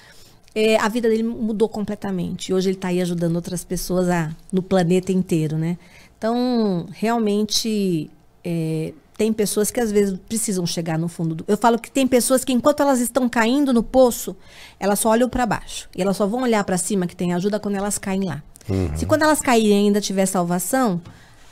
é, 0.54 0.76
a 0.78 0.88
vida 0.88 1.10
dele 1.10 1.22
mudou 1.22 1.68
completamente. 1.68 2.48
E 2.48 2.54
hoje 2.54 2.70
ele 2.70 2.76
está 2.76 2.88
aí 2.88 3.02
ajudando 3.02 3.36
outras 3.36 3.62
pessoas 3.64 4.08
a, 4.08 4.34
no 4.50 4.62
planeta 4.62 5.12
inteiro, 5.12 5.58
né? 5.58 5.76
Então, 6.16 6.86
realmente, 6.92 8.10
é, 8.42 8.94
tem 9.16 9.32
pessoas 9.32 9.70
que 9.70 9.80
às 9.80 9.90
vezes 9.90 10.18
precisam 10.28 10.66
chegar 10.66 10.98
no 10.98 11.08
fundo 11.08 11.34
do. 11.36 11.44
Eu 11.48 11.56
falo 11.56 11.78
que 11.78 11.90
tem 11.90 12.06
pessoas 12.06 12.44
que 12.44 12.52
enquanto 12.52 12.80
elas 12.80 13.00
estão 13.00 13.28
caindo 13.28 13.72
no 13.72 13.82
poço, 13.82 14.36
elas 14.78 14.98
só 14.98 15.08
olham 15.10 15.28
para 15.28 15.46
baixo. 15.46 15.88
E 15.96 16.02
elas 16.02 16.16
só 16.16 16.26
vão 16.26 16.42
olhar 16.42 16.62
para 16.64 16.76
cima 16.76 17.06
que 17.06 17.16
tem 17.16 17.32
ajuda 17.32 17.58
quando 17.58 17.76
elas 17.76 17.96
caem 17.96 18.24
lá. 18.24 18.42
Uhum. 18.68 18.96
Se 18.96 19.06
quando 19.06 19.22
elas 19.22 19.40
caírem 19.40 19.86
ainda 19.86 20.00
tiver 20.00 20.26
salvação, 20.26 21.00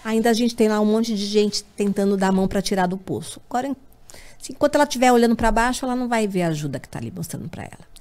ainda 0.05 0.31
a 0.31 0.33
gente 0.35 0.55
tem 0.55 0.69
lá 0.69 0.79
um 0.79 0.85
monte 0.85 1.15
de 1.15 1.25
gente 1.25 1.65
tentando 1.77 2.17
dar 2.17 2.29
a 2.29 2.33
mão 2.33 2.47
para 2.47 2.61
tirar 2.61 2.87
do 2.87 2.99
poço. 2.99 3.41
Agora, 3.49 3.75
se, 4.39 4.53
enquanto 4.53 4.75
ela 4.75 4.85
estiver 4.85 5.11
olhando 5.11 5.35
para 5.35 5.51
baixo, 5.51 5.87
ela 5.87 5.97
não 5.97 6.07
vai 6.07 6.27
ver 6.27 6.43
a 6.43 6.49
ajuda 6.49 6.79
que 6.79 6.87
está 6.87 6.99
ali 6.99 7.13
mostrando 7.15 7.49
para 7.49 7.63
ela. 7.63 7.95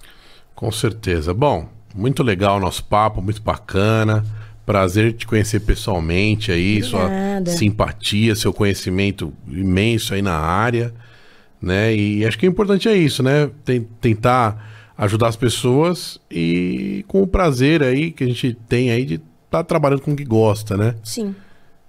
Com 0.54 0.72
certeza. 0.72 1.34
Bom, 1.34 1.68
muito 1.96 2.22
legal 2.22 2.58
o 2.58 2.60
nosso 2.60 2.84
papo, 2.84 3.22
muito 3.22 3.42
bacana. 3.42 4.26
Prazer 4.66 5.14
te 5.14 5.28
conhecer 5.28 5.60
pessoalmente 5.60 6.52
aí, 6.52 6.82
Obrigada. 6.82 7.52
sua 7.52 7.58
simpatia, 7.58 8.36
seu 8.36 8.54
conhecimento 8.54 9.34
imenso 9.48 10.14
aí 10.14 10.22
na 10.22 10.38
área, 10.38 10.94
né? 11.62 11.94
E 11.94 12.26
acho 12.26 12.38
que 12.38 12.48
o 12.48 12.50
importante 12.50 12.88
é 12.88 12.96
isso, 12.96 13.22
né? 13.22 13.50
Tentar 14.00 14.94
ajudar 14.98 15.28
as 15.28 15.36
pessoas 15.36 16.20
e 16.30 17.04
com 17.08 17.22
o 17.22 17.28
prazer 17.28 17.84
aí 17.84 18.12
que 18.12 18.24
a 18.24 18.28
gente 18.28 18.54
tem 18.68 18.92
aí 18.92 19.06
de 19.06 19.16
estar 19.16 19.24
tá 19.50 19.64
trabalhando 19.64 20.02
com 20.02 20.12
o 20.12 20.16
que 20.16 20.24
gosta, 20.24 20.78
né? 20.78 20.96
Sim. 21.04 21.36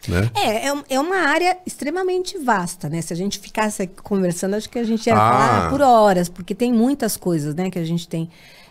Né? 0.08 0.30
É, 0.34 0.68
é, 0.68 0.74
é 0.90 1.00
uma 1.00 1.16
área 1.16 1.56
extremamente 1.64 2.38
vasta, 2.38 2.88
né? 2.88 3.00
Se 3.00 3.12
a 3.12 3.16
gente 3.16 3.38
ficasse 3.38 3.86
conversando, 3.86 4.54
acho 4.54 4.68
que 4.68 4.78
a 4.78 4.84
gente 4.84 5.06
ia 5.06 5.14
ah. 5.14 5.16
falar 5.16 5.70
por 5.70 5.80
horas, 5.80 6.28
porque 6.28 6.54
tem 6.54 6.72
muitas 6.72 7.16
coisas, 7.16 7.54
né, 7.54 7.70
que 7.70 7.78
a 7.78 7.84
gente 7.84 8.06
tem 8.06 8.28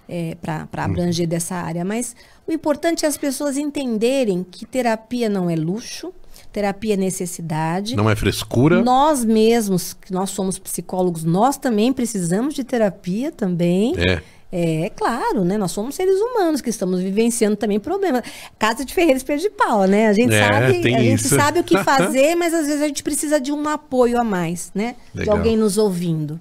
é, 0.07 0.35
para 0.41 0.67
abranger 0.83 1.27
dessa 1.27 1.55
área. 1.55 1.83
Mas 1.83 2.15
o 2.47 2.51
importante 2.51 3.05
é 3.05 3.07
as 3.07 3.17
pessoas 3.17 3.57
entenderem 3.57 4.43
que 4.43 4.65
terapia 4.65 5.29
não 5.29 5.49
é 5.49 5.55
luxo, 5.55 6.13
terapia 6.51 6.93
é 6.93 6.97
necessidade. 6.97 7.95
Não 7.95 8.09
é 8.09 8.15
frescura. 8.15 8.81
Nós 8.81 9.23
mesmos, 9.23 9.93
que 9.93 10.11
nós 10.11 10.29
somos 10.29 10.59
psicólogos, 10.59 11.23
nós 11.23 11.57
também 11.57 11.93
precisamos 11.93 12.53
de 12.53 12.63
terapia 12.63 13.31
também. 13.31 13.93
É. 13.97 14.21
É, 14.55 14.91
claro, 14.95 15.43
né? 15.43 15.57
Nós 15.57 15.71
somos 15.71 15.95
seres 15.95 16.19
humanos 16.19 16.61
que 16.61 16.69
estamos 16.69 17.01
vivenciando 17.01 17.55
também 17.55 17.79
problemas. 17.79 18.21
Casa 18.59 18.85
de 18.85 18.93
Ferreira 18.93 19.17
espelho 19.17 19.41
de 19.41 19.49
pau, 19.49 19.85
né? 19.85 20.07
A 20.07 20.13
gente 20.13 20.31
é, 20.31 20.47
sabe, 20.47 20.95
a 20.95 21.01
gente 21.01 21.23
sabe 21.23 21.59
o 21.59 21.63
que 21.63 21.75
fazer, 21.83 22.35
mas 22.35 22.53
às 22.53 22.67
vezes 22.67 22.83
a 22.83 22.87
gente 22.87 23.01
precisa 23.01 23.41
de 23.41 23.51
um 23.51 23.67
apoio 23.67 24.19
a 24.19 24.23
mais, 24.23 24.71
né? 24.75 24.95
Legal. 25.15 25.33
De 25.33 25.39
alguém 25.39 25.57
nos 25.57 25.79
ouvindo. 25.79 26.39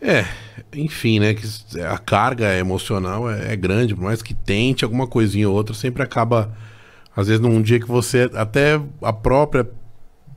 É, 0.00 0.24
enfim, 0.74 1.18
né? 1.18 1.34
Que 1.34 1.80
a 1.80 1.98
carga 1.98 2.56
emocional 2.56 3.30
é, 3.30 3.52
é, 3.52 3.56
grande, 3.56 3.94
por 3.94 4.04
mais 4.04 4.22
que 4.22 4.34
tente 4.34 4.84
alguma 4.84 5.06
coisinha 5.06 5.48
ou 5.48 5.54
outra, 5.54 5.74
sempre 5.74 6.02
acaba. 6.02 6.52
Às 7.14 7.26
vezes, 7.26 7.40
num 7.40 7.60
dia 7.60 7.78
que 7.78 7.86
você. 7.86 8.30
Até 8.34 8.80
a 9.02 9.12
própria 9.12 9.68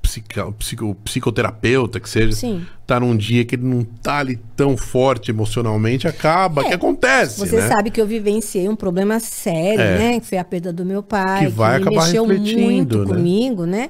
psico, 0.04 0.52
psico, 0.60 0.96
psicoterapeuta, 0.96 2.00
que 2.00 2.10
seja, 2.10 2.34
Sim. 2.34 2.66
tá 2.86 3.00
num 3.00 3.16
dia 3.16 3.46
que 3.46 3.56
ele 3.56 3.64
não 3.64 3.84
tá 3.84 4.18
ali 4.18 4.36
tão 4.56 4.76
forte 4.76 5.32
emocionalmente, 5.32 6.08
acaba, 6.08 6.62
é, 6.62 6.68
que 6.68 6.74
acontece. 6.74 7.40
Você 7.40 7.56
né? 7.56 7.68
sabe 7.68 7.90
que 7.90 8.02
eu 8.02 8.06
vivenciei 8.06 8.68
um 8.68 8.76
problema 8.76 9.20
sério, 9.20 9.82
é. 9.82 9.98
né? 9.98 10.20
Que 10.20 10.26
foi 10.26 10.38
a 10.38 10.44
perda 10.44 10.74
do 10.74 10.86
meu 10.86 11.02
pai, 11.02 11.46
que, 11.46 11.52
vai 11.52 11.80
que 11.80 11.88
acabar 11.88 12.06
mexeu 12.06 12.28
muito 12.28 13.00
né? 13.00 13.06
comigo, 13.06 13.66
né? 13.66 13.90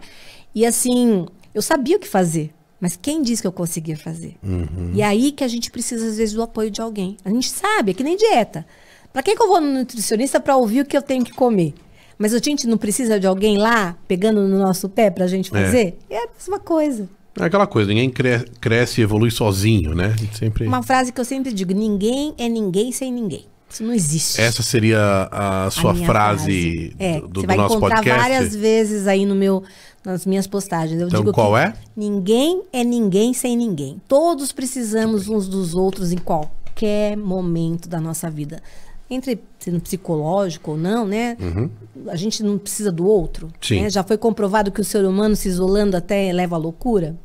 E 0.53 0.65
assim, 0.65 1.25
eu 1.53 1.61
sabia 1.61 1.97
o 1.97 1.99
que 1.99 2.07
fazer. 2.07 2.53
Mas 2.83 2.99
quem 3.01 3.21
disse 3.21 3.41
que 3.41 3.47
eu 3.47 3.51
conseguia 3.53 3.95
fazer? 3.95 4.35
Uhum. 4.43 4.91
E 4.93 5.01
é 5.01 5.05
aí 5.05 5.31
que 5.31 5.41
a 5.41 5.47
gente 5.47 5.71
precisa, 5.71 6.05
às 6.05 6.17
vezes, 6.17 6.35
do 6.35 6.41
apoio 6.41 6.69
de 6.69 6.81
alguém. 6.81 7.15
A 7.23 7.29
gente 7.29 7.49
sabe, 7.49 7.91
é 7.91 7.93
que 7.93 8.03
nem 8.03 8.17
dieta. 8.17 8.65
Para 9.13 9.23
que, 9.23 9.33
que 9.33 9.41
eu 9.41 9.47
vou 9.47 9.61
no 9.61 9.71
nutricionista 9.71 10.37
para 10.37 10.57
ouvir 10.57 10.81
o 10.81 10.85
que 10.85 10.97
eu 10.97 11.01
tenho 11.01 11.23
que 11.23 11.31
comer? 11.31 11.73
Mas 12.17 12.33
a 12.33 12.39
gente 12.39 12.67
não 12.67 12.77
precisa 12.77 13.17
de 13.17 13.25
alguém 13.25 13.57
lá 13.57 13.95
pegando 14.05 14.45
no 14.45 14.59
nosso 14.59 14.89
pé 14.89 15.09
para 15.09 15.23
a 15.23 15.27
gente 15.29 15.49
é. 15.55 15.63
fazer? 15.63 15.97
É. 16.09 16.15
é 16.15 16.23
a 16.25 16.27
mesma 16.37 16.59
coisa. 16.59 17.07
É 17.39 17.45
aquela 17.45 17.65
coisa, 17.65 17.87
ninguém 17.87 18.09
cre 18.09 18.39
cresce 18.59 18.99
e 18.99 19.03
evolui 19.05 19.31
sozinho, 19.31 19.95
né? 19.95 20.13
Sempre... 20.37 20.67
Uma 20.67 20.83
frase 20.83 21.13
que 21.13 21.21
eu 21.21 21.25
sempre 21.25 21.53
digo: 21.53 21.73
ninguém 21.73 22.33
é 22.37 22.49
ninguém 22.49 22.91
sem 22.91 23.13
ninguém. 23.13 23.45
Isso 23.73 23.83
não 23.83 23.93
existe. 23.93 24.39
Essa 24.39 24.61
seria 24.61 25.29
a 25.31 25.71
sua 25.71 25.93
a 25.93 25.95
frase, 25.95 26.05
frase. 26.05 26.95
É, 26.99 27.21
do, 27.21 27.41
você 27.41 27.47
vai 27.47 27.55
do 27.55 27.61
nosso 27.63 27.77
encontrar 27.77 27.95
podcast? 27.95 28.21
várias 28.21 28.55
vezes 28.55 29.07
aí 29.07 29.25
no 29.25 29.33
meu, 29.33 29.63
nas 30.05 30.25
minhas 30.25 30.47
postagens. 30.47 30.99
Eu 30.99 31.07
então, 31.07 31.21
digo 31.21 31.31
qual 31.31 31.57
é? 31.57 31.73
Ninguém 31.95 32.63
é 32.71 32.83
ninguém 32.83 33.33
sem 33.33 33.55
ninguém. 33.55 34.01
Todos 34.07 34.51
precisamos 34.51 35.27
uns 35.27 35.47
dos 35.47 35.73
outros 35.73 36.11
em 36.11 36.17
qualquer 36.17 37.15
momento 37.15 37.87
da 37.87 37.99
nossa 37.99 38.29
vida. 38.29 38.61
Entre 39.09 39.39
sendo 39.59 39.79
psicológico 39.79 40.71
ou 40.71 40.77
não, 40.77 41.05
né? 41.05 41.37
Uhum. 41.39 41.69
A 42.07 42.15
gente 42.15 42.41
não 42.43 42.57
precisa 42.57 42.91
do 42.91 43.05
outro. 43.05 43.49
Sim. 43.61 43.83
Né? 43.83 43.89
Já 43.89 44.03
foi 44.03 44.17
comprovado 44.17 44.71
que 44.71 44.81
o 44.81 44.83
ser 44.83 45.05
humano 45.05 45.35
se 45.35 45.47
isolando 45.47 45.95
até 45.95 46.31
leva 46.33 46.55
à 46.55 46.59
loucura. 46.59 47.15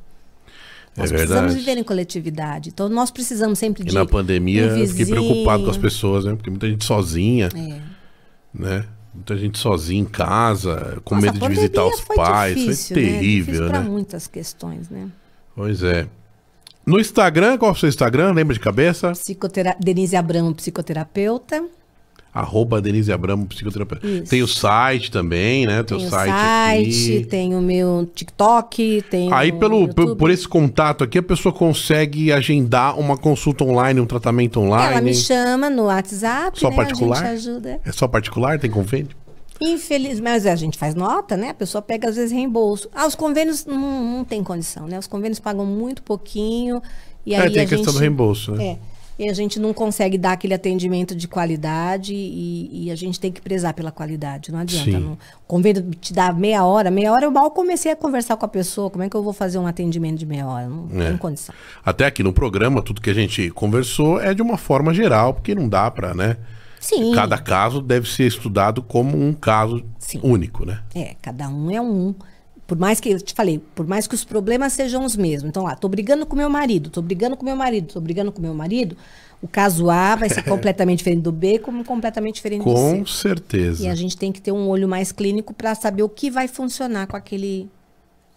É 0.97 1.01
nós 1.01 1.13
é 1.13 1.15
precisamos 1.15 1.55
viver 1.55 1.79
em 1.79 1.85
coletividade. 1.85 2.71
Então 2.71 2.89
nós 2.89 3.11
precisamos 3.11 3.59
sempre 3.59 3.85
de. 3.85 3.91
E 3.91 3.95
na 3.95 4.05
pandemia 4.05 4.67
um 4.67 4.77
eu 4.77 4.87
fiquei 4.89 5.07
preocupado 5.07 5.65
com 5.65 5.71
as 5.71 5.77
pessoas, 5.77 6.25
né? 6.25 6.35
Porque 6.35 6.51
muita 6.51 6.69
gente 6.69 6.85
sozinha. 6.85 7.49
É. 7.55 7.81
Né? 8.53 8.85
Muita 9.15 9.37
gente 9.37 9.59
sozinha 9.59 10.01
em 10.01 10.05
casa, 10.05 11.01
com 11.05 11.15
Nossa, 11.15 11.27
medo 11.27 11.39
de 11.41 11.49
visitar 11.49 11.85
os 11.85 12.01
pais. 12.01 12.57
Difícil, 12.57 12.95
foi 12.97 13.05
terrível, 13.05 13.67
né? 13.67 13.79
né? 13.79 13.81
muitas 13.81 14.27
questões, 14.27 14.89
né? 14.89 15.09
Pois 15.55 15.83
é. 15.83 16.07
No 16.87 16.99
Instagram, 16.99 17.59
qual 17.59 17.71
é 17.71 17.75
o 17.75 17.77
seu 17.77 17.89
Instagram? 17.89 18.33
Lembra 18.33 18.55
de 18.55 18.61
cabeça? 18.61 19.13
Psicotera... 19.13 19.77
Denise 19.79 20.17
Abramo, 20.17 20.55
psicoterapeuta. 20.55 21.65
Arroba 22.39 22.81
Denise 22.81 23.13
Abramo, 23.13 23.47
psicoterapeuta. 23.47 24.07
Isso. 24.07 24.31
Tem 24.31 24.43
o 24.43 24.49
site 24.49 25.11
também, 25.11 25.67
né? 25.67 25.83
Teu 25.83 25.99
Tem 25.99 26.07
o 26.07 26.11
site, 26.11 26.31
site, 26.31 27.17
aqui. 27.17 27.27
tem 27.27 27.55
o 27.55 27.61
meu 27.61 28.09
TikTok, 28.15 29.05
tem 29.11 29.33
Aí, 29.33 29.53
pelo, 29.53 29.89
por, 29.93 30.17
por 30.17 30.31
esse 30.31 30.47
contato 30.47 31.03
aqui, 31.03 31.19
a 31.19 31.23
pessoa 31.23 31.53
consegue 31.53 32.33
agendar 32.33 32.99
uma 32.99 33.17
consulta 33.17 33.65
online, 33.65 34.01
um 34.01 34.07
tratamento 34.07 34.61
online. 34.61 34.93
Ela 34.93 35.01
me 35.01 35.15
chama 35.15 35.69
no 35.69 35.85
WhatsApp, 35.85 36.59
Só 36.59 36.71
né? 36.71 36.77
particular? 36.77 37.23
A 37.25 37.37
gente 37.37 37.49
ajuda. 37.49 37.81
É 37.85 37.93
só 37.93 38.07
particular? 38.07 38.59
Tem 38.59 38.71
convênio? 38.71 39.11
Infeliz, 39.61 40.21
mas 40.21 40.47
a 40.47 40.55
gente 40.55 40.79
faz 40.79 40.95
nota, 40.95 41.37
né? 41.37 41.51
A 41.51 41.55
pessoa 41.55 41.83
pega 41.83 42.09
às 42.09 42.15
vezes 42.15 42.31
reembolso. 42.31 42.89
Ah, 42.95 43.07
os 43.07 43.17
convênios 43.17 43.67
não, 43.67 44.19
não 44.19 44.25
tem 44.25 44.43
condição, 44.45 44.87
né? 44.87 44.99
Os 44.99 45.09
convênios 45.09 45.41
pagam 45.41 45.67
muito 45.67 46.03
pouquinho 46.03 46.81
e 47.27 47.35
aí 47.35 47.49
é, 47.49 47.51
tem 47.51 47.63
a 47.63 47.65
a 47.65 47.69
questão 47.69 47.87
gente, 47.87 47.95
do 47.95 47.99
reembolso, 47.99 48.53
né? 48.53 48.65
É. 48.65 48.79
E 49.19 49.29
a 49.29 49.33
gente 49.33 49.59
não 49.59 49.75
consegue 49.75 50.17
dar 50.17 50.33
aquele 50.33 50.55
atendimento 50.55 51.13
de 51.15 51.27
qualidade 51.27 52.15
e, 52.15 52.85
e 52.85 52.91
a 52.91 52.95
gente 52.95 53.19
tem 53.19 53.33
que 53.33 53.41
prezar 53.43 53.75
pela 53.75 53.91
qualidade. 53.91 54.53
Não 54.53 54.61
adianta. 54.61 54.85
Sim. 54.85 54.99
Não, 55.01 55.13
o 55.15 55.19
convênio 55.47 55.91
te 56.01 56.13
dá 56.13 56.33
meia 56.33 56.65
hora, 56.65 56.89
meia 56.89 57.13
hora 57.13 57.25
eu 57.25 57.31
mal 57.31 57.51
comecei 57.51 57.91
a 57.91 57.97
conversar 57.97 58.37
com 58.37 58.45
a 58.45 58.49
pessoa. 58.49 58.89
Como 58.91 59.03
é 59.03 59.09
que 59.09 59.17
eu 59.17 59.23
vou 59.23 59.33
fazer 59.33 59.59
um 59.59 59.67
atendimento 59.67 60.19
de 60.19 60.27
meia 60.27 60.47
hora? 60.47 60.69
Não 60.69 60.89
É. 61.03 61.09
tem 61.09 61.17
condição. 61.17 61.53
Até 61.85 62.07
aqui 62.07 62.23
no 62.23 62.33
programa, 62.33 62.81
tudo 62.81 63.01
que 63.01 63.11
a 63.11 63.15
gente 63.15 63.51
conversou 63.51 64.21
é 64.21 64.33
de 64.33 64.41
uma 64.41 64.57
forma 64.57 64.95
geral, 64.95 65.35
porque 65.35 65.53
não 65.55 65.69
dá 65.69 65.91
pra, 65.91 66.15
né? 66.15 66.37
Sim. 66.79 67.13
Cada 67.13 67.37
caso 67.39 67.83
deve 67.83 68.09
ser 68.09 68.25
estudado 68.29 68.81
como 68.83 69.21
um 69.21 69.33
caso 69.33 69.85
Sim. 69.99 70.21
único, 70.23 70.65
né? 70.65 70.79
É, 70.95 71.17
cada 71.21 71.49
um 71.49 71.69
é 71.73 71.81
um. 71.81 72.15
Por 72.69 72.77
mais 72.77 73.01
que, 73.01 73.09
eu 73.09 73.19
te 73.19 73.33
falei, 73.33 73.63
por 73.75 73.87
mais 73.87 74.07
que 74.07 74.15
os 74.15 74.25
problemas 74.25 74.75
sejam 74.75 75.03
os 75.03 75.17
mesmos. 75.17 75.49
Então, 75.49 75.63
lá, 75.63 75.75
tô 75.75 75.89
brigando 75.89 76.27
com 76.27 76.37
meu 76.37 76.51
marido, 76.51 76.91
tô 76.91 77.01
brigando 77.01 77.35
com 77.35 77.43
meu 77.43 77.57
marido, 77.57 77.95
tô 77.95 77.99
brigando 77.99 78.31
com 78.31 78.43
meu 78.43 78.53
marido. 78.53 78.95
O 79.41 79.49
caso 79.49 79.89
A 79.89 80.15
vai 80.15 80.29
ser 80.29 80.43
completamente 80.45 80.99
diferente 80.99 81.23
do 81.23 81.33
B, 81.33 81.59
como 81.61 81.83
completamente 81.83 82.35
diferente 82.35 82.59
do 82.59 82.71
Com 82.71 83.07
C. 83.07 83.13
certeza. 83.23 83.83
E 83.83 83.89
a 83.89 83.95
gente 83.95 84.19
tem 84.19 84.31
que 84.31 84.43
ter 84.43 84.53
um 84.53 84.69
olho 84.69 84.87
mais 84.87 85.11
clínico 85.11 85.55
para 85.55 85.75
saber 85.75 86.03
o 86.03 86.11
que 86.11 86.31
vai 86.31 86.47
funcionar 86.47 87.07
com 87.07 87.17
aquele, 87.17 87.71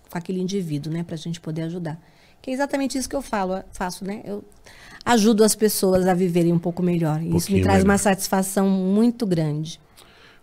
com 0.09 0.17
aquele 0.17 0.39
indivíduo, 0.39 0.93
né? 0.93 1.03
Pra 1.03 1.17
gente 1.17 1.41
poder 1.41 1.63
ajudar. 1.63 1.99
Que 2.41 2.51
é 2.51 2.53
exatamente 2.53 2.97
isso 2.97 3.09
que 3.09 3.15
eu 3.17 3.21
falo, 3.21 3.61
faço, 3.73 4.05
né? 4.05 4.21
Eu 4.23 4.45
ajudo 5.03 5.43
as 5.43 5.55
pessoas 5.55 6.07
a 6.07 6.13
viverem 6.13 6.53
um 6.53 6.59
pouco 6.59 6.81
melhor. 6.81 7.21
E 7.21 7.35
isso 7.35 7.51
me 7.51 7.61
traz 7.61 7.79
melhor. 7.79 7.91
uma 7.91 7.97
satisfação 7.97 8.69
muito 8.69 9.25
grande. 9.25 9.77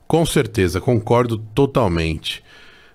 Com 0.07 0.27
certeza, 0.27 0.79
concordo 0.79 1.39
totalmente. 1.39 2.45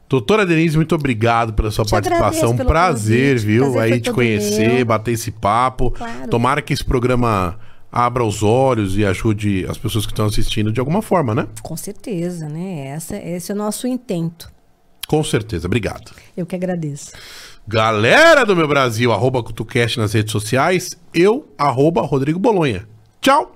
Doutora 0.09 0.45
Denise, 0.45 0.75
muito 0.77 0.93
obrigado 0.93 1.53
pela 1.53 1.71
sua 1.71 1.85
Te 1.85 1.91
participação. 1.91 2.55
Prazer, 2.55 3.35
convite. 3.35 3.45
viu? 3.45 3.71
Prazer 3.71 3.93
aí 3.93 3.99
te 3.99 4.11
conhecer, 4.11 4.73
meu. 4.75 4.85
bater 4.85 5.11
esse 5.13 5.31
papo. 5.31 5.91
Claro. 5.91 6.29
Tomara 6.29 6.61
que 6.61 6.71
esse 6.73 6.83
programa 6.83 7.57
abra 7.91 8.23
os 8.23 8.43
olhos 8.43 8.97
e 8.97 9.05
ajude 9.05 9.65
as 9.67 9.77
pessoas 9.77 10.05
que 10.05 10.11
estão 10.11 10.25
assistindo 10.25 10.71
de 10.71 10.79
alguma 10.79 11.01
forma, 11.01 11.33
né? 11.33 11.47
Com 11.61 11.75
certeza, 11.77 12.47
né? 12.49 12.87
Essa, 12.87 13.15
esse 13.17 13.51
é 13.51 13.55
o 13.55 13.57
nosso 13.57 13.87
intento. 13.87 14.51
Com 15.07 15.23
certeza. 15.23 15.67
Obrigado. 15.67 16.11
Eu 16.35 16.45
que 16.45 16.55
agradeço. 16.55 17.11
Galera 17.67 18.45
do 18.45 18.55
meu 18.55 18.67
Brasil, 18.67 19.11
arroba 19.11 19.41
CutuCast 19.43 19.97
nas 19.99 20.13
redes 20.13 20.31
sociais, 20.31 20.97
eu, 21.13 21.47
arroba 21.57 22.01
Rodrigo 22.01 22.37
Bolonha. 22.39 22.87
Tchau! 23.21 23.55